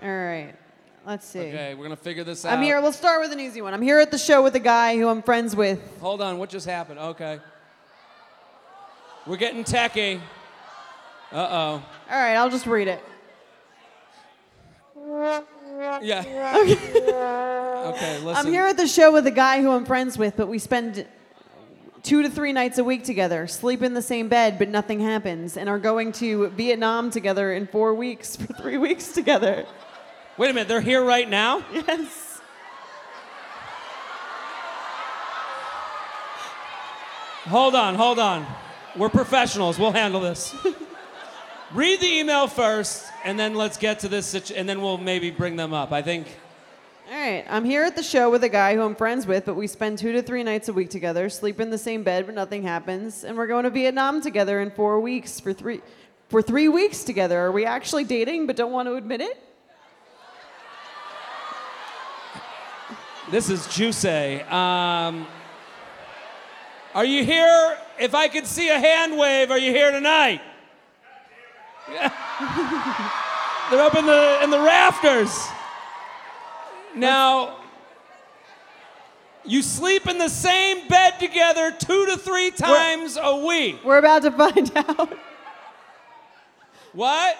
all 0.00 0.08
right. 0.08 0.54
Let's 1.04 1.26
see. 1.26 1.40
Okay, 1.40 1.74
we're 1.74 1.82
gonna 1.82 1.96
figure 1.96 2.22
this 2.22 2.44
out. 2.44 2.56
I'm 2.56 2.62
here. 2.62 2.80
We'll 2.80 2.92
start 2.92 3.22
with 3.22 3.32
an 3.32 3.40
easy 3.40 3.60
one. 3.60 3.74
I'm 3.74 3.82
here 3.82 3.98
at 3.98 4.12
the 4.12 4.18
show 4.18 4.40
with 4.40 4.54
a 4.54 4.60
guy 4.60 4.96
who 4.96 5.08
I'm 5.08 5.22
friends 5.22 5.56
with. 5.56 5.80
Hold 6.00 6.22
on, 6.22 6.38
what 6.38 6.48
just 6.48 6.68
happened? 6.68 7.00
Okay. 7.00 7.40
We're 9.26 9.36
getting 9.36 9.64
techie. 9.64 10.20
Uh 11.32 11.48
oh. 11.50 11.84
All 12.10 12.20
right, 12.20 12.34
I'll 12.34 12.50
just 12.50 12.66
read 12.66 12.88
it. 12.88 13.02
Yeah. 16.02 16.22
Okay. 17.86 18.18
listen. 18.20 18.46
I'm 18.46 18.46
here 18.46 18.66
at 18.66 18.76
the 18.76 18.86
show 18.86 19.12
with 19.12 19.26
a 19.26 19.30
guy 19.30 19.62
who 19.62 19.70
I'm 19.70 19.84
friends 19.84 20.16
with, 20.16 20.36
but 20.36 20.46
we 20.46 20.58
spend 20.58 21.06
two 22.02 22.22
to 22.22 22.30
three 22.30 22.52
nights 22.52 22.78
a 22.78 22.84
week 22.84 23.04
together, 23.04 23.46
sleep 23.46 23.82
in 23.82 23.94
the 23.94 24.02
same 24.02 24.28
bed, 24.28 24.58
but 24.58 24.68
nothing 24.68 25.00
happens, 25.00 25.56
and 25.56 25.68
are 25.68 25.78
going 25.78 26.12
to 26.12 26.48
Vietnam 26.50 27.10
together 27.10 27.52
in 27.52 27.66
four 27.66 27.94
weeks 27.94 28.36
for 28.36 28.52
three 28.52 28.76
weeks 28.76 29.12
together. 29.12 29.66
Wait 30.36 30.50
a 30.50 30.54
minute, 30.54 30.68
they're 30.68 30.80
here 30.80 31.04
right 31.04 31.28
now? 31.28 31.64
Yes. 31.72 32.40
Hold 37.44 37.74
on, 37.74 37.94
hold 37.96 38.18
on. 38.18 38.46
We're 38.96 39.08
professionals. 39.08 39.78
We'll 39.78 39.92
handle 39.92 40.20
this. 40.20 40.54
Read 41.74 42.00
the 42.00 42.18
email 42.18 42.48
first, 42.48 43.06
and 43.24 43.40
then 43.40 43.54
let's 43.54 43.78
get 43.78 44.00
to 44.00 44.08
this, 44.08 44.26
situ- 44.26 44.52
and 44.54 44.68
then 44.68 44.82
we'll 44.82 44.98
maybe 44.98 45.30
bring 45.30 45.56
them 45.56 45.72
up. 45.72 45.90
I 45.90 46.02
think. 46.02 46.26
All 47.10 47.18
right, 47.18 47.46
I'm 47.48 47.64
here 47.64 47.82
at 47.84 47.96
the 47.96 48.02
show 48.02 48.30
with 48.30 48.44
a 48.44 48.48
guy 48.50 48.74
who 48.74 48.82
I'm 48.82 48.94
friends 48.94 49.26
with, 49.26 49.46
but 49.46 49.54
we 49.54 49.66
spend 49.66 49.96
two 49.96 50.12
to 50.12 50.20
three 50.20 50.42
nights 50.42 50.68
a 50.68 50.72
week 50.74 50.90
together, 50.90 51.30
sleep 51.30 51.60
in 51.60 51.70
the 51.70 51.78
same 51.78 52.02
bed, 52.02 52.26
but 52.26 52.34
nothing 52.34 52.62
happens, 52.62 53.24
and 53.24 53.38
we're 53.38 53.46
going 53.46 53.64
to 53.64 53.70
Vietnam 53.70 54.20
together 54.20 54.60
in 54.60 54.70
four 54.70 55.00
weeks 55.00 55.40
for 55.40 55.54
three 55.54 55.80
for 56.28 56.42
three 56.42 56.68
weeks 56.68 57.04
together. 57.04 57.38
Are 57.38 57.52
we 57.52 57.64
actually 57.64 58.04
dating 58.04 58.46
but 58.46 58.54
don't 58.54 58.72
want 58.72 58.88
to 58.88 58.96
admit 58.96 59.22
it? 59.22 59.42
This 63.30 63.48
is 63.48 63.66
Juice. 63.68 64.04
Um, 64.04 65.26
are 66.94 67.04
you 67.06 67.24
here? 67.24 67.78
If 67.98 68.14
I 68.14 68.28
could 68.28 68.46
see 68.46 68.68
a 68.68 68.78
hand 68.78 69.16
wave, 69.16 69.50
are 69.50 69.58
you 69.58 69.70
here 69.70 69.90
tonight? 69.90 70.42
They're 73.70 73.80
up 73.82 73.94
in 73.96 74.06
the 74.06 74.40
in 74.42 74.50
the 74.50 74.58
rafters. 74.60 75.48
Now, 76.94 77.56
you 79.44 79.62
sleep 79.62 80.06
in 80.06 80.18
the 80.18 80.28
same 80.28 80.86
bed 80.88 81.18
together 81.18 81.72
two 81.72 82.06
to 82.06 82.16
three 82.16 82.50
times 82.50 83.18
a 83.20 83.36
week. 83.44 83.78
We're 83.84 83.98
about 83.98 84.22
to 84.22 84.30
find 84.30 84.70
out. 84.76 85.18
What? 86.92 87.36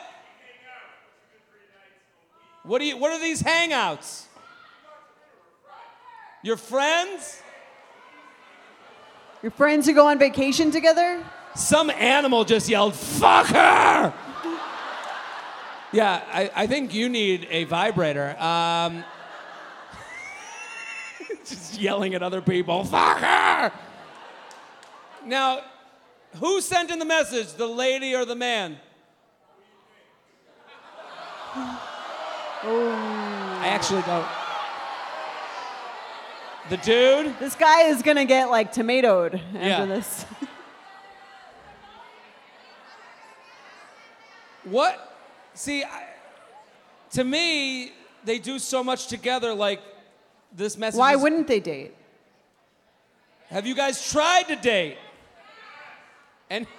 What 2.64 2.78
do 2.78 2.86
you? 2.86 2.96
What 2.96 3.12
are 3.12 3.20
these 3.20 3.42
hangouts? 3.42 4.24
Your 6.42 6.56
friends? 6.56 7.40
Your 9.42 9.50
friends 9.52 9.86
who 9.86 9.92
go 9.92 10.06
on 10.08 10.18
vacation 10.18 10.70
together? 10.70 11.24
Some 11.54 11.90
animal 11.90 12.44
just 12.44 12.68
yelled, 12.68 12.94
"Fuck 12.94 13.46
her!" 13.48 14.14
Yeah, 15.92 16.22
I, 16.32 16.50
I 16.54 16.66
think 16.66 16.94
you 16.94 17.08
need 17.08 17.46
a 17.50 17.64
vibrator. 17.64 18.36
Um, 18.40 19.04
just 21.44 21.78
yelling 21.80 22.14
at 22.14 22.22
other 22.22 22.40
people, 22.40 22.84
"Fuck 22.84 23.18
her!" 23.18 23.72
Now, 25.26 25.60
who 26.40 26.60
sent 26.60 26.90
in 26.90 26.98
the 26.98 27.04
message, 27.04 27.52
the 27.54 27.66
lady 27.66 28.14
or 28.14 28.24
the 28.24 28.34
man? 28.36 28.78
I 32.64 33.64
actually 33.64 34.02
don't. 34.02 34.26
The 36.70 36.76
dude? 36.78 37.38
This 37.40 37.56
guy 37.56 37.82
is 37.88 38.02
gonna 38.02 38.24
get 38.24 38.48
like 38.48 38.72
tomatoed 38.72 39.34
after 39.34 39.58
Yeah. 39.58 39.84
this. 39.86 40.24
What? 44.64 45.11
See, 45.54 45.84
I, 45.84 46.06
to 47.12 47.24
me, 47.24 47.92
they 48.24 48.38
do 48.38 48.58
so 48.58 48.82
much 48.82 49.06
together. 49.08 49.54
Like 49.54 49.80
this 50.54 50.76
message. 50.76 50.98
Why 50.98 51.14
is- 51.14 51.22
wouldn't 51.22 51.46
they 51.46 51.60
date? 51.60 51.94
Have 53.48 53.66
you 53.66 53.74
guys 53.74 54.10
tried 54.10 54.44
to 54.48 54.56
date? 54.56 54.96
And 56.48 56.66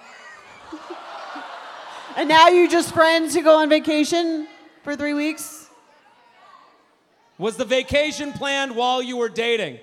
And 2.16 2.28
now 2.28 2.48
you 2.48 2.68
just 2.68 2.92
friends 2.94 3.34
who 3.34 3.42
go 3.42 3.58
on 3.58 3.68
vacation 3.68 4.46
for 4.82 4.94
three 4.96 5.14
weeks? 5.14 5.62
was 7.38 7.56
the 7.56 7.64
vacation 7.64 8.32
planned 8.32 8.76
while 8.76 9.02
you 9.02 9.16
were 9.16 9.28
dating? 9.28 9.78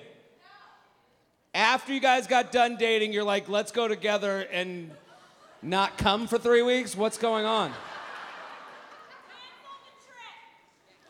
After 1.54 1.92
you 1.92 2.00
guys 2.00 2.26
got 2.26 2.50
done 2.50 2.76
dating, 2.76 3.12
you're 3.12 3.24
like, 3.24 3.46
let's 3.50 3.72
go 3.72 3.86
together 3.86 4.40
and 4.50 4.90
not 5.60 5.98
come 5.98 6.26
for 6.26 6.38
three 6.38 6.62
weeks? 6.62 6.96
What's 6.96 7.18
going 7.18 7.44
on? 7.44 7.70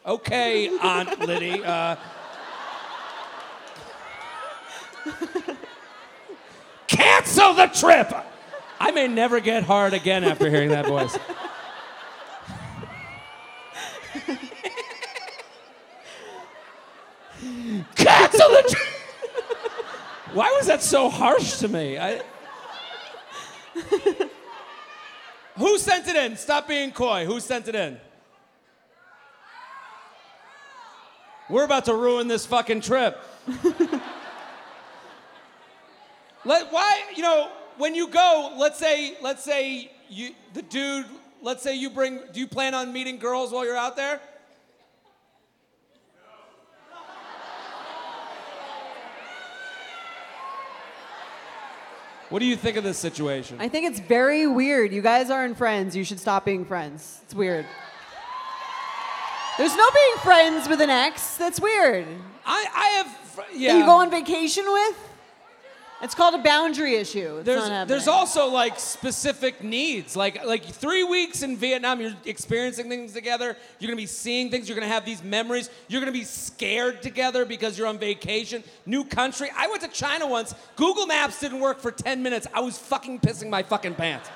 Okay, 0.05 0.69
Aunt 0.79 1.21
Liddy. 1.21 1.63
Uh, 1.63 1.95
cancel 6.89 7.55
the 7.55 7.67
trip! 7.69 8.13
I 8.81 8.91
may 8.91 9.07
never 9.07 9.39
get 9.39 9.63
hard 9.63 9.95
again 9.95 10.25
after 10.25 10.51
hearing 10.51 10.71
that 10.71 10.87
voice. 10.87 11.17
Cancel 17.95 18.49
the 18.51 18.65
trip! 18.69 18.89
Why 20.33 20.53
was 20.59 20.67
that 20.67 20.83
so 20.83 21.09
harsh 21.09 21.59
to 21.59 21.69
me? 21.69 21.97
I... 21.97 22.23
Who 25.59 25.79
sent 25.79 26.09
it 26.09 26.17
in? 26.17 26.37
Stop 26.37 26.67
being 26.67 26.91
coy. 26.91 27.25
Who 27.25 27.39
sent 27.39 27.69
it 27.69 27.77
in? 27.77 28.01
We're 31.49 31.65
about 31.65 31.87
to 31.87 31.95
ruin 31.95 32.29
this 32.29 32.47
fucking 32.47 32.83
trip. 32.83 33.19
Let, 36.45 36.73
why, 36.73 37.03
you 37.15 37.23
know, 37.23 37.51
when 37.77 37.95
you 37.95 38.09
go, 38.09 38.55
let's 38.57 38.79
say, 38.79 39.17
let's 39.21 39.43
say 39.45 39.91
you, 40.09 40.31
the 40.55 40.63
dude, 40.63 41.07
let's 41.41 41.63
say 41.63 41.77
you 41.77 41.91
bring, 41.91 42.21
do 42.33 42.41
you 42.41 42.47
plan 42.47 42.75
on 42.75 42.93
meeting 42.93 43.19
girls 43.19 43.53
while 43.53 43.65
you're 43.65 43.77
out 43.77 43.97
there? 43.97 44.21
What 52.29 52.39
do 52.39 52.47
you 52.47 52.57
think 52.57 52.79
of 52.79 52.85
this 52.85 52.97
situation? 52.97 53.59
I 53.61 53.69
think 53.69 53.85
it's 53.91 54.01
very 54.01 54.47
weird. 54.47 54.91
You 54.91 55.03
guys 55.03 55.29
aren't 55.29 55.59
friends. 55.59 55.95
You 55.95 56.03
should 56.03 56.19
stop 56.19 56.47
being 56.47 56.65
friends. 56.65 57.21
It's 57.25 57.35
weird. 57.35 57.67
There's 59.59 59.77
no 59.77 59.87
being 59.95 60.17
friends 60.23 60.69
with 60.69 60.81
an 60.81 60.91
ex. 60.91 61.37
That's 61.37 61.61
weird. 61.61 62.07
I, 62.47 62.67
I 62.75 62.89
have, 63.03 63.47
yeah. 63.55 63.73
That 63.73 63.79
you 63.81 63.85
go 63.85 63.93
on 63.93 64.11
vacation 64.11 64.65
with? 64.67 65.09
It's 66.03 66.17
called 66.17 66.35
a 66.35 66.43
boundary 66.43 66.97
issue. 66.97 67.37
It's 67.37 67.47
there's 67.47 67.89
there's 67.89 68.09
also 68.09 68.49
like 68.49 68.81
specific 68.81 69.63
needs. 69.63 70.17
Like 70.17 70.45
like 70.45 70.65
three 70.65 71.05
weeks 71.05 71.43
in 71.43 71.57
Vietnam, 71.57 72.01
you're 72.01 72.15
experiencing 72.25 72.89
things 72.89 73.13
together. 73.13 73.57
You're 73.79 73.89
gonna 73.89 73.97
be 73.97 74.07
seeing 74.07 74.51
things. 74.51 74.69
You're 74.69 74.75
gonna 74.75 74.89
have 74.89 75.05
these 75.05 75.23
memories. 75.23 75.71
You're 75.87 76.01
gonna 76.01 76.11
be 76.11 76.25
scared 76.25 77.03
together 77.03 77.45
because 77.45 77.79
you're 77.79 77.87
on 77.87 77.99
vacation. 77.99 78.65
New 78.85 79.05
country. 79.05 79.49
I 79.57 79.69
went 79.69 79.83
to 79.83 79.89
China 79.89 80.27
once. 80.27 80.57
Google 80.75 81.07
Maps 81.07 81.39
didn't 81.39 81.61
work 81.61 81.79
for 81.79 81.93
10 81.93 82.21
minutes. 82.21 82.49
I 82.53 82.61
was 82.61 82.77
fucking 82.79 83.21
pissing 83.21 83.49
my 83.49 83.63
fucking 83.63 83.95
pants. 83.95 84.29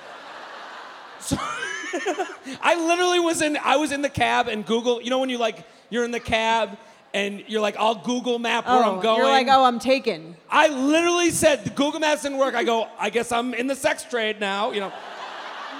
So 1.26 1.36
I 2.62 2.76
literally 2.78 3.18
was 3.18 3.42
in 3.42 3.56
I 3.56 3.76
was 3.76 3.90
in 3.90 4.00
the 4.00 4.08
cab 4.08 4.48
and 4.48 4.64
Google. 4.64 5.02
You 5.02 5.10
know 5.10 5.18
when 5.18 5.28
you 5.28 5.38
like 5.38 5.66
you're 5.90 6.04
in 6.04 6.12
the 6.12 6.20
cab 6.20 6.78
and 7.12 7.42
you're 7.48 7.60
like 7.60 7.76
I'll 7.78 7.96
Google 7.96 8.38
Map 8.38 8.66
where 8.66 8.76
oh, 8.76 8.94
I'm 8.94 9.02
going. 9.02 9.18
You're 9.18 9.26
like, 9.26 9.48
oh, 9.48 9.64
I'm 9.64 9.80
taken. 9.80 10.36
I 10.48 10.68
literally 10.68 11.30
said 11.30 11.64
the 11.64 11.70
Google 11.70 11.98
Maps 11.98 12.22
didn't 12.22 12.38
work. 12.38 12.54
I 12.54 12.62
go, 12.62 12.88
I 12.98 13.10
guess 13.10 13.32
I'm 13.32 13.54
in 13.54 13.66
the 13.66 13.74
sex 13.74 14.04
trade 14.04 14.38
now, 14.38 14.70
you 14.70 14.80
know. 14.80 14.92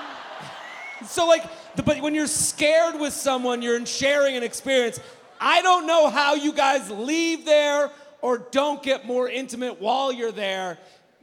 so 1.07 1.27
like, 1.27 1.45
the, 1.77 1.83
but 1.83 2.01
when 2.01 2.15
you're 2.15 2.27
scared 2.27 2.99
with 2.99 3.13
someone, 3.13 3.63
you're 3.63 3.77
in 3.77 3.85
sharing 3.85 4.37
an 4.37 4.43
experience. 4.43 4.99
I 5.41 5.63
don't 5.63 5.87
know 5.87 6.09
how 6.09 6.35
you 6.35 6.53
guys 6.53 6.91
leave 6.91 7.45
there 7.45 7.91
or 8.21 8.39
don't 8.39 8.83
get 8.83 9.07
more 9.07 9.29
intimate 9.29 9.81
while 9.81 10.11
you're 10.11 10.33
there. 10.33 10.79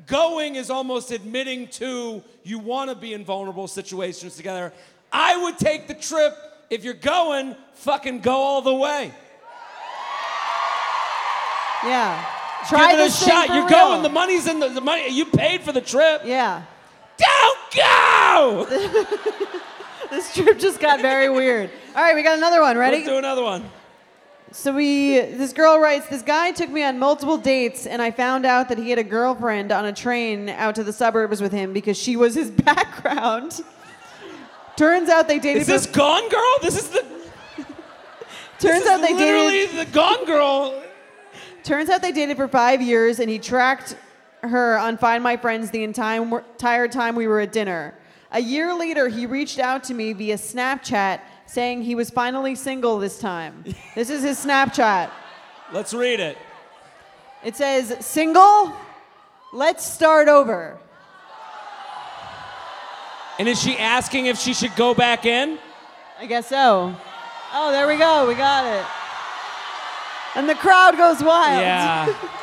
Going 0.06 0.56
is 0.56 0.70
almost 0.70 1.12
admitting 1.12 1.68
to 1.70 2.24
you 2.44 2.60
want 2.60 2.90
to 2.90 2.96
be 2.96 3.14
in 3.14 3.24
vulnerable 3.24 3.68
situations 3.68 4.36
together. 4.36 4.74
I 5.12 5.42
would 5.44 5.58
take 5.58 5.88
the 5.88 5.94
trip 5.94 6.36
if 6.70 6.84
you're 6.84 6.94
going, 6.94 7.56
fucking 7.74 8.22
go 8.22 8.34
all 8.34 8.62
the 8.62 8.74
way. 8.74 9.14
Yeah. 11.86 12.26
Try 12.68 12.92
Give 12.92 13.02
it 13.02 13.08
a 13.08 13.12
shot. 13.12 13.48
You're 13.50 13.68
real. 13.68 13.70
going. 13.70 14.04
The 14.04 14.10
money's 14.10 14.48
in 14.48 14.60
the, 14.60 14.70
the 14.70 14.82
money. 14.82 15.10
You 15.10 15.26
paid 15.26 15.62
for 15.62 15.72
the 15.72 15.82
trip. 15.82 16.22
Yeah. 16.26 16.64
Don't 17.18 17.60
go. 17.76 19.10
This 20.14 20.32
trip 20.36 20.60
just 20.60 20.80
got 20.80 21.02
very 21.02 21.28
weird. 21.28 21.72
All 21.96 22.04
right, 22.04 22.14
we 22.14 22.22
got 22.22 22.38
another 22.38 22.62
one. 22.62 22.78
Ready? 22.78 22.98
Let's 22.98 23.10
do 23.10 23.18
another 23.18 23.42
one. 23.42 23.68
So 24.54 24.72
we, 24.72 25.20
this 25.20 25.52
girl 25.52 25.80
writes, 25.80 26.08
this 26.10 26.22
guy 26.22 26.52
took 26.52 26.70
me 26.70 26.84
on 26.84 27.00
multiple 27.00 27.38
dates, 27.40 27.88
and 27.88 28.04
I 28.04 28.12
found 28.12 28.46
out 28.46 28.70
that 28.70 28.78
he 28.78 28.92
had 28.92 29.00
a 29.00 29.04
girlfriend 29.04 29.72
on 29.72 29.86
a 29.86 29.92
train 29.92 30.48
out 30.48 30.76
to 30.76 30.84
the 30.84 30.94
suburbs 30.94 31.42
with 31.42 31.52
him 31.52 31.74
because 31.74 31.98
she 31.98 32.16
was 32.16 32.36
his 32.36 32.52
background. 32.70 33.62
Turns 34.76 35.10
out 35.10 35.28
they 35.28 35.40
dated. 35.40 35.64
Is 35.64 35.68
this 35.68 35.88
for, 35.88 35.94
Gone 35.94 36.30
Girl? 36.30 36.56
This 36.62 36.78
is 36.78 36.88
the. 36.90 37.00
turns 38.60 38.84
this 38.84 38.88
out 38.88 39.00
is 39.00 39.08
they 39.08 39.14
literally 39.16 39.66
dated. 39.66 39.88
the 39.88 39.92
Gone 39.92 40.26
Girl. 40.26 40.84
Turns 41.64 41.90
out 41.90 42.04
they 42.04 42.12
dated 42.12 42.38
for 42.38 42.48
five 42.48 42.80
years, 42.80 43.20
and 43.20 43.32
he 43.32 43.40
tracked 43.40 43.98
her 44.44 44.78
on 44.78 45.00
Find 45.00 45.24
My 45.24 45.36
Friends 45.36 45.72
the 45.72 45.84
entire 45.84 46.22
entire 46.22 46.88
time 46.88 47.16
we 47.16 47.26
were 47.26 47.40
at 47.40 47.52
dinner. 47.52 47.96
A 48.32 48.40
year 48.40 48.78
later, 48.78 49.08
he 49.08 49.26
reached 49.26 49.58
out 49.58 49.84
to 49.86 49.96
me 49.96 50.14
via 50.14 50.36
Snapchat 50.36 51.22
saying 51.54 51.84
he 51.84 51.94
was 51.94 52.10
finally 52.10 52.56
single 52.56 52.98
this 52.98 53.20
time. 53.20 53.64
this 53.96 54.10
is 54.10 54.24
his 54.24 54.44
Snapchat. 54.44 55.12
Let's 55.72 55.94
read 55.94 56.20
it. 56.20 56.36
It 57.44 57.56
says, 57.56 57.96
Single? 58.04 58.74
Let's 59.54 59.86
start 59.86 60.28
over. 60.30 60.78
And 63.38 63.48
is 63.48 63.62
she 63.62 63.78
asking 63.78 64.26
if 64.28 64.40
she 64.40 64.54
should 64.54 64.76
go 64.76 64.94
back 64.96 65.26
in? 65.26 65.60
I 66.20 66.26
guess 66.26 66.48
so. 66.48 66.96
Oh, 67.54 67.72
there 67.72 67.88
we 67.88 67.98
go. 67.98 68.28
We 68.28 68.34
got 68.34 68.66
it. 68.66 68.86
And 70.36 70.50
the 70.50 70.56
crowd 70.56 70.98
goes 70.98 71.22
wild. 71.24 71.62
Yeah. 71.62 72.14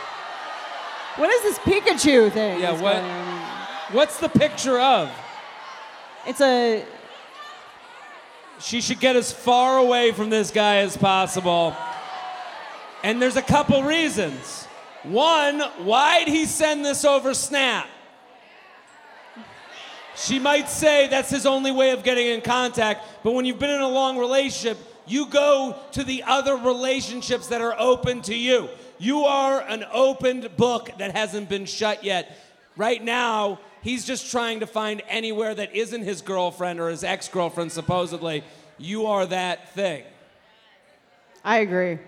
What 1.17 1.29
is 1.29 1.43
this 1.43 1.59
Pikachu 1.59 2.31
thing? 2.33 2.61
Yeah, 2.61 2.81
what- 2.81 3.03
What's 3.93 4.19
the 4.21 4.29
picture 4.29 4.79
of? 4.81 5.11
It's 6.25 6.41
a. 6.41 6.85
She 8.61 8.81
should 8.81 9.01
get 9.01 9.17
as 9.17 9.33
far 9.33 9.79
away 9.79 10.13
from 10.13 10.31
this 10.31 10.51
guy 10.51 10.79
as 10.79 10.97
possible. 10.97 11.75
And 13.03 13.21
there's 13.21 13.37
a 13.37 13.43
couple 13.43 13.83
reasons. 13.83 14.67
One, 15.03 15.61
why'd 15.61 16.29
he 16.29 16.45
send 16.45 16.85
this 16.85 17.05
over 17.05 17.33
Snap? 17.33 17.89
She 20.15 20.39
might 20.39 20.69
say 20.69 21.09
that's 21.09 21.31
his 21.31 21.47
only 21.47 21.71
way 21.71 21.93
of 21.93 22.03
getting 22.03 22.27
in 22.27 22.43
contact, 22.43 23.07
but 23.25 23.33
when 23.33 23.47
you've 23.47 23.59
been 23.59 23.71
in 23.71 23.81
a 23.81 23.89
long 23.89 24.19
relationship, 24.19 24.77
you 25.07 25.27
go 25.27 25.79
to 25.93 26.05
the 26.05 26.23
other 26.25 26.57
relationships 26.57 27.47
that 27.47 27.63
are 27.63 27.75
open 27.79 28.21
to 28.23 28.35
you. 28.35 28.69
You 28.99 29.25
are 29.25 29.63
an 29.63 29.87
opened 29.91 30.57
book 30.59 30.91
that 30.99 31.17
hasn't 31.17 31.49
been 31.49 31.65
shut 31.65 32.05
yet. 32.05 32.37
Right 32.77 33.03
now, 33.03 33.61
he's 33.83 34.05
just 34.05 34.31
trying 34.31 34.61
to 34.61 34.67
find 34.67 35.03
anywhere 35.09 35.55
that 35.55 35.75
isn't 35.75 36.03
his 36.03 36.23
girlfriend 36.23 36.81
or 36.81 36.89
his 36.91 37.05
ex 37.05 37.29
girlfriend, 37.29 37.73
supposedly. 37.73 38.45
You 38.79 39.07
are 39.07 39.27
that 39.27 39.75
thing. 39.75 40.05
I 41.45 41.59
agree. 41.59 41.99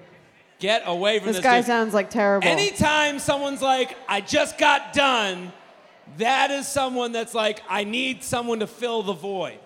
Get 0.58 0.82
away 0.86 1.18
from 1.18 1.28
This 1.28 1.36
this. 1.36 1.44
guy 1.44 1.56
dude. 1.58 1.66
sounds 1.66 1.94
like 1.94 2.10
terrible. 2.10 2.46
Anytime 2.46 3.18
someone's 3.18 3.62
like, 3.62 3.96
I 4.08 4.20
just 4.20 4.58
got 4.58 4.92
done, 4.92 5.52
that 6.18 6.50
is 6.50 6.68
someone 6.68 7.12
that's 7.12 7.34
like, 7.34 7.62
I 7.68 7.84
need 7.84 8.22
someone 8.22 8.60
to 8.60 8.66
fill 8.66 9.02
the 9.02 9.12
void. 9.14 9.58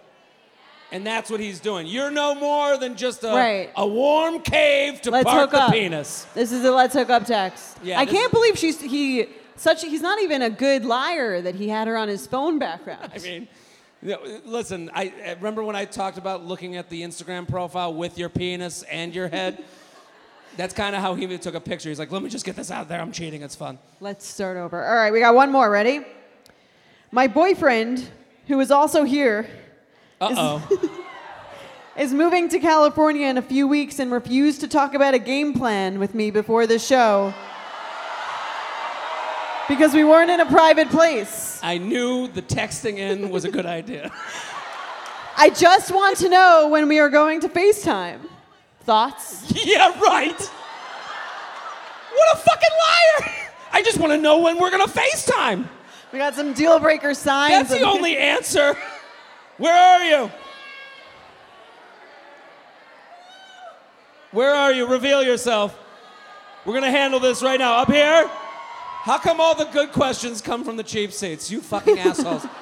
And 0.92 1.04
that's 1.04 1.28
what 1.30 1.40
he's 1.40 1.58
doing. 1.58 1.88
You're 1.88 2.12
no 2.12 2.34
more 2.36 2.78
than 2.78 2.94
just 2.96 3.24
a, 3.24 3.28
Right. 3.28 3.70
a 3.76 3.86
warm 3.86 4.40
cave 4.40 5.02
to 5.02 5.10
Let's 5.10 5.24
park 5.28 5.50
the 5.50 5.62
up. 5.64 5.72
penis. 5.72 6.24
This 6.32 6.52
is 6.52 6.64
a 6.64 6.70
let's 6.70 6.94
hook 6.94 7.10
up 7.10 7.24
text. 7.26 7.76
Yeah, 7.82 7.98
I 7.98 8.06
can't 8.06 8.32
believe 8.32 8.56
she's 8.56 8.80
he 8.80 9.26
such 9.56 9.82
he's 9.82 10.02
not 10.02 10.20
even 10.22 10.42
a 10.42 10.50
good 10.50 10.84
liar 10.84 11.40
that 11.42 11.54
he 11.54 11.68
had 11.68 11.88
her 11.88 11.96
on 11.96 12.08
his 12.08 12.26
phone 12.26 12.58
background. 12.58 13.10
I 13.14 13.18
mean, 13.18 13.48
listen, 14.44 14.90
I 14.94 15.12
I 15.24 15.32
remember 15.34 15.62
when 15.64 15.76
I 15.76 15.84
talked 15.84 16.18
about 16.18 16.44
looking 16.44 16.76
at 16.76 16.88
the 16.90 17.02
Instagram 17.02 17.48
profile 17.48 17.94
with 17.94 18.18
your 18.18 18.28
penis 18.28 18.82
and 18.84 19.14
your 19.14 19.28
head. 19.28 19.62
That's 20.56 20.72
kind 20.72 20.96
of 20.96 21.02
how 21.02 21.14
he 21.14 21.36
took 21.36 21.54
a 21.54 21.60
picture. 21.60 21.90
He's 21.90 21.98
like, 21.98 22.10
let 22.10 22.22
me 22.22 22.30
just 22.30 22.46
get 22.46 22.56
this 22.56 22.70
out 22.70 22.88
there. 22.88 22.98
I'm 22.98 23.12
cheating. 23.12 23.42
It's 23.42 23.54
fun. 23.54 23.78
Let's 24.00 24.26
start 24.26 24.56
over. 24.56 24.82
All 24.86 24.94
right, 24.94 25.12
we 25.12 25.20
got 25.20 25.34
one 25.34 25.52
more. 25.52 25.70
Ready? 25.70 26.00
My 27.12 27.26
boyfriend, 27.26 28.08
who 28.46 28.58
is 28.60 28.70
also 28.70 29.04
here, 29.04 29.48
Uh 30.18 30.34
oh. 30.36 31.02
is 31.98 32.14
moving 32.14 32.48
to 32.48 32.58
California 32.58 33.26
in 33.26 33.36
a 33.36 33.42
few 33.42 33.68
weeks 33.68 33.98
and 33.98 34.10
refused 34.10 34.60
to 34.60 34.68
talk 34.68 34.94
about 34.94 35.12
a 35.14 35.18
game 35.18 35.52
plan 35.52 35.98
with 35.98 36.14
me 36.14 36.30
before 36.30 36.66
the 36.66 36.78
show 36.78 37.34
because 39.68 39.94
we 39.94 40.04
weren't 40.04 40.30
in 40.30 40.40
a 40.40 40.46
private 40.46 40.88
place. 40.90 41.58
I 41.62 41.78
knew 41.78 42.28
the 42.28 42.42
texting 42.42 42.98
in 42.98 43.30
was 43.30 43.44
a 43.44 43.50
good 43.50 43.66
idea. 43.66 44.12
I 45.36 45.50
just 45.50 45.90
want 45.90 46.16
to 46.18 46.28
know 46.28 46.68
when 46.68 46.88
we 46.88 46.98
are 46.98 47.10
going 47.10 47.40
to 47.40 47.48
FaceTime. 47.48 48.20
Thoughts? 48.80 49.52
yeah, 49.66 49.88
right. 50.00 50.40
What 52.12 52.34
a 52.34 52.38
fucking 52.38 52.70
liar! 52.86 53.32
I 53.72 53.82
just 53.82 53.98
want 53.98 54.12
to 54.12 54.18
know 54.18 54.38
when 54.40 54.58
we're 54.58 54.70
gonna 54.70 54.86
FaceTime. 54.86 55.66
We 56.12 56.18
got 56.18 56.34
some 56.34 56.54
deal 56.54 56.78
breaker 56.78 57.12
signs. 57.12 57.68
That's 57.68 57.80
the 57.80 57.86
only 57.86 58.16
answer. 58.16 58.74
Where 59.58 59.74
are 59.74 60.04
you? 60.04 60.30
Where 64.30 64.54
are 64.54 64.72
you? 64.72 64.86
Reveal 64.86 65.22
yourself. 65.22 65.78
We're 66.64 66.74
gonna 66.74 66.90
handle 66.90 67.20
this 67.20 67.42
right 67.42 67.58
now. 67.58 67.76
Up 67.76 67.90
here? 67.90 68.30
How 69.06 69.18
come 69.18 69.40
all 69.40 69.54
the 69.54 69.66
good 69.66 69.92
questions 69.92 70.40
come 70.40 70.64
from 70.64 70.76
the 70.76 70.82
cheap 70.82 71.12
seats? 71.12 71.48
You 71.48 71.60
fucking 71.60 71.98
assholes. 71.98 72.44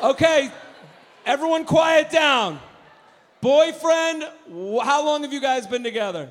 Okay, 0.00 0.52
everyone 1.26 1.64
quiet 1.64 2.08
down. 2.08 2.60
Boyfriend, 3.40 4.22
how 4.22 5.04
long 5.04 5.24
have 5.24 5.32
you 5.32 5.40
guys 5.40 5.66
been 5.66 5.82
together? 5.82 6.30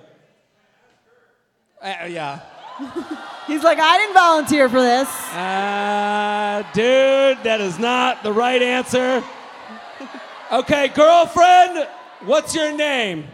Uh, 1.81 2.07
yeah. 2.07 2.39
He's 3.47 3.64
like, 3.64 3.77
I 3.77 3.97
didn't 3.97 4.14
volunteer 4.14 4.69
for 4.69 4.80
this. 4.80 5.09
Uh, 5.34 6.64
dude, 6.73 7.43
that 7.43 7.59
is 7.59 7.77
not 7.77 8.23
the 8.23 8.31
right 8.31 8.61
answer. 8.61 9.22
Okay, 10.49 10.88
girlfriend, 10.88 11.89
what's 12.22 12.55
your 12.55 12.72
name? 12.72 13.27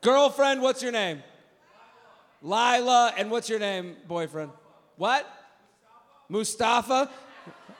Girlfriend, 0.00 0.60
what's 0.60 0.82
your 0.82 0.90
name? 0.90 1.22
Lila, 2.42 3.12
and 3.16 3.30
what's 3.30 3.48
your 3.48 3.58
name, 3.58 3.96
boyfriend? 4.06 4.50
What? 4.96 5.26
Mustafa? 6.28 7.10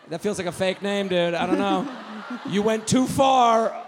That 0.08 0.20
feels 0.20 0.38
like 0.38 0.46
a 0.46 0.52
fake 0.52 0.82
name, 0.82 1.08
dude. 1.08 1.34
I 1.34 1.46
don't 1.46 1.58
know. 1.58 1.86
you 2.48 2.62
went 2.62 2.86
too 2.86 3.06
far 3.06 3.84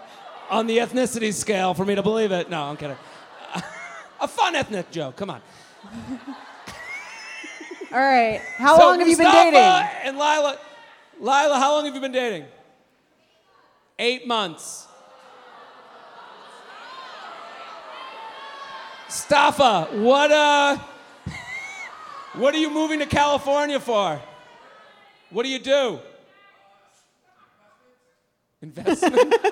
on 0.49 0.67
the 0.67 0.77
ethnicity 0.79 1.33
scale 1.33 1.73
for 1.73 1.85
me 1.85 1.95
to 1.95 2.03
believe 2.03 2.31
it. 2.31 2.49
No, 2.49 2.63
I'm 2.63 2.77
kidding. 2.77 2.97
a 4.19 4.27
fun 4.27 4.55
ethnic 4.55 4.91
joke, 4.91 5.15
come 5.15 5.29
on. 5.29 5.41
All 7.91 7.97
right. 7.99 8.39
How 8.57 8.77
So 8.77 8.85
long 8.87 8.99
have 8.99 9.07
you 9.07 9.17
been 9.17 9.31
dating? 9.31 9.55
And 9.55 10.17
Lila, 10.17 10.59
Lila, 11.19 11.57
how 11.57 11.73
long 11.75 11.85
have 11.85 11.95
you 11.95 12.01
been 12.01 12.11
dating? 12.11 12.45
Eight 13.97 14.27
months. 14.27 14.87
Staffa, 19.09 19.91
what 20.01 20.31
uh, 20.31 20.77
what 22.33 22.53
are 22.53 22.59
you 22.59 22.69
moving 22.69 22.99
to 22.99 23.05
California 23.05 23.79
for? 23.79 24.21
What 25.31 25.43
do 25.43 25.49
you 25.49 25.59
do? 25.59 25.99
Investment. 28.61 29.35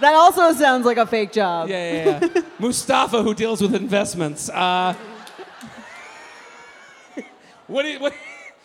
That 0.00 0.14
also 0.14 0.52
sounds 0.54 0.86
like 0.86 0.96
a 0.96 1.04
fake 1.04 1.30
job. 1.30 1.68
Yeah, 1.68 1.92
yeah, 1.92 2.20
yeah. 2.22 2.42
Mustafa, 2.58 3.22
who 3.22 3.34
deals 3.34 3.60
with 3.60 3.74
investments. 3.74 4.48
Uh, 4.48 4.94
what, 7.66 7.82
do 7.82 7.88
you, 7.88 8.00
what 8.00 8.14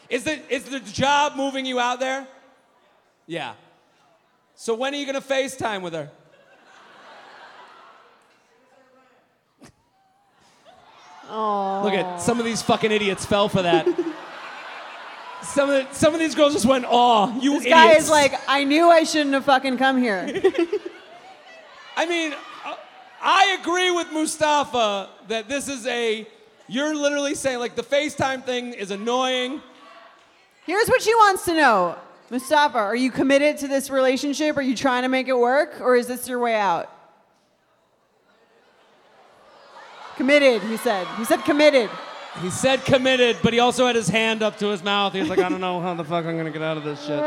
is 0.10 0.24
the 0.24 0.40
is 0.50 0.64
the 0.64 0.80
job 0.80 1.36
moving 1.36 1.66
you 1.66 1.78
out 1.78 2.00
there? 2.00 2.26
Yeah. 3.28 3.56
So 4.56 4.76
when 4.76 4.94
are 4.94 4.98
you 4.98 5.06
gonna 5.06 5.20
FaceTime 5.20 5.82
with 5.82 5.92
her? 5.92 6.10
Look 11.30 11.94
at 11.94 12.22
some 12.22 12.40
of 12.40 12.46
these 12.46 12.62
fucking 12.62 12.92
idiots 12.92 13.26
fell 13.26 13.50
for 13.50 13.62
that. 13.62 13.88
Some 15.42 15.70
of 15.70 15.88
the, 15.88 15.94
some 15.94 16.16
of 16.16 16.20
these 16.20 16.34
girls 16.34 16.54
just 16.54 16.66
went, 16.66 16.86
"Oh, 16.88 17.38
you 17.40 17.52
This 17.52 17.68
idiots!" 17.68 17.76
guy 17.76 17.92
is 17.94 18.10
like, 18.10 18.34
I 18.48 18.64
knew 18.64 18.90
I 18.90 19.04
shouldn't 19.04 19.34
have 19.36 19.46
fucking 19.46 19.78
come 19.78 20.02
here. 20.02 20.28
I 21.96 22.08
mean, 22.08 22.34
uh, 22.66 22.76
I 23.22 23.58
agree 23.62 23.92
with 23.92 24.12
Mustafa 24.12 25.08
that 25.28 25.48
this 25.48 25.68
is 25.68 25.86
a. 25.86 26.28
You're 26.68 26.96
literally 26.96 27.36
saying 27.36 27.60
like 27.60 27.76
the 27.76 27.84
FaceTime 27.84 28.44
thing 28.44 28.74
is 28.74 28.90
annoying. 28.90 29.62
Here's 30.66 30.88
what 30.88 31.04
she 31.04 31.14
wants 31.14 31.46
to 31.46 31.54
know. 31.54 31.96
Mustafa, 32.32 32.80
are 32.80 32.96
you 32.96 33.12
committed 33.12 33.60
to 33.60 33.68
this 33.68 33.92
relationship? 33.92 34.58
Are 34.58 34.64
you 34.64 34.76
trying 34.76 35.04
to 35.04 35.10
make 35.10 35.28
it 35.28 35.38
work? 35.38 35.80
Or 35.80 35.96
is 35.96 36.08
this 36.08 36.28
your 36.28 36.40
way 36.40 36.56
out? 36.56 36.90
Committed, 40.26 40.64
he 40.64 40.78
said. 40.78 41.06
He 41.20 41.24
said 41.24 41.46
committed. 41.46 41.88
He 42.42 42.50
said 42.50 42.84
committed, 42.84 43.38
but 43.44 43.54
he 43.54 43.60
also 43.60 43.86
had 43.86 43.96
his 43.96 44.08
hand 44.08 44.42
up 44.42 44.58
to 44.58 44.70
his 44.70 44.84
mouth. 44.84 45.14
He 45.14 45.20
was 45.20 45.30
like, 45.30 45.38
I 45.38 45.50
don't 45.50 45.62
know 45.62 45.80
how 45.80 45.94
the 45.94 46.04
fuck 46.04 46.26
I'm 46.26 46.36
gonna 46.36 46.50
get 46.50 46.64
out 46.64 46.78
of 46.78 46.84
this 46.84 47.00
shit. 47.06 47.20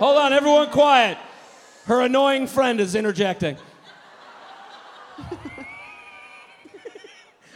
Hold 0.00 0.16
on, 0.16 0.32
everyone 0.32 0.70
quiet. 0.70 1.18
Her 1.84 2.00
annoying 2.00 2.46
friend 2.46 2.80
is 2.80 2.94
interjecting. 2.94 3.58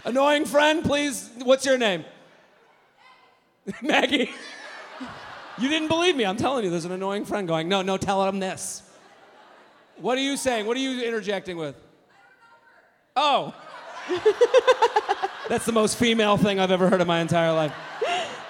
annoying 0.05 0.44
friend, 0.44 0.85
please, 0.85 1.31
what's 1.44 1.65
your 1.65 1.78
name? 1.78 2.05
Maggie. 3.81 4.31
You 5.57 5.69
didn't 5.70 5.89
believe 5.89 6.15
me. 6.15 6.27
I'm 6.27 6.36
telling 6.36 6.62
you, 6.62 6.70
there's 6.70 6.85
an 6.85 6.93
annoying 6.93 7.24
friend 7.24 7.48
going, 7.48 7.70
no, 7.70 7.81
no, 7.81 7.97
tell 7.97 8.23
him 8.28 8.39
this. 8.39 8.82
What 9.97 10.19
are 10.19 10.20
you 10.20 10.36
saying? 10.36 10.66
What 10.66 10.77
are 10.77 10.81
you 10.81 11.03
interjecting 11.03 11.57
with? 11.57 11.86
Oh. 13.16 13.55
That's 15.48 15.64
the 15.64 15.72
most 15.72 15.97
female 15.97 16.36
thing 16.36 16.60
I've 16.60 16.70
ever 16.70 16.88
heard 16.90 17.01
in 17.01 17.06
my 17.06 17.20
entire 17.20 17.52
life. 17.52 17.72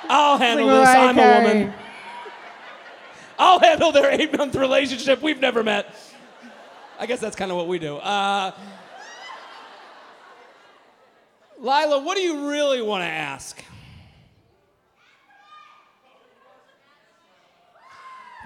I'll 0.08 0.38
handle 0.38 0.66
Like 0.66 0.86
this. 0.86 0.96
I'm 0.96 1.18
a 1.18 1.22
woman. 1.22 1.74
I'll 3.38 3.60
handle 3.60 3.92
their 3.92 4.10
eight 4.10 4.36
month 4.36 4.54
relationship. 4.54 5.22
We've 5.22 5.40
never 5.40 5.62
met. 5.62 5.94
I 6.98 7.06
guess 7.06 7.20
that's 7.20 7.36
kind 7.36 7.50
of 7.50 7.56
what 7.56 7.68
we 7.68 7.78
do. 7.78 7.96
Uh, 7.96 8.52
Lila, 11.58 12.02
what 12.02 12.16
do 12.16 12.22
you 12.22 12.48
really 12.50 12.82
want 12.82 13.02
to 13.02 13.08
ask? 13.08 13.62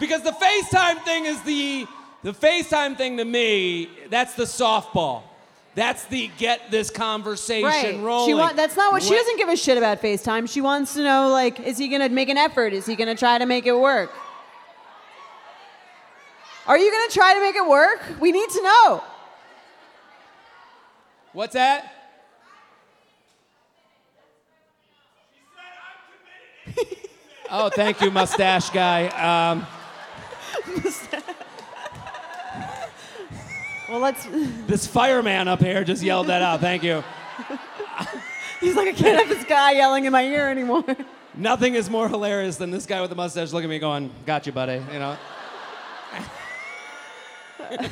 Because 0.01 0.22
the 0.22 0.32
FaceTime 0.32 1.02
thing 1.05 1.26
is 1.26 1.40
the 1.42 1.86
the 2.22 2.32
FaceTime 2.32 2.97
thing 2.97 3.16
to 3.16 3.24
me, 3.24 3.90
that's 4.10 4.34
the 4.34 4.44
softball. 4.44 5.22
That's 5.81 6.05
the 6.05 6.31
get 6.36 6.70
this 6.70 6.90
conversation 6.90 7.65
Right. 7.65 7.98
rolling. 8.05 8.28
She 8.28 8.35
want, 8.35 8.55
that's 8.55 8.77
not 8.77 8.93
what 8.93 9.02
she 9.02 9.15
doesn't 9.15 9.39
give 9.39 9.48
a 9.48 9.57
shit 9.57 9.78
about 9.78 10.02
FaceTime. 10.02 10.47
She 10.47 10.61
wants 10.61 10.93
to 10.93 11.02
know 11.02 11.31
like, 11.31 11.59
is 11.59 11.78
he 11.78 11.89
gonna 11.89 12.11
make 12.11 12.28
an 12.28 12.36
effort? 12.36 12.74
Is 12.74 12.85
he 12.85 12.97
gonna 12.97 13.15
try 13.15 13.39
to 13.39 13.47
make 13.47 13.65
it 13.65 13.73
work? 13.73 14.12
Are 16.66 16.77
you 16.77 16.90
gonna 16.93 17.11
try 17.11 17.32
to 17.32 17.40
make 17.40 17.57
it 17.57 17.66
work? 17.66 18.20
We 18.20 18.31
need 18.31 18.51
to 18.51 18.62
know. 18.62 19.02
What's 21.32 21.55
that? 21.55 21.94
oh, 27.51 27.70
thank 27.70 28.02
you, 28.02 28.11
mustache 28.11 28.69
guy. 28.69 29.07
Um, 29.07 29.66
Well, 33.91 33.99
let's. 33.99 34.25
this 34.69 34.87
fireman 34.87 35.49
up 35.49 35.61
here 35.61 35.83
just 35.83 36.03
yelled 36.03 36.29
that 36.29 36.43
out. 36.43 36.61
Thank 36.61 36.85
you. 36.85 37.03
He's 38.61 38.77
like, 38.77 38.87
I 38.89 38.93
can't 38.93 39.19
have 39.19 39.29
this 39.29 39.45
guy 39.45 39.73
yelling 39.73 40.05
in 40.05 40.12
my 40.12 40.23
ear 40.23 40.49
anymore. 40.49 40.85
Nothing 41.35 41.75
is 41.75 41.91
more 41.91 42.09
hilarious 42.09 42.57
than 42.57 42.71
this 42.71 42.87
guy 42.87 43.01
with 43.01 43.11
the 43.11 43.17
mustache 43.17 43.53
looking 43.53 43.69
at 43.69 43.75
me 43.75 43.81
going, 43.81 44.12
"Got 44.27 44.47
you, 44.47 44.53
buddy." 44.53 44.81
You 44.93 44.99
know. 45.01 45.17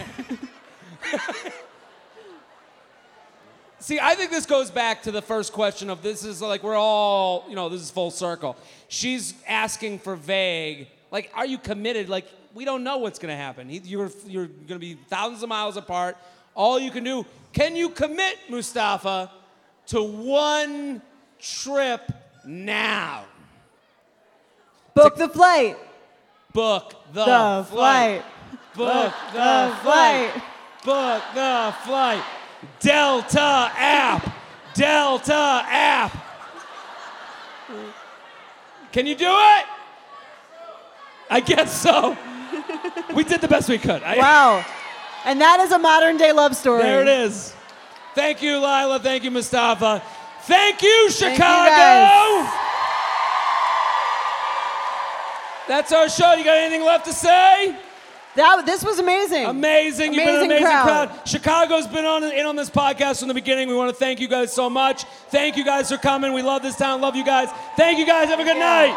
See, 3.80 3.98
I 4.00 4.14
think 4.14 4.30
this 4.30 4.46
goes 4.46 4.70
back 4.70 5.02
to 5.04 5.10
the 5.10 5.22
first 5.22 5.52
question 5.52 5.90
of 5.90 6.02
this 6.02 6.24
is 6.24 6.40
like 6.42 6.62
we're 6.62 6.76
all, 6.76 7.44
you 7.48 7.56
know, 7.56 7.68
this 7.68 7.80
is 7.80 7.90
full 7.90 8.10
circle. 8.10 8.56
She's 8.88 9.34
asking 9.48 10.00
for 10.00 10.14
vague, 10.14 10.88
like, 11.10 11.30
are 11.34 11.46
you 11.46 11.58
committed? 11.58 12.08
Like, 12.08 12.26
we 12.54 12.64
don't 12.64 12.84
know 12.84 12.98
what's 12.98 13.18
gonna 13.18 13.36
happen. 13.36 13.68
You're 13.70 14.10
you're 14.26 14.46
gonna 14.46 14.78
be 14.78 14.94
thousands 15.08 15.42
of 15.42 15.48
miles 15.48 15.76
apart. 15.76 16.16
All 16.54 16.78
you 16.78 16.90
can 16.90 17.04
do, 17.04 17.24
can 17.52 17.76
you 17.76 17.88
commit, 17.90 18.36
Mustafa, 18.48 19.30
to 19.88 20.02
one 20.02 21.00
trip 21.38 22.10
now. 22.44 23.24
Book 24.94 25.16
the 25.16 25.28
flight. 25.28 25.76
Book 26.52 26.94
the, 27.12 27.24
The 27.24 27.66
flight. 27.70 28.24
Book 28.74 29.12
the, 29.32 29.74
flight. 29.82 30.32
flight. 30.32 30.42
Book 30.84 31.22
the 31.34 31.74
flight. 31.84 32.24
Delta 32.80 33.70
app. 33.76 34.34
Delta 34.74 35.62
app. 35.66 36.24
Can 38.92 39.06
you 39.06 39.14
do 39.14 39.28
it? 39.28 39.66
I 41.30 41.40
guess 41.40 41.80
so. 41.80 42.16
We 43.14 43.24
did 43.24 43.40
the 43.40 43.48
best 43.48 43.68
we 43.68 43.78
could. 43.78 44.02
I- 44.02 44.16
Wow. 44.18 44.64
And 45.24 45.40
that 45.40 45.60
is 45.60 45.72
a 45.72 45.78
modern 45.78 46.16
day 46.16 46.32
love 46.32 46.54
story. 46.56 46.82
There 46.82 47.02
it 47.02 47.08
is. 47.08 47.52
Thank 48.14 48.40
you, 48.42 48.56
Lila. 48.58 48.98
Thank 49.02 49.24
you, 49.24 49.30
Mustafa. 49.30 50.02
Thank 50.42 50.82
you, 50.82 51.10
Chicago. 51.10 51.70
Thank 51.70 52.44
you. 52.44 52.58
That's 55.68 55.92
our 55.92 56.08
show. 56.08 56.32
You 56.34 56.44
got 56.44 56.56
anything 56.56 56.84
left 56.84 57.04
to 57.06 57.12
say? 57.12 57.76
That, 58.36 58.64
this 58.64 58.84
was 58.84 58.98
amazing. 59.00 59.44
Amazing. 59.46 60.14
You've 60.14 60.24
been 60.24 60.28
an 60.28 60.34
Amazing 60.46 60.50
amazing 60.52 60.66
crowd. 60.66 61.08
crowd. 61.10 61.28
Chicago's 61.28 61.86
been 61.88 62.04
on 62.04 62.22
in 62.24 62.46
on 62.46 62.56
this 62.56 62.70
podcast 62.70 63.18
from 63.18 63.28
the 63.28 63.34
beginning. 63.34 63.68
We 63.68 63.74
want 63.74 63.90
to 63.90 63.96
thank 63.96 64.20
you 64.20 64.28
guys 64.28 64.52
so 64.52 64.70
much. 64.70 65.04
Thank 65.30 65.56
you 65.56 65.64
guys 65.64 65.90
for 65.90 65.98
coming. 65.98 66.32
We 66.32 66.42
love 66.42 66.62
this 66.62 66.76
town. 66.76 67.00
Love 67.00 67.16
you 67.16 67.24
guys. 67.24 67.48
Thank 67.76 67.98
you 67.98 68.06
guys. 68.06 68.28
Have 68.28 68.40
a 68.40 68.44
good 68.44 68.56
night. 68.56 68.96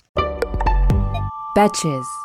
Betches. 1.55 2.20